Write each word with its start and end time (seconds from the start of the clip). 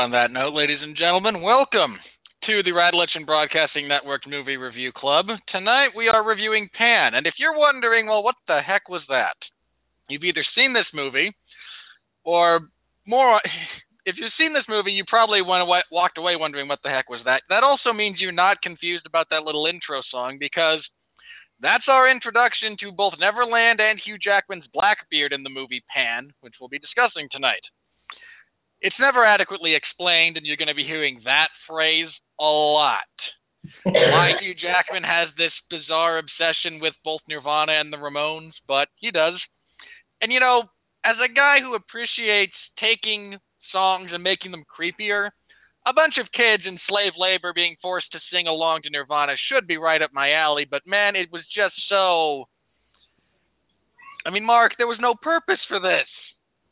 On 0.00 0.16
that 0.16 0.32
note, 0.32 0.56
ladies 0.56 0.80
and 0.80 0.96
gentlemen, 0.96 1.44
welcome 1.44 2.00
to 2.48 2.64
the 2.64 2.72
Radulich 2.72 3.12
Broadcasting 3.26 3.84
Network 3.84 4.24
Movie 4.26 4.56
Review 4.56 4.96
Club. 4.96 5.26
Tonight 5.52 5.92
we 5.94 6.08
are 6.08 6.24
reviewing 6.24 6.72
Pan, 6.72 7.12
and 7.12 7.26
if 7.26 7.34
you're 7.36 7.52
wondering, 7.52 8.06
well, 8.06 8.22
what 8.22 8.40
the 8.48 8.64
heck 8.64 8.88
was 8.88 9.02
that? 9.12 9.36
You've 10.08 10.24
either 10.24 10.40
seen 10.56 10.72
this 10.72 10.88
movie, 10.94 11.36
or 12.24 12.60
more, 13.04 13.44
if 14.08 14.16
you've 14.16 14.32
seen 14.40 14.54
this 14.56 14.64
movie, 14.72 14.96
you 14.96 15.04
probably 15.04 15.44
went 15.44 15.68
away, 15.68 15.84
walked 15.92 16.16
away 16.16 16.32
wondering 16.32 16.66
what 16.66 16.80
the 16.82 16.88
heck 16.88 17.10
was 17.12 17.20
that. 17.28 17.44
That 17.52 17.60
also 17.60 17.92
means 17.92 18.16
you're 18.24 18.32
not 18.32 18.64
confused 18.64 19.04
about 19.04 19.28
that 19.28 19.44
little 19.44 19.68
intro 19.68 20.00
song 20.08 20.40
because 20.40 20.80
that's 21.60 21.92
our 21.92 22.08
introduction 22.08 22.80
to 22.80 22.88
both 22.88 23.20
Neverland 23.20 23.84
and 23.84 24.00
Hugh 24.00 24.16
Jackman's 24.16 24.64
Blackbeard 24.72 25.36
in 25.36 25.42
the 25.42 25.52
movie 25.52 25.84
Pan, 25.92 26.32
which 26.40 26.56
we'll 26.56 26.72
be 26.72 26.80
discussing 26.80 27.28
tonight 27.28 27.60
it's 28.80 28.96
never 28.98 29.24
adequately 29.24 29.74
explained, 29.74 30.36
and 30.36 30.46
you're 30.46 30.56
going 30.56 30.68
to 30.68 30.74
be 30.74 30.86
hearing 30.86 31.20
that 31.24 31.48
phrase 31.68 32.08
a 32.38 32.44
lot. 32.44 33.10
Why 33.84 34.32
Hugh 34.40 34.54
Jackman 34.54 35.04
has 35.04 35.28
this 35.36 35.52
bizarre 35.68 36.18
obsession 36.18 36.80
with 36.80 36.94
both 37.04 37.20
Nirvana 37.28 37.72
and 37.78 37.92
the 37.92 37.98
Ramones, 37.98 38.52
but 38.66 38.88
he 38.96 39.10
does. 39.10 39.34
And 40.22 40.32
you 40.32 40.40
know, 40.40 40.64
as 41.04 41.16
a 41.22 41.32
guy 41.32 41.60
who 41.60 41.74
appreciates 41.74 42.56
taking 42.80 43.36
songs 43.72 44.10
and 44.12 44.22
making 44.22 44.50
them 44.50 44.64
creepier, 44.64 45.28
a 45.86 45.92
bunch 45.92 46.14
of 46.20 46.32
kids 46.32 46.64
in 46.66 46.78
slave 46.88 47.12
labor 47.16 47.52
being 47.54 47.76
forced 47.80 48.12
to 48.12 48.18
sing 48.32 48.46
along 48.46 48.82
to 48.82 48.90
Nirvana 48.90 49.34
should 49.50 49.66
be 49.66 49.76
right 49.76 50.02
up 50.02 50.10
my 50.12 50.32
alley, 50.32 50.66
but 50.68 50.86
man, 50.86 51.16
it 51.16 51.32
was 51.32 51.42
just 51.54 51.74
so. 51.88 52.48
I 54.26 54.30
mean, 54.30 54.44
Mark, 54.44 54.72
there 54.76 54.86
was 54.86 54.98
no 55.00 55.14
purpose 55.14 55.60
for 55.68 55.80
this. 55.80 56.08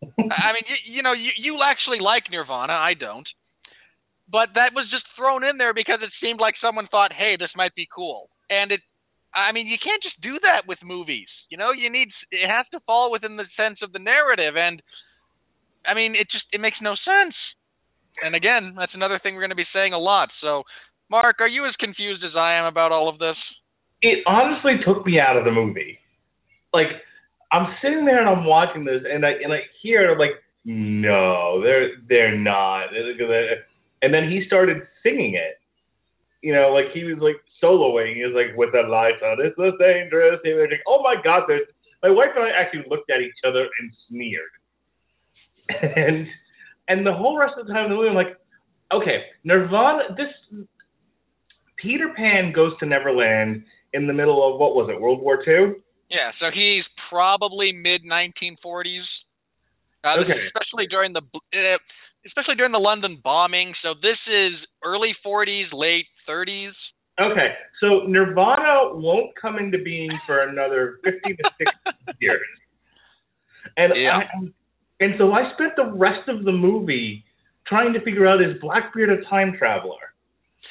I 0.03 0.53
mean, 0.55 0.67
you, 0.69 0.99
you 0.99 1.03
know, 1.03 1.13
you 1.13 1.31
you 1.37 1.59
actually 1.65 1.99
like 2.01 2.25
Nirvana. 2.31 2.73
I 2.73 2.95
don't. 2.95 3.27
But 4.31 4.53
that 4.55 4.77
was 4.77 4.87
just 4.91 5.05
thrown 5.17 5.43
in 5.43 5.57
there 5.57 5.73
because 5.73 6.01
it 6.03 6.13
seemed 6.21 6.39
like 6.39 6.55
someone 6.61 6.87
thought, 6.91 7.13
"Hey, 7.13 7.37
this 7.39 7.51
might 7.57 7.75
be 7.75 7.89
cool." 7.89 8.31
And 8.51 8.73
it 8.73 8.81
I 9.35 9.53
mean, 9.53 9.67
you 9.67 9.77
can't 9.83 10.03
just 10.03 10.21
do 10.21 10.39
that 10.41 10.67
with 10.67 10.79
movies. 10.83 11.29
You 11.51 11.59
know, 11.59 11.73
you 11.73 11.91
need 11.91 12.09
it 12.31 12.49
has 12.49 12.67
to 12.73 12.81
fall 12.87 13.11
within 13.11 13.37
the 13.37 13.45
sense 13.57 13.79
of 13.83 13.93
the 13.93 13.99
narrative 13.99 14.57
and 14.57 14.83
I 15.87 15.95
mean, 15.95 16.15
it 16.15 16.29
just 16.31 16.45
it 16.53 16.61
makes 16.61 16.77
no 16.83 16.95
sense. 16.95 17.35
And 18.23 18.35
again, 18.35 18.75
that's 18.77 18.95
another 18.95 19.19
thing 19.23 19.35
we're 19.35 19.43
going 19.43 19.57
to 19.57 19.57
be 19.57 19.73
saying 19.73 19.93
a 19.93 19.99
lot. 19.99 20.29
So, 20.43 20.65
Mark, 21.09 21.41
are 21.41 21.49
you 21.49 21.67
as 21.67 21.75
confused 21.79 22.25
as 22.25 22.35
I 22.37 22.55
am 22.55 22.65
about 22.65 22.91
all 22.91 23.09
of 23.09 23.19
this? 23.19 23.37
It 24.03 24.25
honestly 24.27 24.75
took 24.85 25.07
me 25.07 25.21
out 25.21 25.37
of 25.37 25.45
the 25.45 25.53
movie. 25.53 25.99
Like 26.73 26.89
I'm 27.51 27.75
sitting 27.83 28.05
there 28.05 28.21
and 28.21 28.29
I'm 28.29 28.45
watching 28.45 28.85
this, 28.85 29.03
and 29.11 29.25
I 29.25 29.31
and 29.31 29.53
I 29.53 29.61
hear 29.83 30.05
it. 30.05 30.13
I'm 30.13 30.19
like, 30.19 30.43
no, 30.65 31.63
they're 31.63 31.91
they're 32.09 32.37
not. 32.37 32.89
And 34.03 34.13
then 34.13 34.31
he 34.31 34.45
started 34.47 34.83
singing 35.03 35.35
it. 35.35 35.59
You 36.43 36.55
know, 36.55 36.69
like 36.73 36.93
he 36.93 37.05
was 37.05 37.19
like 37.21 37.37
soloing. 37.63 38.17
He 38.17 38.25
was 38.25 38.35
like, 38.35 38.57
with 38.57 38.73
the 38.73 38.83
lights 38.89 39.23
on, 39.25 39.45
it's 39.45 39.57
so 39.57 39.73
dangerous. 39.79 40.41
He 40.45 40.53
was 40.53 40.69
like, 40.71 40.83
oh 40.87 41.03
my 41.03 41.17
god, 41.23 41.45
there's. 41.49 41.67
My 42.01 42.11
wife 42.11 42.29
and 42.37 42.45
I 42.45 42.51
actually 42.51 42.85
looked 42.89 43.11
at 43.11 43.21
each 43.21 43.35
other 43.45 43.67
and 43.81 43.93
sneered. 44.09 44.51
And 45.97 46.29
and 46.89 47.07
the 47.07 47.13
whole 47.13 47.37
rest 47.37 47.55
of 47.59 47.67
the 47.67 47.73
time 47.73 47.87
in 47.87 47.91
the 47.91 47.97
movie, 47.97 48.09
I'm 48.09 48.15
like, 48.15 48.39
okay, 48.93 49.25
Nirvana. 49.45 50.15
This 50.17 50.65
Peter 51.77 52.13
Pan 52.17 52.53
goes 52.53 52.73
to 52.81 52.87
Neverland 52.87 53.65
in 53.93 54.07
the 54.07 54.13
middle 54.13 54.47
of 54.47 54.61
what 54.61 54.75
was 54.75 54.89
it, 54.91 55.01
World 55.01 55.21
War 55.21 55.43
II? 55.47 55.75
Yeah, 56.11 56.33
so 56.41 56.47
he's 56.53 56.85
probably 57.11 57.73
mid 57.73 58.03
1940s. 58.05 59.05
Uh, 60.05 60.21
Okay. 60.21 60.47
especially 60.47 60.87
during 60.87 61.13
the 61.13 61.21
uh, 61.21 61.79
especially 62.27 62.55
during 62.55 62.73
the 62.73 62.79
London 62.79 63.21
bombing. 63.23 63.75
So 63.83 63.95
this 63.95 64.19
is 64.27 64.55
early 64.85 65.15
40s, 65.25 65.73
late 65.73 66.07
30s. 66.29 66.73
Okay, 67.21 67.55
so 67.81 68.07
Nirvana 68.07 68.95
won't 68.95 69.35
come 69.41 69.59
into 69.59 69.79
being 69.83 70.11
for 70.25 70.49
another 70.49 71.01
50 71.03 71.35
to 71.35 71.45
60 71.59 71.73
years. 72.21 72.41
And 73.77 73.93
Yeah. 73.97 74.19
I, 74.19 74.49
and 75.01 75.15
so 75.19 75.33
I 75.33 75.53
spent 75.55 75.75
the 75.77 75.93
rest 75.93 76.29
of 76.29 76.45
the 76.45 76.53
movie 76.53 77.25
trying 77.67 77.93
to 77.93 78.01
figure 78.01 78.27
out 78.27 78.41
is 78.41 78.57
Blackbeard 78.61 79.11
a 79.11 79.23
time 79.29 79.55
traveler? 79.59 80.15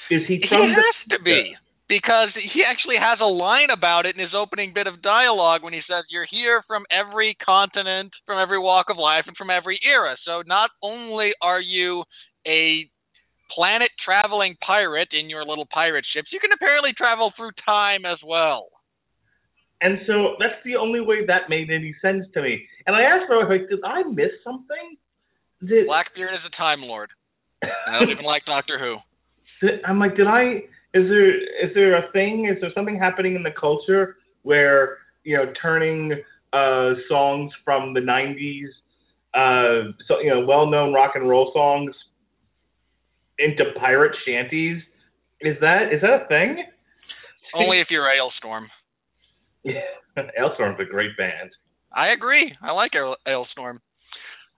Is 0.09 0.21
he 0.27 0.37
He 0.37 0.47
has 0.49 0.95
to 1.11 1.23
be 1.23 1.55
because 1.87 2.29
he 2.35 2.63
actually 2.67 2.97
has 2.99 3.19
a 3.21 3.25
line 3.25 3.69
about 3.69 4.05
it 4.05 4.15
in 4.15 4.21
his 4.21 4.33
opening 4.35 4.73
bit 4.73 4.87
of 4.87 5.01
dialogue 5.01 5.63
when 5.63 5.73
he 5.73 5.81
says, 5.87 6.05
"You're 6.09 6.27
here 6.29 6.63
from 6.67 6.85
every 6.91 7.35
continent, 7.35 8.13
from 8.25 8.39
every 8.39 8.59
walk 8.59 8.89
of 8.89 8.97
life, 8.97 9.25
and 9.27 9.37
from 9.37 9.49
every 9.49 9.79
era." 9.83 10.17
So 10.25 10.43
not 10.45 10.69
only 10.81 11.33
are 11.41 11.61
you 11.61 12.03
a 12.45 12.89
planet 13.55 13.91
traveling 14.03 14.57
pirate 14.65 15.09
in 15.11 15.29
your 15.29 15.45
little 15.45 15.67
pirate 15.71 16.05
ships, 16.13 16.27
you 16.31 16.39
can 16.39 16.51
apparently 16.51 16.93
travel 16.93 17.31
through 17.35 17.51
time 17.65 18.05
as 18.05 18.19
well. 18.23 18.67
And 19.81 19.99
so 20.07 20.35
that's 20.39 20.57
the 20.65 20.75
only 20.75 21.01
way 21.01 21.25
that 21.25 21.49
made 21.49 21.69
any 21.69 21.95
sense 22.01 22.25
to 22.33 22.41
me. 22.41 22.67
And 22.87 22.95
I 22.95 23.03
asked 23.03 23.29
my 23.29 23.37
wife, 23.37 23.47
like, 23.49 23.69
did 23.69 23.83
I 23.83 24.03
miss 24.03 24.31
something? 24.43 24.97
Did, 25.65 25.87
Blackbeard 25.87 26.33
is 26.33 26.39
a 26.45 26.55
time 26.55 26.81
lord. 26.81 27.09
I 27.63 27.99
don't 27.99 28.09
even 28.09 28.25
like 28.25 28.45
Doctor 28.45 28.79
Who. 28.79 29.67
I'm 29.85 29.99
like, 29.99 30.15
did 30.15 30.27
I? 30.27 30.63
Is 30.97 31.07
there 31.09 31.37
is 31.37 31.73
there 31.75 31.95
a 31.95 32.11
thing? 32.11 32.49
Is 32.51 32.59
there 32.59 32.71
something 32.73 32.97
happening 32.97 33.35
in 33.35 33.43
the 33.43 33.51
culture 33.51 34.17
where 34.41 34.97
you 35.23 35.37
know 35.37 35.53
turning 35.61 36.13
uh, 36.53 36.93
songs 37.07 37.51
from 37.63 37.93
the 37.93 37.99
'90s, 37.99 38.69
uh, 39.35 39.91
so 40.07 40.19
you 40.19 40.29
know, 40.29 40.43
well-known 40.45 40.93
rock 40.93 41.11
and 41.13 41.29
roll 41.29 41.51
songs 41.53 41.93
into 43.37 43.63
pirate 43.79 44.15
shanties? 44.25 44.81
Is 45.41 45.57
that 45.61 45.93
is 45.93 46.01
that 46.01 46.23
a 46.23 46.27
thing? 46.27 46.65
Only 47.53 47.79
if 47.79 47.87
you're 47.91 48.07
Alestorm. 48.09 48.65
Yeah, 49.63 49.81
Alestorm's 50.17 50.79
a 50.79 50.85
great 50.85 51.15
band. 51.15 51.51
I 51.95 52.09
agree. 52.09 52.53
I 52.61 52.71
like 52.71 52.91
Ail- 52.95 53.17
Alestorm. 53.27 53.79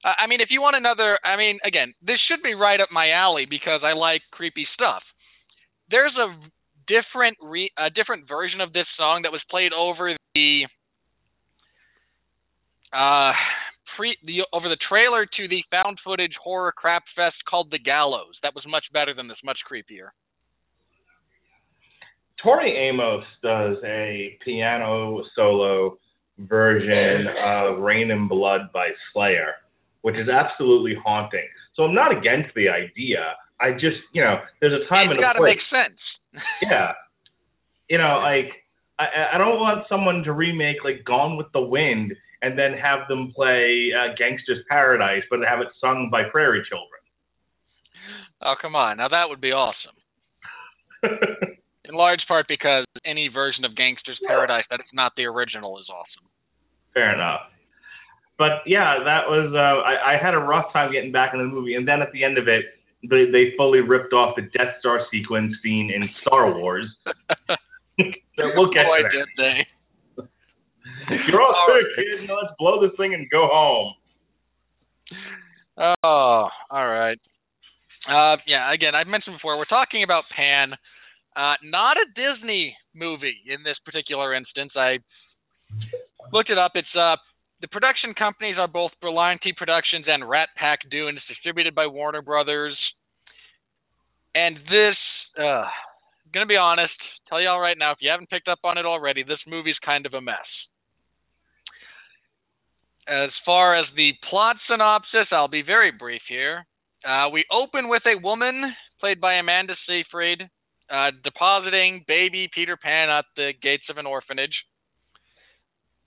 Uh, 0.04 0.14
I 0.18 0.28
mean, 0.28 0.40
if 0.40 0.48
you 0.50 0.62
want 0.62 0.78
another, 0.78 1.20
I 1.26 1.36
mean, 1.36 1.60
again, 1.66 1.94
this 2.02 2.18
should 2.30 2.42
be 2.42 2.54
right 2.54 2.80
up 2.80 2.90
my 2.92 3.12
alley 3.12 3.46
because 3.50 3.82
I 3.84 3.94
like 3.94 4.22
creepy 4.32 4.66
stuff. 4.74 5.04
There's 5.90 6.16
a 6.16 6.36
different 6.88 7.38
re- 7.42 7.72
a 7.78 7.90
different 7.90 8.28
version 8.28 8.62
of 8.62 8.74
this 8.74 8.88
song 8.98 9.22
that 9.24 9.32
was 9.32 9.42
played 9.50 9.72
over 9.74 10.16
the 10.34 10.66
uh 12.92 13.34
pre 13.96 14.18
the 14.26 14.46
over 14.54 14.70
the 14.70 14.78
trailer 14.90 15.26
to 15.26 15.48
the 15.48 15.64
found 15.70 16.00
footage 16.04 16.34
horror 16.42 16.72
crap 16.72 17.04
fest 17.16 17.38
called 17.50 17.70
The 17.72 17.80
Gallows. 17.80 18.38
That 18.44 18.56
was 18.56 18.66
much 18.68 18.86
better 18.94 19.14
than 19.14 19.28
this, 19.28 19.38
much 19.44 19.60
creepier. 19.70 20.10
Tori 22.42 22.72
Amos 22.72 23.26
does 23.44 23.78
a 23.84 24.38
piano 24.46 25.24
solo 25.36 25.98
version 26.38 27.28
of 27.44 27.80
Raining 27.80 28.30
Blood 28.30 28.72
by 28.74 28.90
Slayer, 29.12 29.56
which 30.02 30.16
is 30.16 30.30
absolutely 30.30 30.96
haunting. 31.04 31.48
So 31.76 31.84
I'm 31.84 31.94
not 31.94 32.18
against 32.18 32.56
the 32.56 32.70
idea. 32.70 33.36
I 33.62 33.74
just, 33.74 34.00
you 34.14 34.24
know, 34.24 34.40
there's 34.62 34.74
a 34.74 34.88
time 34.88 35.12
it's 35.12 35.20
and 35.20 35.26
a 35.26 35.38
place. 35.38 35.58
It's 35.60 35.72
got 35.72 35.80
to 35.80 35.86
make 35.86 35.92
sense. 35.92 36.00
yeah. 36.62 36.92
You 37.90 37.98
know, 37.98 38.20
like 38.24 38.54
I, 39.00 39.36
I 39.36 39.38
don't 39.38 39.60
want 39.60 39.86
someone 39.90 40.24
to 40.24 40.34
remake 40.34 40.84
like 40.84 41.04
Gone 41.06 41.38
with 41.38 41.48
the 41.54 41.62
Wind 41.62 42.14
and 42.42 42.58
then 42.58 42.74
have 42.74 43.08
them 43.08 43.32
play 43.36 43.92
uh, 43.96 44.16
Gangster's 44.18 44.64
Paradise, 44.70 45.24
but 45.30 45.40
have 45.48 45.60
it 45.60 45.68
sung 45.82 46.10
by 46.12 46.24
Prairie 46.32 46.64
Children. 46.70 47.00
Oh 48.42 48.56
come 48.62 48.76
on, 48.76 48.98
now 48.98 49.08
that 49.10 49.28
would 49.28 49.42
be 49.42 49.52
awesome. 49.52 49.96
In 51.86 51.96
large 51.96 52.22
part 52.28 52.46
because 52.48 52.86
any 53.06 53.30
version 53.34 53.66
of 53.66 53.76
Gangster's 53.76 54.20
Paradise 54.26 54.64
that 54.70 54.80
is 54.80 54.92
not 54.94 55.14
the 55.18 55.26
original 55.26 55.80
is 55.80 55.88
awesome. 55.90 56.30
Fair 56.94 57.14
enough. 57.14 57.42
But 58.38 58.64
yeah, 58.66 59.04
that 59.04 59.28
was 59.28 59.52
uh, 59.52 59.84
I, 59.84 60.16
I 60.16 60.24
had 60.24 60.34
a 60.34 60.40
rough 60.40 60.72
time 60.72 60.92
getting 60.94 61.12
back 61.12 61.34
in 61.34 61.40
the 61.40 61.46
movie, 61.46 61.76
and 61.76 61.88
then 61.88 62.02
at 62.02 62.12
the 62.14 62.24
end 62.24 62.38
of 62.38 62.48
it, 62.48 62.66
they 63.04 63.25
they 63.31 63.54
fully 63.57 63.80
ripped 63.80 64.13
off 64.13 64.36
the 64.36 64.44
Death 64.44 64.75
Star 64.80 65.06
sequence 65.12 65.54
scene 65.63 65.92
in 65.94 66.10
Star 66.22 66.54
Wars. 66.57 66.86
we'll 67.98 68.72
get 68.74 68.86
Boy, 68.86 69.04
did 69.12 69.28
they. 69.38 69.68
You're 71.28 71.42
all 71.42 71.56
All 71.56 71.68
good, 71.68 71.74
right. 71.74 72.19
kid. 72.19 72.28
Now 72.28 72.36
let's 72.42 72.54
blow 72.60 72.81
this 72.81 72.96
thing 72.98 73.13
and 73.13 73.30
go 73.30 73.48
home. 73.51 73.94
Oh, 75.78 76.48
all 76.69 76.88
right. 76.88 77.18
Uh, 78.07 78.38
yeah, 78.48 78.74
again, 78.74 78.96
I 78.96 79.04
mentioned 79.04 79.36
before, 79.36 79.57
we're 79.57 79.66
talking 79.66 80.04
about 80.04 80.24
Pan, 80.36 80.74
uh, 81.36 81.56
not 81.63 81.98
a 81.98 82.06
Disney 82.16 82.75
movie 82.94 83.38
in 83.48 83.63
this 83.63 83.78
particular 83.86 84.34
instance. 84.34 84.72
I 84.75 85.00
looked 86.31 86.50
it 86.50 86.57
up. 86.57 86.72
It's 86.75 86.88
uh, 86.95 87.16
the 87.62 87.68
production 87.68 88.13
companies 88.13 88.56
are 88.57 88.68
both 88.68 88.92
Berlanti 89.04 89.56
Productions 89.56 90.06
and 90.07 90.28
Rat 90.28 90.50
Pack 90.57 90.80
Dunes, 90.90 91.19
distributed 91.28 91.75
by 91.75 91.88
Warner 91.88 92.22
Brothers. 92.22 92.78
And 94.36 94.58
this, 94.70 94.96
uh, 95.38 95.66
I'm 95.66 96.31
gonna 96.34 96.46
be 96.46 96.58
honest, 96.58 96.94
tell 97.28 97.42
y'all 97.42 97.60
right 97.60 97.78
now, 97.78 97.92
if 97.92 97.98
you 98.02 98.10
haven't 98.10 98.30
picked 98.30 98.48
up 98.48 98.60
on 98.64 98.78
it 98.78 98.86
already, 98.86 99.24
this 99.24 99.40
movie's 99.48 99.80
kind 99.84 100.06
of 100.06 100.14
a 100.14 100.22
mess. 100.22 100.38
As 103.08 103.30
far 103.44 103.76
as 103.76 103.86
the 103.96 104.12
plot 104.30 104.58
synopsis, 104.70 105.28
I'll 105.31 105.48
be 105.48 105.64
very 105.64 105.92
brief 105.92 106.22
here. 106.30 106.66
Uh, 107.04 107.30
we 107.34 107.46
open 107.52 107.88
with 107.88 108.04
a 108.06 108.20
woman 108.22 108.76
played 109.00 109.20
by 109.20 109.36
Amanda 109.36 109.74
Seyfried 109.88 110.50
uh, 110.90 111.12
depositing 111.24 112.04
baby 112.08 112.50
Peter 112.54 112.78
Pan 112.78 113.10
at 113.10 113.26
the 113.36 113.52
gates 113.62 113.84
of 113.90 113.98
an 113.98 114.06
orphanage. 114.06 114.54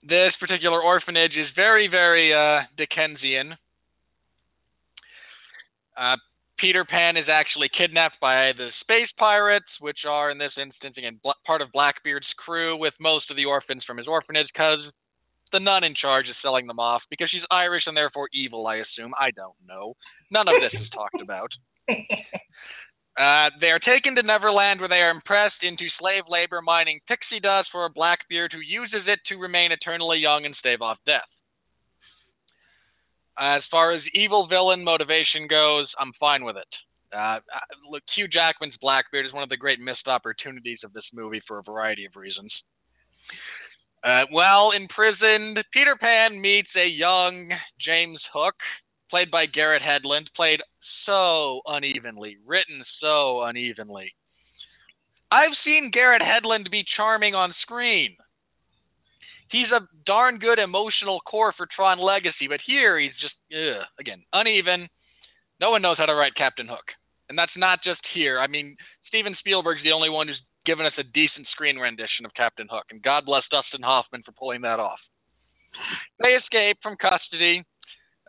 This 0.02 0.32
particular 0.40 0.82
orphanage 0.82 1.32
is 1.36 1.46
very, 1.54 1.88
very 1.88 2.34
uh, 2.34 2.62
Dickensian. 2.76 3.54
Peter 6.62 6.84
Pan 6.84 7.16
is 7.16 7.26
actually 7.28 7.68
kidnapped 7.76 8.20
by 8.20 8.52
the 8.56 8.68
space 8.80 9.10
pirates, 9.18 9.66
which 9.80 10.06
are, 10.08 10.30
in 10.30 10.38
this 10.38 10.54
instance, 10.56 10.94
again, 10.96 11.18
bl- 11.20 11.42
part 11.44 11.60
of 11.60 11.72
Blackbeard's 11.72 12.30
crew, 12.38 12.78
with 12.78 12.94
most 13.00 13.28
of 13.30 13.36
the 13.36 13.46
orphans 13.46 13.82
from 13.84 13.98
his 13.98 14.06
orphanage, 14.06 14.46
because 14.54 14.78
the 15.50 15.58
nun 15.58 15.82
in 15.82 15.94
charge 16.00 16.26
is 16.26 16.36
selling 16.40 16.68
them 16.68 16.78
off 16.78 17.02
because 17.10 17.28
she's 17.30 17.42
Irish 17.50 17.82
and 17.86 17.96
therefore 17.96 18.28
evil, 18.32 18.66
I 18.68 18.76
assume. 18.76 19.12
I 19.18 19.32
don't 19.32 19.58
know. 19.66 19.94
None 20.30 20.46
of 20.46 20.54
this 20.62 20.80
is 20.80 20.88
talked 20.94 21.20
about. 21.20 21.50
Uh, 23.12 23.52
they 23.60 23.68
are 23.68 23.78
taken 23.78 24.14
to 24.14 24.22
Neverland 24.22 24.80
where 24.80 24.88
they 24.88 25.04
are 25.04 25.10
impressed 25.10 25.60
into 25.60 25.84
slave 26.00 26.24
labor 26.30 26.62
mining 26.62 26.98
pixie 27.06 27.40
dust 27.40 27.68
for 27.70 27.84
a 27.84 27.90
Blackbeard 27.90 28.52
who 28.56 28.64
uses 28.64 29.04
it 29.06 29.20
to 29.28 29.36
remain 29.36 29.70
eternally 29.70 30.16
young 30.16 30.46
and 30.46 30.56
stave 30.58 30.80
off 30.80 30.96
death. 31.04 31.28
As 33.38 33.62
far 33.70 33.92
as 33.92 34.02
evil 34.14 34.46
villain 34.46 34.84
motivation 34.84 35.48
goes, 35.48 35.88
I'm 35.98 36.12
fine 36.20 36.44
with 36.44 36.56
it. 36.56 36.68
Uh, 37.16 37.40
look, 37.90 38.02
Hugh 38.16 38.28
Jackman's 38.28 38.76
Blackbeard 38.80 39.26
is 39.26 39.32
one 39.32 39.42
of 39.42 39.48
the 39.48 39.56
great 39.56 39.80
missed 39.80 40.06
opportunities 40.06 40.78
of 40.84 40.92
this 40.92 41.04
movie 41.12 41.42
for 41.46 41.58
a 41.58 41.62
variety 41.62 42.04
of 42.04 42.16
reasons. 42.16 42.52
Uh, 44.04 44.24
while 44.30 44.72
imprisoned, 44.72 45.58
Peter 45.72 45.96
Pan 45.98 46.40
meets 46.40 46.70
a 46.76 46.88
young 46.88 47.50
James 47.84 48.18
Hook, 48.32 48.56
played 49.10 49.30
by 49.30 49.46
Garrett 49.46 49.82
Hedlund, 49.82 50.26
played 50.34 50.60
so 51.06 51.60
unevenly, 51.66 52.36
written 52.46 52.82
so 53.00 53.42
unevenly. 53.42 54.12
I've 55.30 55.56
seen 55.64 55.90
Garrett 55.92 56.22
Hedlund 56.22 56.70
be 56.70 56.84
charming 56.96 57.34
on 57.34 57.54
screen. 57.62 58.16
He's 59.52 59.70
a 59.70 59.86
darn 60.06 60.38
good 60.38 60.58
emotional 60.58 61.20
core 61.20 61.52
for 61.56 61.68
Tron 61.68 61.98
Legacy, 61.98 62.48
but 62.48 62.60
here 62.66 62.98
he's 62.98 63.12
just, 63.20 63.34
ugh, 63.52 63.84
again, 64.00 64.24
uneven. 64.32 64.88
No 65.60 65.70
one 65.70 65.82
knows 65.82 65.98
how 65.98 66.06
to 66.06 66.14
write 66.14 66.34
Captain 66.34 66.66
Hook. 66.66 66.88
And 67.28 67.38
that's 67.38 67.52
not 67.56 67.80
just 67.84 68.00
here. 68.14 68.40
I 68.40 68.46
mean, 68.46 68.76
Steven 69.08 69.36
Spielberg's 69.38 69.84
the 69.84 69.92
only 69.92 70.08
one 70.08 70.26
who's 70.26 70.40
given 70.64 70.86
us 70.86 70.96
a 70.98 71.02
decent 71.04 71.46
screen 71.52 71.76
rendition 71.76 72.24
of 72.24 72.34
Captain 72.34 72.66
Hook, 72.70 72.86
and 72.90 73.02
God 73.02 73.24
bless 73.26 73.42
Dustin 73.50 73.82
Hoffman 73.82 74.22
for 74.24 74.32
pulling 74.32 74.62
that 74.62 74.80
off. 74.80 74.98
They 76.18 76.32
escape 76.34 76.78
from 76.82 76.96
custody 76.96 77.64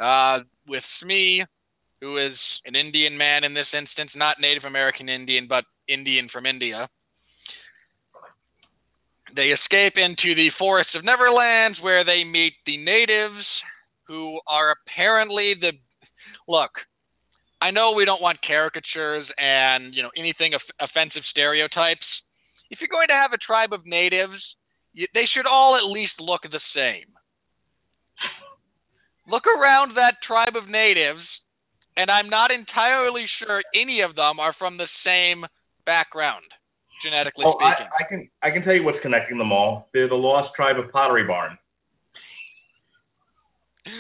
uh, 0.02 0.40
with 0.68 0.84
Smee, 1.02 1.46
who 2.02 2.18
is 2.18 2.38
an 2.66 2.76
Indian 2.76 3.18
man 3.18 3.44
in 3.44 3.54
this 3.54 3.72
instance, 3.72 4.12
not 4.16 4.38
Native 4.42 4.64
American 4.64 5.10
Indian, 5.10 5.48
but 5.48 5.64
Indian 5.88 6.28
from 6.32 6.46
India. 6.46 6.90
They 9.36 9.50
escape 9.50 9.94
into 9.98 10.36
the 10.36 10.50
forests 10.60 10.94
of 10.96 11.04
Neverlands, 11.04 11.82
where 11.82 12.06
they 12.06 12.24
meet 12.24 12.54
the 12.66 12.78
natives, 12.78 13.46
who 14.08 14.40
are 14.48 14.76
apparently 14.76 15.56
the. 15.60 15.72
Look, 16.48 16.72
I 17.62 17.72
know 17.72 17.94
we 17.94 18.06
don't 18.06 18.22
want 18.22 18.40
caricatures 18.46 19.26
and 19.38 19.94
you 19.96 20.04
know 20.04 20.12
anything 20.18 20.54
off- 20.54 20.76
offensive 20.80 21.24
stereotypes. 21.32 22.06
If 22.70 22.80
you're 22.80 22.92
going 22.92 23.08
to 23.08 23.14
have 23.14 23.34
a 23.34 23.38
tribe 23.38 23.74
of 23.74 23.86
natives, 23.86 24.42
you, 24.94 25.08
they 25.14 25.26
should 25.34 25.48
all 25.48 25.78
at 25.78 25.90
least 25.90 26.14
look 26.20 26.42
the 26.44 26.62
same. 26.76 27.10
Look 29.28 29.48
around 29.48 29.96
that 29.96 30.20
tribe 30.28 30.56
of 30.56 30.68
natives, 30.70 31.24
and 31.96 32.12
I'm 32.12 32.30
not 32.30 32.52
entirely 32.52 33.26
sure 33.40 33.62
any 33.74 34.02
of 34.02 34.16
them 34.16 34.40
are 34.40 34.54
from 34.60 34.78
the 34.78 34.90
same 35.06 35.46
background, 35.86 36.46
genetically 37.04 37.46
Oh, 37.46 37.58
speaking. 37.60 37.92
I, 37.92 38.04
I 38.04 38.08
can 38.08 38.30
I 38.42 38.50
can 38.52 38.64
tell 38.64 38.74
you 38.74 38.84
what's 38.84 39.00
connecting 39.02 39.38
them 39.38 39.52
all. 39.52 39.90
They're 39.94 40.10
the 40.10 40.16
lost 40.16 40.56
tribe 40.56 40.80
of 40.80 40.92
Pottery 40.92 41.26
Barn. 41.28 41.58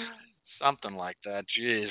Something 0.61 0.95
like 0.95 1.17
that. 1.25 1.45
Jeez. 1.59 1.89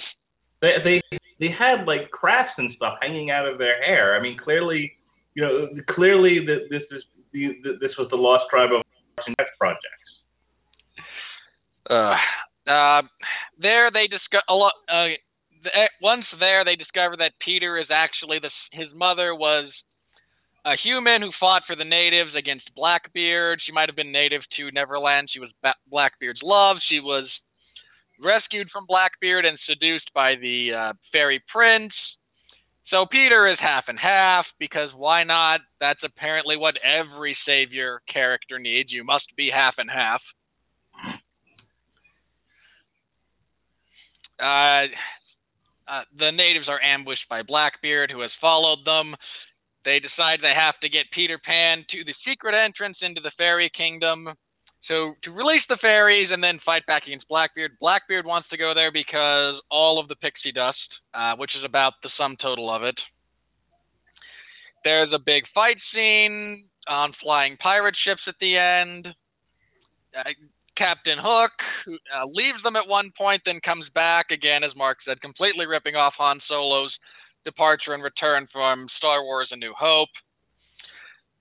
They 0.60 0.72
they 0.84 1.02
they 1.40 1.48
had 1.50 1.86
like 1.86 2.10
crafts 2.10 2.54
and 2.56 2.72
stuff 2.76 2.94
hanging 3.00 3.30
out 3.30 3.46
of 3.46 3.58
their 3.58 3.84
hair. 3.84 4.16
I 4.16 4.22
mean, 4.22 4.38
clearly, 4.42 4.92
you 5.34 5.42
know, 5.42 5.68
clearly 5.90 6.46
that 6.46 6.68
this 6.70 6.82
is 6.90 7.02
the 7.32 7.48
this 7.80 7.92
was 7.98 8.08
the 8.10 8.16
lost 8.16 8.44
tribe 8.50 8.70
of 8.72 8.82
projects. 9.58 9.88
Uh, 11.90 12.14
uh, 12.70 13.02
there 13.58 13.90
they 13.90 14.06
discover 14.06 14.42
a 14.48 14.54
lot. 14.54 14.72
Uh, 14.88 15.18
once 16.00 16.24
there, 16.38 16.64
they 16.64 16.76
discover 16.76 17.16
that 17.18 17.32
Peter 17.44 17.78
is 17.78 17.86
actually 17.90 18.38
the 18.38 18.50
his 18.72 18.88
mother 18.94 19.34
was 19.34 19.70
a 20.64 20.74
human 20.82 21.22
who 21.22 21.30
fought 21.40 21.62
for 21.66 21.74
the 21.74 21.84
natives 21.84 22.30
against 22.38 22.70
Blackbeard. 22.76 23.60
She 23.64 23.72
might 23.72 23.88
have 23.88 23.96
been 23.96 24.12
native 24.12 24.42
to 24.56 24.70
Neverland. 24.70 25.28
She 25.32 25.40
was 25.40 25.50
ba- 25.62 25.74
Blackbeard's 25.90 26.40
love. 26.42 26.76
She 26.88 27.00
was 27.00 27.28
rescued 28.22 28.68
from 28.72 28.86
Blackbeard 28.86 29.44
and 29.44 29.58
seduced 29.68 30.10
by 30.14 30.34
the 30.40 30.70
uh, 30.72 30.92
fairy 31.10 31.42
prince. 31.52 31.92
So 32.90 33.06
Peter 33.10 33.50
is 33.50 33.58
half 33.58 33.84
and 33.88 33.98
half 33.98 34.44
because 34.58 34.90
why 34.94 35.24
not? 35.24 35.60
That's 35.80 36.02
apparently 36.04 36.56
what 36.56 36.74
every 36.84 37.36
savior 37.46 38.00
character 38.12 38.58
needs. 38.58 38.92
You 38.92 39.02
must 39.02 39.24
be 39.36 39.50
half 39.52 39.74
and 39.78 39.90
half. 39.90 40.20
Uh, 44.38 44.86
uh, 45.88 46.02
the 46.18 46.30
natives 46.30 46.68
are 46.68 46.80
ambushed 46.80 47.28
by 47.30 47.42
Blackbeard, 47.42 48.10
who 48.10 48.20
has 48.20 48.30
followed 48.40 48.84
them. 48.84 49.14
They 49.84 49.98
decide 49.98 50.38
they 50.40 50.54
have 50.54 50.78
to 50.82 50.88
get 50.88 51.10
Peter 51.14 51.38
Pan 51.42 51.84
to 51.90 52.04
the 52.04 52.14
secret 52.26 52.54
entrance 52.54 52.98
into 53.02 53.20
the 53.20 53.32
fairy 53.36 53.70
kingdom. 53.76 54.28
So 54.88 55.14
to 55.24 55.30
release 55.30 55.62
the 55.68 55.78
fairies 55.80 56.30
and 56.30 56.42
then 56.42 56.60
fight 56.64 56.86
back 56.86 57.06
against 57.06 57.28
Blackbeard. 57.28 57.78
Blackbeard 57.80 58.26
wants 58.26 58.48
to 58.50 58.56
go 58.56 58.74
there 58.74 58.92
because 58.92 59.60
all 59.70 60.00
of 60.00 60.08
the 60.08 60.16
pixie 60.16 60.52
dust, 60.52 60.78
uh, 61.14 61.34
which 61.36 61.52
is 61.56 61.64
about 61.64 61.94
the 62.02 62.10
sum 62.18 62.36
total 62.40 62.70
of 62.70 62.82
it. 62.82 62.98
There's 64.84 65.12
a 65.14 65.18
big 65.18 65.44
fight 65.54 65.78
scene 65.94 66.64
on 66.88 67.14
flying 67.22 67.56
pirate 67.56 67.94
ships 68.04 68.22
at 68.26 68.34
the 68.40 68.58
end. 68.58 69.06
Uh, 70.16 70.30
Captain 70.76 71.18
Hook 71.20 71.52
uh, 71.86 72.26
leaves 72.26 72.62
them 72.64 72.76
at 72.76 72.88
one 72.88 73.12
point, 73.16 73.42
then 73.44 73.60
comes 73.64 73.84
back 73.94 74.26
again, 74.30 74.64
as 74.64 74.74
Mark 74.74 74.98
said, 75.06 75.20
completely 75.20 75.66
ripping 75.66 75.94
off 75.94 76.14
Han 76.18 76.40
Solo's 76.48 76.92
departure 77.44 77.94
and 77.94 78.02
return 78.02 78.48
from 78.52 78.86
Star 78.98 79.22
Wars: 79.22 79.48
A 79.50 79.56
New 79.56 79.74
Hope. 79.78 80.08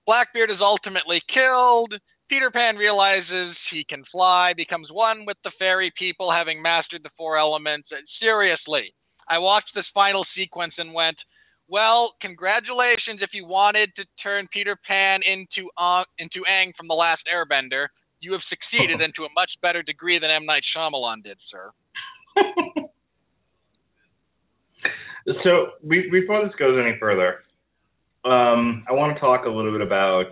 Blackbeard 0.06 0.50
is 0.50 0.58
ultimately 0.60 1.22
killed. 1.32 1.94
Peter 2.28 2.50
Pan 2.50 2.76
realizes 2.76 3.56
he 3.70 3.84
can 3.84 4.04
fly, 4.10 4.52
becomes 4.56 4.88
one 4.90 5.26
with 5.26 5.36
the 5.44 5.52
fairy 5.58 5.92
people, 5.98 6.32
having 6.32 6.62
mastered 6.62 7.02
the 7.02 7.10
four 7.16 7.36
elements. 7.36 7.88
And 7.90 8.08
seriously, 8.20 8.94
I 9.28 9.38
watched 9.38 9.70
this 9.74 9.84
final 9.92 10.24
sequence 10.34 10.74
and 10.78 10.94
went, 10.94 11.18
"Well, 11.68 12.14
congratulations 12.20 13.20
if 13.20 13.30
you 13.34 13.44
wanted 13.46 13.94
to 13.96 14.04
turn 14.22 14.48
Peter 14.52 14.76
Pan 14.76 15.20
into 15.22 15.70
uh, 15.76 16.04
into 16.18 16.40
Aang 16.48 16.74
from 16.76 16.88
the 16.88 16.94
Last 16.94 17.22
Airbender." 17.32 17.88
You 18.20 18.32
have 18.32 18.42
succeeded 18.48 19.00
and 19.04 19.14
to 19.16 19.24
a 19.24 19.28
much 19.34 19.50
better 19.60 19.82
degree 19.82 20.18
than 20.18 20.30
M. 20.30 20.46
Night 20.46 20.62
Shyamalan 20.74 21.22
did, 21.22 21.38
sir. 21.50 21.70
So 25.44 25.72
be, 25.88 26.08
before 26.10 26.44
this 26.44 26.54
goes 26.58 26.78
any 26.82 26.98
further, 26.98 27.40
um, 28.24 28.84
I 28.88 28.92
want 28.92 29.14
to 29.14 29.20
talk 29.20 29.44
a 29.44 29.48
little 29.48 29.72
bit 29.72 29.80
about 29.80 30.26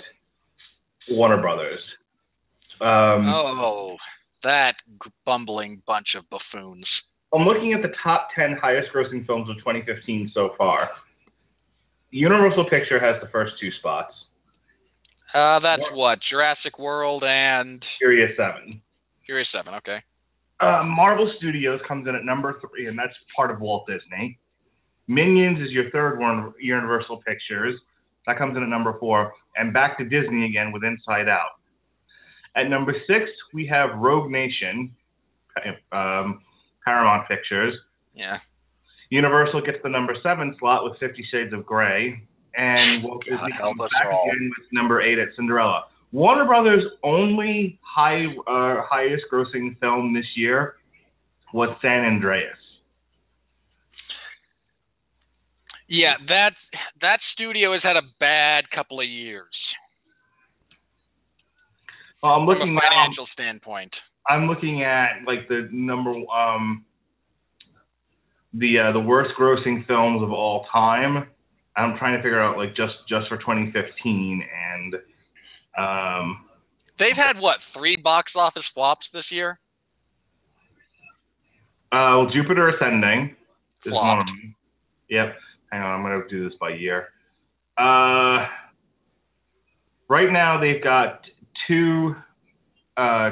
Warner 1.10 1.40
Brothers. 1.40 1.80
Um, 2.80 3.28
oh, 3.28 3.96
that 4.42 4.74
bumbling 5.26 5.82
bunch 5.86 6.08
of 6.16 6.24
buffoons. 6.30 6.86
I'm 7.32 7.42
looking 7.42 7.72
at 7.74 7.82
the 7.82 7.92
top 8.02 8.28
10 8.34 8.56
highest 8.60 8.88
grossing 8.94 9.26
films 9.26 9.48
of 9.48 9.56
2015 9.58 10.32
so 10.34 10.50
far. 10.58 10.90
Universal 12.10 12.64
Picture 12.68 12.98
has 12.98 13.20
the 13.22 13.28
first 13.28 13.52
two 13.60 13.70
spots. 13.78 14.12
Uh, 15.32 15.60
that's 15.60 15.82
what 15.92 16.18
Jurassic 16.28 16.78
World 16.78 17.22
and 17.24 17.84
Furious 18.00 18.36
7. 18.36 18.80
Furious 19.24 19.48
Seven. 19.54 19.74
Okay. 19.74 19.98
Uh, 20.58 20.82
Marvel 20.84 21.32
Studios 21.38 21.80
comes 21.86 22.08
in 22.08 22.16
at 22.16 22.24
number 22.24 22.60
three, 22.60 22.88
and 22.88 22.98
that's 22.98 23.14
part 23.36 23.52
of 23.52 23.60
Walt 23.60 23.86
Disney. 23.86 24.39
Minions 25.10 25.58
is 25.60 25.72
your 25.72 25.90
third 25.90 26.20
one, 26.20 26.54
Universal 26.60 27.16
Pictures. 27.26 27.74
That 28.28 28.38
comes 28.38 28.56
in 28.56 28.62
at 28.62 28.68
number 28.68 28.96
four. 29.00 29.32
And 29.56 29.72
back 29.72 29.98
to 29.98 30.04
Disney 30.04 30.46
again 30.46 30.70
with 30.70 30.84
Inside 30.84 31.28
Out. 31.28 31.58
At 32.54 32.70
number 32.70 32.94
six, 33.08 33.24
we 33.52 33.66
have 33.66 33.98
Rogue 33.98 34.30
Nation, 34.30 34.94
um, 35.90 36.42
Paramount 36.84 37.26
Pictures. 37.26 37.74
Yeah. 38.14 38.36
Universal 39.10 39.62
gets 39.62 39.78
the 39.82 39.88
number 39.88 40.14
seven 40.22 40.54
slot 40.60 40.84
with 40.84 40.96
Fifty 41.00 41.26
Shades 41.32 41.52
of 41.52 41.66
Grey. 41.66 42.22
And 42.54 43.02
Walt 43.02 43.24
God 43.28 43.38
Disney 43.38 43.58
comes 43.60 43.78
back 43.78 44.12
all. 44.12 44.28
again 44.28 44.50
with 44.56 44.68
number 44.72 45.02
eight 45.02 45.18
at 45.18 45.28
Cinderella. 45.34 45.86
Warner 46.12 46.44
Brothers' 46.44 46.84
only 47.02 47.80
high 47.82 48.26
uh, 48.46 48.86
highest 48.88 49.24
grossing 49.32 49.76
film 49.80 50.14
this 50.14 50.26
year 50.36 50.76
was 51.52 51.76
San 51.82 52.04
Andreas. 52.04 52.59
Yeah, 55.90 56.14
that 56.28 56.52
that 57.02 57.18
studio 57.34 57.72
has 57.72 57.82
had 57.82 57.96
a 57.96 58.06
bad 58.20 58.70
couple 58.72 59.00
of 59.00 59.06
years 59.08 59.50
Well, 62.22 62.32
I'm 62.32 62.46
looking 62.46 62.60
from 62.60 62.70
a 62.70 62.74
now, 62.74 62.80
financial 62.90 63.26
standpoint. 63.32 63.92
I'm 64.28 64.46
looking 64.46 64.84
at 64.84 65.24
like 65.26 65.48
the 65.48 65.68
number 65.72 66.10
um 66.32 66.84
the 68.54 68.78
uh, 68.78 68.92
the 68.92 69.00
worst 69.00 69.30
grossing 69.38 69.84
films 69.86 70.22
of 70.22 70.30
all 70.30 70.66
time. 70.72 71.26
I'm 71.76 71.98
trying 71.98 72.16
to 72.16 72.22
figure 72.22 72.40
out 72.40 72.56
like 72.56 72.70
just 72.76 72.94
just 73.08 73.26
for 73.28 73.36
2015 73.38 74.42
and 74.72 74.94
um 75.76 76.44
They've 77.00 77.16
had 77.16 77.40
what 77.40 77.56
three 77.76 77.96
box 77.96 78.32
office 78.36 78.62
flops 78.74 79.06
this 79.12 79.24
year? 79.32 79.58
uh 81.90 82.22
well, 82.22 82.30
Jupiter 82.32 82.68
Ascending 82.68 83.34
is 83.84 83.90
Flopped. 83.90 84.28
one. 84.28 84.54
Yep. 85.08 85.34
Hang 85.72 85.82
on, 85.82 85.92
I'm 85.92 86.02
gonna 86.02 86.28
do 86.28 86.48
this 86.48 86.56
by 86.60 86.70
year. 86.70 87.08
Uh 87.78 88.46
right 90.08 90.30
now 90.30 90.60
they've 90.60 90.82
got 90.82 91.20
two 91.66 92.14
uh 92.96 93.30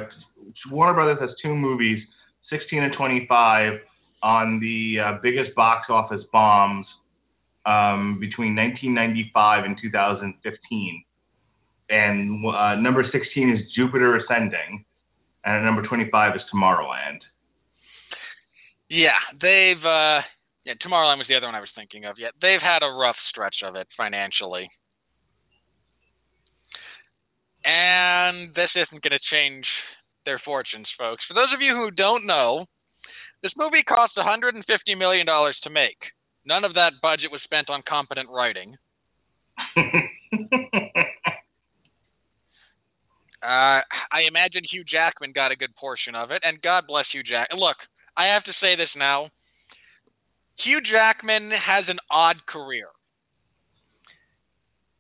Warner 0.71 0.95
Brothers 0.95 1.19
has 1.21 1.31
two 1.43 1.55
movies, 1.55 2.03
16 2.51 2.83
and 2.83 2.95
25 2.97 3.75
on 4.23 4.61
the 4.61 4.97
uh, 5.01 5.19
biggest 5.23 5.55
box 5.55 5.87
office 5.89 6.23
bombs 6.33 6.87
um, 7.67 8.19
between 8.21 8.57
1995 8.57 9.65
and 9.65 9.77
2015. 9.81 11.05
And 11.91 12.45
uh, 12.47 12.75
number 12.77 13.05
16 13.11 13.51
is 13.51 13.61
Jupiter 13.75 14.17
Ascending, 14.17 14.85
and 15.45 15.65
number 15.65 15.83
25 15.87 16.37
is 16.37 16.43
Tomorrowland. 16.53 17.21
Yeah, 18.91 19.21
they've 19.41 19.85
uh 19.85 20.21
yeah, 20.69 20.75
Tomorrowland 20.85 21.17
was 21.17 21.25
the 21.29 21.35
other 21.35 21.47
one 21.49 21.55
I 21.55 21.65
was 21.65 21.73
thinking 21.75 22.05
of. 22.05 22.17
Yeah, 22.21 22.29
they've 22.43 22.61
had 22.61 22.85
a 22.85 22.93
rough 22.93 23.17
stretch 23.33 23.65
of 23.65 23.75
it 23.75 23.89
financially. 23.97 24.69
And 27.65 28.53
this 28.55 28.69
isn't 28.77 29.01
going 29.01 29.17
to 29.17 29.31
change 29.33 29.65
their 30.27 30.41
fortunes, 30.45 30.87
folks. 30.99 31.25
For 31.27 31.33
those 31.33 31.49
of 31.57 31.63
you 31.65 31.73
who 31.73 31.91
don't 31.91 32.27
know, 32.27 32.67
this 33.43 33.53
movie 33.57 33.83
cost 33.83 34.13
150 34.17 34.61
million 34.95 35.25
dollars 35.25 35.57
to 35.65 35.71
make. 35.71 35.97
None 36.45 36.65
of 36.65 36.75
that 36.75 37.01
budget 37.01 37.33
was 37.33 37.41
spent 37.45 37.71
on 37.71 37.83
competent 37.89 38.29
writing. 38.29 38.77
Uh, 43.41 43.87
I 44.11 44.27
imagine 44.27 44.67
Hugh 44.69 44.83
Jackman 44.83 45.31
got 45.31 45.53
a 45.53 45.57
good 45.57 45.71
portion 45.77 46.17
of 46.17 46.33
it, 46.33 46.43
and 46.43 46.61
God 46.61 46.85
bless 46.89 47.07
Hugh 47.13 47.23
Jack. 47.23 47.47
Look, 47.55 47.77
I 48.17 48.35
have 48.35 48.43
to 48.45 48.53
say 48.61 48.75
this 48.75 48.91
now. 48.97 49.31
Hugh 50.65 50.81
Jackman 50.81 51.51
has 51.51 51.85
an 51.89 51.99
odd 52.11 52.47
career 52.47 52.89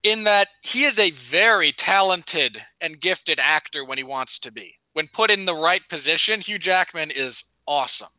in 0.04 0.24
that 0.24 0.46
he 0.72 0.80
is 0.80 0.94
a 0.98 1.12
very 1.30 1.74
talented 1.84 2.56
and 2.80 3.00
gifted 3.00 3.38
actor 3.42 3.84
when 3.84 3.98
he 3.98 4.04
wants 4.04 4.32
to 4.44 4.52
be. 4.52 4.74
When 4.92 5.08
put 5.14 5.30
in 5.30 5.44
the 5.44 5.54
right 5.54 5.82
position, 5.90 6.42
Hugh 6.46 6.58
Jackman 6.58 7.10
is 7.10 7.34
awesome. 7.66 8.14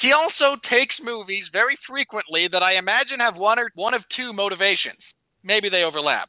He 0.00 0.12
also 0.12 0.60
takes 0.68 0.94
movies 1.02 1.44
very 1.52 1.78
frequently 1.88 2.48
that 2.50 2.62
I 2.62 2.76
imagine 2.76 3.20
have 3.20 3.36
one 3.36 3.58
or 3.58 3.70
one 3.74 3.94
of 3.94 4.02
two 4.16 4.32
motivations. 4.32 5.00
Maybe 5.42 5.68
they 5.68 5.82
overlap. 5.82 6.28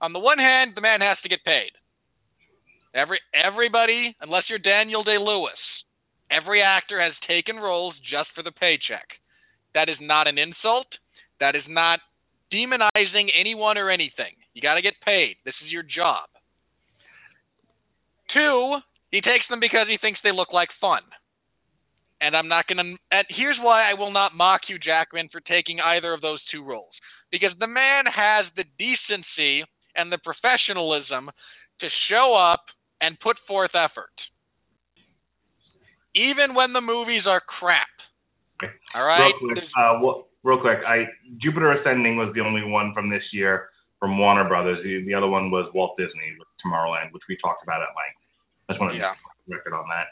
On 0.00 0.12
the 0.12 0.18
one 0.18 0.38
hand, 0.38 0.72
the 0.74 0.80
man 0.80 1.00
has 1.00 1.18
to 1.22 1.28
get 1.28 1.44
paid. 1.44 1.70
Every 2.94 3.20
everybody, 3.34 4.16
unless 4.20 4.44
you're 4.48 4.58
Daniel 4.58 5.04
Day 5.04 5.18
Lewis, 5.18 5.58
every 6.30 6.62
actor 6.62 7.00
has 7.00 7.12
taken 7.26 7.56
roles 7.56 7.94
just 8.10 8.28
for 8.34 8.42
the 8.42 8.52
paycheck. 8.52 9.08
That 9.74 9.88
is 9.88 9.96
not 10.00 10.26
an 10.28 10.38
insult. 10.38 10.86
That 11.40 11.56
is 11.56 11.66
not 11.68 12.00
demonizing 12.52 13.28
anyone 13.38 13.78
or 13.78 13.90
anything. 13.90 14.38
You 14.54 14.62
got 14.62 14.74
to 14.74 14.82
get 14.82 14.94
paid. 15.04 15.36
This 15.44 15.54
is 15.64 15.72
your 15.72 15.82
job. 15.82 16.28
Two, 18.32 18.78
he 19.10 19.20
takes 19.20 19.44
them 19.50 19.60
because 19.60 19.86
he 19.88 19.98
thinks 20.00 20.20
they 20.22 20.32
look 20.32 20.52
like 20.52 20.68
fun. 20.80 21.02
And 22.20 22.36
I'm 22.36 22.48
not 22.48 22.66
going 22.66 22.78
to. 22.78 22.96
And 23.10 23.26
here's 23.28 23.58
why 23.60 23.90
I 23.90 23.94
will 23.94 24.12
not 24.12 24.34
mock 24.34 24.62
you, 24.68 24.78
Jackman 24.78 25.28
for 25.30 25.40
taking 25.40 25.78
either 25.80 26.14
of 26.14 26.20
those 26.20 26.40
two 26.52 26.64
roles. 26.64 26.94
Because 27.30 27.50
the 27.58 27.66
man 27.66 28.04
has 28.06 28.46
the 28.56 28.64
decency 28.78 29.66
and 29.96 30.10
the 30.10 30.18
professionalism 30.18 31.30
to 31.80 31.88
show 32.08 32.34
up 32.34 32.64
and 33.00 33.18
put 33.20 33.36
forth 33.46 33.72
effort. 33.74 34.14
Even 36.14 36.54
when 36.54 36.72
the 36.72 36.80
movies 36.80 37.22
are 37.26 37.40
crap. 37.40 37.86
All 38.94 39.04
right? 39.04 39.32
Real 39.42 39.54
quick, 39.54 39.64
uh, 39.76 39.98
well, 40.02 40.28
real 40.44 40.60
quick, 40.60 40.78
I 40.86 41.04
Jupiter 41.42 41.72
Ascending 41.72 42.16
was 42.16 42.32
the 42.34 42.40
only 42.40 42.62
one 42.64 42.92
from 42.94 43.10
this 43.10 43.22
year 43.32 43.68
from 43.98 44.16
Warner 44.18 44.46
Brothers. 44.48 44.78
The, 44.84 45.04
the 45.04 45.14
other 45.14 45.26
one 45.28 45.50
was 45.50 45.70
Walt 45.74 45.96
Disney 45.98 46.36
with 46.38 46.48
Tomorrowland, 46.64 47.12
which 47.12 47.22
we 47.28 47.36
talked 47.42 47.62
about 47.62 47.82
at 47.82 47.88
length. 47.98 48.20
I 48.68 48.72
just 48.72 48.80
want 48.80 48.92
to 48.92 48.98
Yeah. 48.98 49.14
record 49.48 49.74
on 49.74 49.84
that. 49.88 50.06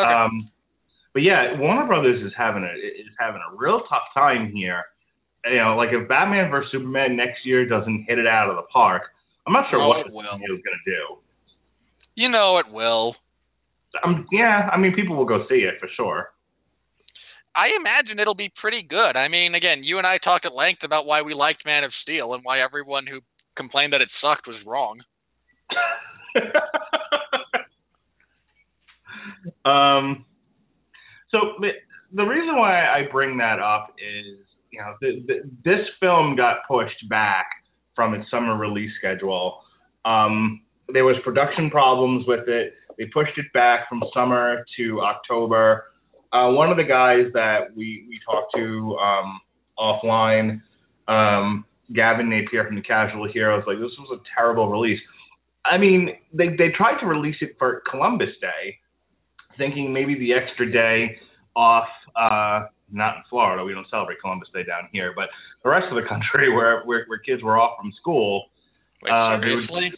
Okay. 0.00 0.12
Um, 0.12 0.50
but 1.14 1.22
yeah, 1.22 1.58
Warner 1.58 1.86
Brothers 1.86 2.22
is 2.24 2.32
having 2.36 2.62
a 2.62 2.72
is 2.76 3.08
having 3.18 3.40
a 3.40 3.56
real 3.56 3.80
tough 3.88 4.04
time 4.14 4.52
here. 4.52 4.84
You 5.46 5.56
know, 5.56 5.76
like 5.76 5.88
if 5.92 6.06
Batman 6.08 6.50
vs 6.50 6.70
Superman 6.70 7.16
next 7.16 7.46
year 7.46 7.66
doesn't 7.66 8.04
hit 8.06 8.18
it 8.18 8.26
out 8.26 8.50
of 8.50 8.56
the 8.56 8.62
park, 8.70 9.02
I'm 9.46 9.52
not 9.52 9.70
sure 9.70 9.80
Oh, 9.80 9.88
what 9.88 10.00
it 10.00 10.06
is 10.06 10.12
going 10.12 10.60
to 10.60 10.84
do. 10.84 11.16
you 12.14 12.28
know 12.28 12.58
it 12.58 12.66
will. 12.70 13.16
Um, 14.04 14.26
yeah, 14.32 14.68
I 14.72 14.78
mean, 14.78 14.94
people 14.94 15.16
will 15.16 15.24
go 15.24 15.44
see 15.48 15.56
it 15.56 15.74
for 15.80 15.88
sure. 15.96 16.30
I 17.54 17.68
imagine 17.78 18.20
it'll 18.20 18.34
be 18.34 18.52
pretty 18.60 18.82
good. 18.82 19.16
I 19.16 19.28
mean, 19.28 19.54
again, 19.54 19.82
you 19.82 19.98
and 19.98 20.06
I 20.06 20.18
talked 20.18 20.46
at 20.46 20.54
length 20.54 20.82
about 20.84 21.06
why 21.06 21.22
we 21.22 21.34
liked 21.34 21.66
Man 21.66 21.82
of 21.82 21.90
Steel 22.02 22.34
and 22.34 22.44
why 22.44 22.60
everyone 22.60 23.06
who 23.06 23.20
complained 23.56 23.92
that 23.92 24.00
it 24.00 24.08
sucked 24.22 24.46
was 24.46 24.56
wrong. 24.64 25.00
um, 29.64 30.24
so 31.30 31.54
the, 31.60 32.24
reason 32.24 32.56
why 32.56 32.86
I 32.86 33.08
bring 33.10 33.36
that 33.38 33.58
up 33.58 33.94
is, 33.98 34.38
you 34.70 34.78
know, 34.78 34.94
the, 35.00 35.24
the, 35.26 35.50
this 35.64 35.86
film 36.00 36.36
got 36.36 36.58
pushed 36.68 37.08
back 37.08 37.46
from 37.96 38.14
its 38.14 38.30
summer 38.30 38.56
release 38.56 38.92
schedule. 38.98 39.62
Um, 40.04 40.60
there 40.92 41.04
was 41.04 41.16
production 41.24 41.70
problems 41.70 42.26
with 42.26 42.48
it. 42.48 42.74
They 42.96 43.06
pushed 43.06 43.36
it 43.38 43.46
back 43.52 43.88
from 43.88 44.02
summer 44.14 44.64
to 44.76 45.00
October. 45.02 45.84
Uh, 46.32 46.50
one 46.50 46.70
of 46.70 46.76
the 46.76 46.84
guys 46.84 47.26
that 47.34 47.74
we 47.74 48.06
we 48.08 48.20
talked 48.26 48.54
to 48.56 48.96
um, 48.98 49.40
offline, 49.78 50.60
um, 51.06 51.64
Gavin 51.94 52.28
Napier 52.28 52.66
from 52.66 52.76
the 52.76 52.82
Casual 52.82 53.30
Heroes, 53.30 53.64
like 53.66 53.78
this 53.78 53.92
was 53.98 54.18
a 54.20 54.22
terrible 54.36 54.68
release. 54.68 55.00
I 55.64 55.78
mean, 55.78 56.10
they 56.32 56.48
they 56.48 56.70
tried 56.76 56.98
to 57.00 57.06
release 57.06 57.36
it 57.40 57.56
for 57.58 57.82
Columbus 57.90 58.30
Day, 58.40 58.78
thinking 59.56 59.92
maybe 59.92 60.18
the 60.18 60.32
extra 60.32 60.70
day 60.70 61.18
off. 61.54 61.88
Uh, 62.16 62.66
not 62.90 63.16
in 63.16 63.22
Florida, 63.28 63.62
we 63.64 63.74
don't 63.74 63.88
celebrate 63.90 64.18
Columbus 64.20 64.48
Day 64.52 64.64
down 64.64 64.88
here, 64.92 65.12
but 65.14 65.28
the 65.62 65.68
rest 65.68 65.86
of 65.90 66.02
the 66.02 66.08
country 66.08 66.52
where 66.54 66.82
where, 66.84 67.04
where 67.06 67.18
kids 67.18 67.42
were 67.42 67.58
off 67.58 67.78
from 67.80 67.92
school. 68.00 68.46
Wait, 69.02 69.12
Uh, 69.12 69.38
seriously? 69.40 69.92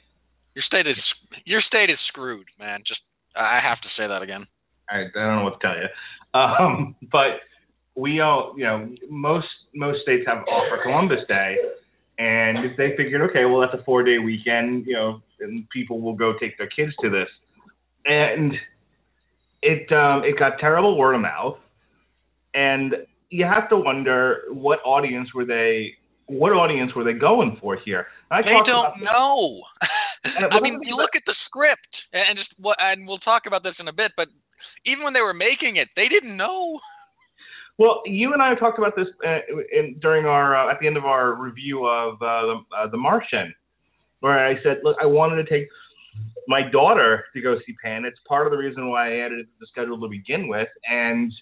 Your 0.55 0.65
state 0.67 0.87
is 0.87 0.97
your 1.45 1.61
state 1.61 1.91
is 1.91 1.99
screwed, 2.09 2.47
man. 2.59 2.81
Just 2.87 3.01
I 3.37 3.61
have 3.63 3.81
to 3.81 3.89
say 3.97 4.07
that 4.07 4.23
again. 4.23 4.47
I, 4.89 5.03
I 5.03 5.09
don't 5.15 5.37
know 5.37 5.45
what 5.45 5.61
to 5.61 5.67
tell 5.67 5.77
you. 5.77 5.89
Um, 6.33 6.97
but 7.13 7.41
we 7.95 8.21
all, 8.21 8.55
you 8.57 8.65
know, 8.65 8.89
most 9.09 9.47
most 9.75 10.03
states 10.03 10.25
have 10.27 10.39
off 10.39 10.65
for 10.69 10.83
Columbus 10.83 11.21
Day, 11.29 11.57
and 12.19 12.77
they 12.77 12.97
figured, 12.97 13.23
okay, 13.31 13.45
well 13.45 13.61
that's 13.61 13.75
a 13.75 13.85
four 13.85 14.03
day 14.03 14.19
weekend, 14.19 14.87
you 14.87 14.95
know, 14.95 15.23
and 15.41 15.69
people 15.71 16.01
will 16.01 16.15
go 16.15 16.35
take 16.39 16.59
their 16.59 16.69
kids 16.69 16.93
to 17.03 17.11
this, 17.11 17.29
and 18.07 18.55
it 19.63 19.91
um, 19.93 20.25
it 20.25 20.39
got 20.39 20.59
terrible 20.59 20.97
word 20.97 21.15
of 21.15 21.21
mouth, 21.21 21.59
and 22.55 22.95
you 23.31 23.45
have 23.45 23.69
to 23.69 23.77
wonder 23.77 24.43
what 24.51 24.81
audience 24.85 25.33
were 25.35 25.45
they. 25.45 25.95
What 26.31 26.53
audience 26.53 26.95
were 26.95 27.03
they 27.03 27.15
going 27.15 27.59
for 27.61 27.77
here? 27.85 28.07
I 28.31 28.43
They 28.43 28.55
don't 28.65 29.03
know. 29.03 29.63
I 30.53 30.61
mean, 30.61 30.79
you 30.85 30.95
look 30.95 31.11
at 31.17 31.23
the 31.27 31.35
script 31.47 31.91
and 32.13 32.39
just 32.39 32.51
what, 32.57 32.77
and 32.79 33.09
we'll 33.09 33.19
talk 33.19 33.43
about 33.49 33.65
this 33.65 33.75
in 33.81 33.89
a 33.89 33.93
bit. 33.93 34.13
But 34.17 34.29
even 34.87 35.03
when 35.03 35.13
they 35.13 35.23
were 35.23 35.35
making 35.35 35.77
it, 35.77 35.89
they 35.97 36.07
didn't 36.07 36.37
know. 36.37 36.79
Well, 37.79 38.03
you 38.07 38.33
and 38.33 38.41
I 38.41 38.55
talked 38.55 38.79
about 38.79 38.95
this 38.95 39.09
uh, 39.27 39.39
in, 39.77 39.99
during 40.01 40.25
our 40.27 40.55
uh, 40.55 40.71
at 40.71 40.79
the 40.79 40.87
end 40.87 40.97
of 40.97 41.05
our 41.05 41.35
review 41.35 41.87
of 41.87 42.15
uh, 42.15 42.43
the, 42.47 42.61
uh, 42.79 42.87
the 42.91 42.97
Martian, 42.97 43.53
where 44.21 44.47
I 44.47 44.55
said, 44.63 44.79
look, 44.85 44.97
I 45.03 45.07
wanted 45.07 45.43
to 45.43 45.51
take 45.51 45.67
my 46.47 46.63
daughter 46.63 47.25
to 47.35 47.41
go 47.41 47.57
see 47.67 47.75
Pan. 47.83 48.05
It's 48.05 48.19
part 48.29 48.47
of 48.47 48.53
the 48.53 48.57
reason 48.57 48.89
why 48.89 49.15
I 49.15 49.25
added 49.25 49.41
it 49.41 49.45
to 49.45 49.59
the 49.59 49.67
schedule 49.67 50.01
to 50.01 50.09
begin 50.09 50.47
with, 50.47 50.69
and 50.89 51.33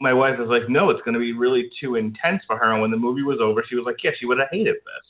my 0.00 0.12
wife 0.12 0.38
was 0.38 0.48
like, 0.48 0.68
no, 0.68 0.90
it's 0.90 1.00
going 1.04 1.14
to 1.14 1.20
be 1.20 1.32
really 1.32 1.70
too 1.80 1.94
intense 1.94 2.42
for 2.46 2.56
her. 2.56 2.72
And 2.72 2.82
when 2.82 2.90
the 2.90 2.96
movie 2.96 3.22
was 3.22 3.38
over, 3.40 3.64
she 3.68 3.76
was 3.76 3.84
like, 3.86 3.96
yeah, 4.02 4.10
she 4.18 4.26
would 4.26 4.38
have 4.38 4.48
hated 4.50 4.74
this. 4.74 5.06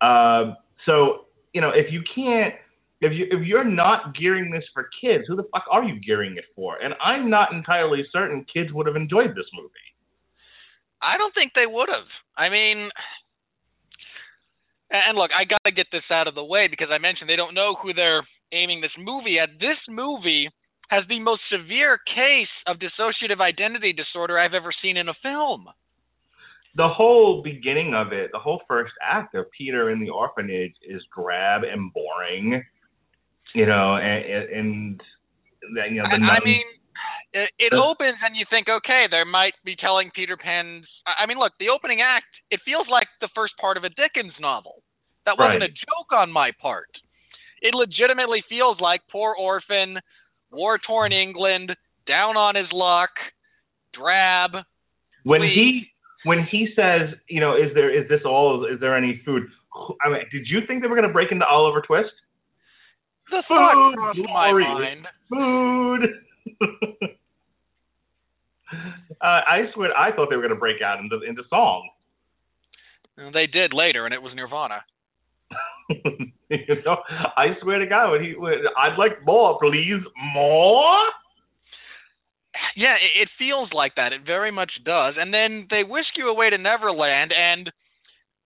Uh, 0.00 0.54
so 0.86 1.26
you 1.52 1.60
know, 1.60 1.70
if 1.70 1.92
you 1.92 2.02
can't 2.14 2.54
if 3.00 3.12
you 3.12 3.26
if 3.30 3.46
you're 3.46 3.64
not 3.64 4.16
gearing 4.18 4.50
this 4.50 4.64
for 4.72 4.88
kids, 5.00 5.24
who 5.26 5.36
the 5.36 5.44
fuck 5.52 5.64
are 5.70 5.84
you 5.84 6.00
gearing 6.00 6.36
it 6.36 6.44
for? 6.54 6.76
And 6.82 6.94
I'm 7.02 7.30
not 7.30 7.52
entirely 7.52 8.04
certain 8.12 8.44
kids 8.52 8.72
would 8.72 8.86
have 8.86 8.96
enjoyed 8.96 9.30
this 9.30 9.46
movie. 9.54 9.88
I 11.02 11.16
don't 11.18 11.34
think 11.34 11.52
they 11.54 11.66
would 11.66 11.88
have. 11.88 12.08
I 12.36 12.48
mean, 12.48 12.88
and 14.90 15.18
look, 15.18 15.30
I 15.36 15.44
got 15.44 15.60
to 15.66 15.72
get 15.72 15.86
this 15.92 16.04
out 16.10 16.28
of 16.28 16.34
the 16.34 16.44
way 16.44 16.66
because 16.68 16.88
I 16.90 16.98
mentioned 16.98 17.28
they 17.28 17.36
don't 17.36 17.54
know 17.54 17.76
who 17.80 17.92
they're 17.92 18.26
aiming 18.52 18.80
this 18.80 18.96
movie 18.98 19.38
at. 19.38 19.50
This 19.60 19.78
movie 19.88 20.48
has 20.90 21.04
the 21.08 21.20
most 21.20 21.42
severe 21.50 21.98
case 22.14 22.52
of 22.66 22.76
dissociative 22.78 23.40
identity 23.40 23.92
disorder 23.92 24.38
I've 24.38 24.54
ever 24.54 24.70
seen 24.82 24.96
in 24.96 25.08
a 25.08 25.14
film. 25.22 25.66
The 26.76 26.88
whole 26.88 27.42
beginning 27.42 27.94
of 27.94 28.12
it, 28.12 28.30
the 28.32 28.38
whole 28.38 28.60
first 28.66 28.92
act 29.02 29.34
of 29.34 29.46
Peter 29.56 29.90
in 29.90 30.00
the 30.00 30.10
orphanage 30.10 30.74
is 30.82 31.00
drab 31.16 31.62
and 31.62 31.92
boring, 31.92 32.64
you 33.54 33.66
know, 33.66 33.96
and, 33.96 34.24
and 34.24 35.00
and, 35.62 35.94
you 35.94 36.02
know 36.02 36.08
the 36.10 36.18
I, 36.26 36.36
I 36.36 36.44
mean, 36.44 36.66
it, 37.32 37.48
it 37.58 37.70
The- 37.70 37.80
opens 37.82 38.18
and 38.24 38.36
you 38.36 38.44
think, 38.50 38.68
okay, 38.68 39.06
there 39.08 39.24
might 39.24 39.54
be 39.64 39.76
telling 39.76 40.10
Peter 40.14 40.36
Pan's. 40.36 40.84
I 41.06 41.22
I 41.22 41.26
mean, 41.26 41.38
look, 41.38 41.52
the 41.60 41.68
opening 41.70 42.00
act, 42.02 42.26
it 42.50 42.60
feels 42.64 42.86
like 42.90 43.06
the 43.20 43.28
first 43.34 43.54
part 43.60 43.76
of 43.76 43.84
a 43.84 43.88
Dickens 43.90 44.34
novel. 44.40 44.82
That 45.26 45.38
wasn't 45.38 45.60
Right. 45.62 45.70
a 45.70 45.72
joke 45.72 46.12
on 46.12 46.30
my 46.32 46.50
part. 46.60 46.90
It 47.62 47.72
legitimately 47.74 48.42
feels 48.48 48.78
like 48.80 49.00
poor 49.10 49.34
orphan, 49.38 49.98
war 50.54 50.78
torn 50.78 51.12
England, 51.12 51.72
down 52.06 52.36
on 52.36 52.54
his 52.54 52.66
luck, 52.72 53.10
drab. 53.92 54.50
when 55.24 55.42
he 55.42 55.88
when 56.24 56.46
he 56.50 56.68
says, 56.74 57.14
you 57.28 57.40
know, 57.40 57.54
is 57.54 57.72
there 57.74 57.90
is 57.90 58.08
this 58.08 58.20
all 58.24 58.66
is 58.72 58.80
there 58.80 58.96
any 58.96 59.22
food? 59.24 59.44
I 60.04 60.08
mean, 60.08 60.22
did 60.30 60.46
you 60.46 60.60
think 60.66 60.82
they 60.82 60.88
were 60.88 60.96
going 60.96 61.08
to 61.08 61.12
break 61.12 61.32
into 61.32 61.46
Oliver 61.46 61.82
Twist? 61.86 62.12
The 63.30 63.42
thought 63.48 63.74
Food, 63.74 63.96
crossed 63.96 64.18
my 64.32 64.52
mind. 64.52 65.06
Food. 65.30 66.02
uh, 69.20 69.24
I 69.24 69.62
swear, 69.74 69.96
I 69.96 70.14
thought 70.14 70.28
they 70.30 70.36
were 70.36 70.42
going 70.42 70.54
to 70.54 70.60
break 70.60 70.82
out 70.82 70.98
into 71.00 71.20
into 71.26 71.42
song. 71.48 71.88
They 73.16 73.46
did 73.46 73.72
later, 73.72 74.04
and 74.06 74.14
it 74.14 74.20
was 74.20 74.32
Nirvana. 74.34 74.82
you 76.48 76.82
know, 76.84 76.96
I 77.36 77.56
swear 77.62 77.78
to 77.78 77.86
God, 77.86 78.12
when 78.12 78.22
he, 78.22 78.34
when, 78.36 78.54
I'd 78.78 78.98
like 78.98 79.24
more, 79.24 79.58
please, 79.60 80.02
more. 80.34 80.98
Yeah, 82.76 82.94
it, 82.94 83.22
it 83.22 83.28
feels 83.38 83.70
like 83.74 83.96
that. 83.96 84.12
It 84.12 84.22
very 84.24 84.50
much 84.50 84.70
does. 84.84 85.14
And 85.18 85.32
then 85.32 85.66
they 85.70 85.82
whisk 85.84 86.16
you 86.16 86.28
away 86.28 86.50
to 86.50 86.58
Neverland, 86.58 87.32
and 87.36 87.70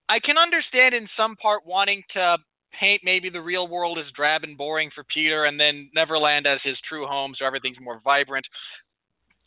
I 0.08 0.18
can 0.24 0.36
understand 0.38 0.94
in 0.94 1.08
some 1.16 1.36
part 1.36 1.66
wanting 1.66 2.02
to 2.14 2.36
paint 2.78 3.02
maybe 3.04 3.30
the 3.30 3.40
real 3.40 3.68
world 3.68 3.98
as 3.98 4.06
drab 4.14 4.42
and 4.44 4.56
boring 4.56 4.90
for 4.94 5.04
Peter, 5.12 5.44
and 5.44 5.58
then 5.58 5.90
Neverland 5.94 6.46
as 6.46 6.60
his 6.64 6.76
true 6.88 7.06
home, 7.06 7.34
so 7.38 7.44
everything's 7.44 7.80
more 7.80 8.00
vibrant. 8.04 8.46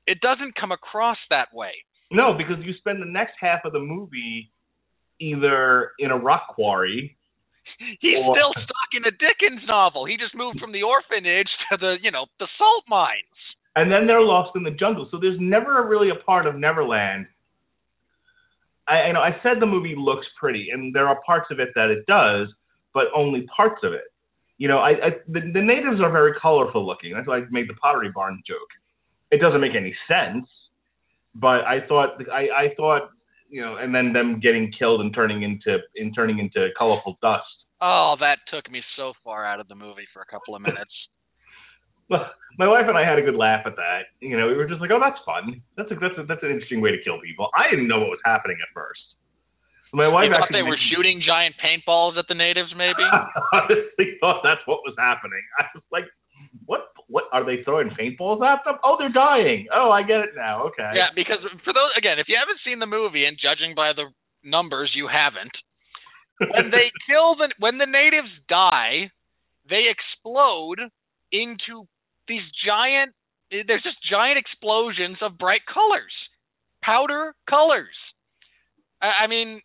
It 0.07 0.19
doesn't 0.21 0.55
come 0.59 0.71
across 0.71 1.17
that 1.29 1.53
way. 1.53 1.71
No, 2.11 2.33
because 2.33 2.63
you 2.63 2.73
spend 2.79 3.01
the 3.01 3.05
next 3.05 3.33
half 3.39 3.61
of 3.63 3.73
the 3.73 3.79
movie 3.79 4.51
either 5.19 5.91
in 5.99 6.11
a 6.11 6.17
rock 6.17 6.47
quarry. 6.49 7.17
He's 7.99 8.17
Or- 8.23 8.35
still 8.35 8.53
stuck 8.53 8.91
in 8.93 9.03
a 9.05 9.11
Dickens 9.11 9.61
novel. 9.67 10.05
He 10.05 10.17
just 10.17 10.35
moved 10.35 10.59
from 10.59 10.71
the 10.71 10.83
orphanage 10.83 11.49
to 11.71 11.77
the, 11.77 11.95
you 12.01 12.11
know, 12.11 12.25
the 12.39 12.47
salt 12.57 12.83
mines. 12.87 13.25
and 13.75 13.91
then 13.91 14.05
they're 14.07 14.21
lost 14.21 14.51
in 14.55 14.63
the 14.63 14.71
jungle. 14.71 15.07
So 15.11 15.17
there's 15.19 15.39
never 15.39 15.87
really 15.87 16.09
a 16.09 16.15
part 16.23 16.45
of 16.47 16.55
Neverland. 16.55 17.27
I, 18.87 19.07
you 19.07 19.13
know, 19.13 19.21
I 19.21 19.31
said 19.43 19.59
the 19.59 19.65
movie 19.65 19.95
looks 19.97 20.25
pretty, 20.39 20.69
and 20.73 20.93
there 20.93 21.07
are 21.07 21.19
parts 21.25 21.47
of 21.51 21.59
it 21.59 21.69
that 21.75 21.89
it 21.89 22.05
does, 22.07 22.47
but 22.93 23.05
only 23.15 23.47
parts 23.55 23.79
of 23.83 23.93
it. 23.93 24.05
You 24.57 24.67
know, 24.67 24.79
I, 24.79 24.89
I 24.89 25.09
the, 25.27 25.39
the 25.53 25.61
natives 25.61 26.01
are 26.01 26.11
very 26.11 26.33
colorful 26.41 26.85
looking. 26.85 27.13
That's 27.13 27.27
why 27.27 27.37
I 27.37 27.41
made 27.49 27.69
the 27.69 27.73
Pottery 27.75 28.11
Barn 28.13 28.41
joke. 28.45 28.67
It 29.31 29.39
doesn't 29.39 29.61
make 29.61 29.75
any 29.75 29.95
sense, 30.07 30.47
but 31.35 31.61
I 31.65 31.79
thought 31.87 32.21
I, 32.31 32.47
I 32.65 32.73
thought 32.75 33.09
you 33.49 33.61
know, 33.61 33.77
and 33.77 33.93
then 33.93 34.13
them 34.13 34.39
getting 34.39 34.71
killed 34.77 35.01
and 35.01 35.13
turning 35.13 35.43
into 35.43 35.77
in 35.95 36.13
turning 36.13 36.39
into 36.39 36.67
colorful 36.77 37.17
dust. 37.21 37.45
Oh, 37.81 38.15
that 38.19 38.37
took 38.53 38.69
me 38.71 38.81
so 38.95 39.13
far 39.23 39.45
out 39.45 39.59
of 39.59 39.67
the 39.67 39.75
movie 39.75 40.05
for 40.13 40.21
a 40.21 40.29
couple 40.29 40.55
of 40.55 40.61
minutes. 40.61 40.93
Well, 42.11 42.27
my 42.59 42.67
wife 42.67 42.85
and 42.91 42.97
I 42.97 43.07
had 43.07 43.17
a 43.17 43.25
good 43.25 43.39
laugh 43.39 43.63
at 43.65 43.79
that. 43.79 44.11
You 44.19 44.37
know, 44.37 44.47
we 44.47 44.53
were 44.53 44.67
just 44.67 44.81
like, 44.83 44.91
"Oh, 44.91 44.99
that's 44.99 45.17
fun. 45.25 45.63
That's 45.79 45.89
a, 45.89 45.95
that's 45.95 46.13
a, 46.19 46.23
that's 46.27 46.43
an 46.43 46.51
interesting 46.51 46.83
way 46.83 46.91
to 46.91 47.01
kill 47.01 47.17
people." 47.23 47.49
I 47.55 47.71
didn't 47.71 47.87
know 47.87 48.03
what 48.03 48.11
was 48.11 48.21
happening 48.27 48.57
at 48.59 48.69
first. 48.75 48.99
My 49.95 50.07
wife 50.07 50.27
you 50.27 50.35
thought 50.35 50.51
they 50.51 50.61
were 50.63 50.79
shooting 50.91 51.23
giant 51.25 51.55
paintballs 51.59 52.19
at 52.19 52.27
the 52.27 52.35
natives, 52.35 52.71
maybe? 52.75 53.03
I 53.11 53.23
honestly 53.51 54.19
thought 54.19 54.43
that's 54.43 54.61
what 54.67 54.83
was 54.83 54.95
happening. 54.99 55.41
I 55.59 55.71
was 55.73 55.83
like, 55.91 56.05
"What? 56.67 56.91
What 57.07 57.25
are 57.31 57.43
they 57.43 57.63
throwing 57.63 57.89
paintballs 57.95 58.43
at 58.43 58.63
them? 58.63 58.75
Oh, 58.83 58.95
they're 58.99 59.11
dying. 59.11 59.67
Oh, 59.73 59.89
I 59.89 60.03
get 60.03 60.19
it 60.19 60.35
now. 60.35 60.67
Okay." 60.67 60.91
Yeah, 60.93 61.15
because 61.15 61.39
for 61.63 61.73
those 61.73 61.95
again, 61.97 62.19
if 62.19 62.27
you 62.27 62.35
haven't 62.35 62.59
seen 62.67 62.79
the 62.79 62.91
movie 62.91 63.23
and 63.23 63.39
judging 63.39 63.73
by 63.73 63.95
the 63.95 64.11
numbers, 64.43 64.91
you 64.93 65.07
haven't. 65.07 65.55
When 66.41 66.71
they 66.71 66.89
kill 67.07 67.35
the 67.35 67.53
when 67.59 67.77
the 67.77 67.85
natives 67.85 68.29
die, 68.49 69.11
they 69.69 69.85
explode 69.89 70.79
into 71.31 71.87
these 72.27 72.45
giant. 72.65 73.13
There's 73.51 73.83
just 73.83 73.97
giant 74.09 74.39
explosions 74.39 75.17
of 75.21 75.37
bright 75.37 75.61
colors, 75.71 76.13
powder 76.81 77.35
colors. 77.49 77.93
I, 79.01 79.25
I 79.25 79.27
mean, 79.27 79.61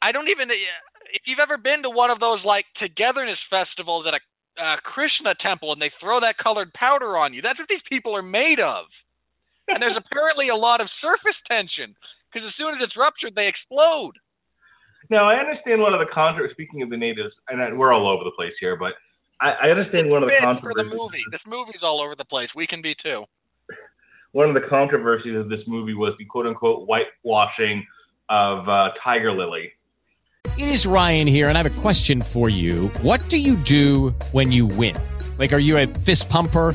I 0.00 0.12
don't 0.12 0.28
even. 0.28 0.48
If 1.12 1.22
you've 1.26 1.42
ever 1.42 1.58
been 1.58 1.82
to 1.82 1.90
one 1.90 2.10
of 2.10 2.20
those 2.20 2.40
like 2.44 2.64
togetherness 2.78 3.40
festivals 3.50 4.06
at 4.06 4.14
a 4.14 4.22
uh, 4.60 4.76
Krishna 4.84 5.34
temple 5.40 5.72
and 5.72 5.82
they 5.82 5.90
throw 6.00 6.20
that 6.20 6.38
colored 6.38 6.72
powder 6.72 7.16
on 7.16 7.34
you, 7.34 7.42
that's 7.42 7.58
what 7.58 7.68
these 7.68 7.84
people 7.88 8.14
are 8.14 8.22
made 8.22 8.60
of 8.60 8.86
and 9.70 9.82
there's 9.82 9.98
apparently 10.04 10.48
a 10.48 10.56
lot 10.56 10.80
of 10.80 10.88
surface 11.00 11.38
tension 11.46 11.94
because 12.28 12.46
as 12.46 12.54
soon 12.58 12.74
as 12.74 12.82
it's 12.82 12.98
ruptured, 12.98 13.34
they 13.34 13.50
explode. 13.50 14.18
Now 15.08 15.28
I 15.28 15.36
understand 15.36 15.80
one 15.80 15.94
of 15.94 16.00
the 16.00 16.12
controversies. 16.12 16.54
Speaking 16.54 16.82
of 16.82 16.90
the 16.90 16.96
natives, 16.96 17.32
and 17.48 17.62
I- 17.62 17.72
we're 17.72 17.92
all 17.92 18.08
over 18.08 18.24
the 18.24 18.32
place 18.32 18.52
here, 18.60 18.76
but 18.76 18.92
I, 19.40 19.52
I 19.52 19.70
understand 19.70 20.10
one 20.10 20.22
of 20.22 20.28
the 20.28 20.34
Fits 20.38 20.60
for 20.60 20.72
the 20.74 20.84
movie. 20.84 21.22
This 21.32 21.40
movie's 21.46 21.82
all 21.82 22.00
over 22.02 22.14
the 22.14 22.24
place. 22.26 22.48
We 22.54 22.66
can 22.66 22.82
be 22.82 22.94
too. 23.02 23.24
One 24.32 24.48
of 24.48 24.54
the 24.54 24.68
controversies 24.68 25.34
of 25.36 25.48
this 25.48 25.58
movie 25.66 25.94
was 25.94 26.14
the 26.18 26.24
quote 26.24 26.46
unquote 26.46 26.86
whitewashing 26.86 27.84
of 28.28 28.68
uh, 28.68 28.90
Tiger 29.02 29.32
Lily. 29.32 29.72
It 30.56 30.68
is 30.68 30.86
Ryan 30.86 31.26
here, 31.26 31.48
and 31.48 31.58
I 31.58 31.62
have 31.62 31.78
a 31.78 31.80
question 31.80 32.22
for 32.22 32.48
you. 32.48 32.88
What 33.02 33.26
do 33.28 33.38
you 33.38 33.56
do 33.56 34.10
when 34.32 34.52
you 34.52 34.66
win? 34.66 34.96
Like, 35.38 35.52
are 35.52 35.58
you 35.58 35.78
a 35.78 35.86
fist 35.86 36.28
pumper? 36.28 36.74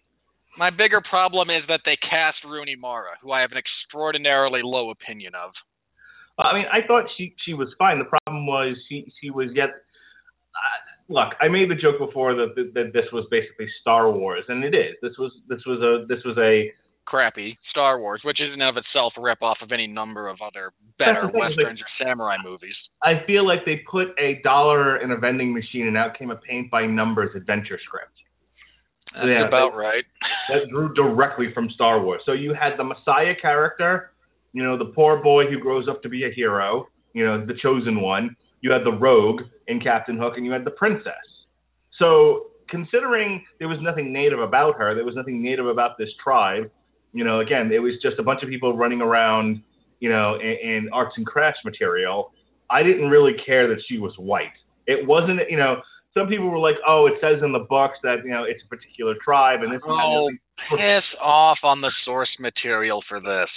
My 0.61 0.69
bigger 0.69 1.01
problem 1.01 1.49
is 1.49 1.63
that 1.69 1.81
they 1.85 1.97
cast 1.97 2.37
Rooney 2.45 2.75
Mara, 2.75 3.17
who 3.23 3.31
I 3.31 3.41
have 3.41 3.49
an 3.51 3.57
extraordinarily 3.57 4.61
low 4.63 4.91
opinion 4.91 5.33
of. 5.33 5.53
I 6.37 6.53
mean, 6.53 6.65
I 6.71 6.85
thought 6.85 7.05
she 7.17 7.33
she 7.43 7.55
was 7.55 7.69
fine. 7.79 7.97
The 7.97 8.05
problem 8.05 8.45
was 8.45 8.77
she 8.87 9.11
she 9.19 9.31
was 9.31 9.47
yet. 9.55 9.69
Uh, 10.53 10.79
look, 11.09 11.33
I 11.41 11.47
made 11.47 11.71
the 11.71 11.81
joke 11.81 11.97
before 11.97 12.35
that, 12.35 12.53
that 12.53 12.75
that 12.75 12.93
this 12.93 13.09
was 13.11 13.25
basically 13.31 13.65
Star 13.81 14.11
Wars, 14.11 14.43
and 14.49 14.63
it 14.63 14.75
is. 14.75 14.93
This 15.01 15.17
was 15.17 15.31
this 15.49 15.65
was 15.65 15.81
a 15.81 16.05
this 16.05 16.23
was 16.23 16.37
a 16.37 16.69
Crappy 17.05 17.57
Star 17.71 17.99
Wars, 17.99 18.21
which 18.23 18.39
is 18.39 18.53
in 18.53 18.61
and 18.61 18.69
of 18.69 18.77
itself 18.77 19.13
a 19.17 19.21
rip 19.21 19.41
off 19.41 19.57
of 19.63 19.71
any 19.71 19.87
number 19.87 20.27
of 20.29 20.37
other 20.45 20.73
better 20.99 21.23
That's 21.23 21.33
the 21.33 21.39
thing, 21.39 21.41
is 21.41 21.57
westerns 21.57 21.81
or 21.81 22.05
samurai 22.05 22.37
movies. 22.45 22.75
I 23.03 23.25
feel 23.25 23.47
like 23.47 23.65
they 23.65 23.81
put 23.89 24.09
a 24.19 24.39
dollar 24.43 25.01
in 25.01 25.09
a 25.09 25.17
vending 25.17 25.55
machine 25.55 25.87
and 25.87 25.97
out 25.97 26.19
came 26.19 26.29
a 26.29 26.35
paint 26.35 26.69
by 26.69 26.85
numbers 26.85 27.31
adventure 27.35 27.79
script. 27.83 28.13
That's 29.13 29.25
Yeah, 29.27 29.47
about 29.47 29.71
that- 29.73 29.77
right. 29.77 30.03
That 30.49 30.69
drew 30.69 30.93
directly 30.93 31.53
from 31.53 31.69
Star 31.69 32.01
Wars. 32.01 32.21
So 32.25 32.33
you 32.33 32.53
had 32.53 32.73
the 32.77 32.83
Messiah 32.83 33.33
character, 33.41 34.11
you 34.53 34.63
know, 34.63 34.77
the 34.77 34.85
poor 34.93 35.21
boy 35.23 35.45
who 35.47 35.59
grows 35.59 35.87
up 35.87 36.01
to 36.03 36.09
be 36.09 36.25
a 36.25 36.31
hero, 36.31 36.87
you 37.13 37.25
know, 37.25 37.45
the 37.45 37.53
chosen 37.61 38.01
one. 38.01 38.35
You 38.61 38.71
had 38.71 38.83
the 38.83 38.91
rogue 38.91 39.41
in 39.67 39.79
Captain 39.79 40.17
Hook, 40.17 40.33
and 40.37 40.45
you 40.45 40.51
had 40.51 40.65
the 40.65 40.71
princess. 40.71 41.13
So 41.99 42.47
considering 42.69 43.43
there 43.59 43.67
was 43.67 43.77
nothing 43.81 44.11
native 44.11 44.39
about 44.39 44.75
her, 44.77 44.93
there 44.93 45.05
was 45.05 45.15
nothing 45.15 45.41
native 45.41 45.67
about 45.67 45.97
this 45.97 46.09
tribe. 46.23 46.69
You 47.13 47.23
know, 47.23 47.39
again, 47.39 47.71
it 47.71 47.79
was 47.79 47.93
just 48.01 48.19
a 48.19 48.23
bunch 48.23 48.43
of 48.43 48.49
people 48.49 48.75
running 48.75 49.01
around, 49.01 49.61
you 49.99 50.09
know, 50.09 50.35
in, 50.35 50.69
in 50.69 50.89
arts 50.91 51.13
and 51.17 51.25
crafts 51.25 51.59
material. 51.65 52.31
I 52.69 52.83
didn't 52.83 53.09
really 53.09 53.33
care 53.45 53.67
that 53.67 53.81
she 53.87 53.97
was 53.99 54.13
white. 54.17 54.53
It 54.87 55.05
wasn't, 55.07 55.39
you 55.49 55.57
know, 55.57 55.81
some 56.13 56.27
people 56.27 56.49
were 56.49 56.59
like, 56.59 56.75
"Oh, 56.87 57.07
it 57.07 57.13
says 57.21 57.41
in 57.43 57.51
the 57.51 57.65
books 57.67 57.97
that 58.03 58.23
you 58.23 58.31
know 58.31 58.43
it's 58.43 58.61
a 58.63 58.67
particular 58.67 59.15
tribe," 59.23 59.61
and 59.63 59.71
this. 59.71 59.81
and 59.83 59.91
that, 59.91 60.05
and 60.05 60.39
Oh, 60.71 60.75
piss 60.75 61.05
off 61.21 61.59
on 61.63 61.81
the 61.81 61.91
source 62.05 62.31
material 62.39 63.03
for 63.07 63.19
this. 63.19 63.49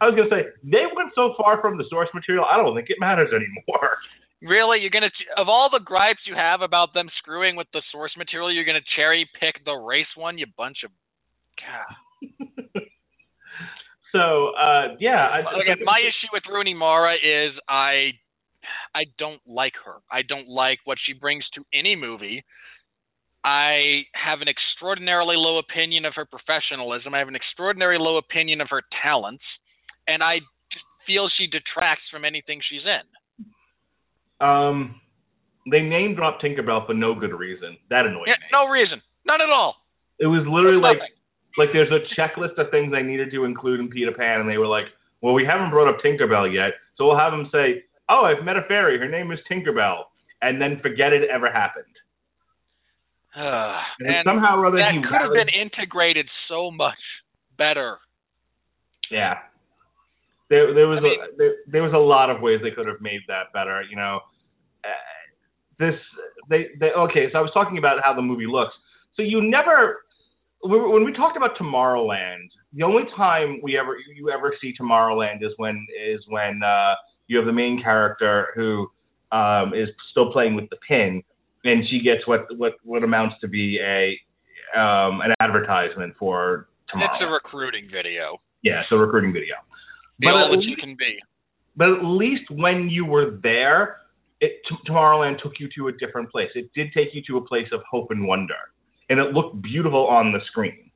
I 0.00 0.06
was 0.06 0.14
gonna 0.14 0.30
say 0.30 0.48
they 0.62 0.86
went 0.94 1.12
so 1.14 1.34
far 1.36 1.60
from 1.60 1.78
the 1.78 1.84
source 1.88 2.08
material. 2.14 2.44
I 2.44 2.56
don't 2.56 2.74
think 2.74 2.90
it 2.90 2.96
matters 2.98 3.30
anymore. 3.32 3.98
Really, 4.42 4.80
you're 4.80 4.90
gonna 4.90 5.10
of 5.36 5.48
all 5.48 5.70
the 5.70 5.80
gripes 5.80 6.20
you 6.26 6.34
have 6.34 6.60
about 6.60 6.92
them 6.94 7.08
screwing 7.18 7.56
with 7.56 7.68
the 7.72 7.82
source 7.92 8.12
material, 8.16 8.52
you're 8.52 8.64
gonna 8.64 8.84
cherry 8.96 9.28
pick 9.40 9.64
the 9.64 9.72
race 9.72 10.10
one, 10.16 10.38
you 10.38 10.46
bunch 10.56 10.78
of. 10.84 10.90
God. 11.60 12.82
So 14.14 14.54
uh, 14.54 14.94
yeah, 15.00 15.26
I, 15.26 15.40
Again, 15.60 15.82
my 15.84 15.98
issue 15.98 16.30
with 16.32 16.44
Rooney 16.48 16.72
Mara 16.72 17.14
is 17.14 17.50
I, 17.68 18.14
I 18.94 19.04
don't 19.18 19.40
like 19.46 19.74
her. 19.84 19.96
I 20.10 20.22
don't 20.22 20.48
like 20.48 20.78
what 20.84 20.98
she 21.04 21.12
brings 21.12 21.44
to 21.54 21.64
any 21.72 21.96
movie. 21.96 22.44
I 23.44 24.02
have 24.14 24.40
an 24.40 24.48
extraordinarily 24.48 25.36
low 25.36 25.58
opinion 25.58 26.04
of 26.06 26.14
her 26.16 26.24
professionalism. 26.24 27.12
I 27.14 27.18
have 27.18 27.28
an 27.28 27.36
extraordinarily 27.36 28.02
low 28.02 28.16
opinion 28.16 28.60
of 28.60 28.68
her 28.70 28.82
talents, 29.02 29.44
and 30.08 30.22
I 30.22 30.40
feel 31.06 31.28
she 31.36 31.46
detracts 31.46 32.04
from 32.10 32.24
anything 32.24 32.60
she's 32.68 32.80
in. 32.86 34.46
um, 34.46 35.00
they 35.70 35.80
name 35.80 36.14
dropped 36.14 36.42
Tinkerbell 36.42 36.86
for 36.86 36.94
no 36.94 37.14
good 37.14 37.32
reason. 37.32 37.76
That 37.90 38.06
annoyed 38.06 38.26
Yeah, 38.28 38.34
me. 38.40 38.48
no 38.52 38.68
reason, 38.68 39.00
none 39.26 39.40
at 39.40 39.48
all. 39.50 39.76
It 40.18 40.26
was 40.26 40.46
literally 40.46 40.80
like 40.80 40.98
Nothing. 40.98 41.14
like 41.58 41.68
there's 41.72 41.90
a 41.92 42.00
checklist 42.20 42.56
of 42.58 42.70
things 42.70 42.92
they 42.92 43.02
needed 43.02 43.30
to 43.32 43.44
include 43.44 43.80
in 43.80 43.88
Peter 43.88 44.12
Pan, 44.12 44.40
and 44.40 44.48
they 44.48 44.58
were 44.58 44.66
like, 44.66 44.86
"Well, 45.22 45.34
we 45.34 45.44
haven't 45.44 45.70
brought 45.70 45.88
up 45.88 46.00
Tinkerbell 46.04 46.52
yet, 46.52 46.72
so 46.96 47.06
we'll 47.06 47.18
have 47.18 47.32
them 47.32 47.48
say, 47.52 47.82
oh, 48.08 48.24
I've 48.24 48.44
met 48.44 48.56
a 48.56 48.62
fairy. 48.68 48.98
Her 48.98 49.08
name 49.08 49.30
is 49.32 49.38
Tinkerbell,' 49.50 50.04
and 50.42 50.60
then 50.60 50.80
forget 50.82 51.12
it 51.12 51.28
ever 51.30 51.50
happened." 51.50 51.84
Uh, 53.36 53.80
And 54.00 54.08
and 54.16 54.24
somehow 54.24 54.58
or 54.58 54.66
other 54.66 54.78
that 54.78 54.92
he 54.92 55.02
could 55.02 55.20
have 55.20 55.32
been 55.32 55.48
integrated 55.48 56.28
so 56.48 56.70
much 56.70 56.98
better. 57.58 57.98
Yeah. 59.10 59.38
There, 60.50 60.74
there 60.74 60.86
was 60.88 60.98
I 60.98 61.02
mean- 61.02 61.20
a 61.20 61.36
there, 61.36 61.54
there 61.66 61.82
was 61.82 61.92
a 61.92 61.98
lot 61.98 62.30
of 62.30 62.40
ways 62.40 62.60
they 62.62 62.70
could 62.70 62.86
have 62.86 63.00
made 63.00 63.20
that 63.28 63.52
better. 63.52 63.82
You 63.88 63.96
know, 63.96 64.20
uh, 64.84 64.88
this 65.78 65.94
they 66.48 66.68
they 66.78 66.90
okay. 66.92 67.28
So 67.32 67.38
I 67.38 67.42
was 67.42 67.50
talking 67.54 67.78
about 67.78 67.98
how 68.04 68.14
the 68.14 68.22
movie 68.22 68.46
looks. 68.46 68.74
So 69.16 69.22
you 69.22 69.42
never 69.42 70.04
when 70.60 70.90
when 70.92 71.04
we 71.04 71.12
talked 71.12 71.36
about 71.36 71.56
Tomorrowland, 71.56 72.48
the 72.72 72.82
only 72.82 73.04
time 73.16 73.60
we 73.62 73.78
ever 73.78 73.96
you 74.14 74.30
ever 74.30 74.54
see 74.60 74.74
Tomorrowland 74.80 75.42
is 75.42 75.52
when 75.56 75.86
is 76.06 76.20
when 76.28 76.62
uh, 76.62 76.94
you 77.26 77.36
have 77.38 77.46
the 77.46 77.52
main 77.52 77.82
character 77.82 78.48
who 78.54 78.88
um, 79.32 79.72
is 79.74 79.88
still 80.10 80.32
playing 80.32 80.54
with 80.54 80.68
the 80.70 80.76
pin, 80.88 81.22
and 81.64 81.84
she 81.88 82.00
gets 82.00 82.26
what 82.26 82.46
what 82.56 82.74
what 82.84 83.02
amounts 83.04 83.36
to 83.40 83.48
be 83.48 83.78
a 83.80 84.18
um, 84.78 85.20
an 85.20 85.34
advertisement 85.40 86.14
for 86.18 86.68
Tomorrowland. 86.92 87.08
It's 87.14 87.22
a 87.22 87.26
recruiting 87.26 87.88
video. 87.92 88.40
Yeah, 88.62 88.80
it's 88.80 88.92
a 88.92 88.96
recruiting 88.96 89.32
video. 89.32 89.54
The 90.20 90.26
But 90.26 90.34
all 90.34 90.44
at 90.44 90.50
that 90.50 90.56
least- 90.58 90.68
you 90.68 90.76
can 90.76 90.96
be. 90.98 91.18
But 91.76 91.88
at 91.90 92.04
least 92.04 92.48
when 92.52 92.88
you 92.88 93.04
were 93.04 93.40
there, 93.42 93.96
it, 94.40 94.52
T- 94.68 94.76
Tomorrowland 94.88 95.42
took 95.42 95.54
you 95.58 95.68
to 95.76 95.88
a 95.88 95.92
different 95.92 96.30
place. 96.30 96.48
It 96.54 96.70
did 96.72 96.92
take 96.94 97.08
you 97.14 97.22
to 97.26 97.38
a 97.38 97.40
place 97.46 97.66
of 97.72 97.80
hope 97.90 98.12
and 98.12 98.24
wonder, 98.28 98.54
and 99.10 99.18
it 99.18 99.32
looked 99.32 99.60
beautiful 99.60 100.06
on 100.06 100.32
the 100.32 100.38
screen. 100.46 100.90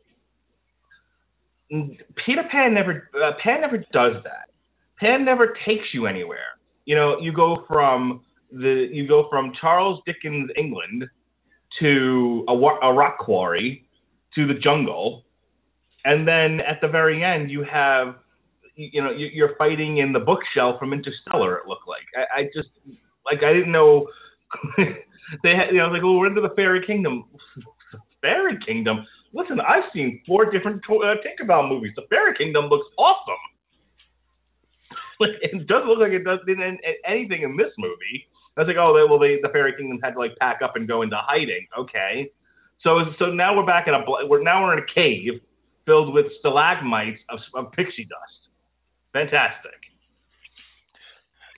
Peter 2.25 2.43
Pan 2.51 2.73
never 2.75 3.11
uh, 3.15 3.33
Pan 3.43 3.61
never 3.61 3.79
does 3.79 4.23
that. 4.25 4.48
Pan 5.01 5.25
never 5.25 5.55
takes 5.67 5.87
you 5.93 6.07
anywhere. 6.07 6.59
You 6.85 6.97
know, 6.97 7.19
you 7.21 7.33
go 7.33 7.65
from 7.69 8.23
the 8.53 8.89
you 8.93 9.07
go 9.07 9.27
from 9.31 9.53
Charles 9.61 10.01
Dickens 10.07 10.51
England 10.57 11.05
to 11.81 12.45
a, 12.49 12.53
a 12.53 12.93
rock 12.93 13.19
quarry 13.19 13.89
to 14.35 14.47
the 14.47 14.55
jungle, 14.55 15.25
and 16.05 16.27
then 16.27 16.61
at 16.61 16.81
the 16.81 16.89
very 16.89 17.23
end 17.25 17.51
you 17.51 17.65
have 17.65 18.17
you 18.77 19.03
know 19.03 19.11
you- 19.11 19.31
you're 19.33 19.57
fighting 19.57 19.99
in 19.99 20.13
the 20.13 20.21
bookshelf 20.21 20.79
from 20.79 20.93
Interstellar. 20.93 21.59
It 21.59 21.67
looked 21.69 21.89
like 21.89 22.07
I, 22.17 22.41
I 22.41 22.45
just 22.55 22.69
like 23.27 23.43
I 23.45 23.53
didn't 23.53 23.73
know 23.73 24.09
they 24.79 25.55
had 25.57 25.69
you 25.73 25.79
know 25.79 25.89
like 25.89 26.03
oh 26.05 26.19
we're 26.19 26.27
into 26.29 26.41
the 26.41 26.55
fairy 26.57 26.85
kingdom. 26.87 27.25
fairy 28.23 28.59
kingdom. 28.67 29.07
Listen, 29.35 29.61
I've 29.61 29.85
seen 29.93 30.23
four 30.27 30.51
different 30.51 30.83
uh, 30.89 31.15
Tinkerbell 31.23 31.69
movies. 31.69 31.93
The 31.97 32.03
fairy 32.11 32.35
kingdom 32.37 32.67
looks 32.67 32.87
awesome. 32.99 33.37
Like, 35.21 35.31
it 35.43 35.67
doesn't 35.67 35.89
look 35.89 35.99
like 35.99 36.13
it 36.13 36.25
does 36.25 36.39
in, 36.47 36.61
in, 36.63 36.79
in 36.83 36.95
anything 37.07 37.43
in 37.43 37.57
this 37.57 37.73
movie. 37.79 38.29
I 38.57 38.63
was 38.63 38.69
like, 38.69 38.77
oh, 38.79 38.95
they, 38.95 39.09
well, 39.09 39.19
they, 39.19 39.39
the 39.41 39.53
fairy 39.53 39.75
kingdom 39.77 40.01
had 40.03 40.15
to 40.15 40.19
like 40.19 40.37
pack 40.39 40.63
up 40.63 40.75
and 40.75 40.89
go 40.89 41.03
into 41.03 41.17
hiding. 41.17 41.67
Okay, 41.79 42.31
so 42.83 43.15
so 43.19 43.27
now 43.27 43.57
we're 43.57 43.67
back 43.67 43.87
in 43.87 43.95
a 43.95 44.03
we're 44.27 44.43
now 44.43 44.65
we're 44.65 44.79
in 44.79 44.83
a 44.83 44.95
cave 44.95 45.41
filled 45.87 46.13
with 46.13 46.27
stalagmites 46.41 47.21
of, 47.31 47.39
of 47.55 47.73
pixie 47.73 48.05
dust. 48.05 48.39
Fantastic. 49.13 49.79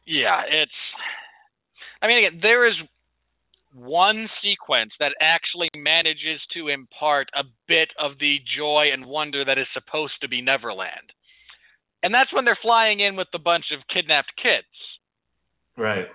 Yeah, 0.07 0.42
it's. 0.49 0.79
I 2.03 2.07
mean, 2.07 2.25
again, 2.25 2.40
there 2.42 2.66
is 2.68 2.75
one 3.75 4.29
sequence 4.42 4.92
that 4.99 5.12
actually 5.20 5.68
manages 5.77 6.40
to 6.55 6.68
impart 6.68 7.29
a 7.35 7.44
bit 7.68 7.88
of 7.99 8.18
the 8.18 8.38
joy 8.57 8.87
and 8.92 9.07
wonder 9.07 9.44
that 9.44 9.59
is 9.59 9.66
supposed 9.73 10.14
to 10.23 10.29
be 10.29 10.42
Neverland. 10.42 11.12
And 12.02 12.14
that's 12.14 12.32
when 12.32 12.44
they're 12.44 12.58
flying 12.60 13.00
in 13.00 13.16
with 13.16 13.28
a 13.34 13.38
bunch 13.38 13.66
of 13.72 13.80
kidnapped 13.92 14.32
kids. 14.36 14.72
Right. 15.76 16.06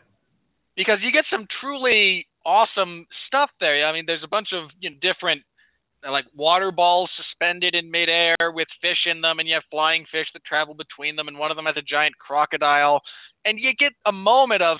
Because 0.75 0.97
you 1.01 1.11
get 1.11 1.25
some 1.31 1.47
truly 1.61 2.27
awesome 2.45 3.07
stuff 3.27 3.49
there. 3.59 3.85
I 3.85 3.93
mean, 3.93 4.05
there's 4.05 4.23
a 4.23 4.29
bunch 4.29 4.49
of 4.53 4.69
you 4.79 4.89
know, 4.89 4.97
different 5.01 5.43
like 6.03 6.25
water 6.35 6.71
balls 6.71 7.09
suspended 7.17 7.73
in 7.73 7.89
midair 7.89 8.35
with 8.53 8.67
fish 8.81 9.09
in 9.09 9.21
them, 9.21 9.39
and 9.39 9.47
you 9.47 9.55
have 9.55 9.63
flying 9.71 10.05
fish 10.11 10.27
that 10.33 10.45
travel 10.45 10.75
between 10.75 11.15
them, 11.15 11.27
and 11.27 11.39
one 11.39 11.49
of 11.49 11.57
them 11.57 11.65
has 11.65 11.77
a 11.77 11.81
giant 11.81 12.13
crocodile. 12.17 13.01
And 13.43 13.59
you 13.59 13.71
get 13.77 13.93
a 14.05 14.11
moment 14.11 14.61
of 14.61 14.77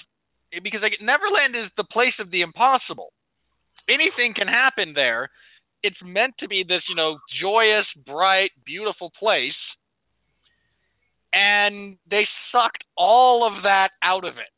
because 0.64 0.82
like 0.82 1.02
Neverland 1.02 1.56
is 1.56 1.72
the 1.78 1.84
place 1.84 2.14
of 2.20 2.32
the 2.32 2.42
impossible. 2.42 3.12
Anything 3.90 4.34
can 4.36 4.48
happen 4.48 4.94
there. 4.94 5.30
It's 5.84 5.98
meant 6.04 6.34
to 6.40 6.48
be 6.48 6.64
this, 6.68 6.82
you 6.90 6.96
know, 6.96 7.18
joyous, 7.42 7.86
bright, 8.06 8.52
beautiful 8.66 9.12
place. 9.20 9.58
And 11.36 11.98
they 12.10 12.24
sucked 12.50 12.86
all 12.98 13.46
of 13.46 13.64
that 13.64 13.90
out 14.02 14.24
of 14.24 14.38
it 14.38 14.56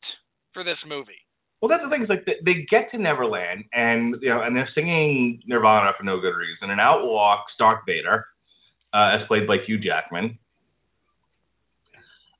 for 0.54 0.62
this 0.62 0.78
movie. 0.88 1.26
Well, 1.60 1.68
that's 1.68 1.82
the 1.82 1.90
thing. 1.90 2.04
Is 2.04 2.08
like 2.08 2.24
they, 2.24 2.66
get 2.70 2.88
to 2.92 2.98
Neverland, 2.98 3.64
and 3.72 4.14
you 4.22 4.28
know, 4.28 4.42
and 4.42 4.54
they're 4.54 4.68
singing 4.76 5.42
Nirvana 5.44 5.90
for 5.98 6.04
no 6.04 6.20
good 6.20 6.36
reason, 6.36 6.70
and 6.70 6.80
out 6.80 7.02
walks 7.02 7.50
Darth 7.58 7.80
Vader, 7.84 8.26
uh, 8.94 9.18
as 9.18 9.26
played 9.26 9.48
by 9.48 9.56
Hugh 9.66 9.78
Jackman, 9.78 10.38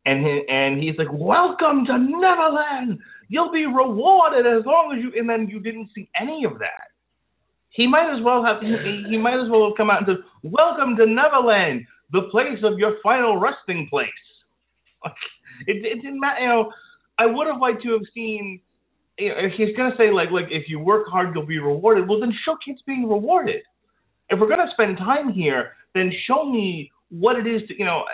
and 0.06 0.24
he, 0.24 0.42
and 0.48 0.80
he's 0.80 0.94
like, 0.98 1.08
"Welcome 1.10 1.84
to 1.86 1.98
Neverland. 1.98 3.00
You'll 3.28 3.50
be 3.50 3.66
rewarded 3.66 4.46
as 4.46 4.64
long 4.64 4.94
as 4.96 5.02
you." 5.02 5.18
And 5.18 5.28
then 5.28 5.48
you 5.50 5.58
didn't 5.58 5.90
see 5.96 6.08
any 6.20 6.44
of 6.44 6.60
that. 6.60 6.94
He 7.70 7.88
might 7.88 8.14
as 8.16 8.22
well 8.22 8.44
have. 8.44 8.62
He, 8.62 9.04
he 9.10 9.18
might 9.18 9.42
as 9.42 9.50
well 9.50 9.66
have 9.66 9.76
come 9.76 9.90
out 9.90 10.06
and 10.06 10.16
said, 10.16 10.50
"Welcome 10.52 10.94
to 10.94 11.06
Neverland, 11.06 11.86
the 12.12 12.22
place 12.30 12.62
of 12.62 12.78
your 12.78 12.98
final 13.02 13.36
resting 13.36 13.88
place." 13.90 14.08
It, 15.66 15.84
it 15.84 15.96
didn't 16.02 16.20
matter. 16.20 16.40
You 16.40 16.48
know, 16.48 16.72
I 17.18 17.26
would 17.26 17.48
have 17.48 17.58
liked 17.60 17.82
to 17.82 17.90
have 17.92 18.02
seen 18.14 18.60
you 19.18 19.28
know, 19.30 19.34
if 19.38 19.52
he's 19.56 19.74
gonna 19.76 19.94
say 19.98 20.12
like 20.12 20.30
like 20.30 20.46
if 20.50 20.68
you 20.68 20.78
work 20.78 21.08
hard 21.08 21.34
you'll 21.34 21.46
be 21.46 21.58
rewarded, 21.58 22.08
well 22.08 22.20
then 22.20 22.32
show 22.44 22.54
kids 22.64 22.78
being 22.86 23.08
rewarded. 23.08 23.62
If 24.30 24.38
we're 24.38 24.48
gonna 24.48 24.70
spend 24.72 24.98
time 24.98 25.32
here, 25.32 25.72
then 25.94 26.12
show 26.28 26.48
me 26.48 26.92
what 27.10 27.34
it 27.36 27.46
is 27.48 27.66
to 27.68 27.76
you 27.76 27.84
know 27.84 28.04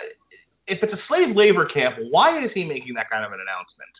if 0.67 0.79
it's 0.81 0.91
a 0.91 0.97
slave 1.07 1.35
labor 1.35 1.67
camp, 1.71 1.97
why 2.09 2.43
is 2.43 2.49
he 2.55 2.63
making 2.63 2.95
that 2.95 3.11
kind 3.11 3.23
of 3.23 3.31
an 3.31 3.39
announcement? 3.45 3.93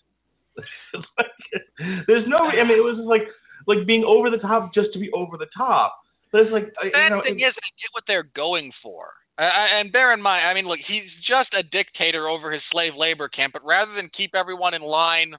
Like, 1.17 2.05
there's 2.07 2.25
no 2.27 2.37
I 2.37 2.63
mean 2.63 2.77
it 2.79 2.83
was 2.83 2.97
like 3.05 3.27
like 3.67 3.85
being 3.85 4.03
over 4.03 4.31
the 4.31 4.37
top 4.37 4.73
just 4.73 4.91
to 4.93 4.99
be 4.99 5.11
over 5.11 5.37
the 5.37 5.47
top. 5.55 5.93
But 6.31 6.41
it's 6.41 6.51
like 6.51 6.73
I- 6.81 6.89
That 6.91 7.03
you 7.03 7.09
know, 7.11 7.21
thing 7.21 7.39
it- 7.39 7.43
is, 7.45 7.53
I 7.53 7.69
get 7.77 7.93
what 7.93 8.03
they're 8.07 8.23
going 8.35 8.71
for. 8.81 9.13
Uh, 9.37 9.43
and 9.79 9.91
bear 9.91 10.13
in 10.13 10.21
mind, 10.21 10.47
I 10.47 10.53
mean, 10.53 10.65
look, 10.65 10.79
he's 10.87 11.11
just 11.27 11.51
a 11.53 11.61
dictator 11.63 12.27
over 12.29 12.51
his 12.51 12.61
slave 12.71 12.93
labor 12.95 13.27
camp, 13.27 13.51
but 13.53 13.65
rather 13.65 13.93
than 13.93 14.09
keep 14.15 14.31
everyone 14.33 14.73
in 14.73 14.81
line 14.81 15.35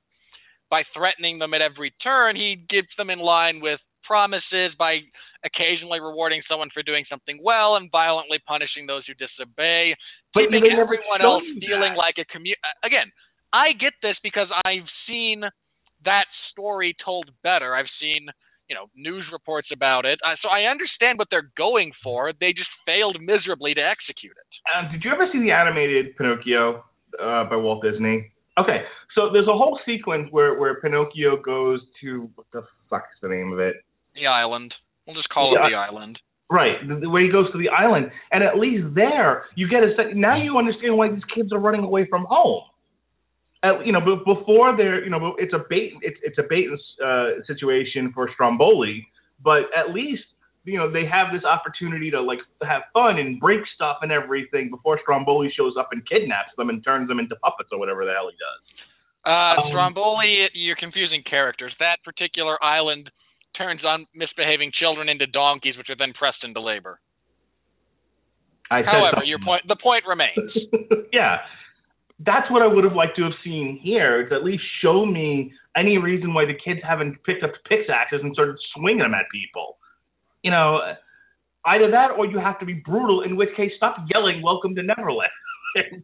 by 0.68 0.82
threatening 0.92 1.38
them 1.38 1.54
at 1.54 1.62
every 1.62 1.94
turn, 2.02 2.36
he 2.36 2.60
keeps 2.68 2.92
them 2.98 3.08
in 3.08 3.18
line 3.20 3.60
with 3.60 3.80
promises 4.04 4.72
by 4.78 4.98
occasionally 5.44 6.00
rewarding 6.00 6.42
someone 6.48 6.68
for 6.74 6.82
doing 6.82 7.04
something 7.08 7.38
well 7.42 7.76
and 7.76 7.90
violently 7.90 8.38
punishing 8.46 8.86
those 8.86 9.02
who 9.06 9.14
disobey, 9.14 9.94
But 10.34 10.50
keeping 10.50 10.76
everyone 10.78 11.22
else 11.22 11.44
feeling 11.60 11.94
that. 11.94 11.98
like 11.98 12.16
a 12.18 12.26
commu 12.26 12.52
Again, 12.84 13.10
I 13.52 13.72
get 13.72 13.94
this 14.02 14.16
because 14.22 14.48
I've 14.64 14.88
seen 15.08 15.42
that 16.04 16.26
story 16.52 16.94
told 17.02 17.30
better. 17.42 17.74
I've 17.74 17.90
seen 18.00 18.28
you 18.68 18.74
know 18.74 18.86
news 18.96 19.24
reports 19.32 19.68
about 19.72 20.04
it, 20.04 20.18
uh, 20.26 20.34
so 20.42 20.48
I 20.48 20.70
understand 20.70 21.18
what 21.18 21.28
they're 21.30 21.50
going 21.56 21.92
for. 22.02 22.32
They 22.38 22.52
just 22.52 22.70
failed 22.84 23.16
miserably 23.20 23.74
to 23.74 23.80
execute 23.80 24.32
it. 24.36 24.50
Um, 24.76 24.90
did 24.92 25.04
you 25.04 25.10
ever 25.12 25.26
see 25.32 25.38
the 25.40 25.50
animated 25.52 26.16
Pinocchio 26.16 26.84
uh, 27.22 27.44
by 27.44 27.56
Walt 27.56 27.82
Disney? 27.84 28.32
Okay, 28.58 28.82
so 29.14 29.30
there's 29.32 29.48
a 29.48 29.52
whole 29.56 29.78
sequence 29.86 30.28
where 30.30 30.58
where 30.58 30.80
Pinocchio 30.80 31.36
goes 31.42 31.80
to 32.00 32.30
what 32.34 32.46
the 32.52 32.62
fuck's 32.90 33.14
the 33.22 33.28
name 33.28 33.52
of 33.52 33.58
it? 33.60 33.76
The 34.14 34.26
island. 34.26 34.74
We'll 35.06 35.16
just 35.16 35.28
call 35.28 35.54
Yeah. 35.54 35.66
it 35.66 35.70
the 35.70 35.76
island. 35.76 36.18
Right, 36.48 36.76
the, 36.86 36.94
the 37.00 37.10
way 37.10 37.24
he 37.24 37.30
goes 37.32 37.50
to 37.50 37.58
the 37.58 37.68
island, 37.70 38.10
and 38.30 38.44
at 38.44 38.56
least 38.56 38.94
there 38.94 39.46
you 39.56 39.68
get 39.68 39.82
a 39.82 40.14
now 40.14 40.36
you 40.40 40.56
understand 40.56 40.96
why 40.96 41.08
these 41.10 41.24
kids 41.34 41.52
are 41.52 41.58
running 41.58 41.82
away 41.82 42.06
from 42.08 42.24
home. 42.28 42.62
Uh, 43.62 43.80
you 43.80 43.92
know, 43.92 44.00
but 44.00 44.24
before 44.24 44.76
they're 44.76 45.02
you 45.02 45.10
know 45.10 45.34
it's 45.38 45.54
a 45.54 45.64
bait 45.68 45.94
it's 46.02 46.18
it's 46.22 46.38
a 46.38 46.44
bait 46.48 46.66
uh, 47.04 47.42
situation 47.46 48.12
for 48.14 48.30
Stromboli, 48.34 49.06
but 49.42 49.64
at 49.76 49.92
least 49.92 50.22
you 50.64 50.76
know 50.76 50.90
they 50.90 51.06
have 51.06 51.32
this 51.32 51.44
opportunity 51.44 52.10
to 52.10 52.20
like 52.20 52.40
have 52.62 52.82
fun 52.92 53.18
and 53.18 53.40
break 53.40 53.60
stuff 53.74 53.98
and 54.02 54.12
everything 54.12 54.70
before 54.70 54.98
Stromboli 55.02 55.52
shows 55.56 55.74
up 55.78 55.88
and 55.92 56.06
kidnaps 56.06 56.50
them 56.56 56.68
and 56.68 56.84
turns 56.84 57.08
them 57.08 57.18
into 57.18 57.34
puppets 57.36 57.70
or 57.72 57.78
whatever 57.78 58.04
the 58.04 58.12
hell 58.12 58.28
he 58.30 58.36
does. 58.36 58.60
Uh, 59.24 59.60
Um, 59.60 59.70
Stromboli, 59.70 60.48
you're 60.54 60.76
confusing 60.76 61.22
characters. 61.28 61.74
That 61.80 61.98
particular 62.04 62.62
island 62.62 63.10
turns 63.56 63.84
on 63.84 64.06
misbehaving 64.14 64.72
children 64.78 65.08
into 65.08 65.26
donkeys, 65.26 65.76
which 65.76 65.88
are 65.90 65.96
then 65.98 66.12
pressed 66.12 66.44
into 66.44 66.60
labor. 66.60 67.00
I 68.70 68.82
However, 68.82 69.24
your 69.24 69.38
point 69.38 69.62
the 69.68 69.76
point 69.80 70.04
remains. 70.06 70.50
yeah. 71.12 71.38
That's 72.20 72.50
what 72.50 72.62
I 72.62 72.66
would 72.66 72.84
have 72.84 72.94
liked 72.94 73.16
to 73.16 73.24
have 73.24 73.36
seen 73.44 73.78
here. 73.82 74.28
To 74.28 74.34
at 74.34 74.44
least 74.44 74.62
show 74.82 75.04
me 75.04 75.52
any 75.76 75.98
reason 75.98 76.32
why 76.32 76.46
the 76.46 76.54
kids 76.54 76.80
haven't 76.86 77.22
picked 77.24 77.44
up 77.44 77.52
pickaxes 77.68 78.20
and 78.22 78.32
started 78.32 78.56
swinging 78.74 79.00
them 79.00 79.12
at 79.14 79.26
people. 79.30 79.76
You 80.42 80.50
know, 80.50 80.80
either 81.66 81.90
that 81.90 82.12
or 82.16 82.26
you 82.26 82.38
have 82.38 82.58
to 82.60 82.66
be 82.66 82.74
brutal. 82.74 83.22
In 83.22 83.36
which 83.36 83.50
case, 83.56 83.72
stop 83.76 83.96
yelling 84.12 84.42
"Welcome 84.42 84.74
to 84.76 84.82
Neverland." 84.82 85.30
it 85.74 86.02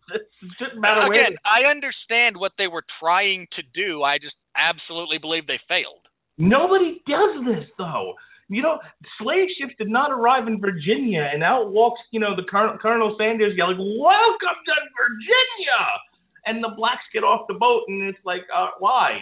doesn't 0.61 0.81
matter. 0.81 1.11
Again, 1.11 1.37
I 1.47 1.71
understand 1.71 2.37
what 2.37 2.53
they 2.59 2.67
were 2.67 2.85
trying 3.01 3.47
to 3.57 3.63
do. 3.75 4.03
I 4.03 4.19
just 4.19 4.37
absolutely 4.57 5.19
believe 5.19 5.47
they 5.47 5.61
failed. 5.69 6.05
Nobody 6.37 7.01
does 7.07 7.45
this 7.47 7.69
though. 7.79 8.15
You 8.49 8.63
know, 8.63 8.79
slave 9.21 9.49
ships 9.59 9.75
did 9.79 9.89
not 9.89 10.11
arrive 10.11 10.47
in 10.47 10.61
Virginia, 10.61 11.29
and 11.33 11.43
out 11.43 11.73
walks, 11.73 12.01
you 12.11 12.21
know, 12.21 12.37
the 12.37 12.43
Colonel, 12.43 12.77
Colonel 12.79 13.17
Sanders 13.19 13.55
yelling, 13.57 13.79
"Welcome 13.79 14.59
to 14.67 14.75
Virginia!" 14.99 15.83
And 16.45 16.63
the 16.63 16.71
blacks 16.77 17.05
get 17.13 17.25
off 17.25 17.47
the 17.49 17.55
boat, 17.55 17.85
and 17.89 18.03
it's 18.03 18.19
like, 18.25 18.43
uh, 18.55 18.71
why? 18.79 19.21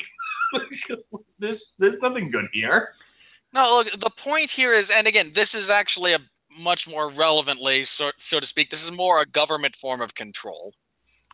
there's 1.39 1.61
there's 1.79 2.01
nothing 2.03 2.31
good 2.31 2.47
here. 2.53 2.89
No, 3.53 3.83
look, 3.83 3.87
the 4.01 4.11
point 4.25 4.51
here 4.57 4.79
is, 4.79 4.87
and 4.91 5.07
again, 5.07 5.33
this 5.35 5.49
is 5.55 5.69
actually 5.71 6.15
a 6.15 6.19
much 6.59 6.81
more 6.89 7.13
relevantly, 7.13 7.87
so, 7.99 8.11
so 8.31 8.41
to 8.41 8.47
speak, 8.51 8.71
this 8.71 8.81
is 8.87 8.97
more 8.97 9.21
a 9.21 9.27
government 9.27 9.75
form 9.81 10.01
of 10.01 10.11
control 10.15 10.73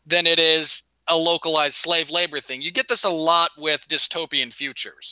than 0.08 0.26
it 0.26 0.38
is 0.38 0.68
a 1.08 1.14
localized 1.14 1.74
slave 1.84 2.06
labor 2.10 2.40
thing. 2.46 2.62
You 2.62 2.72
get 2.72 2.86
this 2.88 3.02
a 3.04 3.08
lot 3.08 3.50
with 3.56 3.80
dystopian 3.90 4.50
futures. 4.56 5.06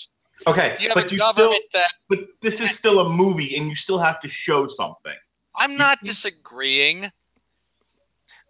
Okay, 0.47 0.77
You 0.81 0.91
but 0.95 1.11
you 1.11 1.19
still, 1.33 1.53
that 1.73 1.91
but 2.09 2.19
this 2.43 2.53
is 2.55 2.69
still 2.79 3.01
a 3.01 3.09
movie, 3.09 3.55
and 3.57 3.69
you 3.69 3.75
still 3.85 3.99
have 4.03 4.21
to 4.21 4.29
show 4.47 4.67
something. 4.77 5.17
I'm 5.57 5.77
not 5.77 5.99
disagreeing. 6.05 7.07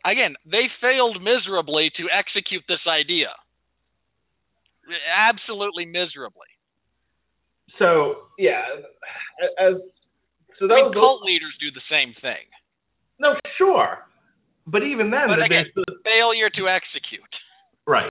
Again, 0.05 0.35
they 0.45 0.69
failed 0.81 1.23
miserably 1.23 1.91
to 1.97 2.05
execute 2.11 2.63
this 2.69 2.83
idea. 2.89 3.29
Absolutely 5.17 5.87
miserably. 5.87 6.49
So 7.79 8.29
yeah, 8.39 8.63
as 9.59 9.75
so 10.59 10.67
I 10.67 10.83
mean, 10.83 10.93
cult 10.93 11.23
leaders 11.23 11.55
do 11.61 11.71
the 11.71 11.81
same 11.91 12.15
thing. 12.21 12.45
no 13.19 13.35
sure, 13.57 13.99
but 14.67 14.83
even 14.83 15.11
then, 15.11 15.29
But 15.29 15.37
there's 15.37 15.47
again, 15.47 15.67
the, 15.75 15.85
failure 16.05 16.51
to 16.51 16.69
execute. 16.69 17.23
right. 17.87 18.11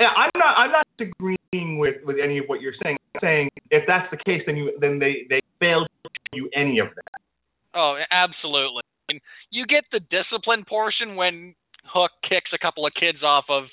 Yeah, 0.00 0.08
I'm 0.16 0.30
not. 0.36 0.54
I'm 0.58 0.72
not 0.72 0.86
disagreeing 0.98 1.35
with 1.52 1.96
with 2.04 2.16
any 2.22 2.38
of 2.38 2.44
what 2.46 2.60
you're 2.60 2.74
saying. 2.82 2.96
I'm 3.14 3.20
saying 3.20 3.50
if 3.70 3.84
that's 3.86 4.10
the 4.10 4.18
case, 4.18 4.42
then 4.46 4.56
you 4.56 4.76
then 4.80 4.98
they 4.98 5.26
they 5.28 5.40
failed 5.60 5.88
to 6.04 6.10
show 6.10 6.36
you 6.36 6.50
any 6.54 6.78
of 6.78 6.88
that. 6.94 7.20
Oh, 7.74 7.98
absolutely. 8.10 8.82
And 9.08 9.20
you 9.50 9.66
get 9.66 9.84
the 9.92 10.00
discipline 10.00 10.64
portion 10.66 11.16
when 11.16 11.54
Hook 11.84 12.10
kicks 12.28 12.50
a 12.52 12.58
couple 12.58 12.86
of 12.86 12.92
kids 12.98 13.22
off 13.22 13.44
of 13.48 13.64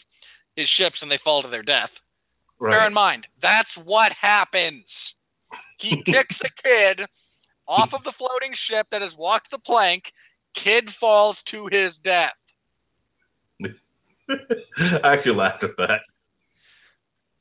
his 0.56 0.68
ships 0.78 0.98
and 1.02 1.10
they 1.10 1.20
fall 1.24 1.42
to 1.42 1.50
their 1.50 1.64
death. 1.64 1.90
Bear 2.60 2.88
in 2.88 2.94
mind, 2.94 3.26
that's 3.42 3.70
what 3.84 4.12
happens. 4.20 4.86
He 5.80 5.98
kicks 6.06 6.36
a 6.44 6.52
kid 6.62 7.06
off 7.68 7.90
of 7.94 8.04
the 8.04 8.14
floating 8.18 8.54
ship 8.70 8.88
that 8.92 9.02
has 9.02 9.12
walked 9.18 9.52
the 9.52 9.58
plank. 9.58 10.04
Kid 10.64 10.86
falls 11.00 11.36
to 11.52 11.66
his 11.66 11.94
death. 12.04 12.38
I 15.04 15.14
actually 15.14 15.36
laughed 15.36 15.64
at 15.64 15.76
that. 15.78 16.00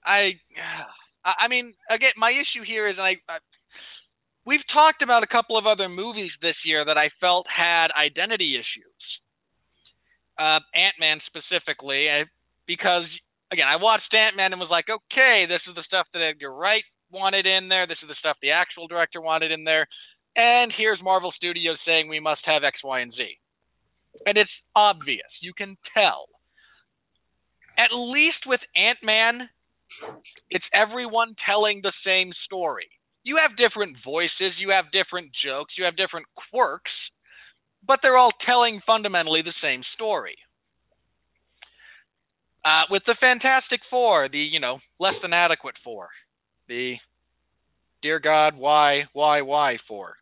I, 0.05 0.39
I 1.25 1.49
mean, 1.49 1.75
again, 1.91 2.13
my 2.17 2.31
issue 2.31 2.65
here 2.67 2.89
is, 2.89 2.97
and 2.99 3.07
I, 3.07 3.17
I, 3.29 3.39
we've 4.47 4.65
talked 4.73 5.03
about 5.03 5.23
a 5.23 5.27
couple 5.27 5.57
of 5.57 5.67
other 5.67 5.89
movies 5.89 6.31
this 6.41 6.57
year 6.65 6.85
that 6.85 6.99
I 6.99 7.11
felt 7.21 7.47
had 7.47 7.89
identity 7.95 8.57
issues. 8.57 9.03
Uh, 10.39 10.59
Ant 10.75 10.97
Man 10.99 11.21
specifically, 11.27 12.09
I, 12.09 12.25
because 12.67 13.05
again, 13.53 13.69
I 13.69 13.77
watched 13.77 14.13
Ant 14.15 14.37
Man 14.37 14.53
and 14.53 14.61
was 14.61 14.71
like, 14.71 14.87
okay, 14.89 15.47
this 15.47 15.61
is 15.69 15.75
the 15.75 15.85
stuff 15.87 16.07
that 16.13 16.23
Edgar 16.23 16.53
Wright 16.53 16.85
wanted 17.13 17.47
in 17.47 17.69
there. 17.69 17.87
This 17.87 18.01
is 18.03 18.09
the 18.09 18.19
stuff 18.19 18.37
the 18.43 18.51
actual 18.51 18.89
director 18.89 19.21
wanted 19.21 19.53
in 19.53 19.65
there. 19.65 19.87
And 20.35 20.73
here's 20.77 20.99
Marvel 21.03 21.33
Studios 21.37 21.77
saying 21.87 22.09
we 22.09 22.21
must 22.21 22.41
have 22.47 22.65
X, 22.65 22.79
Y, 22.83 23.01
and 23.01 23.13
Z. 23.13 23.39
And 24.25 24.39
it's 24.39 24.51
obvious. 24.75 25.29
You 25.43 25.53
can 25.53 25.77
tell. 25.95 26.27
At 27.79 27.93
least 27.93 28.45
with 28.47 28.61
Ant 28.75 28.99
Man, 29.03 29.49
it's 30.51 30.65
everyone 30.75 31.35
telling 31.47 31.81
the 31.83 31.93
same 32.05 32.33
story. 32.45 32.89
You 33.25 33.39
have 33.41 33.57
different 33.57 33.97
voices, 34.05 34.59
you 34.59 34.71
have 34.71 34.93
different 34.93 35.31
jokes, 35.45 35.75
you 35.79 35.85
have 35.85 35.97
different 35.97 36.27
quirks, 36.51 36.91
but 37.87 38.01
they're 38.03 38.19
all 38.19 38.33
telling 38.47 38.81
fundamentally 38.85 39.43
the 39.43 39.55
same 39.63 39.83
story. 39.95 40.37
Uh, 42.65 42.87
with 42.91 43.03
the 43.07 43.17
Fantastic 43.21 43.81
Four, 43.91 44.29
the 44.29 44.39
you 44.39 44.61
know 44.61 44.79
less 45.01 45.15
than 45.23 45.33
adequate 45.33 45.75
four, 45.83 46.09
the 46.69 46.95
dear 48.03 48.19
God, 48.19 48.57
why, 48.57 49.03
why, 49.13 49.43
why 49.43 49.79
four. 49.89 50.17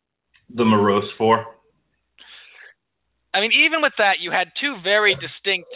The 0.55 0.65
morose 0.65 1.11
four. 1.19 1.45
I 3.33 3.41
mean, 3.41 3.53
even 3.67 3.81
with 3.83 3.93
that, 3.99 4.21
you 4.21 4.31
had 4.31 4.49
two 4.61 4.77
very 4.83 5.15
distinct 5.15 5.71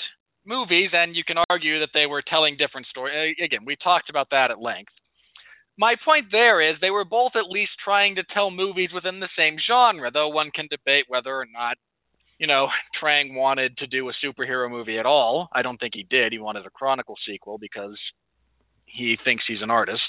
movies, 0.47 0.91
and 0.93 1.17
you 1.17 1.25
can 1.25 1.37
argue 1.49 1.81
that 1.81 1.91
they 1.95 2.07
were 2.07 2.23
telling 2.23 2.57
different 2.57 2.87
stories. 2.87 3.37
Uh, 3.41 3.45
again, 3.45 3.65
we 3.67 3.77
talked 3.83 4.11
about 4.11 4.29
that 4.31 4.51
at 4.51 4.61
length. 4.61 4.93
My 5.77 5.95
point 6.05 6.27
there 6.31 6.61
is 6.61 6.77
they 6.81 6.91
were 6.91 7.05
both 7.05 7.33
at 7.35 7.51
least 7.51 7.73
trying 7.85 8.15
to 8.17 8.23
tell 8.33 8.51
movies 8.51 8.91
within 8.95 9.21
the 9.21 9.29
same 9.37 9.57
genre, 9.59 10.11
though 10.11 10.29
one 10.29 10.51
can 10.55 10.69
debate 10.71 11.07
whether 11.09 11.35
or 11.35 11.47
not, 11.53 11.77
you 12.39 12.47
know, 12.47 12.69
Trank 13.01 13.33
wanted 13.35 13.77
to 13.79 13.87
do 13.87 14.09
a 14.09 14.13
superhero 14.25 14.71
movie 14.71 14.99
at 14.99 15.07
all. 15.07 15.49
I 15.53 15.63
don't 15.63 15.79
think 15.79 15.95
he 15.95 16.07
did. 16.09 16.33
He 16.33 16.39
wanted 16.39 16.67
a 16.67 16.71
Chronicle 16.71 17.17
sequel 17.29 17.59
because 17.59 17.99
he 18.87 19.17
thinks 19.25 19.45
he's 19.47 19.63
an 19.63 19.71
artist. 19.71 20.03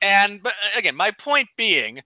And 0.00 0.42
but 0.42 0.50
uh, 0.50 0.78
again, 0.78 0.96
my 0.96 1.10
point 1.24 1.48
being, 1.56 1.98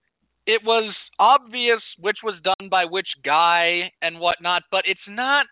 it 0.47 0.63
was 0.65 0.95
obvious 1.19 1.81
which 1.99 2.19
was 2.23 2.35
done 2.43 2.69
by 2.71 2.85
which 2.85 3.09
guy 3.25 3.91
and 4.01 4.21
whatnot, 4.21 4.63
but 4.71 4.85
it's 4.87 5.01
not 5.09 5.47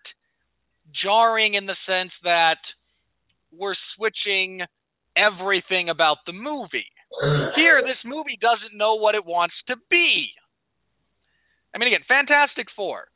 jarring 1.02 1.54
in 1.54 1.66
the 1.66 1.76
sense 1.86 2.12
that 2.22 2.58
we're 3.52 3.76
switching 3.96 4.60
everything 5.16 5.88
about 5.88 6.18
the 6.26 6.32
movie. 6.32 6.90
Here, 7.54 7.80
this 7.82 8.02
movie 8.04 8.38
doesn't 8.40 8.76
know 8.76 8.96
what 8.96 9.14
it 9.14 9.24
wants 9.24 9.54
to 9.68 9.76
be. 9.88 10.30
I 11.74 11.78
mean, 11.78 11.88
again, 11.88 12.04
Fantastic 12.08 12.66
Four. 12.74 13.06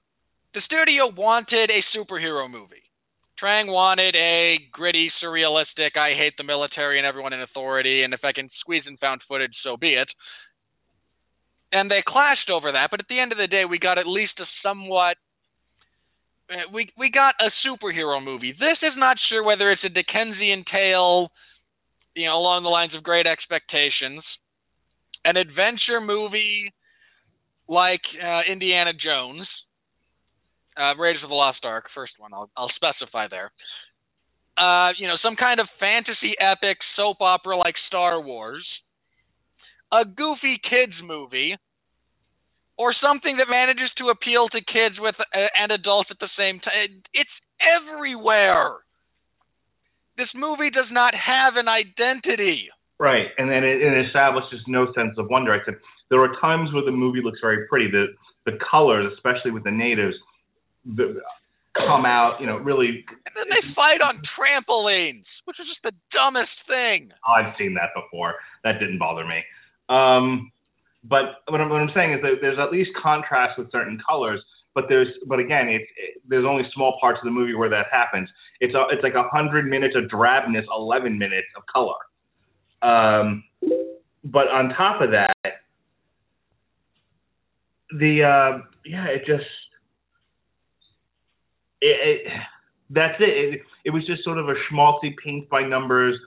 The 0.54 0.60
studio 0.64 1.10
wanted 1.14 1.70
a 1.70 1.84
superhero 1.96 2.50
movie. 2.50 2.86
Trank 3.38 3.68
wanted 3.68 4.16
a 4.16 4.58
gritty, 4.72 5.12
surrealistic, 5.22 5.96
I 5.96 6.18
hate 6.18 6.34
the 6.36 6.44
military 6.44 6.98
and 6.98 7.06
everyone 7.06 7.32
in 7.32 7.40
authority, 7.40 8.02
and 8.02 8.12
if 8.12 8.20
I 8.24 8.32
can 8.32 8.50
squeeze 8.60 8.82
in 8.86 8.96
found 8.96 9.20
footage, 9.28 9.54
so 9.62 9.76
be 9.76 9.94
it. 9.94 10.08
And 11.70 11.90
they 11.90 12.02
clashed 12.06 12.50
over 12.50 12.72
that, 12.72 12.88
but 12.90 12.98
at 12.98 13.06
the 13.08 13.20
end 13.20 13.30
of 13.30 13.38
the 13.38 13.46
day, 13.46 13.64
we 13.64 13.78
got 13.78 13.98
at 13.98 14.06
least 14.06 14.40
a 14.40 14.44
somewhat 14.62 15.18
we 16.72 16.88
we 16.96 17.10
got 17.10 17.34
a 17.40 17.50
superhero 17.66 18.22
movie. 18.22 18.52
This 18.52 18.78
is 18.82 18.92
not 18.96 19.16
sure 19.28 19.42
whether 19.42 19.70
it's 19.70 19.84
a 19.84 19.88
Dickensian 19.88 20.64
tale, 20.70 21.30
you 22.14 22.26
know, 22.26 22.36
along 22.36 22.62
the 22.62 22.68
lines 22.68 22.94
of 22.94 23.02
Great 23.02 23.26
Expectations, 23.26 24.22
an 25.24 25.36
adventure 25.36 26.00
movie 26.00 26.72
like 27.68 28.00
uh, 28.22 28.40
Indiana 28.50 28.92
Jones, 28.92 29.46
uh, 30.76 30.96
Raiders 30.96 31.22
of 31.22 31.28
the 31.28 31.34
Lost 31.34 31.64
Ark, 31.64 31.86
first 31.94 32.12
one. 32.18 32.32
I'll 32.32 32.50
I'll 32.56 32.72
specify 32.76 33.28
there. 33.28 33.50
Uh, 34.56 34.92
you 34.98 35.06
know, 35.06 35.16
some 35.22 35.36
kind 35.36 35.60
of 35.60 35.68
fantasy 35.78 36.34
epic 36.40 36.78
soap 36.96 37.18
opera 37.20 37.56
like 37.56 37.74
Star 37.86 38.20
Wars, 38.20 38.66
a 39.92 40.04
goofy 40.04 40.58
kids 40.68 40.94
movie, 41.04 41.56
or 42.78 42.94
something 43.02 43.36
that 43.36 43.50
manages 43.50 43.90
to 43.98 44.08
appeal 44.08 44.48
to 44.48 44.62
kids 44.62 44.96
with 44.98 45.16
uh, 45.18 45.50
and 45.60 45.72
adults 45.72 46.08
at 46.10 46.18
the 46.20 46.30
same 46.38 46.60
time. 46.60 47.02
It's 47.12 47.36
everywhere. 47.58 48.78
This 50.16 50.30
movie 50.34 50.70
does 50.70 50.88
not 50.90 51.14
have 51.14 51.54
an 51.58 51.68
identity. 51.68 52.70
Right, 52.98 53.26
and 53.36 53.50
then 53.50 53.62
it, 53.62 53.82
it 53.82 54.06
establishes 54.06 54.60
no 54.66 54.86
sense 54.94 55.14
of 55.18 55.28
wonder. 55.28 55.52
I 55.52 55.58
said 55.64 55.74
there 56.10 56.22
are 56.22 56.34
times 56.40 56.72
where 56.72 56.84
the 56.84 56.94
movie 56.94 57.20
looks 57.22 57.38
very 57.42 57.66
pretty. 57.66 57.90
The 57.90 58.06
the 58.46 58.58
colors, 58.70 59.12
especially 59.14 59.50
with 59.50 59.64
the 59.64 59.70
natives, 59.70 60.14
the, 60.86 61.20
come 61.76 62.06
out, 62.06 62.40
you 62.40 62.46
know, 62.46 62.56
really. 62.56 63.04
And 63.26 63.34
then 63.36 63.46
they 63.50 63.62
fight 63.74 64.00
on 64.00 64.22
trampolines, 64.34 65.28
which 65.44 65.60
is 65.60 65.66
just 65.66 65.82
the 65.84 65.92
dumbest 66.12 66.56
thing. 66.66 67.10
I've 67.26 67.54
seen 67.58 67.74
that 67.74 67.90
before. 67.94 68.34
That 68.64 68.78
didn't 68.80 68.98
bother 68.98 69.26
me. 69.26 69.42
Um, 69.88 70.50
but 71.08 71.42
what 71.48 71.60
I'm, 71.60 71.68
what 71.68 71.80
I'm 71.80 71.90
saying 71.94 72.12
is 72.12 72.22
that 72.22 72.38
there's 72.40 72.58
at 72.58 72.70
least 72.70 72.90
contrast 73.00 73.58
with 73.58 73.70
certain 73.72 74.00
colors. 74.08 74.42
But 74.74 74.84
there's, 74.88 75.08
but 75.26 75.40
again, 75.40 75.68
it's 75.68 75.90
it, 75.96 76.22
there's 76.28 76.44
only 76.44 76.62
small 76.74 76.98
parts 77.00 77.18
of 77.20 77.24
the 77.24 77.30
movie 77.32 77.54
where 77.54 77.70
that 77.70 77.86
happens. 77.90 78.28
It's 78.60 78.74
a, 78.74 78.84
it's 78.90 79.02
like 79.02 79.14
a 79.14 79.24
hundred 79.28 79.66
minutes 79.66 79.96
of 79.96 80.04
drabness, 80.04 80.64
eleven 80.76 81.18
minutes 81.18 81.48
of 81.56 81.62
color. 81.72 81.96
Um, 82.82 83.42
but 84.24 84.48
on 84.48 84.68
top 84.70 85.00
of 85.00 85.10
that, 85.10 85.34
the 87.98 88.22
uh, 88.22 88.58
yeah, 88.84 89.06
it 89.06 89.24
just 89.26 89.44
it, 91.80 92.26
it 92.26 92.32
that's 92.90 93.20
it. 93.20 93.54
it. 93.54 93.60
It 93.84 93.90
was 93.90 94.06
just 94.06 94.22
sort 94.22 94.38
of 94.38 94.48
a 94.48 94.54
schmaltzy 94.70 95.14
paint 95.24 95.48
by 95.48 95.62
numbers. 95.62 96.18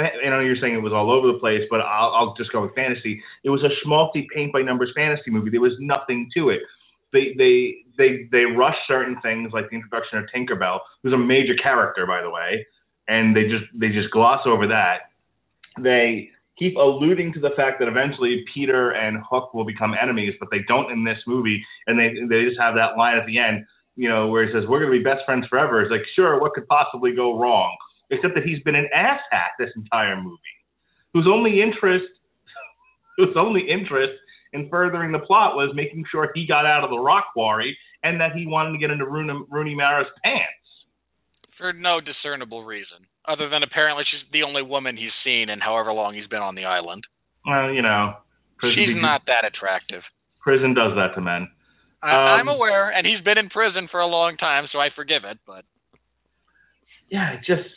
I 0.00 0.28
know 0.30 0.40
you're 0.40 0.56
saying 0.60 0.74
it 0.74 0.82
was 0.82 0.92
all 0.92 1.10
over 1.10 1.28
the 1.28 1.38
place, 1.38 1.62
but 1.70 1.80
I'll, 1.80 2.12
I'll 2.14 2.34
just 2.34 2.52
go 2.52 2.62
with 2.62 2.74
fantasy. 2.74 3.22
It 3.44 3.50
was 3.50 3.62
a 3.62 3.70
schmaltzy 3.86 4.26
paint 4.34 4.52
by 4.52 4.62
numbers 4.62 4.90
fantasy 4.94 5.30
movie. 5.30 5.50
There 5.50 5.60
was 5.60 5.76
nothing 5.78 6.30
to 6.36 6.50
it. 6.50 6.60
They 7.12 7.34
they 7.36 7.76
they 7.98 8.28
they 8.30 8.44
rush 8.44 8.76
certain 8.86 9.20
things 9.20 9.52
like 9.52 9.68
the 9.70 9.76
introduction 9.76 10.18
of 10.18 10.24
Tinkerbell, 10.34 10.78
who's 11.02 11.12
a 11.12 11.18
major 11.18 11.54
character 11.60 12.06
by 12.06 12.22
the 12.22 12.30
way, 12.30 12.66
and 13.08 13.34
they 13.34 13.44
just 13.44 13.64
they 13.74 13.88
just 13.88 14.10
gloss 14.10 14.40
over 14.46 14.66
that. 14.68 15.10
They 15.78 16.30
keep 16.58 16.76
alluding 16.76 17.32
to 17.32 17.40
the 17.40 17.50
fact 17.56 17.80
that 17.80 17.88
eventually 17.88 18.44
Peter 18.54 18.90
and 18.90 19.18
Hook 19.28 19.54
will 19.54 19.64
become 19.64 19.94
enemies, 20.00 20.34
but 20.38 20.50
they 20.50 20.60
don't 20.68 20.92
in 20.92 21.02
this 21.04 21.18
movie, 21.26 21.64
and 21.86 21.98
they 21.98 22.14
they 22.28 22.44
just 22.44 22.60
have 22.60 22.74
that 22.76 22.96
line 22.96 23.16
at 23.16 23.26
the 23.26 23.38
end, 23.38 23.64
you 23.96 24.08
know, 24.08 24.28
where 24.28 24.46
he 24.46 24.52
says 24.52 24.68
we're 24.68 24.78
going 24.78 24.92
to 24.92 24.98
be 24.98 25.02
best 25.02 25.24
friends 25.24 25.46
forever. 25.48 25.82
It's 25.82 25.90
like 25.90 26.06
sure, 26.14 26.40
what 26.40 26.52
could 26.52 26.68
possibly 26.68 27.12
go 27.14 27.38
wrong? 27.38 27.76
Except 28.10 28.34
that 28.34 28.44
he's 28.44 28.62
been 28.64 28.74
an 28.74 28.88
asshat 28.94 29.54
this 29.58 29.70
entire 29.76 30.16
movie, 30.20 30.38
whose 31.14 31.26
only 31.30 31.62
interest, 31.62 32.06
whose 33.16 33.34
only 33.36 33.62
interest 33.70 34.14
in 34.52 34.68
furthering 34.68 35.12
the 35.12 35.18
plot 35.20 35.54
was 35.54 35.70
making 35.74 36.04
sure 36.10 36.30
he 36.34 36.46
got 36.46 36.66
out 36.66 36.82
of 36.82 36.90
the 36.90 36.98
rock 36.98 37.26
quarry 37.32 37.76
and 38.02 38.20
that 38.20 38.32
he 38.32 38.46
wanted 38.46 38.72
to 38.72 38.78
get 38.78 38.90
into 38.90 39.06
Rooney, 39.06 39.38
Rooney 39.48 39.74
Mara's 39.76 40.08
pants. 40.24 40.46
For 41.56 41.72
no 41.72 42.00
discernible 42.00 42.64
reason, 42.64 43.06
other 43.28 43.48
than 43.50 43.62
apparently 43.62 44.04
she's 44.10 44.26
the 44.32 44.42
only 44.42 44.62
woman 44.62 44.96
he's 44.96 45.12
seen 45.22 45.50
in 45.50 45.60
however 45.60 45.92
long 45.92 46.14
he's 46.14 46.26
been 46.26 46.40
on 46.40 46.54
the 46.54 46.64
island. 46.64 47.04
Well, 47.46 47.70
you 47.70 47.82
know, 47.82 48.16
She's 48.62 48.96
not 49.00 49.22
that 49.26 49.44
attractive. 49.46 50.02
Prison 50.40 50.74
does 50.74 50.92
that 50.96 51.14
to 51.14 51.20
men. 51.20 51.48
I, 52.02 52.40
I'm 52.40 52.48
Um, 52.48 52.56
aware, 52.56 52.90
and 52.90 53.06
he's 53.06 53.22
been 53.24 53.38
in 53.38 53.48
prison 53.50 53.88
for 53.90 54.00
a 54.00 54.06
long 54.06 54.36
time, 54.36 54.66
so 54.72 54.78
I 54.78 54.88
forgive 54.94 55.24
it. 55.24 55.38
But 55.46 55.64
Yeah, 57.10 57.32
it 57.34 57.40
just. 57.46 57.68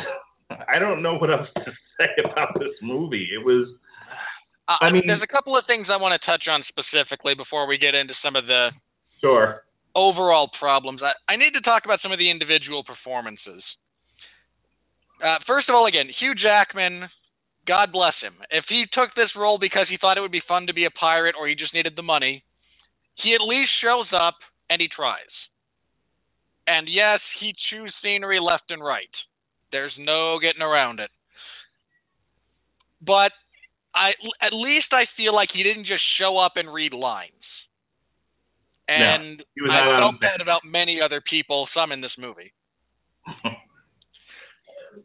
I 0.68 0.78
don't 0.78 1.02
know 1.02 1.16
what 1.18 1.30
else 1.30 1.48
to 1.56 1.72
say 1.98 2.08
about 2.24 2.54
this 2.58 2.74
movie. 2.82 3.28
It 3.34 3.44
was. 3.44 3.68
uh, 4.68 4.76
I 4.80 4.90
mean- 4.90 5.06
there's 5.06 5.22
a 5.22 5.26
couple 5.32 5.56
of 5.56 5.64
things 5.66 5.86
I 5.90 5.96
want 5.96 6.18
to 6.20 6.26
touch 6.26 6.44
on 6.48 6.64
specifically 6.68 7.34
before 7.34 7.66
we 7.66 7.78
get 7.78 7.94
into 7.94 8.14
some 8.24 8.36
of 8.36 8.46
the 8.46 8.70
Sure. 9.20 9.64
overall 9.94 10.48
problems. 10.58 11.00
I, 11.02 11.12
I 11.32 11.36
need 11.36 11.52
to 11.54 11.60
talk 11.60 11.84
about 11.84 12.00
some 12.02 12.12
of 12.12 12.18
the 12.18 12.30
individual 12.30 12.84
performances. 12.84 13.62
Uh, 15.22 15.38
first 15.46 15.68
of 15.68 15.74
all, 15.74 15.86
again, 15.86 16.06
Hugh 16.20 16.34
Jackman, 16.34 17.08
God 17.66 17.90
bless 17.92 18.14
him. 18.22 18.34
If 18.50 18.64
he 18.68 18.84
took 18.92 19.10
this 19.16 19.30
role 19.36 19.58
because 19.58 19.86
he 19.90 19.98
thought 20.00 20.16
it 20.16 20.20
would 20.20 20.30
be 20.32 20.42
fun 20.46 20.68
to 20.68 20.72
be 20.74 20.84
a 20.84 20.90
pirate 20.90 21.34
or 21.38 21.48
he 21.48 21.54
just 21.56 21.74
needed 21.74 21.94
the 21.96 22.02
money, 22.06 22.44
he 23.16 23.34
at 23.34 23.40
least 23.42 23.70
shows 23.82 24.06
up 24.14 24.36
and 24.70 24.80
he 24.80 24.86
tries. 24.88 25.26
And 26.68 26.86
yes, 26.88 27.18
he 27.40 27.52
chews 27.68 27.92
scenery 28.02 28.38
left 28.40 28.70
and 28.70 28.82
right. 28.84 29.10
There's 29.72 29.94
no 29.98 30.38
getting 30.40 30.62
around 30.62 31.00
it. 31.00 31.10
But 33.00 33.32
I 33.94 34.10
at 34.42 34.52
least 34.52 34.86
I 34.92 35.04
feel 35.16 35.34
like 35.34 35.50
he 35.52 35.62
didn't 35.62 35.86
just 35.86 36.02
show 36.18 36.38
up 36.38 36.52
and 36.56 36.72
read 36.72 36.92
lines. 36.92 37.32
And 38.88 39.42
he 39.54 39.60
was 39.60 39.70
I 39.70 40.00
felt 40.00 40.20
that 40.22 40.40
about 40.40 40.62
many 40.64 41.00
other 41.04 41.20
people, 41.20 41.68
some 41.76 41.92
in 41.92 42.00
this 42.00 42.16
movie. 42.18 42.52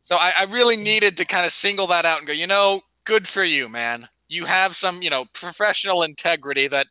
so 0.07 0.16
I, 0.16 0.32
I 0.39 0.43
really 0.49 0.78
needed 0.78 1.18
to 1.18 1.26
kind 1.26 1.45
of 1.45 1.51
single 1.61 1.88
that 1.88 2.05
out 2.05 2.20
and 2.20 2.28
go, 2.28 2.32
you 2.34 2.47
know, 2.47 2.80
good 3.05 3.28
for 3.34 3.43
you, 3.43 3.68
man. 3.68 4.07
You 4.30 4.45
have 4.45 4.72
some, 4.82 5.01
you 5.01 5.09
know, 5.09 5.26
professional 5.38 6.03
integrity 6.03 6.70
that 6.70 6.86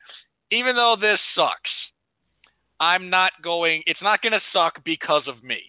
even 0.50 0.76
though 0.76 0.96
this 1.00 1.18
sucks, 1.34 1.70
I'm 2.78 3.08
not 3.08 3.32
going 3.42 3.82
it's 3.86 4.02
not 4.02 4.20
going 4.20 4.32
to 4.32 4.40
suck 4.52 4.84
because 4.84 5.22
of 5.26 5.42
me. 5.42 5.60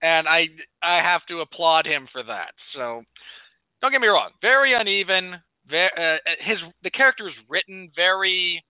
And 0.00 0.28
I 0.28 0.46
I 0.82 1.02
have 1.02 1.22
to 1.28 1.40
applaud 1.40 1.86
him 1.86 2.08
for 2.12 2.22
that. 2.22 2.52
So 2.74 3.02
don't 3.82 3.92
get 3.92 4.00
me 4.00 4.08
wrong, 4.08 4.30
very 4.40 4.74
uneven. 4.74 5.40
Very, 5.68 5.90
uh, 5.96 6.16
his 6.46 6.58
the 6.82 6.90
character 6.90 7.28
is 7.28 7.34
written 7.48 7.90
very 7.94 8.64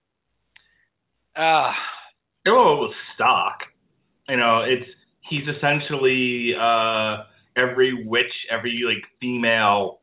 uh 1.35 1.71
They're 2.43 2.53
stock. 3.15 3.59
You 4.27 4.37
know, 4.37 4.63
it's 4.67 4.89
he's 5.29 5.47
essentially 5.47 6.53
uh 6.59 7.23
every 7.55 8.05
witch, 8.05 8.33
every 8.51 8.81
like 8.85 9.03
female 9.21 9.99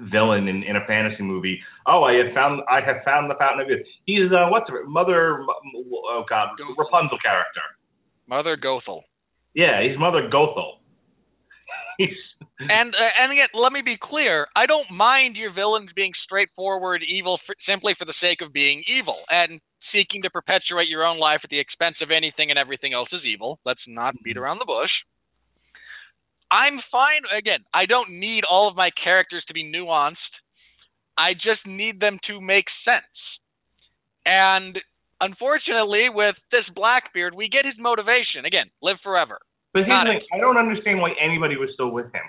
villain 0.00 0.48
in, 0.48 0.62
in 0.64 0.76
a 0.76 0.84
fantasy 0.86 1.22
movie. 1.22 1.60
Oh, 1.86 2.02
I 2.02 2.14
have 2.14 2.34
found 2.34 2.62
I 2.70 2.80
have 2.80 3.04
found 3.04 3.30
the 3.30 3.34
fountain 3.38 3.60
of 3.60 3.68
youth. 3.68 3.86
He's 4.06 4.32
uh 4.32 4.48
what's 4.48 4.68
her 4.70 4.84
mother 4.86 5.44
oh 5.46 6.24
god, 6.28 6.48
Rapunzel 6.76 7.18
character. 7.22 7.60
Mother 8.26 8.56
Gothel. 8.56 9.02
Yeah, 9.54 9.82
he's 9.82 9.98
Mother 9.98 10.28
Gothel. 10.32 10.78
And 12.60 12.94
uh, 12.94 13.12
and 13.20 13.32
again, 13.32 13.48
let 13.52 13.72
me 13.72 13.82
be 13.84 13.98
clear. 14.00 14.46
I 14.54 14.66
don't 14.66 14.90
mind 14.90 15.36
your 15.36 15.52
villains 15.52 15.90
being 15.94 16.12
straightforward 16.24 17.02
evil 17.02 17.38
for, 17.46 17.54
simply 17.68 17.94
for 17.98 18.04
the 18.04 18.14
sake 18.20 18.38
of 18.42 18.52
being 18.52 18.84
evil 18.86 19.18
and 19.28 19.60
seeking 19.92 20.22
to 20.22 20.30
perpetuate 20.30 20.88
your 20.88 21.04
own 21.04 21.18
life 21.18 21.40
at 21.42 21.50
the 21.50 21.58
expense 21.58 21.96
of 22.00 22.10
anything 22.10 22.50
and 22.50 22.58
everything 22.58 22.94
else 22.94 23.08
is 23.12 23.22
evil. 23.24 23.58
Let's 23.66 23.82
not 23.86 24.14
beat 24.22 24.36
around 24.36 24.58
the 24.58 24.70
bush. 24.70 24.90
I'm 26.50 26.78
fine. 26.90 27.22
Again, 27.36 27.64
I 27.74 27.86
don't 27.86 28.20
need 28.20 28.44
all 28.48 28.68
of 28.68 28.76
my 28.76 28.90
characters 29.02 29.44
to 29.48 29.54
be 29.54 29.64
nuanced. 29.64 30.14
I 31.18 31.34
just 31.34 31.66
need 31.66 32.00
them 32.00 32.18
to 32.28 32.40
make 32.40 32.66
sense. 32.84 33.18
And 34.24 34.78
unfortunately, 35.24 36.08
with 36.12 36.36
this 36.52 36.64
Blackbeard, 36.74 37.34
we 37.34 37.48
get 37.48 37.64
his 37.64 37.74
motivation. 37.78 38.44
Again, 38.46 38.68
live 38.82 38.96
forever. 39.02 39.38
But 39.72 39.84
here's 39.86 40.04
the 40.04 40.20
thing, 40.20 40.26
I 40.32 40.38
don't 40.38 40.56
understand 40.56 41.00
why 41.00 41.12
anybody 41.20 41.56
was 41.56 41.70
still 41.74 41.90
with 41.90 42.06
him. 42.06 42.22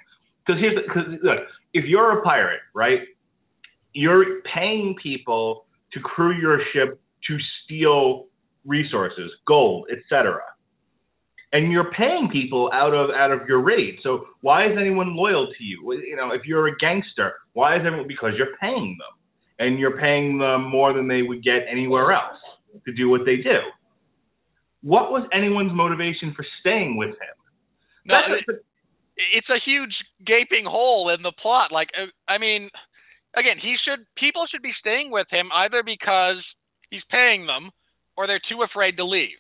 Because 0.45 0.59
here's 0.59 0.75
because 0.81 1.05
look, 1.21 1.39
if 1.73 1.85
you're 1.85 2.19
a 2.19 2.21
pirate, 2.23 2.61
right, 2.73 2.99
you're 3.93 4.41
paying 4.53 4.95
people 5.01 5.65
to 5.93 5.99
crew 5.99 6.33
your 6.39 6.59
ship 6.73 6.99
to 7.27 7.37
steal 7.63 8.25
resources, 8.65 9.31
gold, 9.47 9.87
etc. 9.91 10.39
And 11.53 11.71
you're 11.71 11.91
paying 11.91 12.29
people 12.31 12.71
out 12.73 12.93
of 12.93 13.11
out 13.11 13.31
of 13.31 13.47
your 13.47 13.61
raid. 13.61 13.99
So 14.01 14.25
why 14.41 14.65
is 14.65 14.77
anyone 14.79 15.15
loyal 15.15 15.47
to 15.47 15.63
you? 15.63 16.01
You 16.07 16.15
know, 16.15 16.31
if 16.31 16.45
you're 16.45 16.67
a 16.67 16.77
gangster, 16.77 17.33
why 17.53 17.75
is 17.75 17.83
everyone? 17.85 18.07
Because 18.07 18.31
you're 18.37 18.55
paying 18.59 18.97
them, 18.99 19.13
and 19.59 19.79
you're 19.79 19.99
paying 19.99 20.39
them 20.39 20.69
more 20.69 20.93
than 20.93 21.07
they 21.07 21.21
would 21.21 21.43
get 21.43 21.61
anywhere 21.69 22.11
else 22.11 22.37
to 22.86 22.93
do 22.93 23.09
what 23.09 23.21
they 23.26 23.38
do. 23.38 23.59
What 24.82 25.11
was 25.11 25.28
anyone's 25.34 25.73
motivation 25.73 26.34
for 26.36 26.45
staying 26.61 26.97
with 26.97 27.09
him? 27.09 27.36
No, 28.05 28.15
That's- 28.15 28.59
it's 29.17 29.49
a 29.49 29.59
huge 29.63 29.95
gaping 30.26 30.65
hole 30.65 31.09
in 31.09 31.21
the 31.21 31.32
plot. 31.32 31.71
Like, 31.71 31.89
uh, 31.97 32.07
I 32.28 32.38
mean, 32.38 32.69
again, 33.36 33.57
he 33.57 33.76
should 33.84 34.05
people 34.15 34.45
should 34.47 34.61
be 34.61 34.73
staying 34.80 35.11
with 35.11 35.28
him 35.32 35.49
either 35.53 35.84
because 35.84 36.43
he's 36.89 37.03
paying 37.09 37.45
them 37.45 37.71
or 38.17 38.28
they're 38.28 38.41
too 38.49 38.61
afraid 38.61 38.97
to 38.97 39.05
leave, 39.05 39.39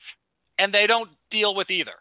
and 0.57 0.73
they 0.73 0.87
don't 0.87 1.09
deal 1.31 1.55
with 1.55 1.69
either. 1.69 1.95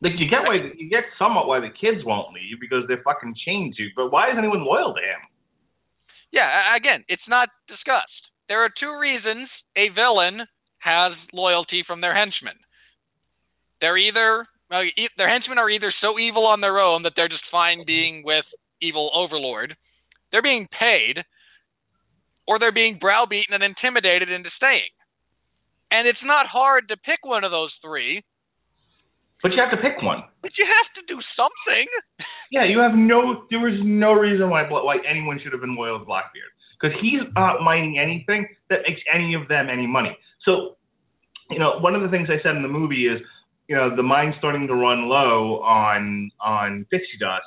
Like 0.00 0.18
you 0.18 0.28
get 0.28 0.42
why 0.42 0.58
you 0.76 0.90
get 0.90 1.04
somewhat 1.18 1.46
why 1.46 1.60
the 1.60 1.70
kids 1.70 2.04
won't 2.04 2.34
leave 2.34 2.58
because 2.60 2.84
they're 2.88 3.02
fucking 3.04 3.34
chained 3.46 3.74
to. 3.76 3.88
But 3.94 4.10
why 4.10 4.30
is 4.30 4.38
anyone 4.38 4.64
loyal 4.64 4.94
to 4.94 5.00
him? 5.00 5.20
Yeah, 6.32 6.74
again, 6.74 7.04
it's 7.08 7.22
not 7.28 7.48
discussed. 7.68 8.31
There 8.52 8.60
are 8.60 8.68
two 8.68 8.92
reasons 9.00 9.48
a 9.80 9.88
villain 9.96 10.44
has 10.84 11.12
loyalty 11.32 11.84
from 11.86 12.02
their 12.02 12.12
henchmen. 12.14 12.60
They're 13.80 13.96
either 13.96 14.44
uh, 14.70 14.82
e- 14.92 15.08
their 15.16 15.30
henchmen 15.32 15.56
are 15.56 15.70
either 15.70 15.88
so 16.02 16.18
evil 16.20 16.44
on 16.44 16.60
their 16.60 16.78
own 16.78 17.04
that 17.04 17.14
they're 17.16 17.32
just 17.32 17.48
fine 17.50 17.84
being 17.86 18.20
with 18.26 18.44
evil 18.82 19.08
overlord. 19.16 19.74
They're 20.30 20.42
being 20.44 20.68
paid, 20.68 21.24
or 22.46 22.58
they're 22.58 22.76
being 22.76 22.98
browbeaten 23.00 23.54
and 23.54 23.64
intimidated 23.64 24.30
into 24.30 24.50
staying. 24.54 24.92
And 25.90 26.06
it's 26.06 26.20
not 26.22 26.44
hard 26.44 26.88
to 26.88 26.98
pick 26.98 27.24
one 27.24 27.44
of 27.44 27.52
those 27.52 27.72
three, 27.80 28.20
But 29.42 29.52
you 29.52 29.62
have 29.64 29.70
to 29.72 29.80
pick 29.80 30.02
one. 30.02 30.24
but 30.42 30.52
you 30.58 30.66
have 30.68 30.88
to 31.00 31.08
do 31.08 31.18
something. 31.40 31.86
Yeah, 32.50 32.64
you 32.68 32.80
have 32.80 32.92
no. 32.92 33.44
There 33.48 33.60
was 33.64 33.80
no 33.82 34.12
reason 34.12 34.50
why 34.50 34.68
why 34.68 34.96
anyone 35.08 35.40
should 35.42 35.52
have 35.52 35.62
been 35.62 35.74
loyal 35.74 35.98
to 35.98 36.04
Blackbeard 36.04 36.51
because 36.82 36.98
he's 37.00 37.20
not 37.34 37.62
mining 37.62 37.98
anything 37.98 38.46
that 38.68 38.80
makes 38.86 39.00
any 39.12 39.34
of 39.34 39.48
them 39.48 39.68
any 39.70 39.86
money. 39.86 40.16
So, 40.44 40.76
you 41.50 41.58
know, 41.58 41.78
one 41.78 41.94
of 41.94 42.02
the 42.02 42.08
things 42.08 42.28
I 42.30 42.42
said 42.42 42.56
in 42.56 42.62
the 42.62 42.68
movie 42.68 43.06
is, 43.06 43.20
you 43.68 43.76
know, 43.76 43.94
the 43.94 44.02
mine's 44.02 44.34
starting 44.38 44.66
to 44.66 44.74
run 44.74 45.08
low 45.08 45.60
on 45.60 46.30
on 46.44 46.86
pixie 46.90 47.18
dust, 47.20 47.44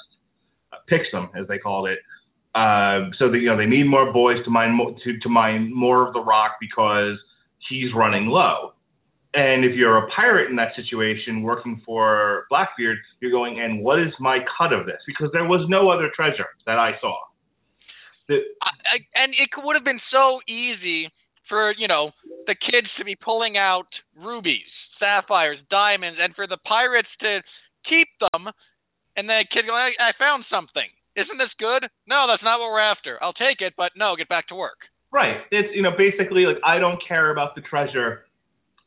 uh, 0.72 0.78
pixum 0.90 1.30
as 1.40 1.48
they 1.48 1.58
called 1.58 1.88
it. 1.90 2.00
Uh, 2.56 3.10
so 3.20 3.30
that 3.30 3.40
you 3.40 3.50
know 3.50 3.58
they 3.58 3.66
need 3.66 3.84
more 3.84 4.14
boys 4.14 4.38
to 4.46 4.50
mine 4.50 4.72
mo- 4.72 4.96
to 5.04 5.20
to 5.20 5.30
mine 5.30 5.74
more 5.74 6.08
of 6.08 6.14
the 6.14 6.22
rock 6.22 6.54
because 6.62 7.18
he's 7.70 7.94
running 7.94 8.28
low. 8.28 8.72
And 9.34 9.66
if 9.66 9.76
you're 9.76 9.98
a 9.98 10.08
pirate 10.16 10.50
in 10.50 10.56
that 10.56 10.74
situation 10.78 11.44
working 11.44 11.82
for 11.86 12.46
Blackbeard, 12.50 12.98
you're 13.20 13.32
going, 13.32 13.60
and 13.60 13.84
what 13.84 14.00
is 14.00 14.14
my 14.22 14.40
cut 14.58 14.72
of 14.72 14.86
this? 14.86 14.96
Because 15.06 15.28
there 15.34 15.44
was 15.44 15.66
no 15.68 15.90
other 15.90 16.10
treasure 16.16 16.48
that 16.66 16.80
I 16.80 16.92
saw. 17.02 17.14
The, 18.28 18.42
I, 18.62 18.72
I, 18.98 19.24
and 19.24 19.34
it 19.34 19.50
would 19.58 19.76
have 19.76 19.84
been 19.86 20.02
so 20.12 20.40
easy 20.48 21.12
for 21.48 21.74
you 21.78 21.88
know 21.88 22.12
the 22.48 22.56
kids 22.56 22.88
to 22.98 23.06
be 23.06 23.16
pulling 23.16 23.58
out 23.58 23.88
rubies, 24.18 24.70
sapphires, 25.00 25.60
diamonds, 25.70 26.20
and 26.22 26.34
for 26.36 26.48
the 26.48 26.58
pirates 26.66 27.10
to 27.22 27.42
keep 27.88 28.08
them, 28.20 28.50
and 29.16 29.30
the 29.30 29.46
kid 29.54 29.66
going, 29.68 29.94
I, 30.00 30.10
I 30.10 30.12
found 30.18 30.46
something. 30.50 30.90
Isn't 31.16 31.38
this 31.38 31.54
good? 31.60 31.88
No, 32.08 32.26
that's 32.28 32.44
not 32.44 32.60
what 32.60 32.72
we're 32.72 32.80
after. 32.82 33.22
I'll 33.24 33.34
take 33.34 33.62
it, 33.62 33.74
but 33.78 33.92
no, 33.96 34.16
get 34.18 34.28
back 34.28 34.48
to 34.50 34.56
work. 34.56 34.80
right. 35.12 35.38
It's 35.52 35.70
you 35.74 35.82
know 35.82 35.92
basically 35.98 36.46
like 36.46 36.58
I 36.66 36.80
don't 36.80 37.00
care 37.08 37.32
about 37.32 37.56
the 37.56 37.62
treasure. 37.62 38.26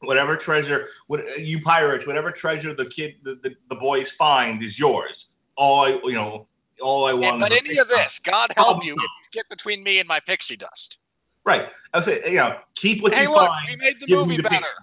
Whatever 0.00 0.38
treasure, 0.44 0.86
what 1.08 1.20
you 1.40 1.58
pirates, 1.64 2.06
whatever 2.06 2.32
treasure 2.40 2.72
the 2.72 2.84
kid, 2.94 3.14
the, 3.24 3.34
the, 3.42 3.50
the 3.68 3.74
boys 3.74 4.06
find 4.16 4.62
is 4.62 4.70
yours. 4.78 5.10
All 5.56 5.80
I, 5.86 5.98
you 6.06 6.14
know, 6.14 6.46
all 6.82 7.06
I 7.06 7.12
want. 7.14 7.38
And, 7.38 7.40
but 7.40 7.52
any 7.52 7.78
of 7.78 7.88
this, 7.88 8.10
God 8.24 8.50
help 8.56 8.80
you, 8.82 8.94
get 9.32 9.48
between 9.48 9.82
me 9.82 9.98
and 9.98 10.08
my 10.08 10.20
pixie 10.24 10.56
dust. 10.56 10.96
Right. 11.44 11.64
I 11.94 11.98
was 11.98 12.06
saying, 12.06 12.28
you 12.28 12.40
know, 12.40 12.60
keep 12.80 13.02
what 13.02 13.12
Hey, 13.12 13.24
you 13.24 13.32
look, 13.32 13.48
find. 13.48 13.64
we 13.70 13.76
made 13.80 13.96
the 14.00 14.06
give 14.06 14.18
movie 14.18 14.36
me 14.36 14.44
the 14.44 14.48
better. 14.48 14.74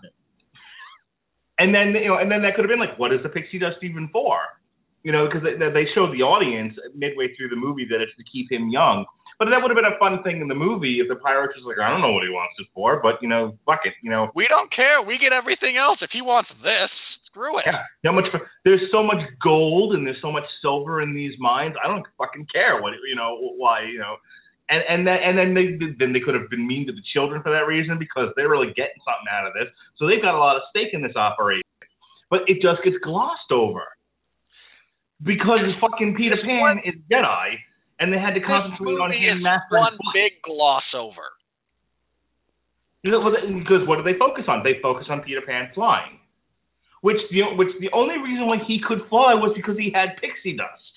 And 1.57 1.71
then 1.73 1.95
you 1.95 2.11
know, 2.11 2.17
and 2.17 2.27
then 2.29 2.41
that 2.43 2.55
could 2.55 2.65
have 2.67 2.73
been 2.73 2.81
like, 2.83 2.99
what 2.99 3.13
is 3.13 3.23
the 3.23 3.29
pixie 3.29 3.59
dust 3.59 3.79
even 3.81 4.09
for? 4.11 4.39
You 5.03 5.11
know, 5.13 5.29
because 5.29 5.45
they, 5.45 5.55
they 5.55 5.85
showed 5.93 6.11
the 6.11 6.25
audience 6.25 6.73
midway 6.97 7.31
through 7.37 7.49
the 7.49 7.55
movie 7.55 7.85
that 7.87 8.01
it's 8.01 8.11
to 8.17 8.25
keep 8.27 8.51
him 8.51 8.67
young. 8.69 9.05
But 9.37 9.51
that 9.51 9.59
would 9.61 9.69
have 9.69 9.77
been 9.77 9.87
a 9.87 9.99
fun 9.99 10.23
thing 10.23 10.39
in 10.41 10.47
the 10.47 10.55
movie 10.55 10.99
if 11.03 11.07
the 11.07 11.19
pirate 11.19 11.51
was 11.59 11.67
like, 11.67 11.77
I 11.77 11.91
don't 11.91 11.99
know 11.99 12.11
what 12.11 12.23
he 12.23 12.31
wants 12.31 12.55
it 12.57 12.67
for, 12.73 12.99
but 13.03 13.21
you 13.21 13.27
know, 13.27 13.55
fuck 13.65 13.83
it, 13.83 13.93
you 14.01 14.09
know. 14.09 14.31
We 14.33 14.47
don't 14.47 14.71
care. 14.73 15.03
We 15.03 15.19
get 15.19 15.31
everything 15.33 15.75
else. 15.77 15.99
If 16.01 16.09
he 16.11 16.23
wants 16.23 16.49
this, 16.63 16.89
screw 17.35 17.59
it. 17.59 17.65
Yeah, 17.67 17.83
how 18.07 18.15
much? 18.15 18.31
There's 18.63 18.79
so 18.91 19.03
much 19.03 19.19
gold 19.43 19.93
and 19.93 20.07
there's 20.07 20.21
so 20.21 20.31
much 20.31 20.47
silver 20.61 21.01
in 21.01 21.13
these 21.13 21.33
mines. 21.39 21.75
I 21.83 21.87
don't 21.87 22.07
fucking 22.17 22.47
care 22.47 22.81
what 22.81 22.93
you 23.07 23.15
know 23.15 23.35
why 23.59 23.83
you 23.83 23.99
know. 23.99 24.15
And 24.69 24.81
and 24.87 25.05
then 25.05 25.19
and 25.19 25.37
then 25.37 25.53
they 25.53 25.75
then 25.99 26.13
they 26.13 26.23
could 26.23 26.33
have 26.33 26.49
been 26.49 26.65
mean 26.65 26.87
to 26.87 26.93
the 26.93 27.03
children 27.13 27.43
for 27.43 27.51
that 27.51 27.67
reason 27.67 27.99
because 27.99 28.31
they're 28.35 28.49
really 28.49 28.71
getting 28.73 28.97
something 29.03 29.27
out 29.29 29.45
of 29.45 29.53
this. 29.53 29.67
So 29.99 30.07
they've 30.07 30.21
got 30.21 30.33
a 30.33 30.39
lot 30.39 30.55
of 30.55 30.63
stake 30.71 30.93
in 30.93 31.03
this 31.03 31.15
operation. 31.15 31.61
But 32.31 32.47
it 32.47 32.55
just 32.63 32.81
gets 32.83 32.97
glossed 33.03 33.51
over 33.51 33.83
because 35.21 35.59
fucking 35.79 36.15
Peter 36.17 36.37
Pan 36.43 36.81
is 36.83 36.95
Jedi, 37.11 37.55
and 37.99 38.11
they 38.11 38.17
had 38.17 38.33
to 38.33 38.41
concentrate 38.41 38.97
on 38.97 39.11
him 39.11 39.43
mastering 39.43 39.81
one 39.81 39.97
big 40.13 40.41
gloss 40.43 40.83
over. 40.95 41.35
Because 43.03 43.85
what 43.85 43.97
do 43.97 44.03
they 44.03 44.17
focus 44.17 44.45
on? 44.47 44.63
They 44.63 44.81
focus 44.81 45.05
on 45.09 45.21
Peter 45.21 45.41
Pan 45.45 45.69
flying, 45.75 46.17
which 47.05 47.21
the 47.29 47.45
which 47.53 47.69
the 47.79 47.91
only 47.93 48.17
reason 48.17 48.47
why 48.47 48.57
he 48.65 48.81
could 48.81 49.05
fly 49.09 49.35
was 49.35 49.53
because 49.55 49.77
he 49.77 49.93
had 49.93 50.17
pixie 50.17 50.57
dust. 50.57 50.93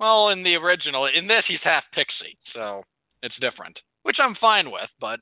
Well, 0.00 0.30
in 0.30 0.42
the 0.42 0.54
original, 0.56 1.04
in 1.04 1.28
this 1.28 1.44
he's 1.46 1.60
half 1.62 1.84
pixie, 1.92 2.40
so 2.54 2.82
it's 3.22 3.36
different, 3.36 3.78
which 4.04 4.16
I'm 4.18 4.34
fine 4.40 4.72
with. 4.72 4.88
But 4.98 5.20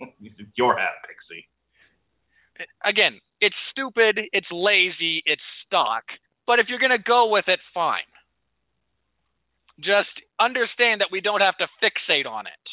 you're 0.56 0.78
half 0.78 1.04
pixie. 1.04 1.44
Again, 2.82 3.20
it's 3.42 3.60
stupid, 3.72 4.20
it's 4.32 4.48
lazy, 4.50 5.22
it's 5.26 5.44
stock. 5.66 6.04
But 6.46 6.58
if 6.58 6.66
you're 6.70 6.80
gonna 6.80 6.96
go 6.96 7.28
with 7.28 7.44
it, 7.48 7.60
fine. 7.74 8.08
Just 9.80 10.16
understand 10.40 11.02
that 11.02 11.12
we 11.12 11.20
don't 11.20 11.42
have 11.42 11.58
to 11.58 11.68
fixate 11.84 12.24
on 12.24 12.46
it. 12.46 12.65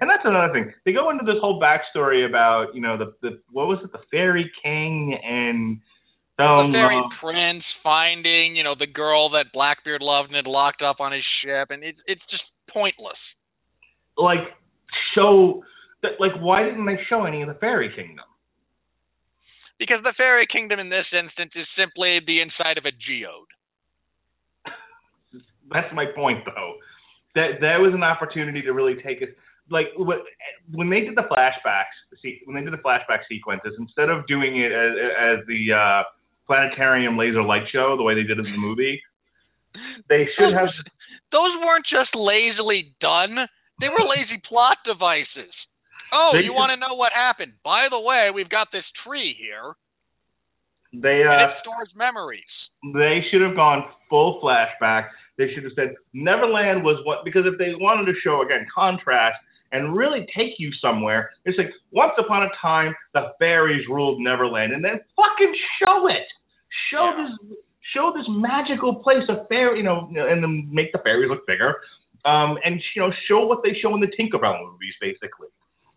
And 0.00 0.10
that's 0.10 0.24
another 0.24 0.52
thing. 0.52 0.72
They 0.84 0.92
go 0.92 1.10
into 1.10 1.24
this 1.24 1.40
whole 1.40 1.60
backstory 1.60 2.26
about, 2.26 2.74
you 2.74 2.80
know, 2.80 2.96
the 2.96 3.14
the 3.22 3.40
what 3.50 3.66
was 3.66 3.78
it, 3.84 3.92
the 3.92 4.00
fairy 4.10 4.50
king 4.62 5.18
and 5.22 5.80
the 6.38 6.44
um, 6.44 6.72
fairy 6.72 7.02
prince 7.20 7.64
finding, 7.82 8.56
you 8.56 8.64
know, 8.64 8.74
the 8.78 8.86
girl 8.86 9.30
that 9.30 9.46
Blackbeard 9.52 10.02
loved 10.02 10.28
and 10.28 10.36
had 10.36 10.46
locked 10.46 10.82
up 10.82 11.00
on 11.00 11.12
his 11.12 11.24
ship, 11.42 11.68
and 11.70 11.82
it's 11.82 11.98
it's 12.06 12.22
just 12.30 12.42
pointless. 12.70 13.18
Like 14.18 14.52
show 15.14 15.62
that, 16.02 16.12
like 16.20 16.32
why 16.40 16.64
didn't 16.64 16.84
they 16.84 16.98
show 17.08 17.24
any 17.24 17.42
of 17.42 17.48
the 17.48 17.54
fairy 17.54 17.90
kingdom? 17.94 18.24
Because 19.78 19.98
the 20.02 20.14
fairy 20.16 20.46
kingdom 20.50 20.78
in 20.80 20.88
this 20.88 21.06
instance 21.12 21.52
is 21.54 21.66
simply 21.76 22.20
the 22.26 22.40
inside 22.40 22.78
of 22.78 22.84
a 22.84 22.92
geode. 22.92 23.52
That's 25.70 25.92
my 25.94 26.06
point, 26.14 26.44
though. 26.44 26.74
That 27.34 27.60
that 27.60 27.80
was 27.80 27.92
an 27.94 28.02
opportunity 28.02 28.62
to 28.62 28.72
really 28.72 28.96
take 29.04 29.22
us 29.22 29.28
like 29.70 29.86
when 29.96 30.90
they 30.90 31.00
did 31.00 31.16
the 31.16 31.22
flashbacks. 31.22 31.94
See, 32.22 32.40
when 32.44 32.56
they 32.56 32.62
did 32.62 32.72
the 32.72 32.82
flashback 32.82 33.20
sequences, 33.28 33.72
instead 33.78 34.08
of 34.10 34.26
doing 34.26 34.60
it 34.60 34.72
as, 34.72 34.92
as 35.40 35.46
the 35.46 35.72
uh, 35.72 36.02
planetarium 36.46 37.16
laser 37.18 37.42
light 37.42 37.64
show, 37.72 37.96
the 37.96 38.02
way 38.02 38.14
they 38.14 38.22
did 38.22 38.38
it 38.38 38.46
in 38.46 38.52
the 38.52 38.58
movie, 38.58 39.00
they 40.08 40.26
should 40.38 40.54
have. 40.54 40.68
Those 41.32 41.50
weren't 41.64 41.84
just 41.90 42.14
lazily 42.14 42.94
done; 43.00 43.36
they 43.80 43.88
were 43.88 44.06
lazy 44.06 44.40
plot 44.48 44.78
devices. 44.86 45.52
Oh, 46.12 46.30
They 46.34 46.44
you 46.44 46.52
want 46.54 46.70
to 46.70 46.76
know 46.76 46.94
what 46.94 47.12
happened? 47.12 47.54
By 47.64 47.88
the 47.90 47.98
way, 47.98 48.30
we've 48.32 48.48
got 48.48 48.68
this 48.72 48.84
tree 49.04 49.34
here, 49.38 49.74
They 50.92 51.22
and 51.22 51.28
uh, 51.28 51.48
it 51.50 51.56
stores 51.62 51.90
memories. 51.96 52.46
they 52.94 53.20
should 53.30 53.42
have 53.42 53.56
gone 53.56 53.84
full 54.08 54.40
flashback. 54.40 55.08
They 55.36 55.52
should 55.52 55.64
have 55.64 55.72
said 55.74 55.94
Neverland 56.14 56.84
was 56.84 57.02
what 57.04 57.24
because 57.24 57.42
if 57.44 57.58
they 57.58 57.74
wanted 57.74 58.06
to 58.06 58.14
show 58.22 58.42
again 58.42 58.66
contrast 58.72 59.36
and 59.72 59.96
really 59.96 60.26
take 60.36 60.54
you 60.58 60.70
somewhere, 60.80 61.30
it's 61.44 61.58
like 61.58 61.70
once 61.90 62.12
upon 62.18 62.44
a 62.44 62.48
time 62.60 62.94
the 63.14 63.32
fairies 63.38 63.86
ruled 63.88 64.20
Neverland, 64.20 64.72
and 64.72 64.84
then 64.84 65.00
fucking 65.16 65.54
show 65.82 66.08
it. 66.08 66.26
Show 66.90 67.12
this 67.16 67.58
show 67.94 68.12
this 68.14 68.26
magical 68.28 68.96
place 68.96 69.24
of 69.28 69.48
fairy, 69.48 69.78
you 69.78 69.84
know, 69.84 70.08
and 70.14 70.42
then 70.42 70.68
make 70.70 70.92
the 70.92 70.98
fairies 70.98 71.30
look 71.30 71.46
bigger. 71.46 71.76
Um, 72.24 72.58
and 72.64 72.80
you 72.94 73.02
know, 73.02 73.12
show 73.28 73.46
what 73.46 73.62
they 73.62 73.76
show 73.80 73.94
in 73.94 74.00
the 74.00 74.08
Tinkerbell 74.08 74.60
movies, 74.64 74.94
basically. 75.00 75.48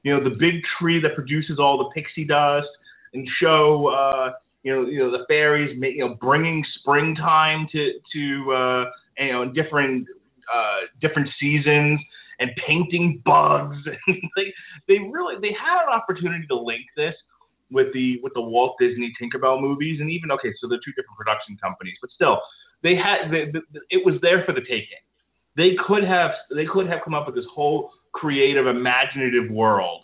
You 0.03 0.15
know, 0.15 0.23
the 0.23 0.35
big 0.35 0.61
tree 0.79 1.01
that 1.01 1.15
produces 1.15 1.59
all 1.59 1.77
the 1.77 1.89
pixie 1.93 2.25
dust, 2.25 2.67
and 3.13 3.27
show 3.41 3.87
uh, 3.87 4.33
you 4.63 4.73
know, 4.73 4.87
you 4.87 4.99
know, 4.99 5.11
the 5.11 5.25
fairies, 5.27 5.77
you 5.81 6.05
know, 6.05 6.15
bringing 6.19 6.63
springtime 6.79 7.67
to 7.71 7.93
to 8.13 8.53
uh, 8.53 8.85
you 9.17 9.31
know, 9.31 9.51
different 9.51 10.07
uh, 10.53 10.87
different 11.01 11.29
seasons, 11.39 11.99
and 12.39 12.51
painting 12.67 13.21
bugs. 13.25 13.77
they 14.07 14.53
they 14.87 14.99
really 15.11 15.35
they 15.41 15.53
had 15.53 15.83
an 15.83 15.93
opportunity 15.93 16.45
to 16.47 16.55
link 16.55 16.83
this 16.95 17.13
with 17.71 17.93
the 17.93 18.19
with 18.23 18.33
the 18.33 18.41
Walt 18.41 18.75
Disney 18.79 19.13
Tinkerbell 19.21 19.61
movies, 19.61 19.99
and 19.99 20.09
even 20.09 20.31
okay, 20.31 20.53
so 20.61 20.67
they're 20.67 20.79
two 20.83 20.91
different 20.91 21.17
production 21.17 21.57
companies, 21.61 21.95
but 22.01 22.09
still, 22.11 22.39
they 22.83 22.95
had 22.95 23.31
they, 23.31 23.51
the, 23.51 23.61
it 23.89 24.05
was 24.05 24.15
there 24.21 24.43
for 24.45 24.53
the 24.53 24.61
taking. 24.61 25.03
They 25.57 25.71
could 25.87 26.03
have 26.03 26.31
they 26.55 26.65
could 26.65 26.87
have 26.87 26.99
come 27.03 27.13
up 27.13 27.25
with 27.25 27.35
this 27.35 27.45
whole 27.53 27.91
creative, 28.13 28.67
imaginative 28.67 29.51
world. 29.51 30.03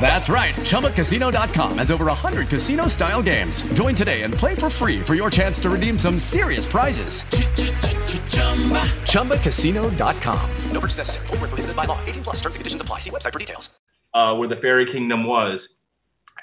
That's 0.00 0.28
right. 0.30 0.54
ChumbaCasino.com 0.54 1.78
has 1.78 1.90
over 1.90 2.06
100 2.06 2.48
casino 2.48 2.86
style 2.88 3.22
games. 3.22 3.60
Join 3.74 3.94
today 3.94 4.22
and 4.22 4.32
play 4.32 4.54
for 4.54 4.70
free 4.70 5.00
for 5.00 5.14
your 5.14 5.30
chance 5.30 5.60
to 5.60 5.70
redeem 5.70 5.98
some 5.98 6.18
serious 6.18 6.64
prizes. 6.66 7.22
ChumbaCasino.com. 9.04 10.50
No 10.72 10.80
purchase 10.80 10.98
necessary. 10.98 11.26
Void 11.28 11.40
were 11.40 11.48
prohibited 11.48 11.76
by 11.76 11.84
law. 11.84 11.98
18 12.06 12.22
plus. 12.22 12.36
Terms 12.36 12.54
and 12.56 12.60
conditions 12.60 12.80
apply. 12.82 12.98
See 13.00 13.10
website 13.10 13.32
for 13.32 13.38
details. 13.38 13.68
uh, 14.14 14.34
where 14.34 14.48
the 14.48 14.56
fairy 14.56 14.86
kingdom 14.92 15.24
was, 15.26 15.60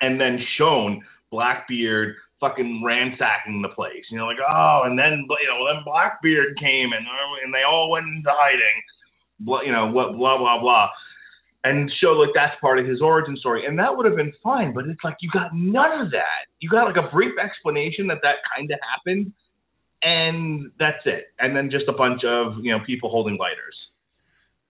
and 0.01 0.19
then 0.19 0.39
shown 0.57 1.03
Blackbeard 1.31 2.15
fucking 2.39 2.81
ransacking 2.85 3.61
the 3.61 3.69
place. 3.69 4.03
You 4.11 4.17
know, 4.17 4.25
like 4.27 4.37
oh, 4.47 4.83
and 4.85 4.97
then 4.97 5.25
you 5.27 5.47
know, 5.49 5.65
then 5.67 5.83
Blackbeard 5.85 6.57
came 6.59 6.93
and 6.93 7.05
uh, 7.05 7.43
and 7.43 7.53
they 7.53 7.63
all 7.63 7.89
went 7.91 8.05
into 8.07 8.29
hiding. 8.31 8.81
Blah, 9.39 9.61
you 9.61 9.71
know 9.71 9.87
what? 9.87 10.15
Blah 10.15 10.37
blah 10.37 10.59
blah. 10.61 10.89
And 11.63 11.91
show 12.01 12.11
like 12.11 12.29
that's 12.33 12.55
part 12.61 12.79
of 12.79 12.85
his 12.85 13.01
origin 13.01 13.35
story, 13.37 13.65
and 13.65 13.77
that 13.79 13.95
would 13.95 14.05
have 14.05 14.15
been 14.15 14.31
fine. 14.43 14.73
But 14.73 14.85
it's 14.85 15.03
like 15.03 15.17
you 15.21 15.29
got 15.33 15.53
none 15.53 15.99
of 15.99 16.11
that. 16.11 16.47
You 16.59 16.69
got 16.69 16.85
like 16.85 16.95
a 16.95 17.11
brief 17.11 17.33
explanation 17.43 18.07
that 18.07 18.19
that 18.21 18.35
kind 18.55 18.71
of 18.71 18.79
happened, 18.87 19.33
and 20.01 20.71
that's 20.79 21.03
it. 21.05 21.25
And 21.39 21.55
then 21.55 21.69
just 21.69 21.89
a 21.89 21.93
bunch 21.93 22.21
of 22.23 22.63
you 22.63 22.71
know 22.71 22.79
people 22.85 23.09
holding 23.09 23.37
lighters. 23.37 23.75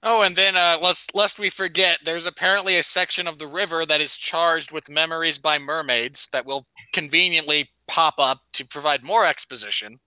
Oh, 0.04 0.22
and 0.22 0.38
then 0.38 0.56
uh, 0.56 0.80
lest 0.80 1.00
lest 1.14 1.34
we 1.40 1.52
forget, 1.58 2.00
there's 2.06 2.26
apparently 2.26 2.80
a 2.80 2.84
section 2.94 3.28
of 3.28 3.38
the 3.38 3.48
river 3.48 3.84
that 3.86 4.00
is 4.00 4.10
charged 4.32 4.70
with 4.72 4.84
memories 4.88 5.36
by 5.42 5.58
mermaids 5.58 6.16
that 6.34 6.46
will 6.46 6.66
conveniently 6.94 7.70
pop 7.94 8.16
up 8.20 8.40
to 8.56 8.66
provide 8.70 9.04
more 9.04 9.28
exposition. 9.28 10.00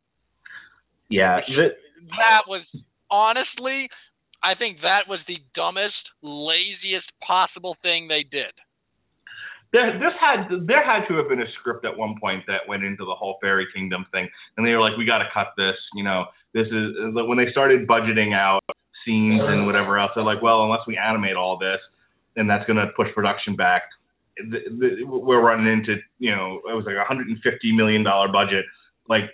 Yeah, 1.08 1.40
That 2.16 2.46
was 2.46 2.64
honestly, 3.10 3.88
I 4.42 4.54
think 4.54 4.78
that 4.82 5.08
was 5.08 5.18
the 5.26 5.38
dumbest, 5.56 5.98
laziest 6.22 7.06
possible 7.26 7.76
thing 7.82 8.08
they 8.08 8.22
did. 8.22 8.52
there 9.72 9.98
this 9.98 10.12
had 10.20 10.48
there 10.66 10.84
had 10.84 11.06
to 11.08 11.14
have 11.16 11.28
been 11.28 11.40
a 11.40 11.50
script 11.58 11.84
at 11.84 11.96
one 11.96 12.14
point 12.20 12.44
that 12.46 12.60
went 12.68 12.84
into 12.84 13.04
the 13.04 13.14
whole 13.14 13.38
fairy 13.40 13.66
kingdom 13.74 14.04
thing 14.12 14.28
and 14.56 14.66
they 14.66 14.72
were 14.72 14.80
like 14.80 14.96
we 14.98 15.04
got 15.04 15.18
to 15.18 15.28
cut 15.32 15.48
this 15.56 15.76
you 15.94 16.04
know 16.04 16.24
this 16.52 16.66
is 16.66 17.14
when 17.14 17.38
they 17.38 17.50
started 17.50 17.86
budgeting 17.86 18.34
out 18.34 18.60
scenes 19.06 19.40
and 19.42 19.64
whatever 19.64 19.98
else 19.98 20.10
they're 20.14 20.24
like 20.24 20.42
well 20.42 20.64
unless 20.64 20.86
we 20.86 20.96
animate 20.96 21.36
all 21.36 21.56
this 21.58 21.80
then 22.36 22.46
that's 22.46 22.66
going 22.66 22.76
to 22.76 22.86
push 22.96 23.08
production 23.14 23.56
back 23.56 23.82
the, 24.48 24.60
the, 24.78 25.04
we're 25.04 25.42
running 25.42 25.72
into 25.72 25.96
you 26.18 26.30
know 26.30 26.60
it 26.68 26.74
was 26.74 26.84
like 26.86 26.94
a 26.94 27.04
150 27.04 27.36
million 27.72 28.02
dollar 28.04 28.28
budget. 28.28 28.64
Like 29.08 29.24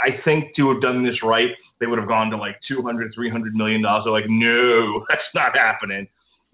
I 0.00 0.22
think 0.24 0.54
to 0.56 0.72
have 0.72 0.80
done 0.80 1.04
this 1.04 1.16
right, 1.22 1.50
they 1.80 1.86
would 1.86 1.98
have 1.98 2.08
gone 2.08 2.30
to 2.30 2.36
like 2.36 2.56
200, 2.68 3.12
300 3.14 3.54
million 3.54 3.82
dollars. 3.82 4.04
They're 4.04 4.12
like, 4.12 4.28
no, 4.28 5.04
that's 5.08 5.28
not 5.34 5.56
happening. 5.56 6.08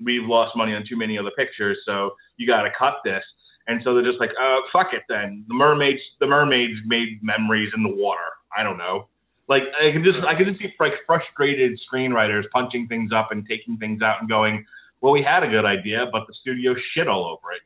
We've 0.05 0.29
lost 0.29 0.57
money 0.57 0.75
on 0.75 0.85
too 0.89 0.97
many 0.97 1.19
other 1.19 1.33
pictures, 1.37 1.79
so 1.87 2.15
you 2.37 2.47
got 2.47 2.63
to 2.63 2.71
cut 2.79 2.95
this. 3.05 3.23
And 3.67 3.81
so 3.83 3.95
they're 3.95 4.05
just 4.05 4.21
like, 4.21 4.31
uh, 4.41 4.61
fuck 4.73 4.93
it 4.93 5.03
then. 5.09 5.45
The 5.49 5.55
mermaids, 5.55 6.01
the 6.21 6.27
mermaids 6.27 6.79
made 6.85 7.21
memories 7.23 7.73
in 7.75 7.83
the 7.83 7.89
water. 7.89 8.29
I 8.57 8.63
don't 8.63 8.77
know. 8.77 9.09
Like 9.49 9.63
I 9.81 9.93
can 9.93 10.05
just, 10.05 10.19
I 10.27 10.37
can 10.37 10.47
just 10.47 10.61
see 10.61 10.69
like 10.81 10.93
frustrated 11.07 11.79
screenwriters 11.89 12.45
punching 12.53 12.89
things 12.89 13.11
up 13.15 13.29
and 13.31 13.47
taking 13.49 13.77
things 13.79 14.03
out 14.03 14.21
and 14.21 14.29
going, 14.29 14.65
well, 15.01 15.13
we 15.13 15.23
had 15.23 15.43
a 15.43 15.49
good 15.49 15.65
idea, 15.65 16.07
but 16.13 16.27
the 16.27 16.35
studio 16.41 16.75
shit 16.95 17.09
all 17.09 17.27
over 17.27 17.53
it. 17.53 17.61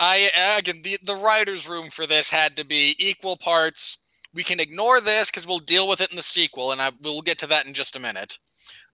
I 0.00 0.58
again, 0.58 0.80
the 0.82 0.98
the 1.04 1.14
writers' 1.14 1.62
room 1.68 1.90
for 1.94 2.06
this 2.06 2.24
had 2.30 2.56
to 2.56 2.64
be 2.64 2.96
equal 2.98 3.36
parts. 3.36 3.76
We 4.34 4.44
can 4.44 4.58
ignore 4.58 5.00
this 5.00 5.26
because 5.30 5.46
we'll 5.46 5.60
deal 5.60 5.86
with 5.86 6.00
it 6.00 6.10
in 6.10 6.16
the 6.16 6.26
sequel, 6.34 6.72
and 6.72 6.80
I 6.80 6.88
we'll 7.02 7.22
get 7.22 7.38
to 7.40 7.46
that 7.48 7.66
in 7.66 7.74
just 7.74 7.94
a 7.94 8.00
minute. 8.00 8.30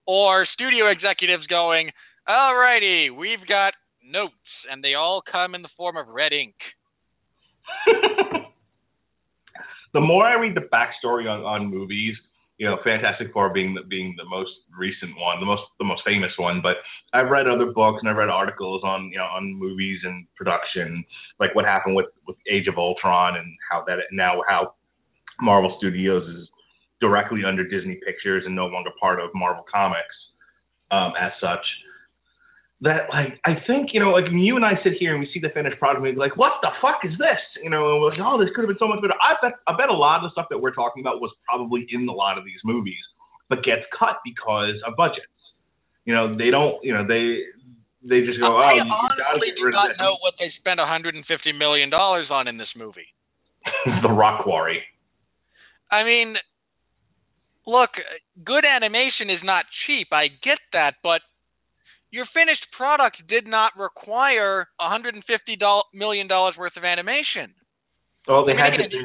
Or 0.06 0.46
studio 0.52 0.90
executives 0.90 1.46
going, 1.46 1.90
"Alrighty, 2.28 3.14
we've 3.14 3.46
got 3.48 3.74
notes, 4.04 4.34
and 4.70 4.82
they 4.82 4.94
all 4.94 5.22
come 5.22 5.54
in 5.54 5.62
the 5.62 5.68
form 5.76 5.96
of 5.96 6.08
red 6.08 6.32
ink." 6.32 6.54
the 9.92 10.00
more 10.00 10.24
I 10.26 10.34
read 10.34 10.54
the 10.54 10.60
backstory 10.60 11.30
on, 11.30 11.42
on 11.42 11.66
movies, 11.66 12.16
you 12.58 12.66
know, 12.66 12.78
Fantastic 12.84 13.32
Four 13.32 13.50
being 13.50 13.74
the 13.74 13.82
being 13.82 14.14
the 14.16 14.24
most 14.24 14.50
recent 14.76 15.12
one, 15.18 15.40
the 15.40 15.46
most 15.46 15.62
the 15.78 15.84
most 15.84 16.02
famous 16.04 16.32
one, 16.36 16.60
but 16.62 16.76
I've 17.12 17.30
read 17.30 17.46
other 17.46 17.66
books 17.66 17.98
and 18.00 18.08
I've 18.08 18.16
read 18.16 18.28
articles 18.28 18.82
on 18.84 19.10
you 19.12 19.18
know 19.18 19.24
on 19.24 19.54
movies 19.54 20.00
and 20.04 20.26
production, 20.36 21.04
like 21.38 21.54
what 21.54 21.64
happened 21.64 21.96
with 21.96 22.06
with 22.26 22.36
Age 22.50 22.66
of 22.66 22.78
Ultron 22.78 23.36
and 23.36 23.56
how 23.70 23.84
that 23.86 23.98
now 24.10 24.42
how 24.48 24.74
Marvel 25.40 25.76
Studios 25.78 26.28
is 26.28 26.48
directly 27.00 27.44
under 27.46 27.62
Disney 27.62 28.00
Pictures 28.06 28.44
and 28.46 28.56
no 28.56 28.66
longer 28.66 28.90
part 28.98 29.20
of 29.20 29.30
Marvel 29.34 29.64
Comics 29.72 30.16
um, 30.90 31.12
as 31.20 31.32
such 31.40 31.64
that 32.82 33.08
like 33.08 33.40
I 33.44 33.56
think 33.66 33.90
you 33.96 34.00
know 34.00 34.12
like 34.12 34.28
when 34.28 34.40
you 34.44 34.56
and 34.56 34.64
I 34.64 34.76
sit 34.84 35.00
here 35.00 35.16
and 35.16 35.20
we 35.20 35.28
see 35.32 35.40
the 35.40 35.48
finished 35.48 35.78
product 35.78 36.04
and 36.04 36.04
we're 36.04 36.20
like 36.20 36.36
what 36.36 36.60
the 36.60 36.68
fuck 36.82 37.00
is 37.04 37.16
this? 37.16 37.40
You 37.62 37.70
know 37.70 37.96
and 37.96 38.02
we're 38.02 38.10
like 38.10 38.20
oh 38.20 38.36
this 38.36 38.52
could 38.52 38.68
have 38.68 38.68
been 38.68 38.80
so 38.80 38.88
much 38.88 39.00
better. 39.00 39.16
I 39.16 39.32
bet 39.40 39.56
I 39.66 39.72
bet 39.76 39.88
a 39.88 39.96
lot 39.96 40.20
of 40.20 40.28
the 40.28 40.32
stuff 40.36 40.52
that 40.52 40.60
we're 40.60 40.76
talking 40.76 41.00
about 41.00 41.20
was 41.20 41.32
probably 41.48 41.86
in 41.88 42.08
a 42.08 42.12
lot 42.12 42.36
of 42.36 42.44
these 42.44 42.60
movies 42.64 43.00
but 43.48 43.64
gets 43.64 43.86
cut 43.96 44.20
because 44.24 44.76
of 44.84 44.92
budgets. 44.96 45.32
You 46.04 46.12
know 46.12 46.36
they 46.36 46.50
don't 46.52 46.76
you 46.84 46.92
know 46.92 47.06
they 47.06 47.48
they 48.04 48.28
just 48.28 48.38
go 48.38 48.52
oh 48.52 48.60
I 48.60 48.76
honestly 48.76 49.56
do 49.56 49.70
not 49.72 49.96
know 49.96 50.20
what 50.20 50.36
they 50.38 50.52
spent 50.60 50.76
150 50.76 51.16
million 51.56 51.88
dollars 51.88 52.28
on 52.30 52.46
in 52.48 52.58
this 52.58 52.72
movie. 52.76 53.08
The 54.02 54.12
rock 54.12 54.44
quarry. 54.44 54.84
I 55.90 56.04
mean 56.04 56.36
look 57.66 57.90
good 58.44 58.64
animation 58.68 59.32
is 59.32 59.40
not 59.42 59.64
cheap 59.86 60.08
I 60.12 60.28
get 60.28 60.60
that 60.72 61.00
but 61.02 61.24
your 62.16 62.24
finished 62.32 62.64
product 62.72 63.20
did 63.28 63.44
not 63.46 63.76
require 63.76 64.66
150 64.80 65.20
million 65.92 66.26
dollars 66.26 66.54
worth 66.56 66.72
of 66.80 66.84
animation. 66.84 67.52
Well, 68.26 68.44
they 68.48 68.56
I 68.56 68.70
mean, 68.72 68.80
had 68.80 68.90
to. 68.90 69.02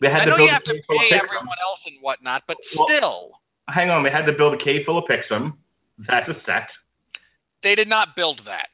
They 0.00 0.08
had 0.10 0.22
I 0.22 0.24
to 0.30 0.38
build 0.38 0.46
you 0.46 0.48
a 0.48 0.52
have 0.54 0.64
to 0.70 0.74
cave 0.74 0.84
full 0.86 0.96
of 0.96 1.02
pay 1.02 1.16
Pixum. 1.18 1.24
everyone 1.26 1.60
else 1.66 1.82
and 1.86 1.96
whatnot, 2.00 2.42
but 2.46 2.56
Well- 2.78 2.86
still, 2.86 3.20
Hang 3.66 3.88
on, 3.90 4.04
they 4.04 4.10
had 4.10 4.26
to 4.26 4.32
build 4.36 4.52
a 4.54 4.62
cave 4.62 4.84
full 4.86 4.98
of 4.98 5.04
Pixum. 5.10 5.56
That's 6.06 6.28
a 6.28 6.34
set. 6.46 6.68
they 7.62 7.74
did 7.74 7.88
not 7.88 8.14
build 8.14 8.40
that. 8.44 8.68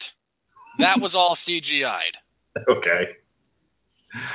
That 0.79 1.01
was 1.01 1.13
all 1.15 1.37
CGI'd. 1.49 2.17
Okay. 2.69 3.03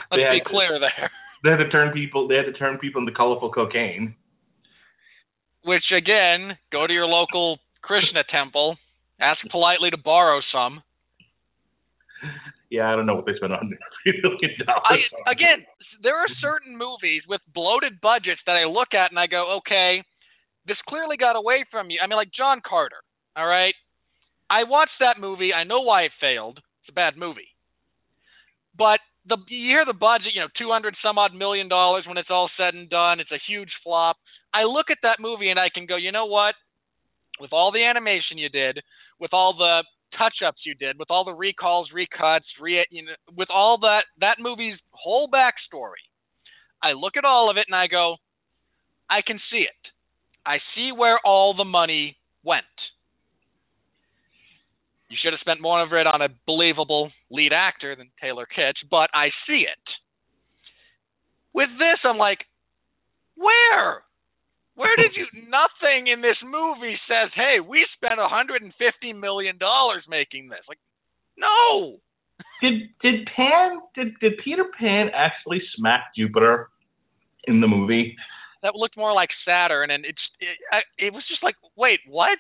Let's 0.09 0.11
They 0.11 0.17
be 0.17 0.23
had 0.23 0.43
to- 0.43 0.49
clear 0.49 0.79
there. 0.79 1.11
They 1.43 1.51
had 1.51 1.57
to 1.57 1.69
turn 1.69 1.91
people. 1.93 2.27
They 2.27 2.35
had 2.37 2.45
to 2.47 2.53
turn 2.53 2.79
people 2.79 3.01
into 3.01 3.11
colorful 3.11 3.51
cocaine. 3.51 4.15
Which 5.63 5.91
again, 5.95 6.57
go 6.71 6.87
to 6.87 6.93
your 6.93 7.05
local 7.05 7.59
Krishna 7.81 8.23
temple, 8.31 8.77
ask 9.19 9.39
politely 9.51 9.89
to 9.91 9.97
borrow 9.97 10.41
some. 10.53 10.81
Yeah, 12.69 12.91
I 12.91 12.95
don't 12.95 13.05
know 13.05 13.15
what 13.15 13.25
they 13.25 13.35
spent 13.37 13.53
on 13.53 13.69
million 14.05 14.51
I 14.59 14.65
dollars. 14.65 15.03
again, 15.27 15.65
there 16.01 16.17
are 16.17 16.27
certain 16.41 16.77
movies 16.77 17.21
with 17.27 17.41
bloated 17.53 18.01
budgets 18.01 18.41
that 18.45 18.53
I 18.57 18.65
look 18.65 18.93
at 18.93 19.11
and 19.11 19.19
I 19.19 19.27
go, 19.27 19.61
okay, 19.61 20.03
this 20.67 20.77
clearly 20.89 21.17
got 21.17 21.35
away 21.35 21.65
from 21.69 21.89
you. 21.89 21.99
I 22.03 22.07
mean, 22.07 22.17
like 22.17 22.33
John 22.35 22.61
Carter. 22.65 22.99
All 23.37 23.45
right, 23.45 23.75
I 24.49 24.63
watched 24.63 24.97
that 24.99 25.19
movie. 25.19 25.53
I 25.53 25.63
know 25.63 25.81
why 25.81 26.03
it 26.03 26.11
failed. 26.19 26.57
It's 26.81 26.89
a 26.89 26.93
bad 26.93 27.17
movie. 27.17 27.51
But 28.77 28.99
the 29.27 29.37
you 29.47 29.69
hear 29.69 29.85
the 29.85 29.93
budget, 29.93 30.33
you 30.33 30.41
know, 30.41 30.51
two 30.57 30.71
hundred 30.71 30.95
some 31.03 31.17
odd 31.17 31.33
million 31.33 31.67
dollars 31.67 32.05
when 32.07 32.17
it's 32.17 32.29
all 32.31 32.49
said 32.57 32.73
and 32.73 32.89
done. 32.89 33.19
It's 33.19 33.31
a 33.31 33.41
huge 33.47 33.71
flop. 33.83 34.17
I 34.53 34.63
look 34.63 34.87
at 34.89 34.99
that 35.03 35.19
movie 35.19 35.49
and 35.49 35.59
I 35.59 35.69
can 35.73 35.85
go, 35.85 35.97
you 35.97 36.11
know 36.11 36.27
what? 36.27 36.55
With 37.39 37.53
all 37.53 37.71
the 37.71 37.83
animation 37.83 38.37
you 38.37 38.49
did, 38.49 38.79
with 39.19 39.33
all 39.33 39.55
the 39.57 39.83
touch-ups 40.17 40.59
you 40.65 40.75
did, 40.75 40.97
with 40.97 41.11
all 41.11 41.25
the 41.25 41.33
recalls, 41.33 41.89
recuts, 41.93 42.47
re, 42.61 42.85
you 42.89 43.03
know, 43.03 43.13
with 43.35 43.49
all 43.53 43.77
that 43.79 44.03
that 44.19 44.37
movie's 44.39 44.77
whole 44.91 45.29
backstory, 45.29 46.03
I 46.81 46.93
look 46.93 47.17
at 47.17 47.25
all 47.25 47.49
of 47.49 47.57
it 47.57 47.65
and 47.67 47.75
I 47.75 47.87
go, 47.87 48.15
I 49.09 49.21
can 49.25 49.39
see 49.51 49.59
it. 49.59 49.91
I 50.45 50.57
see 50.75 50.91
where 50.95 51.19
all 51.25 51.55
the 51.55 51.65
money 51.65 52.17
went. 52.43 52.63
You 55.09 55.17
should 55.21 55.33
have 55.33 55.39
spent 55.39 55.61
more 55.61 55.81
of 55.81 55.93
it 55.93 56.07
on 56.07 56.21
a 56.21 56.29
believable 56.45 57.11
lead 57.29 57.53
actor 57.53 57.95
than 57.95 58.09
Taylor 58.21 58.45
Kitsch, 58.45 58.83
but 58.89 59.09
I 59.13 59.29
see 59.47 59.65
it. 59.65 59.85
With 61.53 61.69
this, 61.77 61.99
I'm 62.03 62.17
like, 62.17 62.39
where? 63.35 64.03
Where 64.75 64.95
did 64.95 65.15
you? 65.15 65.25
Nothing 65.47 66.07
in 66.07 66.21
this 66.21 66.37
movie 66.43 66.99
says, 67.07 67.31
"Hey, 67.33 67.59
we 67.59 67.85
spent 67.95 68.19
150 68.19 69.13
million 69.13 69.57
dollars 69.57 70.03
making 70.07 70.49
this." 70.49 70.63
Like, 70.67 70.79
no. 71.37 71.99
Did 72.61 72.89
did 73.01 73.27
Pan 73.35 73.79
did 73.95 74.19
did 74.19 74.33
Peter 74.43 74.65
Pan 74.77 75.09
actually 75.13 75.61
smack 75.75 76.11
Jupiter 76.15 76.69
in 77.45 77.61
the 77.61 77.67
movie? 77.67 78.15
That 78.63 78.75
looked 78.75 78.97
more 78.97 79.13
like 79.13 79.29
Saturn, 79.47 79.91
and 79.91 80.05
it's 80.05 80.21
it, 80.39 80.57
it 80.97 81.13
was 81.13 81.23
just 81.29 81.43
like, 81.43 81.55
wait, 81.75 81.99
what? 82.07 82.39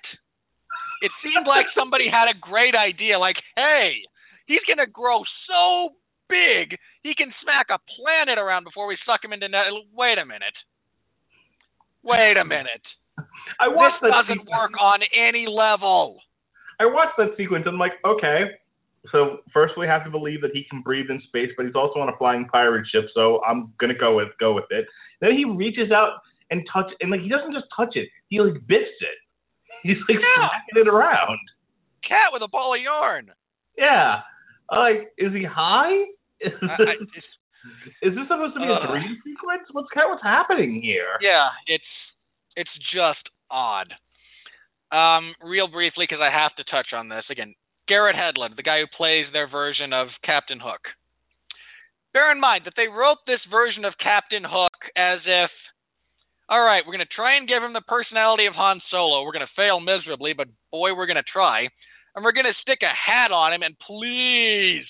It 1.01 1.11
seemed 1.21 1.45
like 1.47 1.67
somebody 1.77 2.05
had 2.09 2.27
a 2.27 2.39
great 2.39 2.73
idea, 2.73 3.19
like, 3.19 3.35
hey, 3.55 4.01
he's 4.47 4.63
gonna 4.67 4.87
grow 4.87 5.21
so 5.47 5.95
big 6.27 6.79
he 7.05 7.13
can 7.13 7.29
smack 7.45 7.69
a 7.69 7.77
planet 8.01 8.41
around 8.41 8.63
before 8.63 8.87
we 8.87 8.97
suck 9.05 9.21
him 9.23 9.31
into. 9.31 9.47
Net. 9.47 9.69
Wait 9.93 10.17
a 10.17 10.25
minute. 10.25 10.57
Wait 12.05 12.37
a 12.37 12.45
minute. 12.45 12.81
I 13.59 13.67
watched 13.67 14.01
this 14.01 14.11
that 14.11 14.23
doesn't 14.27 14.43
sequence. 14.45 14.49
work 14.49 14.71
on 14.79 14.99
any 15.15 15.45
level. 15.47 16.17
I 16.79 16.85
watched 16.85 17.17
that 17.17 17.35
sequence 17.37 17.63
and 17.65 17.73
I'm 17.75 17.79
like, 17.79 17.93
okay. 18.05 18.51
So 19.11 19.37
first 19.53 19.73
we 19.77 19.87
have 19.87 20.03
to 20.03 20.09
believe 20.11 20.41
that 20.41 20.51
he 20.53 20.65
can 20.69 20.81
breathe 20.81 21.09
in 21.09 21.21
space, 21.27 21.49
but 21.55 21.65
he's 21.65 21.75
also 21.75 21.99
on 21.99 22.09
a 22.09 22.17
flying 22.17 22.45
pirate 22.51 22.85
ship, 22.91 23.05
so 23.13 23.39
I'm 23.47 23.71
gonna 23.79 23.93
go 23.97 24.15
with 24.15 24.29
go 24.39 24.53
with 24.53 24.65
it. 24.71 24.85
Then 25.21 25.31
he 25.37 25.45
reaches 25.45 25.91
out 25.91 26.19
and 26.51 26.61
touch 26.71 26.87
and 27.01 27.11
like 27.11 27.21
he 27.21 27.29
doesn't 27.29 27.53
just 27.53 27.65
touch 27.75 27.93
it, 27.95 28.09
he 28.29 28.39
like 28.41 28.55
bits 28.67 28.97
it. 28.99 29.17
He's 29.83 29.97
like 30.09 30.17
Yeah. 30.19 30.49
smacking 30.49 30.81
it 30.81 30.87
around. 30.87 31.39
Cat 32.07 32.33
with 32.33 32.41
a 32.41 32.47
ball 32.47 32.73
of 32.75 32.81
yarn. 32.81 33.31
Yeah. 33.77 34.21
Like, 34.71 35.13
is 35.17 35.31
he 35.33 35.43
high? 35.45 35.93
Is, 36.41 36.51
I, 36.61 36.73
I, 36.73 36.95
this, 36.99 37.23
is 38.01 38.13
this 38.17 38.25
supposed 38.27 38.53
to 38.55 38.59
be 38.59 38.65
Ugh. 38.69 38.83
a 38.83 38.87
dream 38.91 39.15
sequence? 39.23 39.63
What's 39.71 39.87
what's 39.95 40.23
happening 40.23 40.81
here? 40.81 41.17
Yeah, 41.21 41.49
it's 41.67 41.83
it's 42.55 42.71
just 42.93 43.29
odd. 43.49 43.93
Um, 44.91 45.33
real 45.43 45.67
briefly, 45.67 46.05
because 46.07 46.23
I 46.23 46.31
have 46.31 46.55
to 46.55 46.63
touch 46.71 46.93
on 46.93 47.09
this 47.09 47.25
again. 47.29 47.53
Garrett 47.87 48.15
Hedlund, 48.15 48.55
the 48.55 48.63
guy 48.63 48.79
who 48.79 48.97
plays 48.97 49.25
their 49.31 49.47
version 49.47 49.93
of 49.93 50.07
Captain 50.23 50.59
Hook. 50.59 50.81
Bear 52.13 52.31
in 52.31 52.39
mind 52.39 52.63
that 52.65 52.73
they 52.77 52.87
wrote 52.87 53.19
this 53.27 53.43
version 53.51 53.83
of 53.85 53.93
Captain 54.01 54.43
Hook 54.47 54.73
as 54.95 55.19
if, 55.25 55.51
all 56.47 56.61
right, 56.61 56.81
we're 56.85 56.95
going 56.95 57.05
to 57.05 57.15
try 57.15 57.37
and 57.37 57.47
give 57.47 57.61
him 57.61 57.73
the 57.73 57.85
personality 57.85 58.45
of 58.45 58.53
Han 58.53 58.79
Solo. 58.89 59.23
We're 59.23 59.33
going 59.33 59.45
to 59.45 59.59
fail 59.59 59.79
miserably, 59.79 60.33
but 60.33 60.47
boy, 60.71 60.95
we're 60.95 61.11
going 61.11 61.21
to 61.21 61.27
try. 61.27 61.67
And 62.15 62.23
we're 62.23 62.31
going 62.31 62.47
to 62.47 62.61
stick 62.61 62.79
a 62.81 62.93
hat 62.95 63.31
on 63.31 63.51
him, 63.51 63.61
and 63.61 63.75
please, 63.85 64.85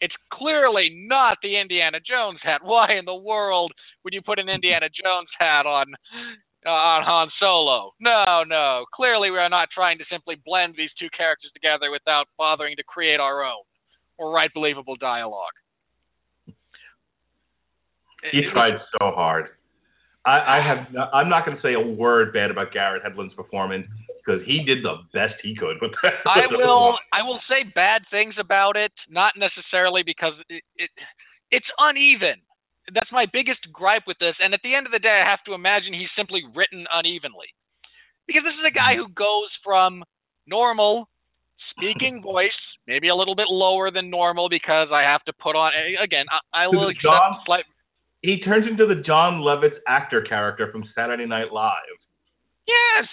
it's 0.00 0.16
clearly 0.32 0.90
not 0.90 1.38
the 1.42 1.60
Indiana 1.60 1.98
Jones 2.02 2.40
hat. 2.42 2.60
Why 2.64 2.98
in 2.98 3.04
the 3.04 3.14
world 3.14 3.72
would 4.02 4.14
you 4.14 4.22
put 4.22 4.38
an 4.38 4.48
Indiana 4.48 4.88
Jones 4.90 5.28
hat 5.38 5.66
on 5.66 5.94
on 6.68 7.02
Han 7.04 7.28
Solo? 7.40 7.92
No, 8.00 8.44
no. 8.46 8.84
Clearly, 8.94 9.30
we 9.30 9.38
are 9.38 9.48
not 9.48 9.68
trying 9.74 9.98
to 9.98 10.04
simply 10.10 10.36
blend 10.44 10.74
these 10.76 10.90
two 10.98 11.08
characters 11.16 11.50
together 11.54 11.90
without 11.90 12.26
bothering 12.36 12.76
to 12.76 12.82
create 12.82 13.20
our 13.20 13.44
own 13.44 13.64
or 14.18 14.32
write 14.32 14.52
believable 14.54 14.96
dialogue. 14.96 15.54
He 18.32 18.42
tried 18.52 18.78
so 18.98 19.12
hard. 19.14 19.46
I, 20.26 20.58
I 20.58 20.66
have. 20.66 20.92
No, 20.92 21.02
I'm 21.12 21.28
not 21.28 21.46
going 21.46 21.56
to 21.56 21.62
say 21.62 21.74
a 21.74 21.80
word 21.80 22.32
bad 22.32 22.50
about 22.50 22.72
Garrett 22.72 23.02
Hedlund's 23.04 23.34
performance. 23.34 23.86
because 24.18 24.44
he 24.44 24.62
did 24.64 24.84
the 24.84 25.00
best 25.14 25.34
he 25.42 25.54
could. 25.56 25.76
But 25.80 25.90
I 26.26 26.44
will 26.50 26.98
I 27.12 27.22
will 27.22 27.40
say 27.48 27.64
bad 27.74 28.02
things 28.10 28.34
about 28.38 28.76
it, 28.76 28.92
not 29.08 29.34
necessarily 29.36 30.02
because 30.04 30.34
it, 30.48 30.62
it 30.76 30.90
it's 31.50 31.66
uneven. 31.78 32.42
That's 32.94 33.12
my 33.12 33.26
biggest 33.30 33.60
gripe 33.72 34.04
with 34.06 34.18
this. 34.18 34.34
And 34.40 34.54
at 34.54 34.60
the 34.62 34.74
end 34.74 34.86
of 34.86 34.92
the 34.92 34.98
day, 34.98 35.20
I 35.24 35.28
have 35.28 35.44
to 35.46 35.54
imagine 35.54 35.92
he's 35.92 36.12
simply 36.16 36.42
written 36.54 36.86
unevenly, 36.92 37.52
because 38.26 38.42
this 38.44 38.56
is 38.56 38.66
a 38.66 38.74
guy 38.74 38.96
who 38.96 39.08
goes 39.12 39.50
from 39.64 40.04
normal 40.46 41.08
speaking 41.72 42.22
voice, 42.24 42.56
maybe 42.86 43.08
a 43.08 43.14
little 43.14 43.36
bit 43.36 43.48
lower 43.48 43.90
than 43.90 44.10
normal 44.10 44.48
because 44.48 44.88
I 44.92 45.02
have 45.02 45.22
to 45.24 45.32
put 45.32 45.56
on 45.56 45.72
again. 46.02 46.26
I, 46.30 46.64
I 46.64 46.66
will 46.68 46.88
accept 46.88 47.02
John- 47.02 47.40
slight. 47.44 47.64
he 48.22 48.40
turns 48.40 48.66
into 48.68 48.86
the 48.86 49.02
Jon 49.02 49.40
Lovitz 49.40 49.76
actor 49.86 50.22
character 50.22 50.70
from 50.72 50.84
Saturday 50.94 51.26
Night 51.26 51.52
Live. 51.52 51.98
Yes. 52.66 53.08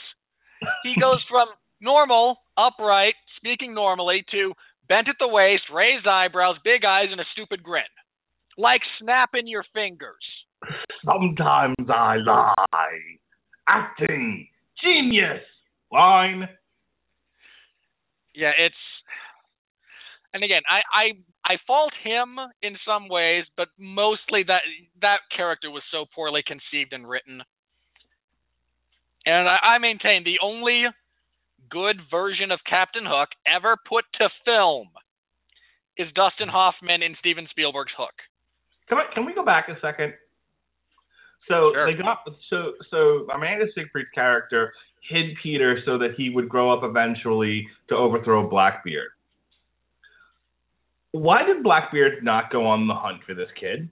He 0.84 1.00
goes 1.00 1.24
from 1.30 1.48
normal, 1.82 2.38
upright, 2.58 3.16
speaking 3.38 3.74
normally 3.74 4.24
to 4.32 4.54
bent 4.88 5.10
at 5.10 5.16
the 5.20 5.28
waist, 5.28 5.64
raised 5.74 6.08
eyebrows, 6.08 6.56
big 6.64 6.86
eyes, 6.86 7.08
and 7.12 7.20
a 7.20 7.26
stupid 7.34 7.64
grin. 7.64 7.84
Like 8.58 8.82
snapping 9.02 9.48
your 9.48 9.64
fingers. 9.74 10.24
Sometimes 11.04 11.76
I 11.90 12.18
lie. 12.18 13.00
Acting. 13.68 14.48
Genius. 14.82 15.42
Line. 15.92 16.48
Yeah, 18.34 18.52
it's 18.58 18.76
and 20.36 20.44
again, 20.44 20.64
I, 20.68 20.84
I 20.92 21.54
I 21.54 21.58
fault 21.66 21.94
him 22.04 22.36
in 22.62 22.76
some 22.86 23.08
ways, 23.08 23.46
but 23.56 23.70
mostly 23.80 24.44
that 24.48 24.68
that 25.02 25.20
character 25.36 25.72
was 25.72 25.84
so 25.92 26.06
poorly 26.14 26.44
conceived 26.46 26.92
and 26.92 27.08
written. 27.08 27.42
And 29.26 29.48
I, 29.48 29.76
I 29.76 29.78
maintain 29.78 30.26
the 30.26 30.44
only 30.44 30.84
good 31.70 31.98
version 32.12 32.52
of 32.52 32.60
Captain 32.70 33.06
Hook 33.08 33.30
ever 33.48 33.78
put 33.88 34.04
to 34.20 34.30
film 34.44 34.90
is 35.98 36.12
Dustin 36.14 36.50
Hoffman 36.50 37.02
in 37.02 37.16
Steven 37.20 37.48
Spielberg's 37.50 37.94
Hook. 37.98 38.14
Can, 38.90 38.98
I, 38.98 39.14
can 39.14 39.26
we 39.26 39.34
go 39.34 39.44
back 39.44 39.68
a 39.70 39.80
second? 39.82 40.14
So 41.48 41.74
they 41.86 41.94
got 41.94 42.26
so 42.50 42.74
so 42.90 43.28
Amanda 43.34 43.66
Seyfried's 43.76 44.10
character 44.16 44.74
hid 45.10 45.36
Peter 45.42 45.80
so 45.86 45.98
that 46.00 46.16
he 46.18 46.30
would 46.30 46.50
grow 46.50 46.74
up 46.74 46.84
eventually 46.84 47.68
to 47.90 47.96
overthrow 47.96 48.50
Blackbeard. 48.50 49.10
Why 51.12 51.46
did 51.46 51.64
Blackbeard 51.64 52.24
not 52.24 52.52
go 52.52 52.66
on 52.66 52.88
the 52.88 52.96
hunt 52.96 53.22
for 53.26 53.34
this 53.36 53.50
kid? 53.60 53.90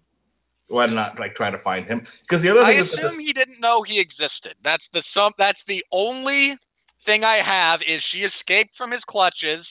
Why 0.68 0.88
not 0.88 1.20
like 1.20 1.36
try 1.36 1.52
to 1.52 1.62
find 1.62 1.86
him? 1.86 2.08
Because 2.28 2.42
the 2.42 2.50
other 2.50 2.64
I 2.64 2.74
thing 2.74 2.80
is 2.80 2.88
that 2.96 3.06
assume 3.06 3.20
he 3.20 3.34
didn't 3.34 3.62
know 3.62 3.84
he 3.86 4.02
existed. 4.02 4.58
That's 4.64 4.84
the 4.94 5.04
some. 5.14 5.34
That's 5.38 5.62
the 5.68 5.84
only 5.92 6.58
thing 7.06 7.24
I 7.24 7.40
have 7.46 7.82
is 7.82 8.02
she 8.12 8.26
escaped 8.26 8.74
from 8.78 8.92
his 8.92 9.02
clutches, 9.08 9.66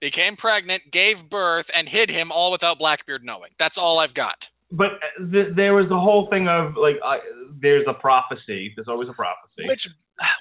became 0.00 0.36
pregnant, 0.36 0.82
gave 0.92 1.30
birth, 1.30 1.66
and 1.72 1.88
hid 1.88 2.10
him 2.10 2.30
all 2.30 2.52
without 2.52 2.78
Blackbeard 2.78 3.24
knowing. 3.24 3.50
That's 3.58 3.76
all 3.78 3.98
I've 3.98 4.14
got. 4.14 4.36
But 4.70 4.92
uh, 4.98 5.30
th- 5.30 5.54
there 5.56 5.74
was 5.74 5.88
the 5.88 5.98
whole 5.98 6.28
thing 6.30 6.48
of 6.48 6.76
like, 6.76 6.96
uh, 7.04 7.18
there's 7.60 7.86
a 7.88 7.94
prophecy. 7.94 8.72
There's 8.74 8.88
always 8.88 9.08
a 9.08 9.12
prophecy. 9.12 9.66
which 9.68 9.82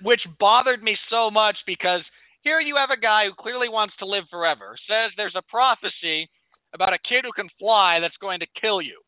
which 0.01 0.21
bothered 0.39 0.83
me 0.83 0.97
so 1.09 1.31
much 1.31 1.57
because 1.65 2.01
here 2.43 2.59
you 2.59 2.75
have 2.75 2.91
a 2.91 2.99
guy 2.99 3.25
who 3.25 3.33
clearly 3.33 3.69
wants 3.69 3.95
to 3.99 4.05
live 4.05 4.25
forever 4.29 4.75
says 4.87 5.11
there's 5.17 5.35
a 5.35 5.41
prophecy 5.49 6.29
about 6.73 6.93
a 6.93 6.99
kid 6.99 7.23
who 7.23 7.31
can 7.31 7.49
fly 7.59 7.99
that's 7.99 8.17
going 8.21 8.39
to 8.39 8.47
kill 8.59 8.81
you 8.81 9.01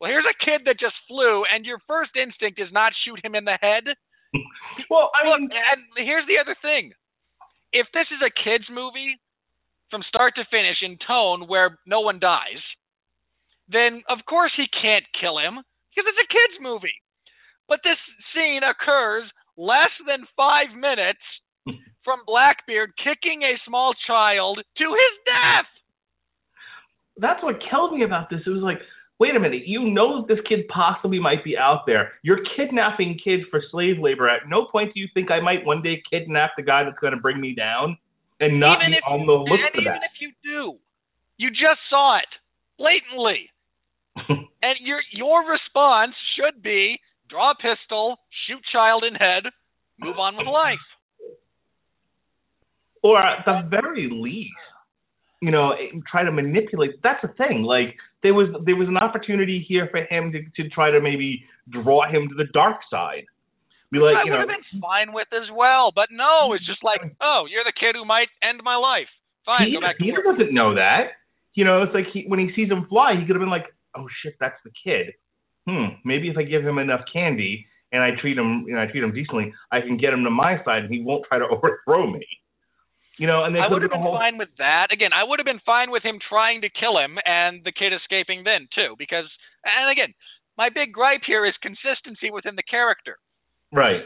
well 0.00 0.10
here's 0.10 0.28
a 0.28 0.44
kid 0.44 0.62
that 0.64 0.78
just 0.78 0.94
flew 1.08 1.42
and 1.52 1.64
your 1.66 1.78
first 1.88 2.10
instinct 2.14 2.60
is 2.60 2.68
not 2.70 2.92
shoot 3.04 3.18
him 3.24 3.34
in 3.34 3.44
the 3.44 3.58
head 3.60 3.84
well 4.90 5.10
i 5.16 5.24
mean 5.26 5.48
and 5.50 5.80
here's 6.06 6.26
the 6.28 6.38
other 6.38 6.54
thing 6.62 6.92
if 7.72 7.86
this 7.92 8.06
is 8.14 8.20
a 8.22 8.30
kids 8.30 8.64
movie 8.70 9.18
from 9.90 10.02
start 10.08 10.34
to 10.36 10.44
finish 10.50 10.78
in 10.82 10.98
tone 11.06 11.48
where 11.48 11.78
no 11.86 12.00
one 12.00 12.18
dies 12.20 12.62
then 13.68 14.02
of 14.08 14.18
course 14.28 14.52
he 14.56 14.66
can't 14.70 15.04
kill 15.18 15.38
him 15.38 15.62
because 15.90 16.06
it's 16.06 16.22
a 16.22 16.32
kids 16.32 16.58
movie 16.60 17.02
but 17.68 17.80
this 17.82 17.98
scene 18.34 18.62
occurs 18.62 19.24
less 19.56 19.92
than 20.06 20.26
five 20.36 20.74
minutes 20.74 21.22
from 22.04 22.20
Blackbeard 22.26 22.92
kicking 23.02 23.42
a 23.42 23.58
small 23.66 23.94
child 24.06 24.58
to 24.78 24.84
his 24.84 25.14
death. 25.26 25.70
That's 27.18 27.42
what 27.42 27.56
killed 27.70 27.96
me 27.96 28.04
about 28.04 28.30
this. 28.30 28.40
It 28.46 28.50
was 28.50 28.62
like, 28.62 28.78
wait 29.18 29.34
a 29.34 29.40
minute, 29.40 29.66
you 29.66 29.88
know 29.88 30.20
that 30.20 30.28
this 30.28 30.44
kid 30.48 30.68
possibly 30.68 31.18
might 31.18 31.42
be 31.42 31.56
out 31.56 31.86
there. 31.86 32.12
You're 32.22 32.40
kidnapping 32.56 33.18
kids 33.22 33.42
for 33.50 33.62
slave 33.70 33.96
labor. 33.98 34.28
At 34.28 34.48
no 34.48 34.66
point 34.70 34.92
do 34.94 35.00
you 35.00 35.08
think 35.14 35.30
I 35.30 35.40
might 35.40 35.64
one 35.64 35.82
day 35.82 36.02
kidnap 36.10 36.52
the 36.56 36.62
guy 36.62 36.84
that's 36.84 36.98
going 37.00 37.14
to 37.14 37.20
bring 37.20 37.40
me 37.40 37.54
down 37.54 37.96
and 38.38 38.60
not 38.60 38.80
even 38.82 38.92
be 38.92 38.98
on 39.08 39.26
the 39.26 39.32
look 39.32 39.58
and 39.58 39.72
for 39.72 39.80
even 39.80 39.92
that. 39.96 40.04
if 40.04 40.20
you 40.20 40.30
do, 40.44 40.76
you 41.38 41.48
just 41.50 41.80
saw 41.88 42.18
it 42.18 42.28
blatantly, 42.76 43.48
and 44.62 44.76
your 44.80 45.00
your 45.12 45.40
response 45.48 46.14
should 46.36 46.62
be 46.62 46.98
draw 47.28 47.52
a 47.52 47.54
pistol, 47.54 48.16
shoot 48.46 48.62
child 48.72 49.04
in 49.04 49.14
head, 49.14 49.44
move 49.98 50.18
on 50.18 50.36
with 50.36 50.46
life. 50.46 50.78
or 53.02 53.18
at 53.20 53.44
the 53.44 53.68
very 53.68 54.08
least, 54.10 54.50
you 55.40 55.50
know, 55.50 55.74
try 56.10 56.24
to 56.24 56.32
manipulate. 56.32 57.02
That's 57.02 57.20
the 57.22 57.28
thing. 57.36 57.62
Like 57.62 57.94
there 58.22 58.34
was 58.34 58.48
there 58.64 58.76
was 58.76 58.88
an 58.88 58.96
opportunity 58.96 59.64
here 59.66 59.88
for 59.90 60.00
him 60.02 60.32
to 60.32 60.40
to 60.62 60.68
try 60.70 60.90
to 60.90 61.00
maybe 61.00 61.44
draw 61.70 62.08
him 62.08 62.28
to 62.28 62.34
the 62.34 62.46
dark 62.52 62.78
side. 62.90 63.24
Be 63.92 63.98
like, 63.98 64.16
I 64.16 64.24
you 64.26 64.32
would 64.32 64.42
know, 64.42 64.50
have 64.50 64.58
been 64.72 64.80
fine 64.82 65.12
with 65.12 65.28
as 65.32 65.46
well, 65.54 65.92
but 65.94 66.08
no, 66.10 66.52
it's 66.54 66.66
just 66.66 66.82
like, 66.82 66.98
oh, 67.20 67.46
you're 67.48 67.62
the 67.62 67.72
kid 67.78 67.94
who 67.94 68.04
might 68.04 68.26
end 68.42 68.60
my 68.64 68.74
life. 68.74 69.06
Fine, 69.46 69.70
Peter, 69.70 69.78
go 69.78 69.86
back 69.86 69.98
to 69.98 70.02
Peter 70.02 70.22
work. 70.26 70.38
doesn't 70.38 70.52
know 70.52 70.74
that. 70.74 71.14
You 71.54 71.64
know, 71.64 71.84
it's 71.84 71.94
like 71.94 72.06
he, 72.12 72.24
when 72.26 72.40
he 72.40 72.50
sees 72.56 72.68
him 72.68 72.86
fly, 72.90 73.14
he 73.14 73.24
could 73.24 73.36
have 73.36 73.40
been 73.40 73.48
like, 73.48 73.70
"Oh 73.96 74.06
shit, 74.22 74.34
that's 74.40 74.58
the 74.64 74.70
kid." 74.84 75.14
Hmm. 75.68 75.98
Maybe 76.04 76.28
if 76.28 76.36
I 76.36 76.42
give 76.44 76.64
him 76.64 76.78
enough 76.78 77.02
candy 77.12 77.66
and 77.92 78.02
I 78.02 78.10
treat 78.20 78.38
him, 78.38 78.64
you 78.68 78.74
know, 78.74 78.82
I 78.82 78.86
treat 78.86 79.02
him 79.02 79.12
decently, 79.12 79.52
I 79.72 79.80
can 79.80 79.96
get 79.96 80.12
him 80.12 80.24
to 80.24 80.30
my 80.30 80.62
side, 80.64 80.84
and 80.84 80.92
he 80.92 81.02
won't 81.02 81.24
try 81.28 81.38
to 81.38 81.46
overthrow 81.50 82.06
me. 82.10 82.26
You 83.18 83.26
know, 83.26 83.44
and 83.44 83.54
they 83.54 83.60
I 83.60 83.68
would 83.68 83.80
have 83.82 83.90
been 83.90 84.00
whole. 84.02 84.18
fine 84.18 84.36
with 84.36 84.50
that. 84.58 84.92
Again, 84.92 85.10
I 85.14 85.24
would 85.24 85.38
have 85.38 85.46
been 85.46 85.64
fine 85.64 85.90
with 85.90 86.02
him 86.02 86.18
trying 86.28 86.60
to 86.60 86.68
kill 86.68 86.98
him 86.98 87.16
and 87.24 87.64
the 87.64 87.72
kid 87.72 87.92
escaping 87.94 88.44
then 88.44 88.68
too, 88.74 88.94
because 88.98 89.24
and 89.64 89.90
again, 89.90 90.12
my 90.58 90.68
big 90.68 90.92
gripe 90.92 91.22
here 91.26 91.46
is 91.46 91.54
consistency 91.62 92.30
within 92.30 92.56
the 92.56 92.62
character. 92.62 93.16
Right. 93.72 94.04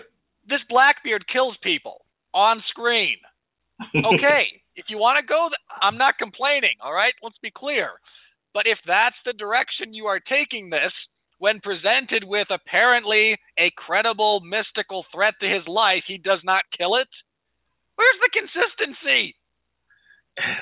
This 0.49 0.61
Blackbeard 0.68 1.26
kills 1.26 1.57
people 1.62 2.07
on 2.32 2.62
screen. 2.70 3.16
Okay, 3.97 4.61
if 4.76 4.86
you 4.88 4.99
want 4.99 5.16
to 5.18 5.26
go, 5.26 5.49
th- 5.49 5.57
I'm 5.80 5.97
not 5.97 6.18
complaining. 6.18 6.76
All 6.84 6.93
right, 6.93 7.14
let's 7.22 7.38
be 7.43 7.51
clear. 7.51 7.88
But 8.53 8.66
if 8.66 8.78
that's 8.86 9.16
the 9.24 9.32
direction 9.32 9.94
you 9.94 10.07
are 10.07 10.20
taking 10.20 10.70
this, 10.70 10.92
when 11.38 11.61
presented 11.61 12.24
with 12.24 12.48
apparently 12.51 13.38
a 13.59 13.72
credible 13.76 14.40
mystical 14.40 15.05
threat 15.12 15.34
to 15.40 15.48
his 15.48 15.66
life, 15.66 16.05
he 16.07 16.18
does 16.18 16.40
not 16.44 16.64
kill 16.76 16.96
it. 16.96 17.09
Where's 17.96 18.20
the 18.20 18.30
consistency? 18.32 19.36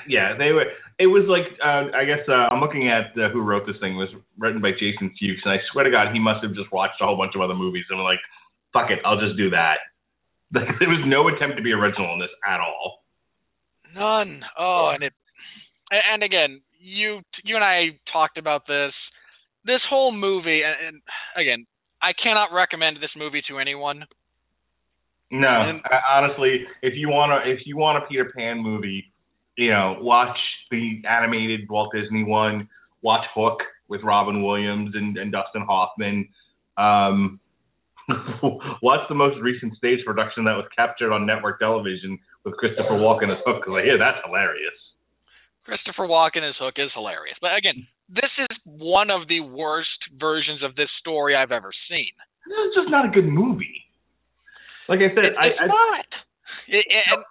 Yeah, 0.07 0.35
they 0.35 0.51
were. 0.51 0.65
It 0.97 1.07
was 1.07 1.23
like 1.29 1.45
uh, 1.63 1.95
I 1.95 2.03
guess 2.03 2.25
uh, 2.27 2.51
I'm 2.51 2.59
looking 2.59 2.89
at 2.89 3.15
uh, 3.15 3.29
who 3.29 3.39
wrote 3.39 3.65
this 3.65 3.77
thing. 3.79 3.93
It 3.93 4.01
was 4.01 4.09
written 4.37 4.59
by 4.59 4.71
Jason 4.71 5.13
Fuchs, 5.15 5.39
and 5.45 5.53
I 5.53 5.57
swear 5.71 5.85
to 5.85 5.91
God, 5.91 6.11
he 6.11 6.19
must 6.19 6.43
have 6.43 6.53
just 6.53 6.71
watched 6.73 6.99
a 6.99 7.05
whole 7.05 7.15
bunch 7.15 7.31
of 7.35 7.39
other 7.39 7.53
movies 7.53 7.85
and 7.87 7.99
was 7.99 8.17
like, 8.17 8.19
"Fuck 8.73 8.91
it, 8.91 8.99
I'll 9.05 9.21
just 9.21 9.37
do 9.37 9.51
that." 9.51 9.77
there 10.51 10.89
was 10.89 11.05
no 11.05 11.29
attempt 11.29 11.55
to 11.57 11.63
be 11.63 11.71
original 11.71 12.11
in 12.13 12.19
this 12.19 12.33
at 12.43 12.59
all. 12.59 13.05
None. 13.93 14.41
Oh, 14.57 14.91
and 14.93 15.03
it, 15.03 15.13
and 15.91 16.23
again, 16.23 16.61
you 16.79 17.21
you 17.43 17.55
and 17.55 17.63
I 17.63 17.99
talked 18.11 18.37
about 18.37 18.63
this. 18.67 18.93
This 19.65 19.81
whole 19.89 20.11
movie, 20.11 20.61
and, 20.63 20.87
and 20.87 21.01
again, 21.35 21.65
I 22.01 22.11
cannot 22.21 22.53
recommend 22.53 22.97
this 22.97 23.11
movie 23.15 23.41
to 23.49 23.59
anyone. 23.59 24.05
No, 25.31 25.47
I, 25.47 26.17
honestly, 26.17 26.65
if 26.81 26.93
you 26.95 27.09
want 27.09 27.31
to, 27.31 27.51
if 27.51 27.59
you 27.65 27.77
want 27.77 28.03
a 28.03 28.07
Peter 28.07 28.31
Pan 28.35 28.63
movie, 28.63 29.11
you 29.57 29.69
know, 29.69 29.97
watch 29.99 30.37
the 30.71 31.01
animated 31.07 31.69
Walt 31.69 31.93
Disney 31.93 32.23
one. 32.23 32.67
Watch 33.01 33.25
Hook 33.35 33.59
with 33.87 34.01
Robin 34.03 34.43
Williams 34.43 34.91
and, 34.93 35.17
and 35.17 35.31
Dustin 35.31 35.63
Hoffman. 35.67 36.27
Um, 36.77 37.39
watch 38.81 39.01
the 39.07 39.15
most 39.15 39.39
recent 39.41 39.75
stage 39.77 39.99
production 40.05 40.45
that 40.45 40.55
was 40.55 40.65
captured 40.75 41.13
on 41.13 41.25
network 41.25 41.59
television 41.59 42.17
with 42.43 42.55
Christopher 42.55 42.93
Walken 42.95 43.31
as 43.31 43.37
Hook, 43.45 43.61
because 43.61 43.79
I 43.79 43.83
hear 43.83 43.97
that's 43.97 44.17
hilarious. 44.25 44.73
Christopher 45.69 46.07
Walken 46.09 46.41
as 46.41 46.55
Hook 46.57 46.75
is 46.81 46.89
hilarious, 46.95 47.37
but 47.41 47.53
again, 47.55 47.85
this 48.09 48.31
is 48.41 48.57
one 48.65 49.11
of 49.11 49.27
the 49.29 49.39
worst 49.41 50.01
versions 50.19 50.63
of 50.63 50.75
this 50.75 50.89
story 50.99 51.35
I've 51.35 51.51
ever 51.51 51.69
seen. 51.87 52.09
This 52.47 52.57
is 52.69 52.73
just 52.73 52.89
not 52.89 53.05
a 53.05 53.09
good 53.13 53.27
movie. 53.29 53.85
Like 54.89 54.97
I 55.05 55.13
said, 55.13 55.25
It- 55.25 55.37
I, 55.37 55.47
it's 55.53 55.61
I, 55.61 55.67
not. 55.67 56.05
It, 56.69 56.85
and 56.89 57.23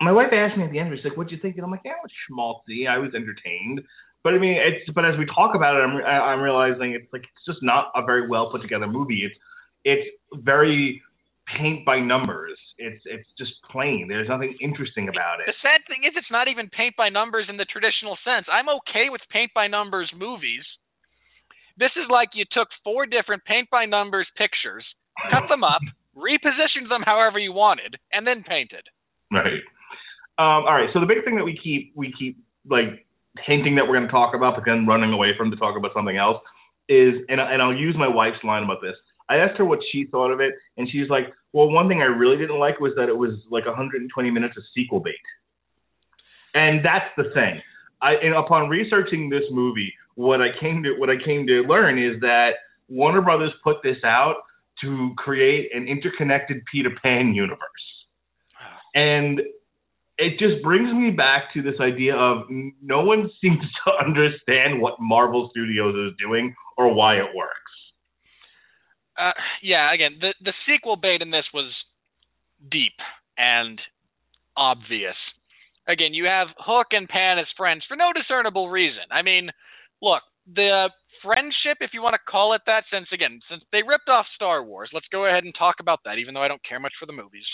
my 0.00 0.12
wife 0.12 0.28
asked 0.32 0.56
me 0.58 0.64
at 0.64 0.70
the 0.70 0.78
end, 0.78 0.92
she's 0.94 1.04
like, 1.04 1.16
"What'd 1.16 1.32
you 1.32 1.38
think?" 1.40 1.56
And 1.56 1.64
I'm 1.64 1.70
like, 1.70 1.80
"Yeah, 1.84 1.92
it 1.92 2.04
was 2.04 2.12
schmaltzy. 2.28 2.86
I 2.88 2.98
was 2.98 3.14
entertained." 3.14 3.80
But 4.22 4.34
I 4.34 4.38
mean, 4.38 4.56
it's 4.60 4.90
but 4.92 5.04
as 5.04 5.16
we 5.18 5.24
talk 5.26 5.54
about 5.54 5.76
it, 5.76 5.80
I'm 5.80 5.96
I'm 6.04 6.40
realizing 6.40 6.92
it's 6.92 7.10
like 7.12 7.22
it's 7.22 7.46
just 7.46 7.62
not 7.62 7.90
a 7.94 8.04
very 8.04 8.28
well 8.28 8.50
put 8.50 8.60
together 8.60 8.86
movie. 8.86 9.24
It's 9.24 9.34
it's 9.84 10.44
very 10.44 11.00
paint 11.56 11.86
by 11.86 12.00
numbers. 12.00 12.58
It's 12.78 13.02
it's 13.04 13.28
just 13.36 13.52
plain. 13.70 14.06
There's 14.08 14.28
nothing 14.28 14.56
interesting 14.62 15.08
about 15.10 15.42
it. 15.42 15.50
The 15.50 15.58
sad 15.62 15.82
thing 15.90 16.06
is, 16.06 16.14
it's 16.16 16.30
not 16.30 16.48
even 16.48 16.70
paint 16.70 16.94
by 16.96 17.10
numbers 17.10 17.46
in 17.50 17.58
the 17.58 17.66
traditional 17.66 18.16
sense. 18.24 18.46
I'm 18.46 18.70
okay 18.82 19.10
with 19.10 19.20
paint 19.30 19.50
by 19.52 19.66
numbers 19.66 20.10
movies. 20.14 20.62
This 21.76 21.90
is 21.98 22.06
like 22.10 22.30
you 22.34 22.46
took 22.50 22.68
four 22.82 23.06
different 23.06 23.44
paint 23.44 23.70
by 23.70 23.86
numbers 23.86 24.26
pictures, 24.38 24.86
cut 25.30 25.46
them 25.48 25.62
up, 25.62 25.82
repositioned 26.16 26.88
them 26.88 27.02
however 27.04 27.38
you 27.38 27.52
wanted, 27.52 27.98
and 28.12 28.26
then 28.26 28.42
painted. 28.42 28.82
Right. 29.30 29.62
Um, 30.38 30.66
all 30.66 30.74
right. 30.74 30.90
So 30.94 31.00
the 31.00 31.06
big 31.06 31.24
thing 31.24 31.36
that 31.36 31.44
we 31.44 31.58
keep 31.58 31.92
we 31.94 32.14
keep 32.18 32.38
like 32.68 33.06
hinting 33.46 33.76
that 33.76 33.86
we're 33.86 33.98
going 33.98 34.06
to 34.06 34.14
talk 34.14 34.34
about, 34.34 34.54
but 34.54 34.64
then 34.64 34.86
running 34.86 35.12
away 35.12 35.34
from 35.36 35.50
to 35.50 35.56
talk 35.56 35.76
about 35.76 35.90
something 35.94 36.16
else 36.16 36.42
is, 36.88 37.14
and 37.28 37.40
and 37.40 37.62
I'll 37.62 37.74
use 37.74 37.94
my 37.98 38.08
wife's 38.08 38.42
line 38.42 38.62
about 38.62 38.80
this. 38.80 38.94
I 39.28 39.36
asked 39.36 39.58
her 39.58 39.64
what 39.64 39.80
she 39.92 40.06
thought 40.10 40.30
of 40.30 40.40
it, 40.40 40.54
and 40.76 40.88
she's 40.90 41.08
like, 41.08 41.32
"Well, 41.52 41.70
one 41.70 41.88
thing 41.88 42.00
I 42.00 42.06
really 42.06 42.36
didn't 42.36 42.58
like 42.58 42.80
was 42.80 42.92
that 42.96 43.08
it 43.08 43.16
was 43.16 43.32
like 43.50 43.66
120 43.66 44.30
minutes 44.30 44.56
of 44.56 44.62
sequel 44.74 45.00
bait." 45.00 45.14
And 46.54 46.84
that's 46.84 47.10
the 47.16 47.30
thing. 47.34 47.60
I 48.00 48.14
and 48.14 48.34
upon 48.34 48.68
researching 48.68 49.28
this 49.28 49.44
movie, 49.50 49.92
what 50.14 50.40
I 50.40 50.48
came 50.60 50.82
to 50.82 50.94
what 50.98 51.10
I 51.10 51.16
came 51.24 51.46
to 51.46 51.62
learn 51.62 51.98
is 51.98 52.20
that 52.20 52.52
Warner 52.88 53.22
Brothers 53.22 53.52
put 53.62 53.76
this 53.82 53.98
out 54.04 54.36
to 54.82 55.12
create 55.16 55.70
an 55.74 55.88
interconnected 55.88 56.62
Peter 56.72 56.90
Pan 57.02 57.34
universe. 57.34 57.58
And 58.94 59.40
it 60.18 60.38
just 60.38 60.62
brings 60.62 60.92
me 60.92 61.10
back 61.10 61.52
to 61.54 61.62
this 61.62 61.74
idea 61.80 62.16
of 62.16 62.48
no 62.82 63.02
one 63.02 63.30
seems 63.40 63.60
to 63.84 63.92
understand 64.04 64.80
what 64.80 64.94
Marvel 65.00 65.48
Studios 65.50 65.94
is 65.94 66.16
doing 66.18 66.54
or 66.76 66.92
why 66.92 67.16
it 67.16 67.26
works. 67.34 67.54
Uh, 69.18 69.32
yeah, 69.62 69.92
again, 69.92 70.18
the 70.20 70.34
the 70.40 70.52
sequel 70.66 70.96
bait 70.96 71.22
in 71.22 71.30
this 71.30 71.46
was 71.52 71.72
deep 72.70 72.94
and 73.36 73.80
obvious. 74.56 75.16
Again, 75.88 76.14
you 76.14 76.26
have 76.26 76.48
Hook 76.58 76.88
and 76.92 77.08
Pan 77.08 77.38
as 77.38 77.46
friends 77.56 77.82
for 77.88 77.96
no 77.96 78.12
discernible 78.12 78.68
reason. 78.68 79.04
I 79.10 79.22
mean, 79.22 79.50
look, 80.00 80.22
the 80.54 80.90
friendship, 81.22 81.78
if 81.80 81.90
you 81.92 82.02
want 82.02 82.14
to 82.14 82.30
call 82.30 82.54
it 82.54 82.62
that, 82.66 82.84
since 82.92 83.08
again, 83.12 83.40
since 83.50 83.62
they 83.72 83.82
ripped 83.82 84.08
off 84.08 84.26
Star 84.34 84.62
Wars, 84.62 84.90
let's 84.92 85.08
go 85.10 85.26
ahead 85.26 85.44
and 85.44 85.54
talk 85.58 85.76
about 85.80 86.00
that, 86.04 86.18
even 86.18 86.34
though 86.34 86.42
I 86.42 86.48
don't 86.48 86.64
care 86.68 86.78
much 86.78 86.92
for 87.00 87.06
the 87.06 87.12
movies. 87.12 87.46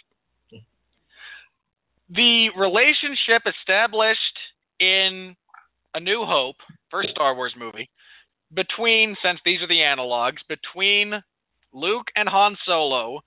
The 2.11 2.49
relationship 2.59 3.49
established 3.49 4.37
in 4.79 5.35
A 5.95 6.01
New 6.01 6.25
Hope, 6.27 6.57
first 6.91 7.09
Star 7.11 7.35
Wars 7.35 7.55
movie, 7.59 7.89
between, 8.53 9.17
since 9.25 9.41
these 9.45 9.63
are 9.63 9.69
the 9.69 9.81
analogs, 9.81 10.45
between 10.47 11.23
Luke 11.75 12.07
and 12.15 12.29
Han 12.29 12.57
Solo 12.65 13.21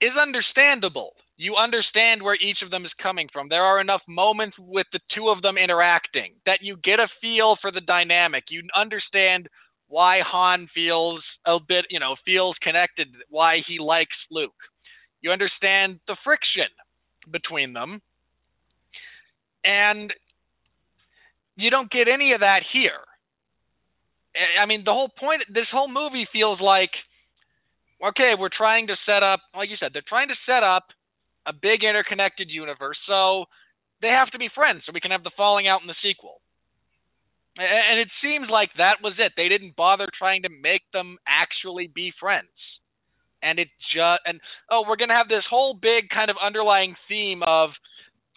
is 0.00 0.12
understandable. 0.20 1.12
You 1.36 1.56
understand 1.56 2.22
where 2.22 2.36
each 2.36 2.58
of 2.62 2.70
them 2.70 2.84
is 2.84 2.92
coming 3.02 3.28
from. 3.32 3.48
There 3.48 3.64
are 3.64 3.80
enough 3.80 4.02
moments 4.06 4.56
with 4.58 4.86
the 4.92 5.00
two 5.14 5.28
of 5.28 5.42
them 5.42 5.56
interacting 5.56 6.34
that 6.46 6.58
you 6.60 6.76
get 6.76 7.00
a 7.00 7.08
feel 7.20 7.56
for 7.60 7.72
the 7.72 7.80
dynamic. 7.80 8.44
You 8.50 8.62
understand 8.78 9.48
why 9.88 10.20
Han 10.24 10.68
feels 10.74 11.22
a 11.46 11.58
bit, 11.66 11.86
you 11.90 11.98
know, 11.98 12.16
feels 12.24 12.56
connected, 12.62 13.08
why 13.30 13.58
he 13.66 13.78
likes 13.78 14.16
Luke. 14.30 14.52
You 15.20 15.30
understand 15.32 16.00
the 16.06 16.16
friction 16.22 16.68
between 17.30 17.72
them. 17.72 18.02
And 19.64 20.12
you 21.56 21.70
don't 21.70 21.90
get 21.90 22.08
any 22.08 22.32
of 22.32 22.40
that 22.40 22.62
here. 22.72 23.00
I 24.60 24.66
mean, 24.66 24.82
the 24.84 24.92
whole 24.92 25.10
point, 25.10 25.42
this 25.52 25.66
whole 25.70 25.88
movie 25.88 26.26
feels 26.32 26.60
like 26.60 26.90
okay, 28.02 28.32
we're 28.38 28.52
trying 28.54 28.88
to 28.88 28.96
set 29.06 29.22
up, 29.22 29.40
like 29.54 29.70
you 29.70 29.76
said, 29.78 29.90
they're 29.92 30.02
trying 30.06 30.28
to 30.28 30.38
set 30.46 30.62
up 30.62 30.84
a 31.46 31.52
big 31.52 31.82
interconnected 31.84 32.48
universe, 32.50 32.98
so 33.06 33.46
they 34.00 34.08
have 34.08 34.30
to 34.30 34.38
be 34.38 34.48
friends 34.54 34.82
so 34.84 34.92
we 34.92 35.00
can 35.00 35.10
have 35.10 35.22
the 35.22 35.30
falling 35.36 35.68
out 35.68 35.80
in 35.80 35.86
the 35.86 35.98
sequel. 36.02 36.40
And 37.56 38.00
it 38.00 38.08
seems 38.22 38.48
like 38.50 38.70
that 38.78 39.02
was 39.02 39.12
it. 39.18 39.32
They 39.36 39.48
didn't 39.48 39.76
bother 39.76 40.08
trying 40.18 40.42
to 40.42 40.48
make 40.48 40.82
them 40.92 41.18
actually 41.28 41.86
be 41.86 42.12
friends. 42.18 42.48
And 43.42 43.58
it 43.58 43.68
just 43.92 44.22
and 44.24 44.40
oh, 44.70 44.84
we're 44.88 44.96
gonna 44.96 45.16
have 45.16 45.28
this 45.28 45.44
whole 45.50 45.74
big 45.74 46.08
kind 46.08 46.30
of 46.30 46.36
underlying 46.42 46.94
theme 47.08 47.42
of 47.46 47.70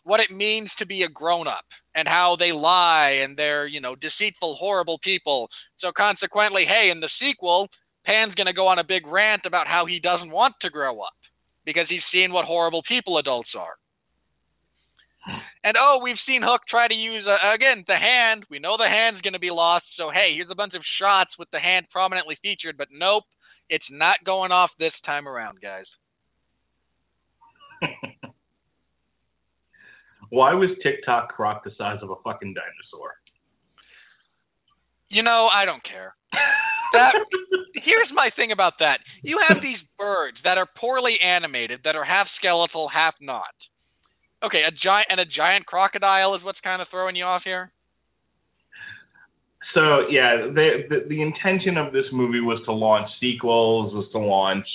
what 0.03 0.20
it 0.20 0.36
means 0.36 0.70
to 0.80 0.86
be 0.86 1.03
a 1.03 1.09
grown 1.09 1.47
up 1.47 1.63
and 1.95 2.07
how 2.07 2.36
they 2.38 2.51
lie 2.51 3.22
and 3.24 3.38
they're, 3.38 3.66
you 3.66 3.80
know, 3.80 3.95
deceitful, 3.95 4.57
horrible 4.59 4.99
people. 5.01 5.49
So 5.80 5.91
consequently, 5.95 6.66
hey, 6.68 6.89
in 6.91 6.99
the 6.99 7.09
sequel, 7.22 7.70
Pan's 8.05 8.35
going 8.35 8.47
to 8.47 8.53
go 8.53 8.67
on 8.67 8.79
a 8.79 8.83
big 8.83 9.07
rant 9.07 9.43
about 9.45 9.67
how 9.67 9.85
he 9.85 9.99
doesn't 9.99 10.31
want 10.31 10.55
to 10.61 10.69
grow 10.69 11.01
up 11.01 11.17
because 11.65 11.85
he's 11.89 12.05
seen 12.13 12.31
what 12.31 12.45
horrible 12.45 12.83
people 12.87 13.17
adults 13.17 13.49
are. 13.57 13.75
And 15.63 15.75
oh, 15.75 15.99
we've 16.03 16.21
seen 16.27 16.43
Hook 16.45 16.61
try 16.69 16.87
to 16.87 16.93
use 16.93 17.25
uh, 17.27 17.53
again 17.55 17.83
the 17.87 17.97
hand. 17.97 18.45
We 18.49 18.59
know 18.59 18.77
the 18.77 18.87
hand's 18.87 19.21
going 19.21 19.33
to 19.33 19.39
be 19.39 19.49
lost. 19.49 19.85
So 19.97 20.11
hey, 20.13 20.33
here's 20.35 20.51
a 20.51 20.55
bunch 20.55 20.75
of 20.75 20.83
shots 21.01 21.31
with 21.39 21.49
the 21.51 21.59
hand 21.59 21.87
prominently 21.91 22.37
featured, 22.43 22.77
but 22.77 22.89
nope, 22.91 23.23
it's 23.67 23.85
not 23.89 24.17
going 24.23 24.51
off 24.51 24.69
this 24.77 24.93
time 25.05 25.27
around, 25.27 25.59
guys. 25.61 25.85
Why 30.29 30.53
was 30.53 30.69
Tick-Tock 30.83 31.35
Croc 31.35 31.63
the 31.63 31.71
size 31.77 31.99
of 32.03 32.11
a 32.11 32.15
fucking 32.23 32.53
dinosaur? 32.53 33.15
You 35.09 35.23
know, 35.23 35.47
I 35.53 35.65
don't 35.65 35.83
care. 35.83 36.15
That, 36.93 37.11
here's 37.73 38.07
my 38.13 38.29
thing 38.37 38.53
about 38.53 38.73
that. 38.79 38.99
You 39.21 39.39
have 39.49 39.57
these 39.61 39.79
birds 39.97 40.37
that 40.45 40.57
are 40.57 40.67
poorly 40.77 41.15
animated, 41.21 41.81
that 41.83 41.95
are 41.95 42.05
half 42.05 42.27
skeletal, 42.39 42.87
half 42.87 43.15
not. 43.19 43.51
Okay, 44.45 44.61
a 44.65 44.71
giant 44.71 45.07
and 45.09 45.19
a 45.19 45.25
giant 45.25 45.65
crocodile 45.65 46.35
is 46.35 46.43
what's 46.43 46.59
kind 46.63 46.81
of 46.81 46.87
throwing 46.89 47.17
you 47.17 47.25
off 47.25 47.41
here. 47.43 47.71
So 49.73 50.07
yeah, 50.09 50.47
the, 50.53 50.83
the 50.89 51.09
the 51.09 51.21
intention 51.21 51.77
of 51.77 51.91
this 51.91 52.05
movie 52.13 52.39
was 52.39 52.61
to 52.65 52.71
launch 52.71 53.09
sequels, 53.19 53.93
was 53.93 54.07
to 54.13 54.19
launch, 54.19 54.65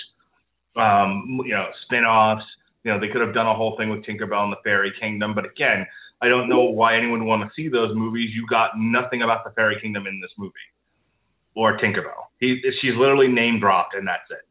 um, 0.76 1.40
you 1.46 1.54
know, 1.54 1.68
spin-offs. 1.84 2.44
You 2.84 2.92
know, 2.92 3.00
they 3.00 3.08
could 3.08 3.22
have 3.22 3.32
done 3.32 3.46
a 3.46 3.54
whole 3.54 3.76
thing 3.78 3.88
with 3.88 4.04
Tinkerbell 4.04 4.44
and 4.44 4.52
the 4.52 4.60
Fairy 4.64 4.92
Kingdom, 5.00 5.34
but 5.34 5.44
again, 5.46 5.86
I 6.22 6.28
don't 6.28 6.48
know 6.48 6.64
why 6.64 6.96
anyone 6.96 7.20
would 7.20 7.26
want 7.26 7.42
to 7.42 7.50
see 7.54 7.68
those 7.68 7.96
movies. 7.96 8.30
You 8.34 8.46
got 8.48 8.72
nothing 8.76 9.22
about 9.22 9.44
the 9.44 9.50
Fairy 9.50 9.78
Kingdom 9.80 10.06
in 10.06 10.20
this 10.20 10.30
movie 10.36 10.54
or 11.54 11.78
Tinkerbell. 11.78 12.28
He, 12.38 12.60
she's 12.80 12.94
literally 12.96 13.28
name 13.28 13.58
dropped, 13.60 13.94
and 13.94 14.06
that's 14.06 14.28
it. 14.30 14.46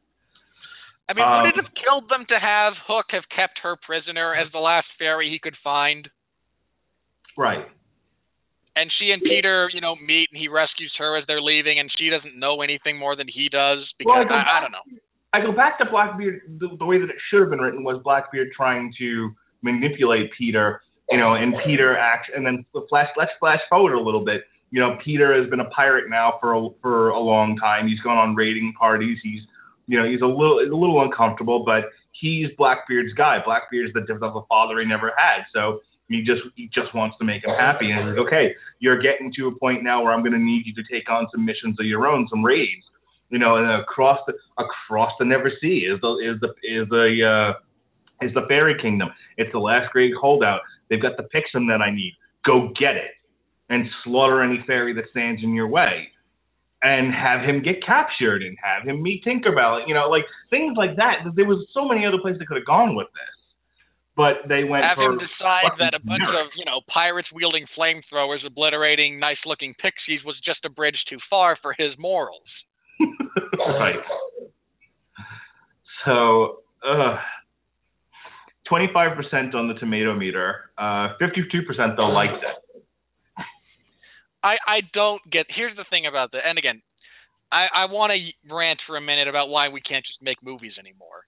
I 1.09 1.13
mean, 1.13 1.26
would 1.26 1.41
um, 1.41 1.47
it 1.47 1.55
have 1.55 1.74
killed 1.74 2.09
them 2.09 2.26
to 2.30 2.38
have 2.39 2.74
Hook 2.88 3.07
have 3.09 3.24
kept 3.36 3.59
her 3.63 3.76
prisoner 3.82 4.36
as 4.36 4.51
the 4.51 4.59
last 4.59 4.86
fairy 4.99 5.30
he 5.30 5.39
could 5.39 5.55
find? 5.63 6.07
Right. 7.36 7.65
And 8.76 8.91
she 8.99 9.09
and 9.09 9.22
Peter, 9.22 9.70
you 9.74 9.82
know, 9.82 9.95
meet, 9.95 10.30
and 10.32 10.39
he 10.39 10.47
rescues 10.47 10.93
her 10.99 11.17
as 11.17 11.26
they're 11.28 11.41
leaving, 11.41 11.80
and 11.80 11.89
she 11.97 12.09
doesn't 12.09 12.38
know 12.38 12.61
anything 12.61 12.97
more 12.97 13.15
than 13.15 13.28
he 13.28 13.49
does 13.49 13.80
because 13.97 14.28
well, 14.30 14.38
I, 14.38 14.43
I, 14.43 14.57
I, 14.57 14.61
don't 14.61 14.72
know. 14.72 14.86
I 15.34 15.41
go 15.41 15.51
back 15.51 15.80
to 15.80 15.86
Blackbeard. 15.89 16.41
The, 16.59 16.78
the 16.78 16.86
way 16.86 16.99
that 16.99 17.09
it 17.09 17.17
should 17.30 17.41
have 17.41 17.49
been 17.49 17.59
written 17.59 17.84
was 17.84 17.99
Blackbeard 18.03 18.49
trying 18.55 18.93
to 18.99 19.32
manipulate 19.63 20.30
Peter, 20.38 20.82
you 21.10 21.18
know, 21.18 21.36
and 21.36 21.55
Peter 21.66 21.97
acts, 21.97 22.30
and 22.36 22.45
then 22.45 22.66
flash. 22.89 23.10
Let's 23.18 23.32
flash 23.39 23.60
forward 23.70 23.93
a 23.93 23.99
little 23.99 24.24
bit 24.24 24.43
you 24.72 24.80
know, 24.80 24.97
Peter 25.03 25.39
has 25.39 25.49
been 25.49 25.60
a 25.60 25.70
pirate 25.70 26.10
now 26.10 26.38
for 26.39 26.53
a, 26.53 26.70
for 26.82 27.10
a 27.10 27.20
long 27.20 27.57
time. 27.57 27.88
He's 27.88 27.99
gone 28.01 28.18
on 28.18 28.36
raiding 28.36 28.74
parties. 28.78 29.18
He's, 29.24 29.41
you 29.88 29.99
know, 29.99 30.07
he's 30.07 30.22
a 30.22 30.26
little 30.26 30.60
a 30.60 30.70
little 30.70 31.01
uncomfortable, 31.01 31.66
but 31.66 31.86
he's 32.12 32.47
Blackbeard's 32.57 33.14
guy. 33.14 33.38
Blackbeard's 33.43 33.93
the 33.93 34.01
different 34.01 34.26
of 34.26 34.36
a 34.36 34.45
father 34.47 34.80
he 34.80 34.86
never 34.86 35.12
had. 35.18 35.45
So 35.53 35.80
he 36.07 36.22
just 36.22 36.41
he 36.55 36.70
just 36.74 36.93
wants 36.93 37.18
to 37.20 37.26
make 37.26 37.43
him 37.43 37.55
happy. 37.57 37.89
And 37.89 37.99
he's 37.99 38.18
like, 38.18 38.28
okay, 38.28 38.55
you're 38.80 39.01
getting 39.01 39.34
to 39.38 39.47
a 39.47 39.60
point 39.60 39.84
now 39.84 40.03
where 40.03 40.14
I'm 40.14 40.22
going 40.22 40.34
to 40.34 40.39
need 40.39 40.66
you 40.66 40.74
to 40.76 40.84
take 40.91 41.10
on 41.10 41.28
some 41.32 41.43
missions 41.43 41.80
of 41.80 41.86
your 41.86 42.05
own, 42.07 42.28
some 42.30 42.45
raids. 42.45 42.84
You 43.32 43.38
know, 43.38 43.57
and 43.57 43.70
across 43.82 44.20
the 44.28 44.34
across 44.57 45.12
the 45.20 45.26
Never 45.26 45.51
Sea 45.62 45.88
is 45.91 45.99
the 46.01 46.14
is 46.18 46.39
the 46.41 46.49
is 46.64 46.89
the 46.89 47.53
uh, 47.55 48.26
is 48.26 48.34
the 48.34 48.45
Fairy 48.47 48.76
Kingdom. 48.80 49.10
It's 49.38 49.51
the 49.51 49.60
last 49.60 49.91
great 49.91 50.14
holdout. 50.20 50.62
They've 50.90 51.02
got 51.02 51.18
the 51.18 51.24
Pixum 51.24 51.68
that 51.70 51.82
I 51.82 51.92
need. 51.92 52.14
Go 52.46 52.72
get 52.80 52.96
it 52.96 53.12
and 53.70 53.86
slaughter 54.04 54.42
any 54.42 54.64
fairy 54.66 54.94
that 54.94 55.06
stands 55.12 55.44
in 55.44 55.54
your 55.54 55.68
way 55.68 56.10
and 56.82 57.14
have 57.14 57.42
him 57.42 57.62
get 57.62 57.86
captured 57.86 58.42
and 58.42 58.58
have 58.64 58.88
him 58.88 59.04
meet 59.04 59.24
Tinkerbell. 59.24 59.88
You 59.88 59.94
know, 59.94 60.10
like 60.10 60.24
things 60.50 60.76
like 60.78 60.96
that. 60.96 61.24
There 61.36 61.46
was 61.46 61.66
so 61.74 61.88
many 61.88 62.06
other 62.06 62.18
places 62.22 62.40
they 62.40 62.46
could 62.46 62.58
have 62.58 62.66
gone 62.66 62.96
with 62.96 63.08
this. 63.14 63.36
But 64.16 64.50
they 64.50 64.66
went 64.66 64.84
have 64.84 64.98
for 64.98 65.14
him 65.14 65.20
decide 65.20 65.80
that 65.80 65.94
a 65.94 66.06
bunch 66.06 66.24
of 66.24 66.52
you 66.58 66.66
know 66.66 66.82
pirates 66.92 67.30
wielding 67.34 67.66
flamethrowers 67.78 68.46
obliterating 68.46 69.18
nice 69.18 69.38
looking 69.46 69.74
pixies 69.76 70.20
was 70.26 70.36
just 70.44 70.60
a 70.66 70.70
bridge 70.70 70.98
too 71.10 71.20
far 71.30 71.58
for 71.62 71.74
his 71.78 71.92
morals. 71.98 72.44
right. 73.58 73.96
So, 76.06 76.60
uh, 76.86 77.18
25% 78.72 79.55
on 79.55 79.67
the 79.67 79.74
tomato 79.76 80.15
meter. 80.15 80.72
Uh, 80.78 81.15
52% 81.22 81.95
though 81.95 82.09
liked 82.09 82.43
it. 82.43 82.84
I 84.43 84.55
I 84.65 84.80
don't 84.93 85.22
get. 85.30 85.47
Here's 85.49 85.76
the 85.76 85.86
thing 85.89 86.07
about 86.07 86.32
that, 86.32 86.47
and 86.47 86.57
again, 86.57 86.82
I 87.51 87.67
I 87.74 87.86
want 87.91 88.13
to 88.13 88.53
rant 88.53 88.80
for 88.88 88.95
a 88.95 89.01
minute 89.01 89.28
about 89.28 89.49
why 89.49 89.70
we 89.70 89.82
can't 89.82 90.05
just 90.05 90.22
make 90.22 90.38
movies 90.41 90.74
anymore. 90.80 91.28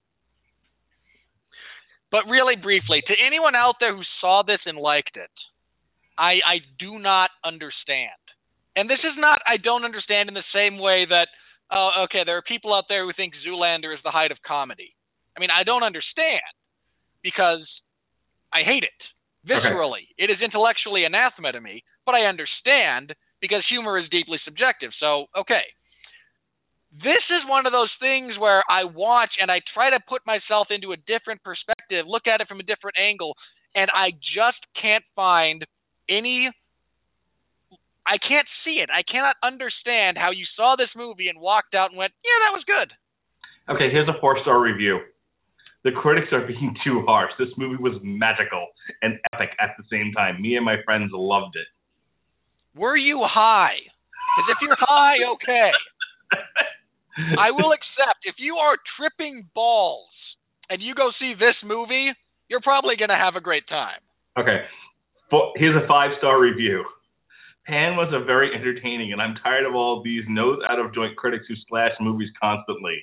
But 2.10 2.28
really 2.28 2.56
briefly, 2.56 3.02
to 3.06 3.14
anyone 3.26 3.54
out 3.54 3.76
there 3.80 3.94
who 3.94 4.02
saw 4.20 4.42
this 4.46 4.60
and 4.64 4.78
liked 4.78 5.16
it, 5.16 5.32
I 6.16 6.40
I 6.44 6.56
do 6.78 6.98
not 6.98 7.30
understand. 7.44 8.20
And 8.76 8.88
this 8.88 9.00
is 9.04 9.16
not 9.18 9.40
I 9.46 9.58
don't 9.58 9.84
understand 9.84 10.28
in 10.28 10.34
the 10.34 10.48
same 10.54 10.78
way 10.78 11.04
that 11.04 11.28
oh 11.70 12.04
okay, 12.04 12.22
there 12.24 12.36
are 12.36 12.42
people 12.42 12.72
out 12.72 12.84
there 12.88 13.04
who 13.04 13.12
think 13.12 13.34
Zoolander 13.46 13.92
is 13.92 14.00
the 14.04 14.10
height 14.10 14.32
of 14.32 14.38
comedy. 14.46 14.94
I 15.36 15.40
mean, 15.40 15.50
I 15.50 15.64
don't 15.64 15.82
understand 15.82 16.48
because 17.22 17.66
I 18.52 18.62
hate 18.64 18.84
it 18.84 19.00
viscerally. 19.48 20.06
Okay. 20.06 20.26
It 20.26 20.30
is 20.30 20.38
intellectually 20.42 21.04
anathema 21.04 21.52
to 21.52 21.60
me, 21.60 21.82
but 22.06 22.14
I 22.14 22.26
understand 22.26 23.14
because 23.40 23.64
humor 23.68 23.98
is 23.98 24.08
deeply 24.10 24.38
subjective. 24.44 24.90
So, 25.00 25.26
okay. 25.36 25.66
This 26.92 27.24
is 27.32 27.48
one 27.48 27.64
of 27.64 27.72
those 27.72 27.90
things 27.98 28.36
where 28.38 28.62
I 28.68 28.84
watch 28.84 29.30
and 29.40 29.50
I 29.50 29.60
try 29.72 29.90
to 29.90 29.98
put 30.06 30.20
myself 30.26 30.68
into 30.68 30.92
a 30.92 31.00
different 31.08 31.42
perspective, 31.42 32.04
look 32.06 32.26
at 32.26 32.42
it 32.42 32.48
from 32.48 32.60
a 32.60 32.62
different 32.68 33.00
angle, 33.00 33.34
and 33.74 33.88
I 33.88 34.12
just 34.12 34.60
can't 34.76 35.04
find 35.16 35.64
any 36.08 36.50
I 38.06 38.18
can't 38.18 38.48
see 38.64 38.82
it. 38.82 38.90
I 38.90 39.06
cannot 39.06 39.36
understand 39.42 40.18
how 40.18 40.32
you 40.32 40.44
saw 40.56 40.74
this 40.76 40.90
movie 40.96 41.28
and 41.28 41.38
walked 41.40 41.74
out 41.74 41.90
and 41.90 41.98
went, 41.98 42.12
"Yeah, 42.24 42.34
that 42.42 42.52
was 42.52 42.64
good." 42.64 42.92
Okay, 43.68 43.90
here's 43.90 44.08
a 44.08 44.18
four-star 44.20 44.58
review. 44.58 45.00
The 45.84 45.90
critics 45.90 46.28
are 46.32 46.46
being 46.46 46.74
too 46.84 47.04
harsh. 47.06 47.32
This 47.38 47.48
movie 47.56 47.82
was 47.82 47.94
magical 48.02 48.68
and 49.02 49.18
epic 49.32 49.50
at 49.60 49.70
the 49.78 49.84
same 49.90 50.12
time. 50.12 50.40
Me 50.40 50.56
and 50.56 50.64
my 50.64 50.76
friends 50.84 51.10
loved 51.12 51.56
it. 51.56 51.66
Were 52.78 52.96
you 52.96 53.20
high? 53.22 53.76
Because 54.36 54.56
if 54.56 54.58
you're 54.62 54.76
high, 54.78 55.16
okay. 55.34 55.70
I 57.38 57.50
will 57.50 57.72
accept. 57.72 58.24
If 58.24 58.36
you 58.38 58.56
are 58.56 58.76
tripping 58.96 59.46
balls 59.54 60.08
and 60.70 60.80
you 60.80 60.94
go 60.94 61.10
see 61.20 61.34
this 61.38 61.56
movie, 61.62 62.12
you're 62.48 62.62
probably 62.62 62.96
going 62.96 63.10
to 63.10 63.16
have 63.16 63.36
a 63.36 63.40
great 63.40 63.68
time. 63.68 64.00
Okay. 64.38 64.64
Here's 65.56 65.76
a 65.76 65.86
five 65.86 66.10
star 66.18 66.40
review. 66.40 66.84
Pan 67.66 67.96
was 67.96 68.12
a 68.12 68.24
very 68.24 68.50
entertaining, 68.54 69.12
and 69.12 69.22
I'm 69.22 69.36
tired 69.42 69.66
of 69.66 69.74
all 69.74 70.02
these 70.02 70.24
nose 70.28 70.58
out 70.68 70.80
of 70.80 70.94
joint 70.94 71.16
critics 71.16 71.44
who 71.48 71.54
slash 71.68 71.92
movies 72.00 72.30
constantly. 72.40 72.98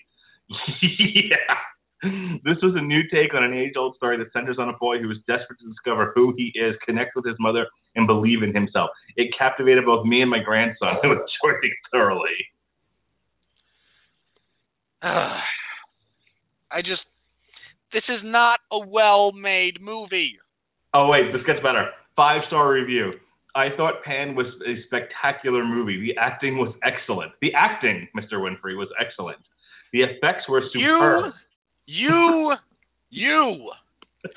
yeah. 0.81 1.55
This 2.43 2.57
was 2.63 2.75
a 2.75 2.81
new 2.81 3.01
take 3.11 3.33
on 3.33 3.43
an 3.43 3.53
age 3.53 3.73
old 3.77 3.95
story 3.97 4.17
that 4.17 4.31
centers 4.31 4.57
on 4.59 4.69
a 4.69 4.77
boy 4.79 4.99
who 4.99 5.11
is 5.11 5.17
desperate 5.27 5.59
to 5.59 5.67
discover 5.67 6.13
who 6.15 6.33
he 6.37 6.51
is, 6.55 6.75
connect 6.85 7.15
with 7.15 7.25
his 7.25 7.35
mother, 7.39 7.67
and 7.95 8.07
believe 8.07 8.43
in 8.43 8.53
himself. 8.53 8.89
It 9.17 9.33
captivated 9.37 9.85
both 9.85 10.05
me 10.05 10.21
and 10.21 10.31
my 10.31 10.39
grandson, 10.39 10.95
who 11.01 11.11
enjoyed 11.11 11.63
it 11.63 11.73
thoroughly. 11.91 12.37
Uh, 15.01 15.39
I 16.71 16.81
just. 16.81 17.01
This 17.91 18.03
is 18.07 18.21
not 18.23 18.59
a 18.71 18.79
well 18.79 19.31
made 19.31 19.81
movie. 19.81 20.37
Oh, 20.93 21.07
wait, 21.07 21.33
this 21.33 21.41
gets 21.45 21.59
better. 21.63 21.89
Five 22.15 22.41
star 22.47 22.71
review. 22.71 23.13
I 23.55 23.69
thought 23.75 24.03
Pan 24.05 24.35
was 24.35 24.45
a 24.67 24.83
spectacular 24.85 25.65
movie. 25.65 25.99
The 25.99 26.19
acting 26.21 26.57
was 26.57 26.73
excellent. 26.83 27.31
The 27.41 27.51
acting, 27.55 28.07
Mr. 28.15 28.33
Winfree, 28.33 28.77
was 28.77 28.89
excellent. 29.01 29.39
The 29.91 30.01
effects 30.01 30.47
were 30.47 30.61
superb. 30.71 31.25
You, 31.25 31.31
you, 31.89 32.53
you, 33.09 33.71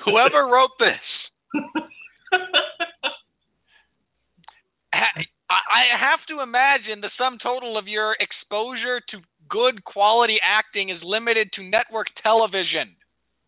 whoever 0.03 0.47
wrote 0.49 0.73
this. 0.79 1.05
I 4.93 5.99
have 5.99 6.19
to 6.29 6.41
imagine 6.41 7.01
the 7.01 7.11
sum 7.17 7.37
total 7.41 7.77
of 7.77 7.87
your 7.87 8.15
exposure 8.19 9.01
to 9.09 9.17
good 9.49 9.83
quality 9.83 10.37
acting 10.43 10.89
is 10.89 10.97
limited 11.03 11.49
to 11.53 11.63
network 11.63 12.07
television. 12.23 12.95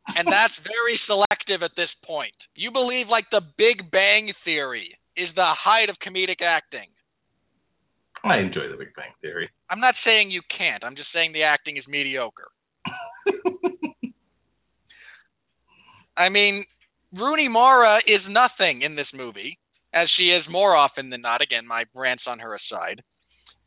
And 0.08 0.28
that's 0.28 0.54
very 0.62 1.00
selective 1.08 1.64
at 1.64 1.72
this 1.76 1.90
point. 2.06 2.36
You 2.54 2.72
believe 2.72 3.08
like 3.10 3.26
the 3.32 3.42
Big 3.58 3.90
Bang 3.90 4.32
Theory 4.44 5.00
is 5.18 5.30
the 5.36 5.50
height 5.58 5.90
of 5.90 5.96
comedic 6.06 6.46
acting. 6.46 6.90
I 8.24 8.38
enjoy 8.38 8.70
the 8.70 8.78
Big 8.78 8.94
Bang 8.96 9.14
Theory. 9.22 9.50
I'm 9.70 9.80
not 9.80 9.96
saying 10.06 10.30
you 10.30 10.42
can't. 10.56 10.84
I'm 10.84 10.96
just 10.96 11.10
saying 11.12 11.34
the 11.34 11.44
acting 11.44 11.78
is 11.78 11.86
mediocre. 11.88 12.50
I 16.18 16.30
mean, 16.30 16.66
Rooney 17.14 17.48
Mara 17.48 18.00
is 18.06 18.22
nothing 18.28 18.82
in 18.82 18.96
this 18.96 19.08
movie, 19.14 19.58
as 19.94 20.10
she 20.18 20.30
is 20.30 20.44
more 20.50 20.76
often 20.76 21.10
than 21.10 21.22
not. 21.22 21.42
Again, 21.42 21.68
my 21.68 21.86
rants 21.94 22.24
on 22.28 22.40
her 22.40 22.56
aside. 22.56 23.02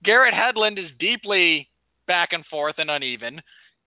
Garrett 0.05 0.35
Hedlund 0.35 0.79
is 0.79 0.91
deeply 0.99 1.69
back 2.07 2.31
and 2.33 2.45
forth 2.47 2.77
and 2.79 2.91
uneven. 2.91 3.41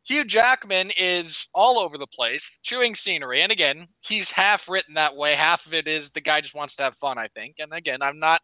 Hugh 0.08 0.24
Jackman 0.26 0.90
is 0.92 1.32
all 1.54 1.80
over 1.80 1.98
the 1.98 2.08
place, 2.08 2.42
chewing 2.66 2.96
scenery. 3.06 3.44
And 3.44 3.52
again, 3.52 3.88
he's 4.10 4.26
half 4.36 4.62
written 4.68 4.96
that 4.96 5.16
way. 5.16 5.36
Half 5.38 5.60
of 5.68 5.74
it 5.74 5.88
is 5.88 6.10
the 6.14 6.22
guy 6.22 6.42
just 6.42 6.56
wants 6.56 6.76
to 6.76 6.84
have 6.84 6.94
fun, 7.00 7.18
I 7.18 7.28
think. 7.28 7.56
And 7.60 7.72
again, 7.72 8.02
I'm 8.02 8.20
not 8.20 8.42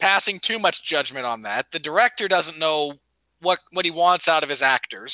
passing 0.00 0.40
too 0.46 0.58
much 0.58 0.74
judgment 0.90 1.24
on 1.24 1.42
that. 1.42 1.66
The 1.72 1.78
director 1.78 2.26
doesn't 2.26 2.58
know 2.58 2.94
what 3.40 3.58
what 3.72 3.84
he 3.84 3.90
wants 3.90 4.24
out 4.28 4.42
of 4.42 4.50
his 4.50 4.58
actors. 4.62 5.12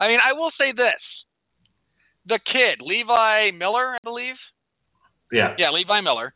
I 0.00 0.08
mean, 0.08 0.18
I 0.18 0.32
will 0.32 0.50
say 0.58 0.72
this. 0.72 1.00
The 2.30 2.38
kid, 2.46 2.78
Levi 2.80 3.50
Miller, 3.58 3.94
I 3.94 3.98
believe. 4.04 4.38
Yeah. 5.32 5.54
Yeah, 5.58 5.70
Levi 5.70 6.00
Miller. 6.00 6.32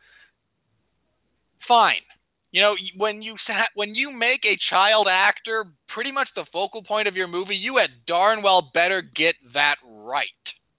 Fine. 1.69 2.03
You 2.51 2.63
know, 2.63 2.75
when 2.97 3.23
you 3.23 3.37
when 3.75 3.95
you 3.95 4.11
make 4.13 4.43
a 4.45 4.59
child 4.71 5.07
actor 5.11 5.67
pretty 5.95 6.11
much 6.11 6.29
the 6.35 6.47
focal 6.53 6.83
point 6.83 7.07
of 7.07 7.15
your 7.15 7.29
movie, 7.29 7.55
you 7.55 7.79
had 7.79 7.91
darn 8.07 8.43
well 8.43 8.71
better 8.75 9.03
get 9.03 9.35
that 9.55 9.77
right. 9.85 10.27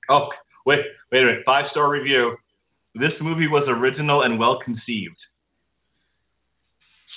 Oh, 0.09 0.27
wait, 0.65 0.79
wait 1.11 1.23
a 1.23 1.25
minute. 1.25 1.43
Five 1.45 1.65
star 1.71 1.89
review. 1.89 2.35
This 2.93 3.11
movie 3.21 3.47
was 3.47 3.67
original 3.67 4.21
and 4.21 4.37
well 4.37 4.59
conceived. 4.63 5.19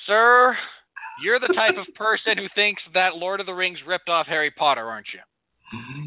Sir, 0.07 0.57
you're 1.23 1.41
the 1.41 1.55
type 1.55 1.79
of 1.79 1.95
person 1.95 2.39
who 2.39 2.47
thinks 2.55 2.83
that 2.95 3.15
Lord 3.15 3.41
of 3.41 3.47
the 3.47 3.53
Rings 3.53 3.79
ripped 3.87 4.09
off 4.09 4.27
Harry 4.29 4.51
Potter, 4.51 4.85
aren't 4.85 5.07
you? 5.13 5.21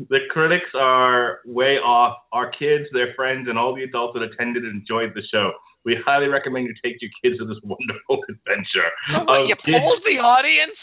The 0.09 0.19
critics 0.29 0.69
are 0.75 1.39
way 1.45 1.77
off. 1.77 2.17
Our 2.33 2.51
kids, 2.51 2.85
their 2.93 3.13
friends, 3.15 3.47
and 3.47 3.57
all 3.57 3.75
the 3.75 3.83
adults 3.83 4.17
that 4.17 4.23
attended 4.23 4.63
enjoyed 4.65 5.13
the 5.13 5.21
show. 5.31 5.51
We 5.85 5.97
highly 6.05 6.27
recommend 6.27 6.67
you 6.67 6.75
take 6.83 7.01
your 7.01 7.11
kids 7.23 7.39
to 7.39 7.45
this 7.45 7.57
wonderful 7.63 8.23
adventure. 8.29 8.89
Oh, 9.27 9.45
you 9.47 9.55
kids. 9.65 9.77
pulled 9.77 10.01
the 10.05 10.17
audience? 10.21 10.77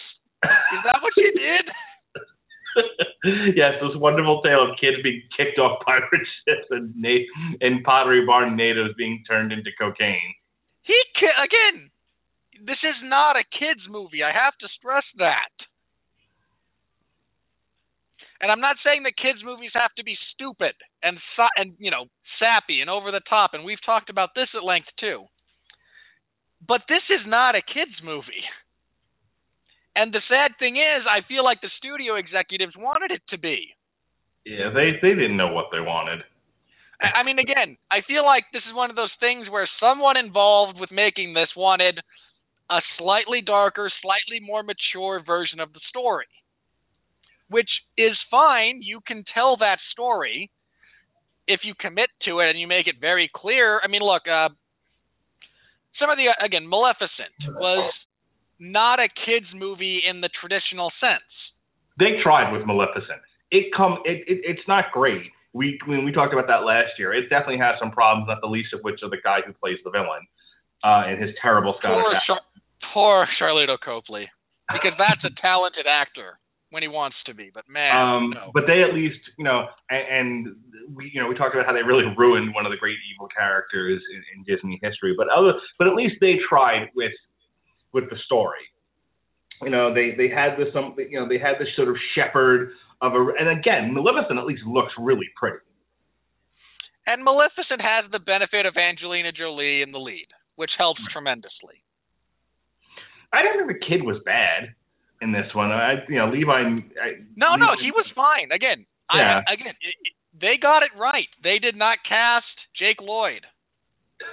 Is 0.45 0.83
that 0.85 0.99
what 1.03 1.13
you 1.17 1.33
did? 1.33 1.67
yes, 3.57 3.75
this 3.83 3.97
wonderful 3.97 4.41
tale 4.43 4.63
of 4.63 4.79
kids 4.81 4.99
being 5.03 5.23
kicked 5.37 5.59
off 5.59 5.83
pirate 5.85 6.07
ships 6.47 6.67
and 6.71 6.95
na- 6.95 7.27
and 7.61 7.83
Pottery 7.83 8.25
Barn 8.25 8.57
natives 8.57 8.95
being 8.97 9.23
turned 9.29 9.53
into 9.53 9.71
cocaine. 9.79 10.35
He 10.83 10.95
again. 11.43 11.91
This 12.67 12.79
is 12.83 12.99
not 13.05 13.37
a 13.37 13.45
kids 13.55 13.83
movie. 13.89 14.23
I 14.23 14.33
have 14.33 14.55
to 14.59 14.69
stress 14.79 15.05
that. 15.19 15.55
And 18.41 18.53
I'm 18.53 18.61
not 18.61 18.77
saying 18.85 19.03
that 19.03 19.19
kids 19.19 19.43
movies 19.43 19.75
have 19.75 19.91
to 19.99 20.05
be 20.05 20.15
stupid 20.35 20.75
and 21.03 21.19
and 21.57 21.75
you 21.79 21.91
know 21.91 22.07
sappy 22.39 22.81
and 22.81 22.91
over 22.91 23.11
the 23.11 23.25
top. 23.29 23.51
And 23.53 23.65
we've 23.65 23.83
talked 23.85 24.11
about 24.11 24.31
this 24.35 24.49
at 24.55 24.63
length 24.63 24.89
too. 25.01 25.27
But 26.67 26.83
this 26.89 27.03
is 27.11 27.27
not 27.27 27.55
a 27.55 27.63
kids 27.63 27.99
movie. 28.03 28.47
And 29.95 30.15
the 30.15 30.23
sad 30.31 30.55
thing 30.59 30.77
is, 30.77 31.03
I 31.07 31.27
feel 31.27 31.43
like 31.43 31.61
the 31.61 31.75
studio 31.79 32.15
executives 32.15 32.75
wanted 32.79 33.11
it 33.11 33.23
to 33.31 33.39
be. 33.39 33.75
Yeah, 34.47 34.71
they 34.71 34.95
they 35.03 35.15
didn't 35.19 35.37
know 35.37 35.53
what 35.53 35.67
they 35.73 35.81
wanted. 35.81 36.23
I 36.99 37.23
mean, 37.23 37.39
again, 37.39 37.77
I 37.91 38.03
feel 38.07 38.25
like 38.25 38.45
this 38.53 38.67
is 38.69 38.75
one 38.75 38.91
of 38.91 38.97
those 38.97 39.15
things 39.21 39.47
where 39.51 39.69
someone 39.79 40.17
involved 40.17 40.81
with 40.81 40.91
making 40.91 41.35
this 41.35 41.51
wanted 41.57 41.99
a 42.71 42.81
slightly 42.99 43.41
darker, 43.41 43.91
slightly 44.03 44.45
more 44.45 44.63
mature 44.63 45.23
version 45.25 45.61
of 45.61 45.73
the 45.73 45.81
story 45.89 46.27
which 47.49 47.69
is 47.97 48.17
fine. 48.31 48.81
You 48.83 49.01
can 49.07 49.25
tell 49.35 49.57
that 49.59 49.79
story 49.93 50.51
if 51.47 51.61
you 51.65 51.75
commit 51.79 52.11
to 52.27 52.41
it 52.41 52.51
and 52.51 52.61
you 52.61 52.69
make 52.69 52.87
it 52.87 52.97
very 53.01 53.31
clear. 53.35 53.81
I 53.83 53.89
mean, 53.89 54.03
look, 54.03 54.23
uh, 54.29 54.49
some 55.99 56.11
of 56.11 56.17
the 56.17 56.29
again, 56.45 56.69
Maleficent 56.69 57.35
was 57.59 57.93
not 58.61 59.01
a 59.01 59.09
kids 59.09 59.47
movie 59.55 60.01
in 60.09 60.21
the 60.21 60.29
traditional 60.41 60.93
sense. 61.01 61.27
They 61.99 62.21
tried 62.23 62.53
with 62.53 62.67
Maleficent. 62.67 63.25
It 63.51 63.73
come 63.77 63.99
it, 64.05 64.23
it 64.29 64.45
it's 64.45 64.69
not 64.69 64.93
great. 64.93 65.23
We 65.53 65.79
when 65.87 66.05
we 66.05 66.13
talked 66.13 66.33
about 66.33 66.47
that 66.47 66.65
last 66.65 66.93
year, 66.99 67.13
it 67.13 67.29
definitely 67.31 67.59
has 67.59 67.75
some 67.81 67.91
problems. 67.91 68.29
Not 68.29 68.41
the 68.41 68.47
least 68.47 68.73
of 68.75 68.81
which 68.83 69.01
are 69.03 69.11
the 69.11 69.19
guy 69.25 69.41
who 69.45 69.53
plays 69.53 69.79
the 69.83 69.91
villain 69.91 70.29
uh, 70.85 71.09
and 71.09 71.21
his 71.21 71.35
terrible 71.41 71.75
Scottish 71.81 72.05
poor, 72.05 72.21
Char- 72.27 72.47
poor 72.93 73.29
Sharlto 73.41 73.81
Copley, 73.81 74.29
because 74.71 74.93
that's 74.99 75.25
a 75.25 75.35
talented 75.41 75.87
actor 75.89 76.39
when 76.71 76.83
he 76.83 76.89
wants 76.89 77.17
to 77.27 77.35
be. 77.35 77.51
But 77.53 77.65
man, 77.69 77.97
um, 77.97 78.31
no. 78.35 78.51
but 78.53 78.65
they 78.67 78.83
at 78.83 78.95
least 78.95 79.21
you 79.37 79.45
know, 79.45 79.67
and, 79.91 80.05
and 80.09 80.97
we 80.97 81.11
you 81.13 81.21
know 81.21 81.29
we 81.29 81.35
talked 81.35 81.55
about 81.55 81.67
how 81.67 81.73
they 81.73 81.83
really 81.83 82.05
ruined 82.17 82.55
one 82.55 82.67
of 82.67 82.73
the 82.73 82.79
great 82.79 82.99
evil 83.13 83.29
characters 83.29 84.03
in, 84.13 84.23
in 84.37 84.45
Disney 84.45 84.79
history. 84.83 85.15
But 85.17 85.29
other, 85.29 85.53
but 85.79 85.87
at 85.89 85.95
least 85.95 86.17
they 86.21 86.37
tried 86.49 86.89
with 86.95 87.13
with 87.93 88.11
the 88.11 88.17
story. 88.27 88.65
You 89.63 89.71
know, 89.71 89.93
they 89.93 90.15
they 90.17 90.29
had 90.29 90.57
this 90.57 90.69
some 90.73 90.95
you 90.99 91.19
know 91.19 91.29
they 91.29 91.39
had 91.39 91.57
this 91.59 91.69
sort 91.77 91.89
of 91.89 91.97
shepherd 92.15 92.73
of 93.01 93.13
a, 93.15 93.21
and 93.39 93.49
again, 93.49 93.95
Maleficent 93.95 94.39
at 94.39 94.47
least 94.47 94.63
looks 94.67 94.93
really 94.99 95.29
pretty. 95.37 95.65
And 97.07 97.25
Maleficent 97.25 97.81
has 97.81 98.05
the 98.13 98.19
benefit 98.19 98.67
of 98.67 98.77
Angelina 98.77 99.33
Jolie 99.33 99.81
in 99.81 99.93
the 99.93 99.99
lead, 99.99 100.29
which 100.57 100.73
helps 100.77 101.01
tremendously. 101.11 101.81
I 103.33 103.43
don't 103.43 103.57
think 103.57 103.81
the 103.81 103.87
kid 103.87 104.05
was 104.05 104.21
bad 104.25 104.75
in 105.21 105.33
this 105.33 105.47
one. 105.55 105.71
I, 105.73 105.95
you 106.09 106.17
know, 106.17 106.31
Levi. 106.31 106.53
I, 106.53 107.23
No, 107.37 107.57
no, 107.57 107.75
he 107.81 107.91
was 107.91 108.07
fine. 108.15 108.51
Again, 108.53 108.87
Yeah. 109.13 109.43
I, 109.47 109.53
again, 109.55 109.69
it, 109.69 109.95
it, 110.05 110.13
they 110.41 110.55
got 110.61 110.83
it 110.83 110.91
right. 110.99 111.27
They 111.43 111.59
did 111.59 111.77
not 111.77 111.99
cast 112.09 112.47
Jake 112.79 113.01
Lloyd. 113.01 113.43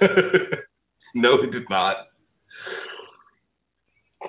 no, 1.14 1.42
he 1.42 1.50
did 1.50 1.68
not. 1.70 1.96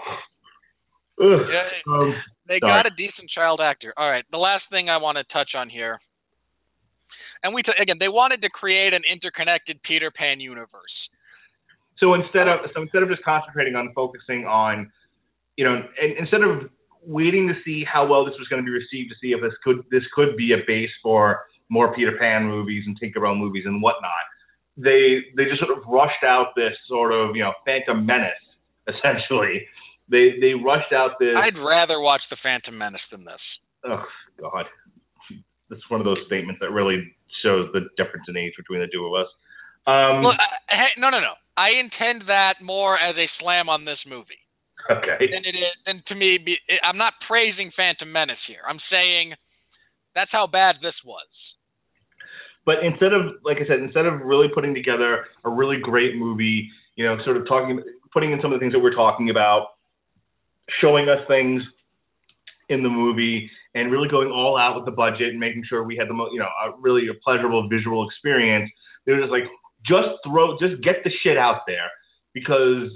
Ugh. 1.19 1.27
Yeah, 1.49 1.69
Um, 1.91 2.13
They 2.47 2.59
sorry. 2.59 2.83
got 2.83 2.85
a 2.85 2.91
decent 2.95 3.29
child 3.33 3.59
actor. 3.61 3.93
All 3.97 4.09
right, 4.09 4.23
the 4.31 4.37
last 4.37 4.63
thing 4.71 4.89
I 4.89 4.97
want 4.97 5.17
to 5.17 5.23
touch 5.33 5.51
on 5.55 5.69
here, 5.69 5.99
and 7.43 7.53
we 7.53 7.63
t- 7.63 7.71
again, 7.81 7.97
they 7.99 8.07
wanted 8.07 8.41
to 8.43 8.49
create 8.49 8.93
an 8.93 9.01
interconnected 9.11 9.81
Peter 9.83 10.11
Pan 10.11 10.39
universe. 10.39 10.93
So 11.99 12.13
instead 12.13 12.47
of 12.47 12.59
so 12.75 12.83
instead 12.83 13.01
of 13.01 13.09
just 13.09 13.23
concentrating 13.23 13.75
on 13.75 13.91
focusing 13.95 14.45
on, 14.45 14.91
you 15.57 15.65
know, 15.65 15.81
and 16.01 16.17
instead 16.17 16.41
of 16.41 16.69
waiting 17.01 17.47
to 17.47 17.53
see 17.65 17.83
how 17.83 18.05
well 18.05 18.25
this 18.25 18.35
was 18.37 18.47
going 18.47 18.63
to 18.63 18.65
be 18.65 18.71
received 18.71 19.09
to 19.09 19.15
see 19.21 19.33
if 19.33 19.41
this 19.41 19.53
could 19.63 19.83
this 19.91 20.03
could 20.13 20.37
be 20.37 20.53
a 20.53 20.63
base 20.65 20.91
for 21.03 21.45
more 21.69 21.93
Peter 21.93 22.15
Pan 22.17 22.45
movies 22.45 22.83
and 22.85 22.97
Tinkerbell 22.99 23.37
movies 23.37 23.63
and 23.65 23.81
whatnot, 23.81 24.25
they 24.77 25.19
they 25.35 25.45
just 25.45 25.59
sort 25.59 25.75
of 25.75 25.83
rushed 25.87 26.23
out 26.23 26.53
this 26.55 26.73
sort 26.87 27.11
of 27.11 27.35
you 27.35 27.43
know 27.43 27.53
Phantom 27.65 28.05
Menace 28.05 28.31
essentially. 28.87 29.65
They 30.09 30.37
they 30.39 30.53
rushed 30.53 30.93
out 30.93 31.19
this. 31.19 31.35
I'd 31.35 31.57
rather 31.57 31.99
watch 31.99 32.21
The 32.29 32.37
Phantom 32.41 32.77
Menace 32.77 33.01
than 33.11 33.25
this. 33.25 33.41
Oh 33.83 34.03
God, 34.39 34.65
that's 35.69 35.83
one 35.89 35.99
of 35.99 36.05
those 36.05 36.19
statements 36.27 36.59
that 36.61 36.71
really 36.71 37.15
shows 37.43 37.69
the 37.73 37.81
difference 37.97 38.25
in 38.29 38.37
age 38.37 38.53
between 38.55 38.79
the 38.79 38.87
two 38.87 39.05
of 39.05 39.13
us. 39.13 39.27
Um, 39.85 40.23
Look, 40.23 40.35
I, 40.35 40.75
hey, 40.75 40.91
no, 40.97 41.09
no, 41.09 41.19
no. 41.19 41.33
I 41.55 41.79
intend 41.79 42.27
that 42.27 42.55
more 42.61 42.97
as 42.97 43.15
a 43.15 43.27
slam 43.39 43.69
on 43.69 43.85
this 43.85 43.99
movie 44.07 44.46
okay. 44.89 45.17
than 45.31 45.45
it 45.45 45.55
is. 45.55 45.75
Than 45.85 46.03
to 46.07 46.15
me, 46.15 46.37
be, 46.43 46.57
I'm 46.83 46.97
not 46.97 47.13
praising 47.27 47.71
Phantom 47.75 48.11
Menace 48.11 48.41
here. 48.47 48.61
I'm 48.67 48.79
saying 48.91 49.33
that's 50.15 50.31
how 50.31 50.47
bad 50.47 50.77
this 50.81 50.95
was. 51.05 51.27
But 52.65 52.83
instead 52.83 53.13
of, 53.13 53.39
like 53.45 53.57
I 53.57 53.67
said, 53.67 53.79
instead 53.79 54.05
of 54.05 54.19
really 54.21 54.47
putting 54.53 54.75
together 54.75 55.25
a 55.45 55.49
really 55.49 55.77
great 55.81 56.17
movie, 56.17 56.69
you 56.95 57.05
know, 57.05 57.15
sort 57.23 57.37
of 57.37 57.47
talking, 57.47 57.81
putting 58.11 58.33
in 58.33 58.39
some 58.41 58.51
of 58.51 58.59
the 58.59 58.63
things 58.63 58.73
that 58.73 58.79
we're 58.79 58.95
talking 58.95 59.29
about, 59.29 59.77
showing 60.81 61.07
us 61.07 61.19
things 61.29 61.63
in 62.67 62.83
the 62.83 62.89
movie, 62.89 63.49
and 63.73 63.89
really 63.89 64.09
going 64.09 64.29
all 64.29 64.57
out 64.57 64.75
with 64.75 64.83
the 64.83 64.91
budget 64.91 65.29
and 65.29 65.39
making 65.39 65.63
sure 65.69 65.83
we 65.83 65.95
had 65.95 66.09
the, 66.09 66.13
mo- 66.13 66.29
you 66.33 66.39
know, 66.39 66.49
a 66.65 66.71
really 66.79 67.07
a 67.07 67.13
pleasurable 67.23 67.69
visual 67.69 68.05
experience. 68.05 68.69
They 69.05 69.13
were 69.13 69.19
just 69.19 69.31
like, 69.31 69.45
just 69.85 70.19
throw, 70.25 70.57
just 70.59 70.83
get 70.83 71.03
the 71.05 71.11
shit 71.23 71.37
out 71.37 71.61
there 71.67 71.87
because 72.33 72.89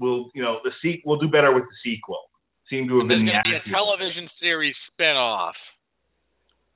we'll, 0.00 0.30
you 0.34 0.42
know, 0.42 0.58
the 0.64 0.70
sequel, 0.82 1.12
we'll 1.12 1.20
do 1.20 1.28
better 1.28 1.52
with 1.52 1.64
the 1.64 1.76
sequel. 1.82 2.30
Seemed 2.70 2.88
to 2.88 2.98
have 3.00 3.08
There's 3.08 3.18
been 3.20 3.26
going 3.28 3.42
to 3.44 3.50
be 3.50 3.70
a 3.70 3.72
television 3.72 4.28
series 4.40 4.74
spin-off. 4.92 5.54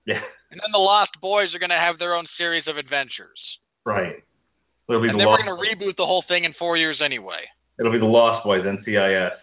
Yeah, 0.07 0.21
And 0.51 0.59
then 0.61 0.73
the 0.73 0.79
Lost 0.79 1.11
Boys 1.21 1.55
are 1.55 1.59
going 1.59 1.71
to 1.71 1.77
have 1.81 1.99
their 1.99 2.15
own 2.15 2.27
series 2.39 2.65
of 2.67 2.77
adventures. 2.77 3.39
right. 3.85 4.25
It'll 4.89 5.03
be 5.03 5.09
And 5.09 5.21
the 5.21 5.25
then 5.25 5.29
we're 5.29 5.45
going 5.45 5.53
to 5.53 5.61
reboot 5.61 5.97
the 5.99 6.07
whole 6.07 6.25
thing 6.29 6.45
in 6.45 6.55
four 6.59 6.79
years 6.79 7.01
anyway. 7.05 7.45
it'll 7.79 7.93
be 7.93 7.99
the 7.99 8.07
Lost 8.09 8.45
Boys, 8.45 8.65
NCIS. 8.65 9.37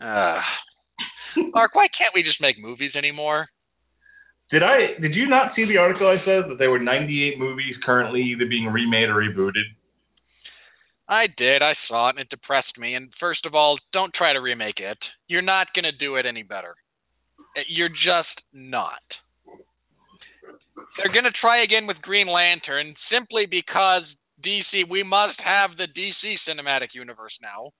Uh, 0.00 0.40
Mark, 1.52 1.74
why 1.74 1.86
can't 1.96 2.14
we 2.14 2.22
just 2.22 2.40
make 2.40 2.58
movies 2.58 2.92
anymore? 2.96 3.48
Did 4.50 4.62
I? 4.62 5.00
Did 5.00 5.14
you 5.14 5.26
not 5.28 5.52
see 5.56 5.64
the 5.64 5.76
article 5.78 6.06
I 6.06 6.16
said 6.24 6.48
that 6.48 6.56
there 6.58 6.70
were 6.70 6.78
98 6.78 7.38
movies 7.38 7.74
currently 7.84 8.22
either 8.22 8.46
being 8.48 8.66
remade 8.66 9.08
or 9.08 9.16
rebooted? 9.16 9.64
I 11.08 11.26
did. 11.36 11.62
I 11.62 11.74
saw 11.88 12.08
it, 12.08 12.16
and 12.16 12.20
it 12.20 12.30
depressed 12.30 12.78
me. 12.78 12.94
And 12.94 13.10
first 13.20 13.44
of 13.44 13.54
all, 13.54 13.78
don't 13.92 14.12
try 14.14 14.32
to 14.32 14.40
remake 14.40 14.78
it. 14.78 14.98
You're 15.28 15.42
not 15.42 15.68
going 15.74 15.84
to 15.84 15.92
do 15.92 16.16
it 16.16 16.24
any 16.26 16.42
better. 16.42 16.74
Uh, 17.56 17.60
You're 17.68 17.90
just 17.90 18.34
not. 18.52 19.02
They're 20.96 21.12
going 21.12 21.24
to 21.24 21.38
try 21.40 21.62
again 21.62 21.86
with 21.86 21.98
Green 22.02 22.26
Lantern 22.26 22.94
simply 23.12 23.46
because 23.46 24.02
DC, 24.44 24.88
we 24.88 25.02
must 25.02 25.38
have 25.44 25.70
the 25.76 25.86
DC 25.86 26.36
cinematic 26.48 26.88
universe 26.94 27.32
now. 27.42 27.70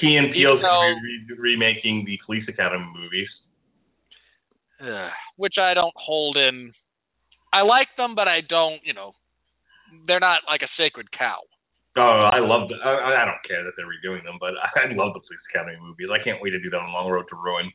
Key 0.00 0.16
and 0.16 0.26
Even 0.28 0.32
Peele's 0.34 0.62
though- 0.62 0.68
going 0.68 0.94
to 0.96 1.34
be 1.34 1.34
re- 1.40 1.52
remaking 1.54 2.04
the 2.06 2.18
Police 2.24 2.44
Academy 2.48 2.86
movies. 2.96 3.28
Which 5.36 5.54
I 5.60 5.74
don't 5.74 5.94
hold 5.96 6.36
in. 6.36 6.72
I 7.52 7.62
like 7.62 7.88
them, 7.96 8.14
but 8.14 8.28
I 8.28 8.40
don't, 8.40 8.80
you 8.84 8.94
know, 8.94 9.14
they're 10.06 10.20
not 10.20 10.40
like 10.48 10.62
a 10.62 10.68
sacred 10.78 11.06
cow. 11.12 11.38
Oh, 11.96 12.30
I 12.32 12.40
love. 12.40 12.68
The, 12.68 12.76
I, 12.80 13.22
I 13.22 13.24
don't 13.28 13.42
care 13.44 13.64
that 13.64 13.76
they're 13.76 13.88
redoing 13.88 14.24
them, 14.24 14.40
but 14.40 14.56
I 14.56 14.88
love 14.96 15.12
the 15.12 15.20
Police 15.20 15.44
Academy 15.52 15.76
movies. 15.80 16.08
I 16.08 16.22
can't 16.24 16.40
wait 16.40 16.50
to 16.50 16.60
do 16.60 16.70
that 16.70 16.80
on 16.80 16.92
Long 16.92 17.10
Road 17.10 17.26
to 17.28 17.36
Ruin. 17.36 17.70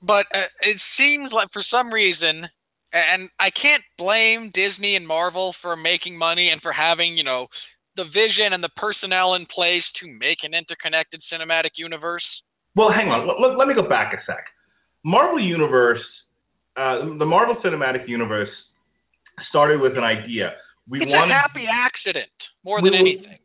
But 0.00 0.24
uh, 0.32 0.48
it 0.64 0.80
seems 0.96 1.28
like 1.32 1.48
for 1.52 1.64
some 1.68 1.92
reason, 1.92 2.48
and 2.92 3.28
I 3.38 3.52
can't 3.52 3.84
blame 3.98 4.50
Disney 4.54 4.96
and 4.96 5.06
Marvel 5.06 5.54
for 5.60 5.76
making 5.76 6.16
money 6.16 6.48
and 6.48 6.62
for 6.62 6.72
having, 6.72 7.16
you 7.16 7.24
know, 7.24 7.46
the 7.96 8.04
vision 8.04 8.56
and 8.56 8.64
the 8.64 8.72
personnel 8.76 9.34
in 9.34 9.44
place 9.44 9.84
to 10.00 10.08
make 10.08 10.40
an 10.42 10.54
interconnected 10.54 11.20
cinematic 11.28 11.76
universe. 11.76 12.24
Well, 12.74 12.88
hang 12.88 13.08
on. 13.08 13.28
Let, 13.28 13.58
let, 13.58 13.68
me 13.68 13.74
go 13.74 13.86
back 13.86 14.14
a 14.14 14.18
sec. 14.24 14.46
Marvel 15.04 15.42
Universe, 15.42 16.02
uh, 16.76 17.18
the 17.18 17.26
Marvel 17.26 17.56
Cinematic 17.64 18.08
Universe, 18.08 18.48
started 19.50 19.80
with 19.80 19.98
an 19.98 20.04
idea. 20.04 20.52
We 20.88 21.02
it's 21.02 21.10
wanted 21.10 21.34
a 21.34 21.38
happy 21.38 21.66
accident 22.06 22.30
more 22.64 22.80
than 22.82 22.94
anything. 22.94 23.38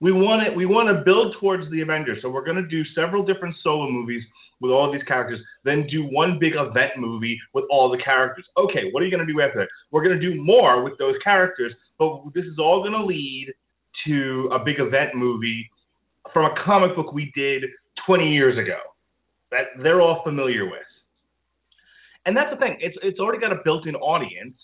we 0.00 0.12
want 0.12 0.46
to 0.46 0.52
we 0.52 0.66
want 0.66 0.88
to 0.88 1.04
build 1.04 1.36
towards 1.40 1.70
the 1.70 1.80
Avengers. 1.80 2.18
So 2.22 2.30
we're 2.30 2.44
going 2.44 2.56
to 2.56 2.68
do 2.68 2.82
several 2.94 3.24
different 3.24 3.54
solo 3.62 3.90
movies 3.90 4.22
with 4.60 4.70
all 4.70 4.92
these 4.92 5.02
characters, 5.08 5.40
then 5.64 5.86
do 5.90 6.04
one 6.04 6.38
big 6.38 6.52
event 6.54 6.92
movie 6.96 7.38
with 7.52 7.64
all 7.68 7.90
the 7.90 7.98
characters. 7.98 8.44
Okay, 8.56 8.90
what 8.92 9.02
are 9.02 9.06
you 9.06 9.10
going 9.10 9.26
to 9.26 9.32
do 9.32 9.40
after 9.40 9.58
that? 9.58 9.68
We're 9.90 10.04
going 10.04 10.18
to 10.18 10.20
do 10.20 10.40
more 10.40 10.84
with 10.84 10.96
those 10.98 11.16
characters, 11.24 11.72
but 11.98 12.22
this 12.32 12.44
is 12.44 12.58
all 12.60 12.80
going 12.80 12.92
to 12.92 13.04
lead 13.04 13.52
to 14.06 14.50
a 14.52 14.64
big 14.64 14.78
event 14.78 15.16
movie 15.16 15.68
from 16.32 16.44
a 16.46 16.54
comic 16.64 16.94
book 16.94 17.12
we 17.12 17.32
did 17.34 17.64
20 18.06 18.32
years 18.32 18.56
ago 18.56 18.78
that 19.50 19.66
they're 19.82 20.00
all 20.00 20.22
familiar 20.22 20.64
with. 20.64 20.80
And 22.24 22.36
that's 22.36 22.50
the 22.50 22.56
thing. 22.56 22.76
It's 22.80 22.96
it's 23.02 23.18
already 23.18 23.40
got 23.40 23.52
a 23.52 23.60
built-in 23.64 23.96
audience, 23.96 24.54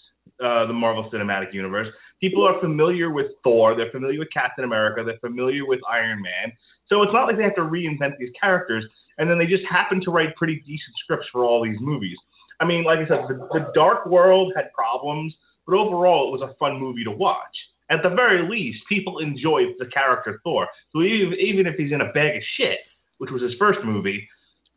uh, 0.42 0.66
the 0.66 0.72
Marvel 0.72 1.10
Cinematic 1.12 1.52
Universe. 1.52 1.88
People 2.20 2.46
are 2.46 2.60
familiar 2.60 3.10
with 3.10 3.26
Thor. 3.44 3.76
They're 3.76 3.90
familiar 3.90 4.18
with 4.18 4.32
Captain 4.32 4.64
America. 4.64 5.02
They're 5.04 5.18
familiar 5.20 5.66
with 5.66 5.80
Iron 5.90 6.20
Man. 6.22 6.52
So 6.88 7.02
it's 7.02 7.12
not 7.12 7.26
like 7.26 7.36
they 7.36 7.44
have 7.44 7.54
to 7.56 7.62
reinvent 7.62 8.18
these 8.18 8.32
characters. 8.40 8.84
And 9.18 9.28
then 9.30 9.38
they 9.38 9.46
just 9.46 9.64
happen 9.70 10.00
to 10.04 10.10
write 10.10 10.34
pretty 10.36 10.56
decent 10.66 10.94
scripts 11.02 11.26
for 11.32 11.44
all 11.44 11.62
these 11.64 11.78
movies. 11.80 12.16
I 12.60 12.64
mean, 12.64 12.82
like 12.84 12.98
I 12.98 13.06
said, 13.08 13.28
the, 13.28 13.46
the 13.52 13.70
Dark 13.74 14.06
World 14.06 14.52
had 14.56 14.72
problems, 14.72 15.32
but 15.66 15.76
overall 15.76 16.28
it 16.28 16.38
was 16.38 16.48
a 16.48 16.54
fun 16.58 16.78
movie 16.80 17.04
to 17.04 17.10
watch. 17.10 17.54
At 17.90 18.02
the 18.02 18.10
very 18.10 18.48
least, 18.48 18.78
people 18.88 19.18
enjoyed 19.18 19.74
the 19.78 19.86
character 19.86 20.40
Thor. 20.44 20.66
So 20.92 21.02
even, 21.02 21.34
even 21.40 21.66
if 21.66 21.76
he's 21.76 21.92
in 21.92 22.00
a 22.00 22.12
bag 22.12 22.36
of 22.36 22.42
shit, 22.56 22.78
which 23.18 23.30
was 23.30 23.42
his 23.42 23.52
first 23.58 23.78
movie, 23.84 24.28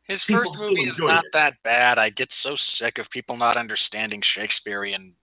His 0.07 0.19
first 0.31 0.49
movie 0.57 0.81
is 0.83 0.95
not 0.99 1.25
it. 1.25 1.31
that 1.33 1.53
bad. 1.63 1.97
I 1.97 2.09
get 2.09 2.29
so 2.43 2.55
sick 2.79 2.97
of 2.99 3.05
people 3.11 3.37
not 3.37 3.57
understanding 3.57 4.21
Shakespearean 4.35 5.13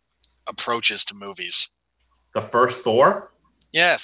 approaches 0.49 1.01
to 1.09 1.15
movies. 1.15 1.53
The 2.35 2.49
first 2.53 2.77
Thor. 2.85 3.31
Yes. 3.73 4.01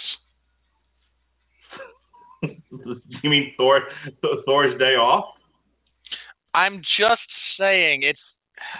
you 2.42 3.30
mean 3.30 3.52
Thor? 3.56 3.80
Thor's 4.46 4.78
Day 4.78 4.94
Off? 4.96 5.34
I'm 6.55 6.78
just 6.98 7.26
saying 7.59 8.02
it's 8.02 8.20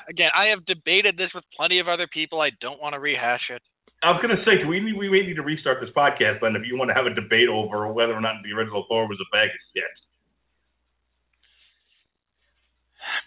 again, 0.09 0.31
I 0.37 0.51
have 0.55 0.65
debated 0.67 1.17
this 1.17 1.31
with 1.35 1.45
plenty 1.57 1.81
of 1.81 1.89
other 1.89 2.07
people. 2.07 2.41
I 2.41 2.51
don't 2.61 2.81
want 2.81 2.95
to 2.95 3.01
rehash 3.01 3.51
it. 3.51 3.63
I 4.03 4.11
was 4.11 4.21
gonna 4.21 4.43
say, 4.45 4.61
do 4.63 4.69
we 4.69 4.81
need, 4.81 4.97
we 4.97 5.09
may 5.09 5.27
need 5.27 5.37
to 5.37 5.43
restart 5.43 5.79
this 5.81 5.91
podcast, 5.97 6.41
then, 6.43 6.57
if 6.57 6.69
you 6.69 6.77
want 6.77 6.91
to 6.91 6.95
have 6.95 7.07
a 7.07 7.15
debate 7.15 7.49
over 7.49 7.91
whether 7.91 8.13
or 8.13 8.21
not 8.21 8.37
the 8.45 8.53
original 8.53 8.85
Thor 8.89 9.09
was 9.09 9.19
a 9.19 9.29
bag 9.33 9.49
of 9.49 9.61
shit. 9.73 9.95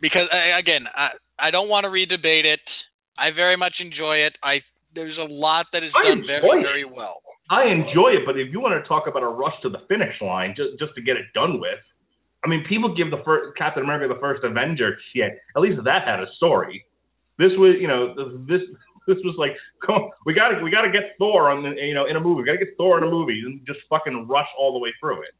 Because 0.01 0.29
again, 0.29 0.85
I 0.93 1.17
I 1.39 1.51
don't 1.51 1.69
want 1.69 1.85
to 1.85 1.89
redebate 1.89 2.45
it. 2.45 2.61
I 3.17 3.31
very 3.31 3.57
much 3.57 3.73
enjoy 3.79 4.27
it. 4.29 4.33
I 4.43 4.61
there's 4.97 5.17
a 5.21 5.29
lot 5.29 5.67
that 5.73 5.83
is 5.85 5.93
I 5.93 6.09
done 6.09 6.25
very 6.25 6.41
it. 6.41 6.65
very 6.65 6.85
well. 6.85 7.21
I 7.49 7.69
enjoy 7.69 8.17
it, 8.17 8.25
but 8.25 8.35
if 8.35 8.51
you 8.51 8.59
want 8.59 8.73
to 8.81 8.81
talk 8.89 9.05
about 9.05 9.21
a 9.21 9.29
rush 9.29 9.53
to 9.61 9.69
the 9.69 9.85
finish 9.87 10.17
line 10.19 10.57
just 10.57 10.79
just 10.81 10.97
to 10.97 11.01
get 11.01 11.15
it 11.15 11.29
done 11.37 11.61
with, 11.61 11.79
I 12.43 12.49
mean, 12.49 12.65
people 12.67 12.97
give 12.97 13.13
the 13.13 13.21
first 13.23 13.55
Captain 13.57 13.83
America, 13.83 14.11
the 14.11 14.19
first 14.19 14.43
Avenger, 14.43 14.97
shit. 15.13 15.37
At 15.55 15.61
least 15.61 15.77
that 15.85 16.01
had 16.03 16.19
a 16.19 16.27
story. 16.35 16.83
This 17.37 17.53
was, 17.55 17.77
you 17.79 17.87
know, 17.87 18.17
this 18.49 18.65
this 19.07 19.21
was 19.23 19.37
like, 19.37 19.53
come, 19.85 20.09
we 20.25 20.33
got 20.33 20.49
to 20.49 20.63
we 20.65 20.73
got 20.73 20.81
to 20.81 20.91
get 20.91 21.15
Thor 21.21 21.49
on 21.53 21.63
the, 21.63 21.77
you 21.77 21.93
know, 21.93 22.09
in 22.09 22.17
a 22.17 22.19
movie. 22.19 22.41
We 22.41 22.45
got 22.49 22.57
to 22.57 22.65
get 22.65 22.75
Thor 22.75 22.97
in 22.97 23.05
a 23.05 23.11
movie 23.11 23.41
and 23.45 23.61
just 23.65 23.79
fucking 23.89 24.27
rush 24.27 24.49
all 24.57 24.73
the 24.73 24.79
way 24.79 24.89
through 24.99 25.21
it. 25.21 25.33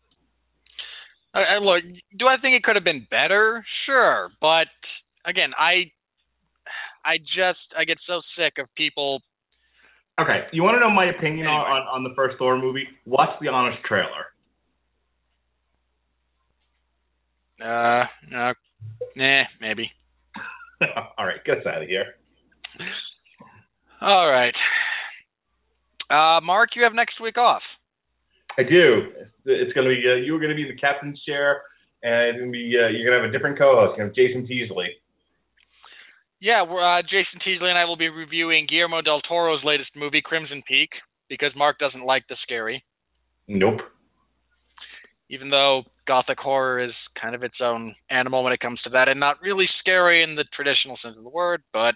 I, 1.33 1.55
I 1.55 1.57
look, 1.57 1.83
do 2.17 2.27
I 2.27 2.37
think 2.39 2.55
it 2.55 2.63
could 2.63 2.75
have 2.77 2.85
been 2.85 3.05
better? 3.09 3.65
Sure, 3.85 4.29
but 4.39 4.69
again, 5.25 5.51
I 5.57 5.91
I 7.03 7.17
just 7.19 7.67
I 7.77 7.83
get 7.85 7.97
so 8.07 8.21
sick 8.37 8.59
of 8.59 8.67
people. 8.75 9.21
Okay, 10.19 10.45
you 10.51 10.63
want 10.63 10.75
to 10.75 10.79
know 10.79 10.89
my 10.89 11.05
opinion 11.05 11.45
on, 11.45 11.61
on 11.61 11.81
on 11.87 12.03
the 12.03 12.09
first 12.15 12.37
Thor 12.39 12.57
movie? 12.57 12.87
Watch 13.05 13.29
the 13.39 13.49
honest 13.49 13.77
trailer. 13.83 14.33
Uh, 17.61 18.05
uh 18.35 18.53
nah, 19.15 19.43
maybe. 19.61 19.91
All 21.17 21.25
right, 21.25 21.43
get 21.45 21.59
us 21.59 21.65
out 21.67 21.83
of 21.83 21.87
here. 21.87 22.15
All 24.01 24.29
right. 24.29 24.53
Uh, 26.09 26.39
Mark, 26.41 26.69
you 26.75 26.83
have 26.83 26.93
next 26.93 27.19
week 27.21 27.37
off. 27.37 27.61
I 28.57 28.63
do. 28.63 29.11
It's 29.45 29.73
going 29.73 29.87
to 29.87 29.93
be 29.93 30.01
uh, 30.01 30.15
you're 30.15 30.39
going 30.39 30.49
to 30.49 30.55
be 30.55 30.69
the 30.69 30.77
captain's 30.77 31.21
chair, 31.23 31.61
and 32.01 32.29
it's 32.29 32.39
going 32.39 32.51
to 32.51 32.57
be 32.57 32.73
uh, 32.73 32.89
you're 32.89 33.05
going 33.05 33.19
to 33.19 33.23
have 33.23 33.29
a 33.29 33.31
different 33.31 33.57
co-host. 33.57 33.97
To 33.97 34.05
have 34.05 34.15
Jason 34.15 34.47
Teasley. 34.47 34.89
Yeah, 36.39 36.63
we're, 36.63 36.83
uh, 36.83 37.01
Jason 37.01 37.39
Teasley 37.43 37.69
and 37.69 37.77
I 37.77 37.85
will 37.85 37.97
be 37.97 38.09
reviewing 38.09 38.67
Guillermo 38.69 39.01
del 39.01 39.21
Toro's 39.21 39.63
latest 39.63 39.89
movie, 39.95 40.21
Crimson 40.23 40.61
Peak, 40.67 40.89
because 41.29 41.51
Mark 41.55 41.79
doesn't 41.79 42.05
like 42.05 42.23
the 42.29 42.35
scary. 42.43 42.83
Nope. 43.47 43.79
Even 45.29 45.49
though 45.49 45.83
gothic 46.07 46.37
horror 46.39 46.83
is 46.83 46.91
kind 47.19 47.35
of 47.35 47.43
its 47.43 47.57
own 47.61 47.95
animal 48.09 48.43
when 48.43 48.53
it 48.53 48.59
comes 48.59 48.79
to 48.83 48.91
that, 48.91 49.09
and 49.09 49.19
not 49.19 49.41
really 49.41 49.65
scary 49.79 50.23
in 50.23 50.35
the 50.35 50.45
traditional 50.55 50.97
sense 51.03 51.17
of 51.17 51.23
the 51.23 51.29
word, 51.29 51.63
but 51.73 51.95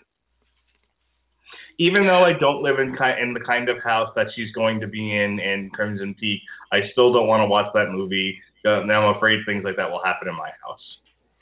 even 1.80 2.06
though 2.06 2.24
I 2.24 2.34
don't 2.38 2.62
live 2.62 2.80
in 2.80 2.96
ki- 2.98 3.22
in 3.22 3.34
the 3.34 3.40
kind 3.40 3.70
of 3.70 3.82
house 3.84 4.10
that 4.16 4.28
she's 4.36 4.52
going 4.54 4.80
to 4.82 4.88
be 4.88 5.16
in 5.16 5.40
in 5.40 5.70
Crimson 5.74 6.16
Peak, 6.20 6.42
I 6.72 6.80
still 6.92 7.14
don't 7.14 7.28
want 7.28 7.42
to 7.42 7.48
watch 7.48 7.68
that 7.74 7.92
movie. 7.92 8.38
Uh, 8.66 8.84
now 8.86 9.08
I'm 9.08 9.16
afraid 9.16 9.40
things 9.46 9.64
like 9.64 9.78
that 9.78 9.90
will 9.90 10.04
happen 10.04 10.28
in 10.28 10.36
my 10.36 10.50
house. 10.64 10.86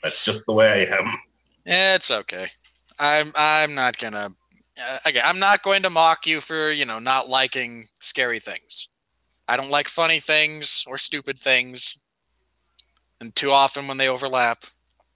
That's 0.02 0.14
just 0.24 0.38
the 0.46 0.52
way 0.52 0.66
I 0.66 0.96
am. 0.96 1.06
Yeah, 1.66 1.96
it's 1.96 2.10
okay. 2.10 2.46
I'm 3.00 3.34
I'm 3.34 3.74
not 3.74 3.94
gonna. 4.00 4.26
Uh, 4.76 4.98
again, 5.08 5.22
I'm 5.24 5.38
not 5.38 5.62
going 5.64 5.82
to 5.82 5.90
mock 5.90 6.18
you 6.26 6.40
for 6.46 6.70
you 6.72 6.84
know 6.84 6.98
not 6.98 7.28
liking 7.28 7.88
scary 8.10 8.42
things. 8.44 8.70
I 9.48 9.56
don't 9.56 9.70
like 9.70 9.86
funny 9.96 10.22
things 10.26 10.64
or 10.86 10.98
stupid 11.06 11.38
things, 11.42 11.78
and 13.20 13.32
too 13.40 13.48
often 13.50 13.88
when 13.88 13.96
they 13.96 14.08
overlap. 14.08 14.58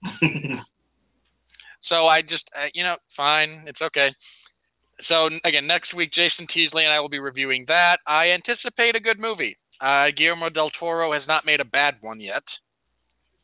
so 1.89 2.07
I 2.07 2.21
just 2.21 2.43
uh, 2.55 2.69
you 2.73 2.83
know 2.83 2.95
fine, 3.15 3.65
it's 3.67 3.81
okay. 3.81 4.09
So 5.07 5.27
again, 5.43 5.67
next 5.67 5.93
week, 5.93 6.09
Jason 6.11 6.47
Teasley 6.51 6.83
and 6.83 6.91
I 6.91 6.99
will 7.01 7.09
be 7.09 7.19
reviewing 7.19 7.65
that. 7.67 7.99
I 8.07 8.29
anticipate 8.29 8.95
a 8.95 8.99
good 8.99 9.19
movie. 9.19 9.57
Uh, 9.79 10.05
Guillermo 10.15 10.49
del 10.49 10.71
Toro 10.79 11.13
has 11.13 11.23
not 11.27 11.45
made 11.45 11.59
a 11.59 11.65
bad 11.65 11.95
one 12.01 12.21
yet, 12.21 12.43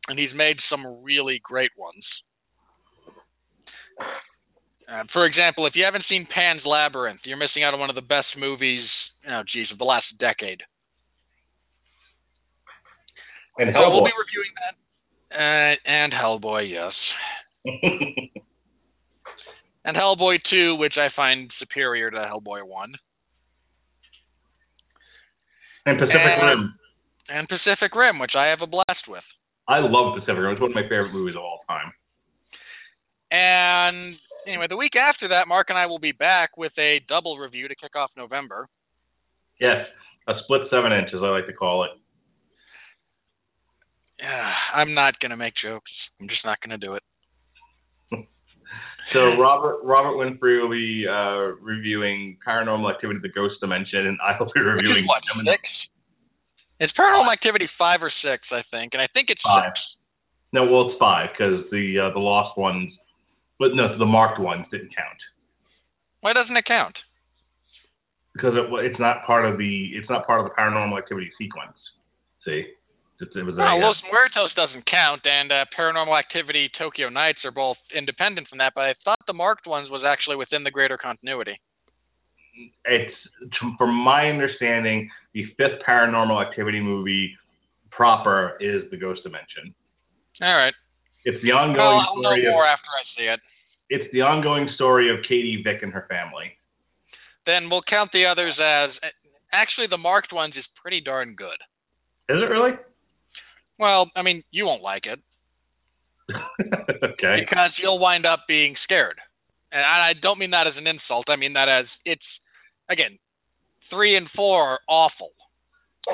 and 0.07 0.17
he's 0.17 0.33
made 0.33 0.55
some 0.69 1.03
really 1.03 1.41
great 1.43 1.71
ones. 1.77 2.05
Uh, 4.89 5.03
for 5.13 5.25
example, 5.25 5.65
if 5.67 5.73
you 5.75 5.83
haven't 5.85 6.05
seen 6.09 6.27
Pan's 6.33 6.61
Labyrinth, 6.65 7.21
you're 7.25 7.37
missing 7.37 7.63
out 7.63 7.73
on 7.73 7.79
one 7.79 7.89
of 7.89 7.95
the 7.95 8.01
best 8.01 8.27
movies, 8.37 8.87
oh 9.29 9.41
geez, 9.51 9.67
of 9.71 9.77
the 9.77 9.83
last 9.85 10.05
decade. 10.19 10.61
And 13.57 13.69
so 13.73 13.79
Hellboy. 13.79 13.91
we'll 13.91 14.05
be 14.05 14.11
reviewing 14.17 14.53
that. 14.59 14.75
Uh, 15.31 15.75
and 15.89 16.13
Hellboy, 16.13 16.69
yes. 16.71 16.93
and 19.85 19.95
Hellboy 19.97 20.39
2, 20.49 20.75
which 20.75 20.93
I 20.97 21.07
find 21.15 21.49
superior 21.59 22.11
to 22.11 22.17
Hellboy 22.17 22.63
1. 22.65 22.93
and 25.85 25.99
Pacific 25.99 26.15
And- 26.21 26.47
Rim. 26.61 26.73
And 27.33 27.47
Pacific 27.47 27.95
Rim, 27.95 28.19
which 28.19 28.33
I 28.35 28.47
have 28.47 28.59
a 28.61 28.67
blast 28.67 29.07
with. 29.07 29.23
I 29.67 29.79
love 29.79 30.15
Pacific 30.15 30.35
Rim. 30.37 30.51
It's 30.51 30.59
one 30.61 30.71
of 30.71 30.75
my 30.75 30.83
favorite 30.83 31.13
movies 31.13 31.35
of 31.37 31.41
all 31.43 31.59
time. 31.67 31.93
And 33.31 34.15
anyway, 34.47 34.65
the 34.69 34.77
week 34.77 34.95
after 34.95 35.29
that, 35.29 35.47
Mark 35.47 35.67
and 35.69 35.77
I 35.77 35.85
will 35.85 35.99
be 35.99 36.11
back 36.11 36.57
with 36.57 36.71
a 36.77 36.99
double 37.07 37.37
review 37.37 37.67
to 37.67 37.75
kick 37.75 37.95
off 37.95 38.11
November. 38.17 38.67
Yes, 39.59 39.85
a 40.27 40.33
split 40.43 40.61
seven 40.71 40.91
inch, 40.91 41.09
as 41.13 41.21
I 41.23 41.29
like 41.29 41.47
to 41.47 41.53
call 41.53 41.83
it. 41.85 41.91
Yeah, 44.19 44.51
I'm 44.75 44.93
not 44.93 45.19
going 45.19 45.31
to 45.31 45.37
make 45.37 45.53
jokes. 45.61 45.91
I'm 46.19 46.27
just 46.27 46.45
not 46.45 46.57
going 46.65 46.77
to 46.79 46.85
do 46.85 46.95
it. 46.95 47.03
So 49.13 49.35
Robert 49.35 49.81
Robert 49.83 50.15
Winfree 50.15 50.61
will 50.61 50.69
be 50.71 51.03
uh, 51.03 51.59
reviewing 51.59 52.37
Paranormal 52.47 52.93
Activity: 52.93 53.19
The 53.21 53.27
Ghost 53.35 53.55
Dimension, 53.59 54.07
and 54.07 54.17
I 54.23 54.39
will 54.39 54.49
be 54.55 54.61
reviewing 54.61 55.03
what, 55.05 55.19
Jem 55.27 55.41
in 55.41 55.45
the- 55.45 55.51
six? 55.51 55.63
It's 56.79 56.93
Paranormal 56.97 57.27
Activity 57.33 57.67
5 57.77 57.99
or 58.03 58.11
6, 58.23 58.41
I 58.53 58.61
think, 58.71 58.93
and 58.93 59.01
I 59.01 59.07
think 59.13 59.27
it's 59.29 59.41
Five. 59.43 59.73
6. 59.75 59.79
No, 60.53 60.63
well, 60.63 60.89
it's 60.91 60.97
five 60.99 61.29
because 61.35 61.65
the 61.71 62.07
uh, 62.07 62.13
the 62.13 62.19
lost 62.23 62.57
ones, 62.57 62.93
but 63.61 63.77
no, 63.77 63.93
the 63.97 64.09
marked 64.09 64.41
ones 64.41 64.65
didn't 64.73 64.89
count 64.97 65.21
Why 66.25 66.33
doesn't 66.33 66.57
it 66.57 66.65
count? 66.65 66.97
because 68.33 68.53
it, 68.55 68.65
it's 68.85 68.99
not 68.99 69.25
part 69.27 69.45
of 69.45 69.57
the 69.57 69.91
it's 69.93 70.09
not 70.09 70.25
part 70.25 70.39
of 70.41 70.45
the 70.47 70.55
Paranormal 70.55 70.97
Activity 70.97 71.29
sequence. 71.37 71.75
See, 72.45 72.63
it's, 73.19 73.31
it 73.35 73.45
was 73.45 73.55
a, 73.55 73.57
No, 73.59 73.75
uh, 73.75 73.77
Los 73.77 73.97
Muertos 74.09 74.49
doesn't 74.55 74.85
count, 74.89 75.21
and 75.25 75.51
uh, 75.51 75.65
Paranormal 75.77 76.17
Activity 76.17 76.69
Tokyo 76.79 77.09
Nights 77.09 77.39
are 77.45 77.51
both 77.51 77.77
independent 77.95 78.47
from 78.47 78.57
that, 78.59 78.73
but 78.73 78.85
I 78.85 78.93
thought 79.03 79.19
the 79.27 79.33
marked 79.33 79.67
ones 79.67 79.89
was 79.91 80.03
actually 80.07 80.37
within 80.37 80.63
the 80.63 80.71
greater 80.71 80.97
continuity. 80.97 81.59
it's 82.85 83.15
from 83.77 83.93
my 83.93 84.29
understanding, 84.29 85.09
the 85.33 85.45
fifth 85.57 85.83
Paranormal 85.87 86.41
Activity 86.41 86.79
movie 86.79 87.35
proper 87.91 88.57
is 88.59 88.89
the 88.91 88.97
Ghost 88.97 89.21
Dimension. 89.23 89.75
All 90.41 90.55
right. 90.57 90.73
It's 91.25 91.37
the 91.43 91.51
Well, 91.53 91.69
ongoing 91.69 92.01
I'll 92.01 92.15
know 92.17 92.31
story 92.33 92.47
of 92.47 92.53
more 92.53 92.65
after 92.65 92.89
I 92.89 93.03
see 93.13 93.27
it. 93.29 93.39
It's 93.91 94.07
the 94.13 94.21
ongoing 94.21 94.69
story 94.75 95.11
of 95.11 95.17
Katie 95.27 95.61
Vick 95.63 95.83
and 95.83 95.91
her 95.91 96.07
family. 96.09 96.55
Then 97.45 97.69
we'll 97.69 97.83
count 97.87 98.11
the 98.13 98.25
others 98.25 98.55
as. 98.57 98.89
Actually, 99.53 99.87
the 99.89 99.97
marked 99.97 100.31
ones 100.31 100.53
is 100.57 100.63
pretty 100.81 101.01
darn 101.01 101.35
good. 101.35 101.59
Is 102.29 102.41
it 102.41 102.49
really? 102.49 102.71
Well, 103.77 104.09
I 104.15 104.21
mean, 104.21 104.43
you 104.49 104.65
won't 104.65 104.81
like 104.81 105.03
it 105.05 105.19
okay. 107.03 107.43
because 107.43 107.71
you'll 107.81 107.99
wind 107.99 108.25
up 108.25 108.45
being 108.47 108.75
scared. 108.83 109.19
And 109.71 109.81
I 109.81 110.11
I 110.11 110.13
don't 110.19 110.39
mean 110.39 110.51
that 110.51 110.67
as 110.67 110.73
an 110.77 110.87
insult. 110.87 111.25
I 111.27 111.35
mean 111.35 111.53
that 111.53 111.67
as 111.67 111.85
it's 112.05 112.23
again, 112.89 113.19
three 113.89 114.15
and 114.15 114.27
four 114.33 114.63
are 114.63 114.79
awful. 114.87 115.31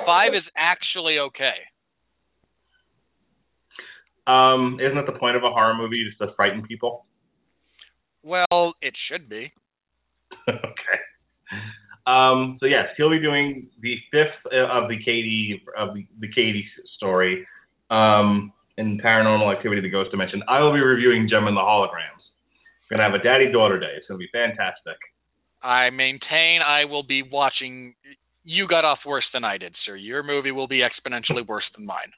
Five 0.06 0.34
is 0.34 0.44
actually 0.58 1.20
okay. 1.20 1.60
Um, 4.26 4.80
isn't 4.82 4.98
it 4.98 5.06
the 5.06 5.18
point 5.18 5.38
of 5.38 5.44
a 5.44 5.49
horror 5.49 5.76
movie 5.76 6.04
just 6.04 6.20
to 6.20 6.36
frighten 6.36 6.62
people? 6.64 7.07
Well, 8.28 8.74
it 8.82 8.94
should 9.08 9.30
be. 9.30 9.54
okay. 10.49 10.99
Um, 12.06 12.58
so 12.60 12.66
yes, 12.66 12.88
he'll 12.98 13.10
be 13.10 13.22
doing 13.22 13.68
the 13.82 13.95
fifth 14.12 14.52
of 14.52 14.90
the 14.90 14.98
Katie 14.98 15.62
of 15.78 15.94
the, 15.94 16.06
the 16.20 16.28
Katie 16.28 16.66
story 16.98 17.48
um, 17.90 18.52
in 18.78 18.99
Paranormal 18.99 19.56
Activity: 19.56 19.82
The 19.82 19.90
Ghost 19.90 20.12
Dimension. 20.12 20.44
I 20.49 20.60
will 20.60 20.74
be 20.74 20.80
reviewing 20.80 21.28
Jem 21.30 21.48
and 21.48 21.56
the 21.56 21.62
Holograms. 21.62 22.24
We're 22.90 22.98
Gonna 22.98 23.12
have 23.12 23.20
a 23.20 23.24
daddy 23.24 23.52
daughter 23.52 23.80
day. 23.80 23.94
It's 23.95 24.08
gonna 24.08 24.18
be 24.18 24.30
fantastic. 24.32 24.98
I 25.64 25.90
maintain 25.90 26.62
I 26.62 26.86
will 26.86 27.04
be 27.04 27.24
watching. 27.24 27.95
You 28.44 28.68
got 28.68 28.86
off 28.86 28.99
worse 29.06 29.26
than 29.34 29.44
I 29.44 29.58
did, 29.58 29.74
sir. 29.86 29.95
Your 29.95 30.24
movie 30.24 30.52
will 30.52 30.68
be 30.68 30.80
exponentially 30.82 31.45
worse 31.45 31.66
than 31.76 31.86
mine. 31.86 32.12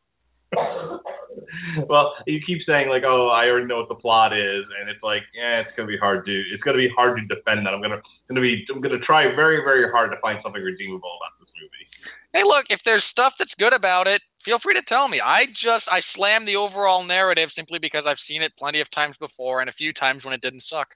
Well, 1.88 2.14
you 2.26 2.40
keep 2.46 2.60
saying 2.66 2.90
like, 2.90 3.04
"Oh, 3.06 3.30
I 3.30 3.48
already 3.48 3.68
know 3.68 3.78
what 3.80 3.90
the 3.90 3.96
plot 3.96 4.34
is," 4.34 4.66
and 4.80 4.90
it's 4.90 5.02
like, 5.04 5.24
yeah, 5.34 5.62
it's 5.62 5.70
gonna 5.78 5.88
be 5.88 5.98
hard 5.98 6.26
to 6.26 6.36
it's 6.54 6.64
gonna 6.64 6.78
be 6.78 6.90
hard 6.96 7.18
to 7.18 7.24
defend 7.34 7.66
that. 7.66 7.74
I'm 7.74 7.82
gonna 7.82 8.02
gonna 8.28 8.42
be 8.42 8.66
I'm 8.74 8.82
gonna 8.82 9.00
try 9.00 9.24
very 9.36 9.62
very 9.64 9.90
hard 9.92 10.12
to 10.12 10.18
find 10.22 10.40
something 10.44 10.62
redeemable 10.62 11.12
about 11.22 11.40
this 11.40 11.50
movie. 11.62 11.86
Hey, 12.34 12.44
look, 12.46 12.66
if 12.70 12.80
there's 12.86 13.04
stuff 13.12 13.34
that's 13.40 13.54
good 13.58 13.74
about 13.74 14.08
it, 14.08 14.22
feel 14.46 14.60
free 14.62 14.76
to 14.76 14.84
tell 14.88 15.08
me. 15.08 15.20
I 15.22 15.46
just 15.48 15.86
I 15.90 16.02
slam 16.16 16.46
the 16.46 16.56
overall 16.56 17.04
narrative 17.04 17.50
simply 17.56 17.80
because 17.80 18.04
I've 18.08 18.22
seen 18.28 18.42
it 18.42 18.52
plenty 18.58 18.82
of 18.82 18.88
times 18.94 19.16
before 19.20 19.62
and 19.62 19.70
a 19.70 19.74
few 19.74 19.94
times 19.94 20.24
when 20.24 20.34
it 20.34 20.42
didn't 20.42 20.64
suck. 20.70 20.90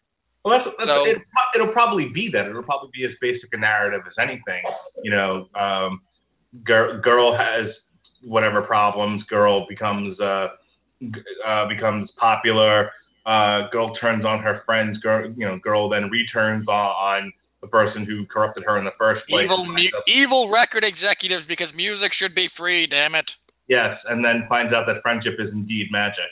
Well, 0.46 0.58
that's, 0.60 0.70
that's 0.78 0.90
So- 0.90 1.06
it, 1.06 1.18
it'll 1.56 1.72
probably 1.72 2.10
be 2.10 2.30
that. 2.34 2.48
It'll 2.48 2.64
probably 2.64 2.90
be 2.94 3.06
as 3.06 3.12
basic 3.22 3.50
a 3.54 3.58
narrative 3.58 4.02
as 4.06 4.14
anything. 4.20 4.62
You 5.02 5.12
know, 5.12 5.48
um, 5.56 6.02
girl, 6.66 7.00
girl 7.00 7.36
has 7.36 7.72
whatever 8.24 8.62
problems. 8.62 9.24
Girl 9.30 9.66
becomes 9.68 10.20
uh, 10.20 10.48
uh, 11.48 11.68
becomes 11.68 12.10
popular. 12.18 12.92
Uh, 13.26 13.70
girl 13.72 13.96
turns 13.96 14.26
on 14.26 14.44
her 14.44 14.62
friends. 14.66 14.98
Girl, 15.00 15.32
you 15.36 15.46
know, 15.46 15.58
girl 15.64 15.90
then 15.90 16.10
returns 16.10 16.68
on, 16.68 16.74
on 16.74 17.34
the 17.62 17.68
person 17.68 18.06
who 18.06 18.26
corrupted 18.26 18.64
her 18.66 18.78
in 18.78 18.84
the 18.84 18.92
first 18.98 19.22
place. 19.30 19.46
Evil, 19.46 19.66
mu- 19.66 20.04
evil 20.08 20.52
record 20.52 20.84
executives 20.84 21.46
because 21.48 21.68
music 21.76 22.12
should 22.20 22.36
be 22.36 22.48
free. 22.58 22.88
Damn 22.88 23.16
it. 23.16 23.26
Yes, 23.68 23.96
and 24.10 24.24
then 24.24 24.44
finds 24.50 24.74
out 24.74 24.86
that 24.88 25.02
friendship 25.02 25.36
is 25.40 25.48
indeed 25.54 25.88
magic. 25.90 26.28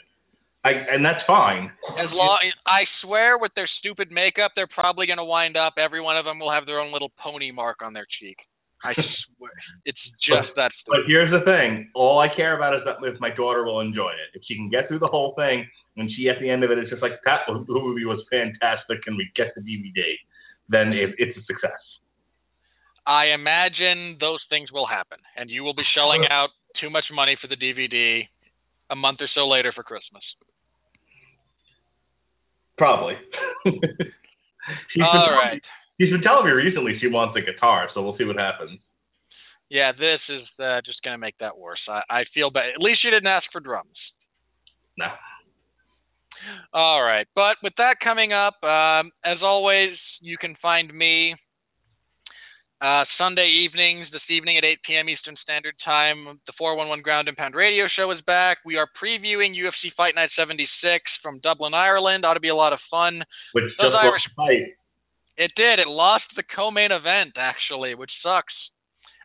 I, 0.63 0.71
and 0.91 1.03
that's 1.03 1.23
fine. 1.25 1.71
As 1.97 2.11
long, 2.11 2.37
I 2.67 2.83
swear, 3.01 3.39
with 3.39 3.51
their 3.55 3.69
stupid 3.79 4.11
makeup, 4.11 4.51
they're 4.55 4.67
probably 4.67 5.07
going 5.07 5.17
to 5.17 5.25
wind 5.25 5.57
up. 5.57 5.73
Every 5.77 6.01
one 6.01 6.17
of 6.17 6.25
them 6.25 6.37
will 6.37 6.51
have 6.51 6.67
their 6.67 6.79
own 6.79 6.91
little 6.93 7.09
pony 7.17 7.51
mark 7.51 7.77
on 7.81 7.93
their 7.93 8.05
cheek. 8.19 8.37
I 8.83 8.93
swear, 9.37 9.51
it's 9.85 10.01
just 10.25 10.53
that 10.55 10.71
But 10.87 11.05
here's 11.07 11.31
the 11.31 11.45
thing: 11.45 11.89
all 11.93 12.19
I 12.19 12.27
care 12.33 12.55
about 12.55 12.75
is 12.75 12.81
that 12.85 12.97
if 13.05 13.19
my 13.19 13.29
daughter 13.29 13.63
will 13.63 13.81
enjoy 13.81 14.09
it. 14.09 14.33
If 14.33 14.43
she 14.47 14.55
can 14.55 14.69
get 14.69 14.87
through 14.87 14.99
the 14.99 15.07
whole 15.11 15.33
thing, 15.35 15.67
and 15.97 16.09
she 16.15 16.29
at 16.29 16.39
the 16.39 16.49
end 16.49 16.63
of 16.63 16.71
it 16.71 16.79
is 16.79 16.89
just 16.89 17.01
like 17.01 17.19
that 17.25 17.41
movie 17.47 18.05
was 18.05 18.23
fantastic, 18.29 19.03
can 19.03 19.17
we 19.17 19.29
get 19.35 19.53
the 19.55 19.61
DVD? 19.61 20.15
Then 20.69 20.93
it, 20.93 21.15
it's 21.17 21.37
a 21.37 21.43
success. 21.45 21.81
I 23.05 23.33
imagine 23.33 24.17
those 24.19 24.39
things 24.49 24.71
will 24.71 24.87
happen, 24.87 25.17
and 25.35 25.49
you 25.49 25.63
will 25.63 25.73
be 25.73 25.83
shelling 25.95 26.25
out 26.29 26.49
too 26.79 26.89
much 26.89 27.05
money 27.11 27.35
for 27.41 27.47
the 27.47 27.57
DVD 27.57 28.27
a 28.89 28.95
month 28.95 29.19
or 29.21 29.29
so 29.33 29.47
later 29.47 29.71
for 29.73 29.83
Christmas. 29.83 30.23
Probably. 32.77 33.15
All 33.65 35.31
right. 35.31 35.61
She's 36.01 36.09
been 36.09 36.21
telling 36.21 36.45
me 36.45 36.51
recently 36.51 36.97
she 36.99 37.05
wants 37.05 37.37
a 37.37 37.45
guitar, 37.45 37.87
so 37.93 38.01
we'll 38.01 38.17
see 38.17 38.23
what 38.23 38.35
happens. 38.35 38.79
Yeah, 39.69 39.91
this 39.91 40.17
is 40.29 40.49
uh, 40.57 40.81
just 40.83 40.97
going 41.03 41.13
to 41.13 41.21
make 41.21 41.37
that 41.37 41.59
worse. 41.59 41.79
I, 41.87 42.01
I 42.09 42.23
feel 42.33 42.49
bad. 42.49 42.73
At 42.73 42.81
least 42.81 43.03
you 43.03 43.11
didn't 43.11 43.27
ask 43.27 43.45
for 43.51 43.61
drums. 43.61 43.93
No. 44.97 45.05
All 46.73 47.03
right. 47.03 47.27
But 47.35 47.57
with 47.61 47.73
that 47.77 47.97
coming 48.03 48.33
up, 48.33 48.57
um, 48.63 49.11
as 49.23 49.37
always, 49.43 49.91
you 50.21 50.37
can 50.41 50.55
find 50.59 50.91
me 50.91 51.35
uh, 52.81 53.05
Sunday 53.19 53.61
evenings, 53.63 54.07
this 54.11 54.25
evening 54.27 54.57
at 54.57 54.65
8 54.65 54.79
p.m. 54.81 55.07
Eastern 55.07 55.35
Standard 55.43 55.75
Time. 55.85 56.41
The 56.47 56.53
411 56.57 57.03
Ground 57.03 57.27
and 57.27 57.37
Pound 57.37 57.53
Radio 57.53 57.85
Show 57.95 58.09
is 58.09 58.17
back. 58.25 58.57
We 58.65 58.77
are 58.77 58.89
previewing 58.97 59.53
UFC 59.53 59.93
Fight 59.95 60.15
Night 60.15 60.31
76 60.35 60.65
from 61.21 61.39
Dublin, 61.43 61.75
Ireland. 61.75 62.25
Ought 62.25 62.33
to 62.33 62.39
be 62.39 62.49
a 62.49 62.55
lot 62.55 62.73
of 62.73 62.79
fun. 62.89 63.21
Which 63.53 63.65
Those 63.77 63.93
Irish 63.93 64.25
fight. 64.35 64.80
It 65.37 65.51
did. 65.55 65.79
It 65.79 65.87
lost 65.87 66.25
the 66.35 66.43
co-main 66.43 66.91
event 66.91 67.33
actually, 67.37 67.95
which 67.95 68.11
sucks. 68.23 68.53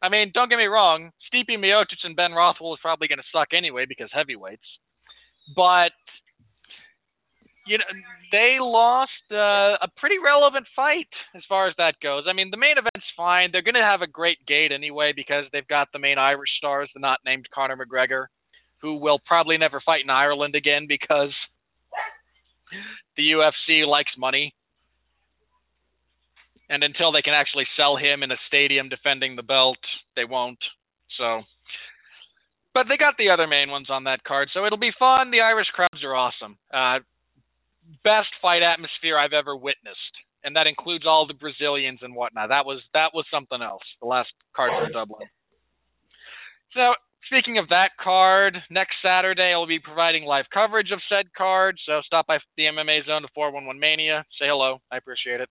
I 0.03 0.09
mean, 0.09 0.31
don't 0.35 0.49
get 0.49 0.59
me 0.59 0.67
wrong. 0.67 1.11
Stipe 1.33 1.49
Miocic 1.51 2.05
and 2.05 2.17
Ben 2.17 2.33
Rothwell 2.33 2.75
is 2.75 2.81
probably 2.81 3.09
going 3.09 3.19
to 3.19 3.33
suck 3.33 3.49
anyway 3.57 3.87
because 3.89 4.11
heavyweights. 4.13 4.67
But 5.55 5.93
you 7.67 7.79
know, 7.79 7.85
they 8.31 8.57
lost 8.61 9.11
uh, 9.31 9.75
a 9.83 9.89
pretty 9.97 10.17
relevant 10.25 10.67
fight 10.77 11.09
as 11.35 11.43
far 11.49 11.69
as 11.69 11.75
that 11.79 11.95
goes. 12.01 12.25
I 12.29 12.33
mean, 12.33 12.51
the 12.51 12.57
main 12.57 12.79
event's 12.79 13.07
fine. 13.17 13.51
They're 13.51 13.63
going 13.63 13.75
to 13.75 13.83
have 13.83 14.03
a 14.03 14.07
great 14.07 14.39
gate 14.47 14.71
anyway 14.73 15.13
because 15.15 15.45
they've 15.53 15.67
got 15.67 15.89
the 15.93 15.99
main 15.99 16.17
Irish 16.17 16.51
stars, 16.59 16.89
the 16.95 17.01
not 17.01 17.21
named 17.27 17.49
Conor 17.53 17.77
McGregor, 17.77 18.27
who 18.81 18.97
will 18.97 19.19
probably 19.19 19.59
never 19.59 19.83
fight 19.85 20.05
in 20.05 20.11
Ireland 20.11 20.55
again 20.55 20.87
because 20.89 21.35
the 23.17 23.31
UFC 23.31 23.87
likes 23.87 24.13
money. 24.17 24.55
And 26.69 26.83
until 26.83 27.13
they 27.13 27.23
can 27.23 27.35
actually 27.35 27.67
sell 27.77 27.97
him 27.97 28.23
in 28.23 28.31
a 28.33 28.37
stadium 28.49 28.89
defending 28.89 29.37
the 29.37 29.43
belt, 29.43 29.79
they 30.17 30.25
won't. 30.25 30.59
So, 31.17 31.43
but 32.75 32.87
they 32.89 32.97
got 32.97 33.15
the 33.19 33.31
other 33.31 33.47
main 33.47 33.71
ones 33.71 33.89
on 33.89 34.05
that 34.05 34.25
card, 34.25 34.49
so 34.53 34.67
it'll 34.67 34.79
be 34.79 34.93
fun. 34.99 35.31
The 35.31 35.41
Irish 35.41 35.69
crowds 35.73 36.03
are 36.03 36.15
awesome. 36.15 36.59
Uh, 36.73 36.99
best 38.03 38.29
fight 38.43 38.63
atmosphere 38.63 39.19
I've 39.19 39.33
ever 39.33 39.57
witnessed, 39.57 40.15
and 40.45 40.57
that 40.57 40.67
includes 40.67 41.05
all 41.07 41.27
the 41.27 41.35
Brazilians 41.35 42.01
and 42.03 42.15
whatnot. 42.15 42.49
That 42.49 42.67
was 42.67 42.83
that 42.95 43.15
was 43.15 43.25
something 43.31 43.63
else. 43.63 43.83
The 44.01 44.07
last 44.07 44.31
card 44.55 44.73
from 44.75 44.93
Dublin. 44.93 45.29
So 46.75 46.95
speaking 47.27 47.59
of 47.59 47.69
that 47.71 47.91
card, 48.03 48.59
next 48.71 48.97
Saturday 49.03 49.53
I'll 49.53 49.67
be 49.67 49.81
providing 49.81 50.25
live 50.25 50.47
coverage 50.53 50.91
of 50.93 51.01
said 51.09 51.33
card. 51.37 51.79
So 51.87 52.01
stop 52.05 52.27
by 52.27 52.39
the 52.57 52.65
MMA 52.65 53.07
Zone 53.07 53.23
to 53.23 53.29
411 53.35 53.81
Mania. 53.81 54.25
Say 54.39 54.47
hello. 54.47 54.79
I 54.91 54.97
appreciate 54.97 55.41
it. 55.41 55.49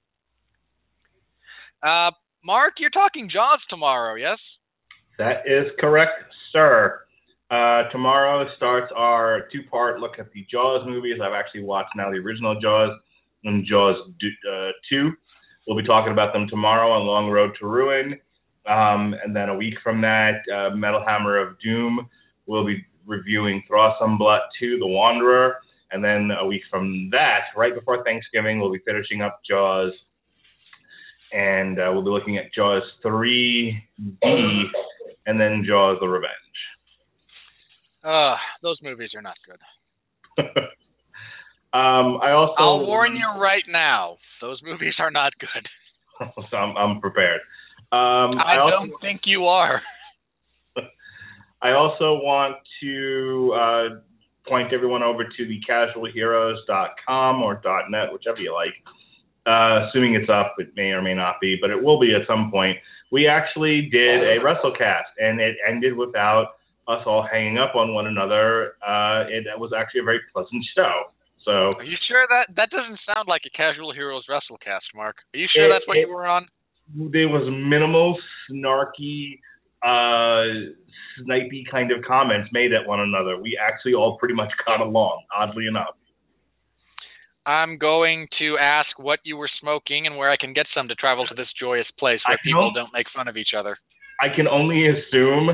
Uh, 1.85 2.09
Mark, 2.43 2.73
you're 2.79 2.89
talking 2.89 3.29
Jaws 3.31 3.59
tomorrow, 3.69 4.15
yes? 4.15 4.39
That 5.19 5.43
is 5.45 5.71
correct, 5.79 6.23
sir. 6.51 7.01
Uh, 7.51 7.83
tomorrow 7.91 8.47
starts 8.57 8.91
our 8.95 9.47
two-part 9.51 9.99
look 9.99 10.13
at 10.17 10.31
the 10.31 10.45
Jaws 10.49 10.83
movies. 10.87 11.19
I've 11.23 11.33
actually 11.33 11.63
watched 11.63 11.91
now 11.95 12.09
the 12.09 12.17
original 12.17 12.59
Jaws 12.59 12.97
and 13.43 13.63
Jaws 13.67 13.97
uh, 14.51 14.69
2. 14.89 15.11
We'll 15.67 15.77
be 15.77 15.85
talking 15.85 16.11
about 16.11 16.33
them 16.33 16.47
tomorrow 16.49 16.91
on 16.91 17.05
Long 17.05 17.29
Road 17.29 17.51
to 17.59 17.67
Ruin. 17.67 18.19
Um, 18.67 19.13
and 19.23 19.35
then 19.35 19.49
a 19.49 19.55
week 19.55 19.75
from 19.83 20.01
that, 20.01 20.41
uh, 20.51 20.75
Metal 20.75 21.03
Hammer 21.05 21.37
of 21.37 21.59
Doom. 21.59 22.09
We'll 22.47 22.65
be 22.65 22.83
reviewing 23.05 23.61
Throssamblut 23.69 24.39
2, 24.59 24.79
The 24.79 24.87
Wanderer. 24.87 25.57
And 25.91 26.03
then 26.03 26.31
a 26.31 26.45
week 26.45 26.63
from 26.71 27.09
that, 27.11 27.41
right 27.55 27.75
before 27.75 28.03
Thanksgiving, 28.03 28.59
we'll 28.59 28.71
be 28.71 28.81
finishing 28.87 29.21
up 29.21 29.39
Jaws. 29.47 29.91
And 31.35 31.79
uh, 31.79 31.89
we'll 31.91 32.03
be 32.03 32.11
looking 32.11 32.37
at 32.37 32.53
Jaws 32.53 32.83
3D 33.03 33.71
and 35.25 35.39
then 35.39 35.65
Jaws 35.67 35.97
the 35.99 36.07
Revenge. 36.07 36.31
Uh, 38.03 38.35
those 38.61 38.77
movies 38.81 39.09
are 39.15 39.21
not 39.21 39.35
good. 39.45 40.45
um, 41.73 42.19
I 42.21 42.31
also 42.31 42.53
I'll 42.57 42.85
warn 42.85 43.15
you 43.15 43.27
right 43.37 43.63
now, 43.67 44.17
those 44.39 44.61
movies 44.63 44.93
are 44.99 45.11
not 45.11 45.33
good. 45.39 46.29
so 46.49 46.57
I'm, 46.57 46.77
I'm 46.77 47.01
prepared. 47.01 47.41
Um, 47.91 48.39
I, 48.39 48.55
I 48.55 48.59
also, 48.59 48.77
don't 48.77 49.01
think 49.01 49.21
you 49.25 49.47
are. 49.47 49.81
I 51.61 51.71
also 51.71 52.13
want 52.21 52.57
to 52.81 53.53
uh, 53.59 54.49
point 54.49 54.71
everyone 54.71 55.03
over 55.03 55.23
to 55.23 55.47
the 55.47 55.59
casualheroes.com 55.69 57.41
or 57.41 57.61
.net, 57.89 58.13
whichever 58.13 58.39
you 58.39 58.53
like. 58.53 58.73
Uh, 59.45 59.87
assuming 59.87 60.15
it's 60.15 60.29
up, 60.29 60.55
it 60.57 60.69
may 60.75 60.91
or 60.91 61.01
may 61.01 61.13
not 61.13 61.35
be, 61.39 61.57
but 61.59 61.69
it 61.69 61.81
will 61.81 61.99
be 61.99 62.15
at 62.15 62.25
some 62.27 62.49
point. 62.49 62.77
We 63.11 63.27
actually 63.27 63.83
did 63.91 64.23
a 64.23 64.39
WrestleCast, 64.39 65.03
and 65.19 65.39
it 65.39 65.55
ended 65.67 65.95
without 65.95 66.55
us 66.87 67.03
all 67.05 67.21
hanging 67.31 67.57
up 67.57 67.75
on 67.75 67.93
one 67.93 68.07
another. 68.07 68.75
Uh, 68.85 69.25
it 69.29 69.45
was 69.59 69.71
actually 69.77 70.01
a 70.01 70.03
very 70.03 70.19
pleasant 70.33 70.65
show. 70.75 71.11
So, 71.43 71.75
Are 71.77 71.83
you 71.83 71.97
sure 72.07 72.25
that 72.29 72.47
that 72.55 72.71
doesn't 72.71 72.99
sound 73.05 73.27
like 73.27 73.43
a 73.45 73.55
Casual 73.55 73.93
Heroes 73.93 74.25
WrestleCast, 74.27 74.95
Mark? 74.95 75.17
Are 75.33 75.37
you 75.37 75.47
sure 75.55 75.65
It- 75.65 75.69
that's 75.69 75.87
what 75.87 75.97
it- 75.97 76.07
you 76.07 76.13
were 76.13 76.25
on? 76.25 76.47
there 76.95 77.29
was 77.29 77.47
minimal 77.49 78.19
snarky, 78.49 79.39
uh, 79.83 80.73
snipey 81.19 81.67
kind 81.69 81.91
of 81.91 82.01
comments 82.03 82.49
made 82.51 82.73
at 82.73 82.85
one 82.85 82.99
another. 82.99 83.37
We 83.37 83.57
actually 83.57 83.93
all 83.93 84.17
pretty 84.17 84.33
much 84.33 84.51
got 84.65 84.81
along, 84.81 85.23
oddly 85.35 85.67
enough. 85.67 85.95
I'm 87.45 87.77
going 87.77 88.27
to 88.39 88.57
ask 88.59 88.87
what 88.97 89.19
you 89.23 89.37
were 89.37 89.49
smoking 89.61 90.07
and 90.07 90.17
where 90.17 90.31
I 90.31 90.37
can 90.37 90.53
get 90.53 90.65
some 90.75 90.87
to 90.87 90.95
travel 90.95 91.25
to 91.27 91.35
this 91.35 91.47
joyous 91.59 91.85
place 91.99 92.19
where 92.27 92.37
people 92.43 92.71
don't- 92.73 92.93
make 92.93 93.07
fun 93.15 93.27
of 93.27 93.37
each 93.37 93.53
other. 93.57 93.77
I 94.21 94.29
can 94.29 94.47
only 94.47 94.87
assume 94.87 95.49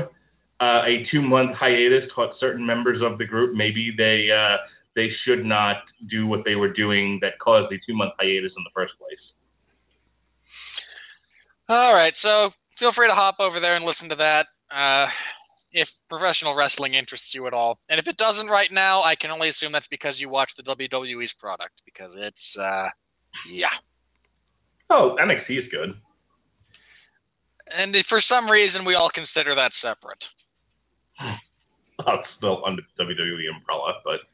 uh, 0.60 0.82
a 0.86 1.06
two 1.10 1.20
month 1.20 1.56
hiatus 1.56 2.08
taught 2.14 2.38
certain 2.38 2.64
members 2.64 3.02
of 3.02 3.18
the 3.18 3.24
group 3.26 3.54
maybe 3.56 3.92
they 3.96 4.28
uh, 4.30 4.56
they 4.94 5.08
should 5.24 5.44
not 5.44 5.78
do 6.10 6.26
what 6.26 6.44
they 6.44 6.54
were 6.54 6.72
doing 6.72 7.18
that 7.20 7.38
caused 7.40 7.70
the 7.72 7.78
two 7.86 7.94
month 7.96 8.12
hiatus 8.20 8.52
in 8.56 8.62
the 8.62 8.70
first 8.74 8.92
place. 8.98 9.18
All 11.68 11.94
right, 11.94 12.12
so 12.22 12.50
feel 12.78 12.92
free 12.94 13.08
to 13.08 13.14
hop 13.14 13.36
over 13.40 13.60
there 13.60 13.76
and 13.76 13.84
listen 13.84 14.08
to 14.10 14.16
that 14.16 14.46
uh, 14.70 15.06
if 15.72 15.88
professional 16.08 16.54
wrestling 16.54 16.94
interests 16.94 17.26
you 17.34 17.46
at 17.46 17.54
all. 17.54 17.78
And 17.88 17.98
if 17.98 18.06
it 18.06 18.16
doesn't 18.16 18.46
right 18.46 18.70
now, 18.70 19.02
I 19.02 19.14
can 19.20 19.30
only 19.30 19.48
assume 19.48 19.72
that's 19.72 19.88
because 19.90 20.14
you 20.18 20.28
watch 20.28 20.50
the 20.56 20.62
WWE's 20.62 21.32
product 21.40 21.74
because 21.84 22.10
it's 22.16 22.46
uh, 22.60 22.88
yeah. 23.50 23.72
Oh, 24.90 25.16
NXT 25.20 25.58
is 25.58 25.68
good. 25.70 25.96
And 27.74 27.96
if 27.96 28.04
for 28.08 28.22
some 28.28 28.50
reason 28.50 28.84
we 28.84 28.94
all 28.94 29.10
consider 29.12 29.54
that 29.56 29.72
separate. 29.80 30.22
It's 31.98 32.28
still 32.36 32.64
under 32.66 32.82
WWE 32.98 33.46
umbrella, 33.54 33.94
but 34.02 34.26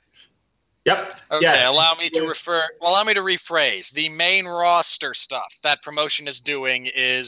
yep. 0.86 0.96
Okay, 1.30 1.44
yeah. 1.44 1.68
allow 1.68 1.92
me 1.98 2.08
to 2.08 2.20
refer. 2.20 2.64
Allow 2.80 3.04
me 3.04 3.12
to 3.12 3.20
rephrase. 3.20 3.84
The 3.94 4.08
main 4.08 4.46
roster 4.46 5.12
stuff 5.26 5.52
that 5.64 5.78
promotion 5.84 6.28
is 6.28 6.36
doing 6.46 6.86
is, 6.86 7.26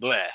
bleh. 0.00 0.30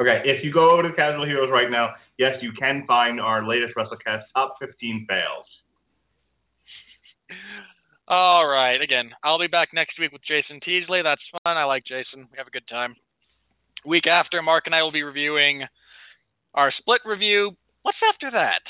Okay, 0.00 0.20
if 0.24 0.44
you 0.44 0.52
go 0.52 0.70
over 0.70 0.82
to 0.82 0.92
Casual 0.94 1.24
Heroes 1.24 1.50
right 1.50 1.70
now, 1.70 1.94
yes, 2.18 2.32
you 2.42 2.52
can 2.58 2.84
find 2.86 3.20
our 3.20 3.46
latest 3.46 3.74
WrestleCast 3.76 4.22
top 4.34 4.56
15 4.60 5.06
fails. 5.08 5.46
All 8.08 8.46
right. 8.46 8.80
Again, 8.80 9.10
I'll 9.24 9.40
be 9.40 9.48
back 9.48 9.70
next 9.74 9.98
week 9.98 10.12
with 10.12 10.22
Jason 10.22 10.60
Teasley. 10.64 11.00
That's 11.02 11.20
fun. 11.32 11.56
I 11.56 11.64
like 11.64 11.84
Jason. 11.84 12.28
We 12.30 12.38
have 12.38 12.46
a 12.46 12.50
good 12.50 12.68
time. 12.68 12.94
Week 13.84 14.06
after, 14.06 14.42
Mark 14.42 14.64
and 14.66 14.74
I 14.74 14.82
will 14.82 14.92
be 14.92 15.02
reviewing 15.02 15.64
our 16.54 16.72
split 16.78 17.00
review. 17.04 17.52
What's 17.82 17.98
after 18.12 18.30
that? 18.32 18.62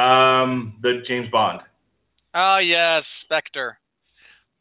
Um, 0.00 0.78
the 0.82 1.02
James 1.08 1.30
Bond. 1.30 1.60
Oh 2.34 2.58
yes, 2.62 3.02
Spectre. 3.24 3.78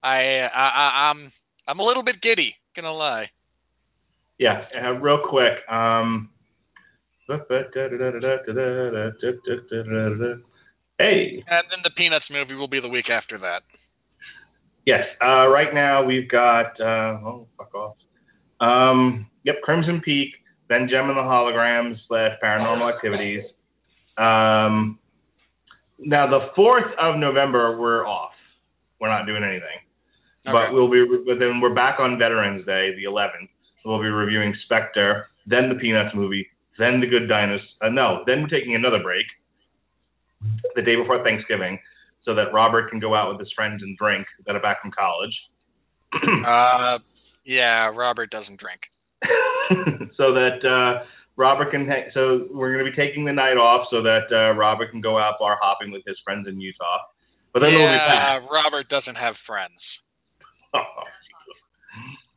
I, 0.02 0.48
I, 0.54 0.70
I 0.76 1.12
I'm 1.12 1.32
I'm 1.68 1.80
a 1.80 1.84
little 1.84 2.04
bit 2.04 2.22
giddy. 2.22 2.56
Gonna 2.76 2.94
lie. 2.94 3.26
Yeah, 4.38 4.66
uh, 4.84 4.91
real 4.94 5.20
quick. 5.28 5.53
Um, 5.70 6.30
hey, 10.98 11.44
And 11.48 11.66
then 11.70 11.80
the 11.84 11.91
Peanuts 11.95 12.26
movie 12.30 12.56
will 12.56 12.68
be 12.68 12.80
the 12.80 12.90
week 12.90 13.10
after 13.10 13.38
that. 13.40 13.64
yes. 14.86 15.06
Uh, 15.22 15.48
right 15.48 15.74
now 15.74 16.03
we've 16.03 16.30
got. 16.30 16.80
Uh, 16.80 17.18
oh, 17.24 17.48
fuck 17.57 17.74
off. 17.74 17.95
Um, 18.60 19.28
yep, 19.44 19.56
Crimson 19.64 20.02
Peak, 20.03 20.30
then 20.70 20.88
Jem 20.90 21.10
and 21.10 21.18
the 21.18 21.22
Holograms 21.22 21.98
slash 22.07 22.32
Paranormal 22.44 22.94
Activities. 22.94 23.44
Um, 24.18 24.99
now 25.99 26.28
the 26.30 26.49
fourth 26.56 26.91
of 26.99 27.18
November 27.18 27.80
we're 27.80 28.06
off. 28.06 28.32
We're 28.99 29.10
not 29.10 29.26
doing 29.26 29.44
anything. 29.44 29.80
Okay. 30.48 30.53
But 30.53 30.74
we'll 30.74 30.90
be 30.90 31.06
but 31.26 31.40
then 31.40 31.60
we're 31.60 31.74
back 31.74 31.99
on 31.99 32.18
Veterans 32.18 32.66
Day, 32.66 32.94
the 32.95 33.03
11th. 33.10 33.49
We'll 33.86 34.02
be 34.02 34.07
reviewing 34.07 34.56
Spectre, 34.66 35.30
then 35.45 35.70
the 35.70 35.76
Peanuts 35.76 36.16
movie, 36.16 36.48
then 36.78 36.99
the 36.99 37.07
Good 37.07 37.28
Dinosaur. 37.28 37.66
Uh, 37.82 37.90
no, 37.90 38.24
then 38.26 38.41
we're 38.41 38.48
taking 38.48 38.76
another 38.76 38.99
break 39.02 39.26
the 40.76 40.82
day 40.82 40.95
before 40.95 41.24
Thanksgiving, 41.24 41.80
so 42.26 42.34
that 42.36 42.52
Robert 42.52 42.90
can 42.90 42.99
go 42.99 43.14
out 43.16 43.32
with 43.32 43.40
his 43.40 43.52
friends 43.56 43.84
and 43.84 43.98
drink 43.98 44.26
that 44.45 44.56
are 44.56 44.62
back 44.62 44.82
from 44.82 44.91
college. 44.91 45.36
uh, 46.48 46.98
yeah, 47.45 47.91
Robert 47.94 48.32
doesn't 48.32 48.60
drink. 48.60 48.82
so 50.18 50.34
that 50.34 50.62
uh, 50.64 51.06
Robert 51.36 51.72
can. 51.72 51.88
Ha- 51.88 52.10
so 52.14 52.48
we're 52.52 52.74
going 52.74 52.86
to 52.86 52.91
be 52.91 52.98
taking 52.98 53.26
the 53.26 53.34
night 53.34 53.57
off 53.57 53.88
so 53.90 54.02
that 54.03 54.30
uh, 54.32 54.53
Robert 54.57 54.91
can 54.91 55.02
go 55.02 55.18
out 55.18 55.36
bar 55.40 55.57
hopping 55.62 55.91
with 55.91 56.03
his 56.06 56.18
friends 56.24 56.48
in 56.48 56.60
Utah. 56.60 56.99
But 57.53 57.62
then 57.62 57.72
we'll 57.74 57.88
be 57.88 57.98
back. 57.98 58.41
yeah, 58.44 58.48
Robert 58.52 58.90
doesn't 58.90 59.16
have 59.16 59.36
friends. 59.48 59.80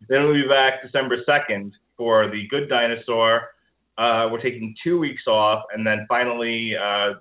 then 0.08 0.24
we'll 0.24 0.34
be 0.34 0.48
back 0.48 0.82
December 0.82 1.16
2nd 1.28 1.72
for 1.96 2.30
the 2.30 2.46
Good 2.48 2.68
Dinosaur. 2.68 3.42
Uh, 3.96 4.28
we're 4.30 4.40
taking 4.40 4.74
two 4.84 4.98
weeks 4.98 5.22
off, 5.26 5.64
and 5.74 5.86
then 5.86 6.06
finally 6.08 6.72
uh, 6.76 7.14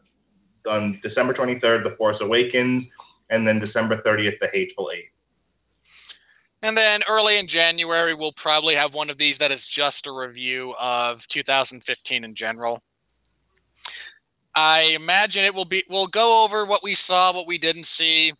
on 0.69 0.99
December 1.03 1.33
23rd, 1.33 1.83
The 1.83 1.95
Force 1.97 2.17
Awakens, 2.21 2.85
and 3.29 3.47
then 3.47 3.59
December 3.59 4.01
30th, 4.05 4.39
The 4.39 4.47
Hateful 4.53 4.89
Eight. 4.95 5.09
And 6.61 6.75
then 6.75 7.01
early 7.07 7.37
in 7.37 7.47
January, 7.47 8.15
we'll 8.15 8.33
probably 8.41 8.75
have 8.75 8.93
one 8.93 9.09
of 9.09 9.17
these 9.17 9.35
that 9.39 9.51
is 9.51 9.59
just 9.75 10.07
a 10.07 10.11
review 10.11 10.73
of 10.79 11.17
2015 11.33 12.23
in 12.23 12.35
general. 12.35 12.81
I 14.55 14.95
imagine 14.95 15.45
it 15.45 15.53
will 15.53 15.65
be. 15.65 15.83
We'll 15.87 16.07
go 16.07 16.43
over 16.43 16.65
what 16.65 16.81
we 16.83 16.97
saw, 17.05 17.31
what 17.35 17.45
we 17.45 17.59
didn't 17.59 17.85
see. 17.99 18.31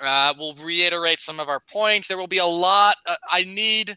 Uh, 0.00 0.32
we'll 0.38 0.54
reiterate 0.54 1.18
some 1.26 1.40
of 1.40 1.48
our 1.48 1.60
points. 1.72 2.06
There 2.08 2.18
will 2.18 2.28
be 2.28 2.38
a 2.38 2.46
lot. 2.46 2.94
Uh, 3.08 3.14
I 3.30 3.42
need 3.44 3.90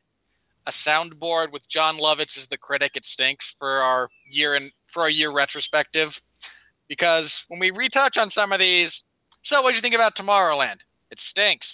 a 0.68 0.72
soundboard 0.88 1.52
with 1.52 1.62
Jon 1.74 1.98
Lovitz 1.98 2.34
as 2.42 2.48
the 2.50 2.58
critic. 2.58 2.92
It 2.96 3.04
stinks 3.14 3.46
for 3.60 3.82
our 3.82 4.10
year 4.30 4.56
and 4.56 4.72
for 4.94 5.04
our 5.04 5.10
year 5.10 5.32
retrospective, 5.32 6.10
because 6.90 7.30
when 7.48 7.60
we 7.60 7.72
retouch 7.72 8.16
on 8.20 8.32
some 8.36 8.52
of 8.52 8.60
these, 8.60 8.90
so 9.50 9.62
what 9.62 9.72
do 9.72 9.76
you 9.76 9.82
think 9.82 9.96
about 9.96 10.14
Tomorrowland? 10.20 10.78
It 11.10 11.18
stinks. 11.32 11.66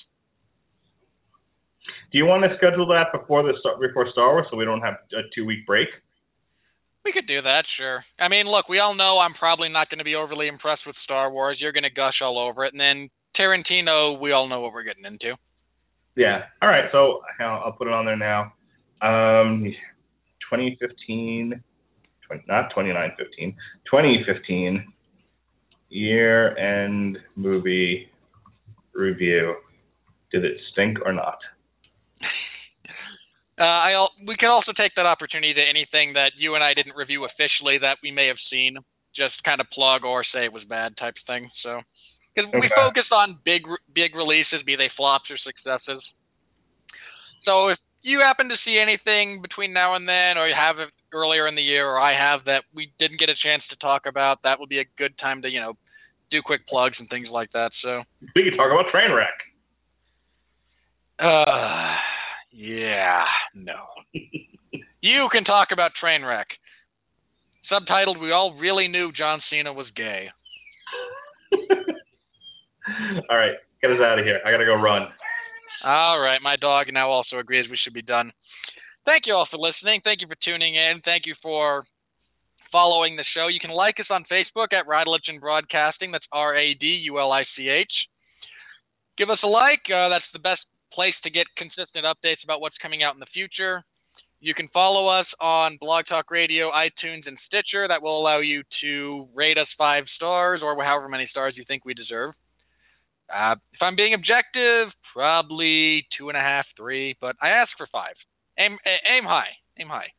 Do 2.12 2.18
you 2.18 2.26
want 2.26 2.44
to 2.44 2.56
schedule 2.58 2.88
that 2.88 3.12
before 3.12 3.44
the 3.44 3.54
before 3.80 4.10
Star 4.12 4.34
Wars 4.34 4.48
so 4.52 4.58
we 4.58 4.66
don't 4.66 4.82
have 4.82 4.96
a 5.14 5.24
two 5.36 5.46
week 5.46 5.66
break? 5.66 5.88
We 7.04 7.14
could 7.14 7.28
do 7.28 7.42
that, 7.42 7.64
sure. 7.78 8.04
I 8.20 8.28
mean, 8.28 8.48
look, 8.48 8.68
we 8.68 8.80
all 8.80 8.94
know 8.94 9.20
I'm 9.20 9.34
probably 9.34 9.70
not 9.70 9.90
going 9.90 10.00
to 10.00 10.04
be 10.04 10.16
overly 10.16 10.48
impressed 10.48 10.82
with 10.86 10.96
Star 11.06 11.32
Wars. 11.32 11.58
You're 11.60 11.72
going 11.72 11.88
to 11.88 11.90
gush 11.90 12.20
all 12.22 12.38
over 12.38 12.66
it, 12.66 12.74
and 12.74 12.80
then 12.80 13.10
Tarantino, 13.40 14.20
we 14.20 14.32
all 14.32 14.48
know 14.48 14.62
what 14.62 14.74
we're 14.74 14.84
getting 14.84 15.06
into. 15.06 15.36
Yeah. 16.16 16.44
All 16.62 16.70
right. 16.70 16.86
So 16.92 17.22
I'll, 17.40 17.62
I'll 17.66 17.72
put 17.72 17.88
it 17.88 17.94
on 17.94 18.06
there 18.06 18.18
now. 18.18 18.54
Um, 19.02 19.64
2015, 20.50 21.62
20, 22.28 22.44
not 22.48 22.70
2915, 22.70 23.56
2015 23.86 24.94
year 25.90 26.58
end 26.58 27.18
movie 27.36 28.10
review. 28.94 29.56
Did 30.32 30.44
it 30.44 30.58
stink 30.72 30.98
or 31.06 31.14
not? 31.14 31.38
Uh, 33.60 33.64
I 33.64 34.08
we 34.28 34.38
can 34.38 34.50
also 34.50 34.72
take 34.72 34.94
that 34.98 35.08
opportunity 35.08 35.52
to 35.52 35.60
anything 35.60 36.14
that 36.14 36.34
you 36.38 36.54
and 36.54 36.64
I 36.64 36.76
didn't 36.76 36.96
review 36.96 37.26
officially 37.26 37.80
that 37.82 37.98
we 38.04 38.12
may 38.12 38.28
have 38.28 38.38
seen, 38.52 38.78
just 39.16 39.34
kind 39.44 39.60
of 39.60 39.66
plug 39.74 40.06
or 40.06 40.24
say 40.32 40.46
it 40.46 40.54
was 40.54 40.64
bad 40.70 40.96
type 40.96 41.16
of 41.18 41.26
thing. 41.26 41.50
So, 41.64 41.82
because 42.38 42.52
we 42.54 42.68
Okay. 42.68 42.76
focus 42.76 43.06
on 43.12 43.40
big 43.44 43.64
big 43.94 44.16
releases, 44.16 44.62
be 44.64 44.76
they 44.76 44.90
flops 44.96 45.30
or 45.32 45.38
successes. 45.38 46.04
So 47.44 47.70
if 47.70 47.80
you 48.04 48.20
happen 48.20 48.50
to 48.50 48.58
see 48.64 48.78
anything 48.78 49.42
between 49.42 49.74
now 49.74 49.96
and 49.96 50.08
then, 50.08 50.38
or 50.38 50.48
you 50.48 50.56
have 50.56 50.78
it 50.80 50.90
earlier 51.12 51.48
in 51.48 51.56
the 51.56 51.64
year, 51.64 51.88
or 51.90 52.00
I 52.00 52.14
have 52.14 52.46
that 52.46 52.64
we 52.74 52.92
didn't 53.00 53.20
get 53.20 53.30
a 53.30 53.36
chance 53.36 53.64
to 53.70 53.76
talk 53.78 54.06
about, 54.06 54.44
that 54.44 54.60
would 54.60 54.70
be 54.70 54.80
a 54.80 54.86
good 54.98 55.18
time 55.18 55.42
to 55.42 55.50
you 55.50 55.60
know 55.60 55.74
do 56.30 56.42
quick 56.44 56.68
plugs 56.68 56.96
and 57.00 57.10
things 57.10 57.28
like 57.32 57.52
that. 57.54 57.72
So. 57.82 58.04
We 58.36 58.44
could 58.44 58.58
talk 58.58 58.72
about 58.72 58.92
Trainwreck. 58.94 59.38
Uh, 61.20 61.96
yeah, 62.52 63.26
no. 63.56 63.88
you 65.02 65.30
can 65.32 65.44
talk 65.44 65.70
about 65.72 65.92
Trainwreck. 66.02 66.46
Subtitled, 67.72 68.20
We 68.22 68.32
All 68.32 68.54
Really 68.54 68.88
Knew 68.88 69.12
John 69.12 69.42
Cena 69.50 69.74
Was 69.74 69.88
Gay. 69.96 70.30
All 73.30 73.38
right, 73.38 73.56
get 73.82 73.92
us 73.92 74.00
out 74.02 74.20
of 74.20 74.26
here. 74.26 74.40
I 74.46 74.52
gotta 74.52 74.66
go 74.66 74.76
run. 74.76 75.08
All 75.84 76.20
right, 76.20 76.42
my 76.42 76.56
dog 76.56 76.88
now 76.92 77.10
also 77.10 77.38
agrees 77.38 77.70
we 77.70 77.78
should 77.84 77.94
be 77.94 78.02
done. 78.02 78.32
Thank 79.06 79.24
you 79.26 79.34
all 79.34 79.48
for 79.50 79.58
listening. 79.58 80.02
Thank 80.04 80.20
you 80.20 80.28
for 80.28 80.36
tuning 80.44 80.76
in. 80.76 81.00
Thank 81.06 81.26
you 81.26 81.36
for 81.42 81.86
following 82.72 83.16
the 83.16 83.24
show. 83.34 83.48
You 83.48 83.60
can 83.60 83.72
like 83.72 83.96
us 84.00 84.08
on 84.10 84.26
Facebook 84.30 84.74
at 84.74 84.86
Radulich 84.86 85.28
and 85.28 85.40
Broadcasting. 85.40 86.12
That's 86.12 86.26
R 86.34 86.58
A 86.58 86.74
D 86.74 87.08
U 87.08 87.20
L 87.20 87.32
I 87.32 87.44
C 87.56 87.70
H. 87.70 87.92
Give 89.18 89.30
us 89.30 89.40
a 89.44 89.48
like. 89.48 89.88
Uh, 89.88 90.10
that's 90.10 90.28
the 90.34 90.40
best 90.40 90.62
place 90.92 91.16
to 91.24 91.30
get 91.30 91.48
consistent 91.56 92.04
updates 92.04 92.44
about 92.44 92.60
what's 92.60 92.76
coming 92.82 93.04
out 93.04 93.14
in 93.14 93.20
the 93.20 93.32
future. 93.34 93.84
You 94.40 94.54
can 94.54 94.68
follow 94.74 95.08
us 95.08 95.26
on 95.40 95.78
Blog 95.80 96.06
Talk 96.08 96.30
Radio, 96.30 96.70
iTunes, 96.70 97.26
and 97.26 97.38
Stitcher. 97.48 97.88
That 97.88 98.04
will 98.04 98.20
allow 98.20 98.40
you 98.40 98.62
to 98.82 99.28
rate 99.34 99.58
us 99.58 99.68
five 99.78 100.04
stars 100.16 100.62
or 100.62 100.76
however 100.84 101.10
many 101.10 101.28
stars 101.32 101.54
you 101.56 101.64
think 101.68 101.86
we 101.86 101.94
deserve. 101.94 102.34
Uh, 103.34 103.56
if 103.74 103.82
I'm 103.82 103.96
being 103.96 104.14
objective, 104.14 104.90
probably 105.14 106.06
two 106.18 106.30
and 106.30 106.38
a 106.38 106.42
half, 106.42 106.66
three, 106.76 107.16
but 107.20 107.36
I 107.42 107.50
ask 107.50 107.70
for 107.78 107.88
five. 107.92 108.16
Aim, 108.60 108.78
aim 108.86 109.24
high, 109.24 109.54
aim 109.80 109.88
high. 109.88 110.12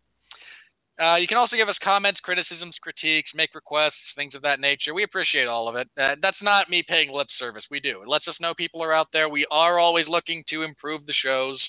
Uh, 0.99 1.17
you 1.17 1.29
can 1.29 1.39
also 1.39 1.55
give 1.55 1.69
us 1.69 1.77
comments, 1.83 2.19
criticisms, 2.25 2.75
critiques, 2.83 3.31
make 3.35 3.55
requests, 3.55 4.03
things 4.17 4.35
of 4.35 4.43
that 4.43 4.59
nature. 4.59 4.93
We 4.93 5.05
appreciate 5.05 5.47
all 5.47 5.69
of 5.69 5.77
it. 5.77 5.89
Uh, 5.97 6.19
that's 6.21 6.43
not 6.43 6.69
me 6.69 6.83
paying 6.87 7.13
lip 7.13 7.29
service. 7.39 7.63
We 7.71 7.79
do. 7.79 8.03
It 8.03 8.09
lets 8.09 8.27
us 8.27 8.35
know 8.41 8.53
people 8.53 8.83
are 8.83 8.93
out 8.93 9.07
there. 9.13 9.29
We 9.29 9.47
are 9.51 9.79
always 9.79 10.07
looking 10.09 10.43
to 10.51 10.63
improve 10.63 11.07
the 11.07 11.15
shows. 11.25 11.61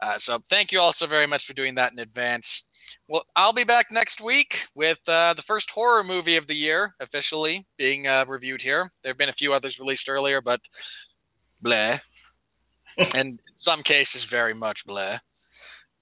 Uh, 0.00 0.18
so 0.24 0.38
thank 0.50 0.70
you 0.70 0.78
all 0.78 0.94
so 1.00 1.06
very 1.08 1.26
much 1.26 1.42
for 1.48 1.52
doing 1.52 1.74
that 1.74 1.90
in 1.92 1.98
advance. 1.98 2.44
Well, 3.10 3.24
I'll 3.36 3.52
be 3.52 3.64
back 3.64 3.86
next 3.90 4.20
week 4.24 4.46
with 4.76 4.98
uh, 5.08 5.34
the 5.34 5.42
first 5.48 5.66
horror 5.74 6.04
movie 6.04 6.36
of 6.36 6.46
the 6.46 6.54
year 6.54 6.94
officially 7.02 7.66
being 7.76 8.06
uh, 8.06 8.24
reviewed 8.26 8.60
here. 8.62 8.92
There 9.02 9.10
have 9.10 9.18
been 9.18 9.28
a 9.28 9.34
few 9.36 9.52
others 9.52 9.74
released 9.80 10.08
earlier, 10.08 10.40
but 10.40 10.60
bleh. 11.64 11.98
and 12.96 13.30
in 13.30 13.38
some 13.64 13.82
cases, 13.82 14.22
very 14.30 14.54
much 14.54 14.78
bleh. 14.88 15.18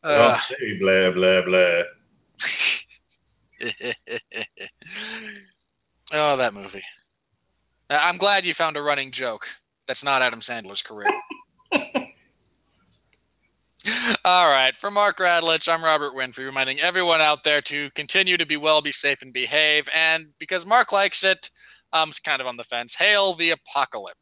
Don't 0.03 0.13
Uh, 0.13 0.37
say 0.51 0.79
blah 0.79 1.11
blah 1.15 1.41
blah. 1.47 1.83
oh, 6.13 6.37
that 6.37 6.53
movie. 6.53 6.85
Uh, 7.89 7.95
I'm 7.95 8.19
glad 8.19 8.45
you 8.45 8.53
found 8.59 8.77
a 8.77 8.83
running 8.83 9.13
joke. 9.19 9.41
That's 9.89 10.05
not 10.05 10.21
Adam 10.21 10.43
Sandler's 10.47 10.83
career. 10.87 11.09
All 14.25 14.49
right. 14.49 14.73
For 14.81 14.91
Mark 14.91 15.19
Radulich, 15.19 15.69
I'm 15.69 15.85
Robert 15.85 16.13
Winfree, 16.15 16.45
reminding 16.47 16.79
everyone 16.81 17.21
out 17.21 17.39
there 17.45 17.63
to 17.63 17.89
continue 17.97 18.37
to 18.37 18.47
be 18.47 18.57
well, 18.57 18.83
be 18.83 18.93
safe, 19.03 19.19
and 19.23 19.33
behave. 19.33 19.85
And 19.95 20.29
because 20.39 20.67
Mark 20.67 20.93
likes 20.93 21.17
it, 21.23 21.39
I'm 21.93 22.13
kind 22.25 22.41
of 22.41 22.47
on 22.47 22.57
the 22.57 22.65
fence. 22.69 22.91
Hail 22.99 23.37
the 23.37 23.51
apocalypse. 23.51 24.19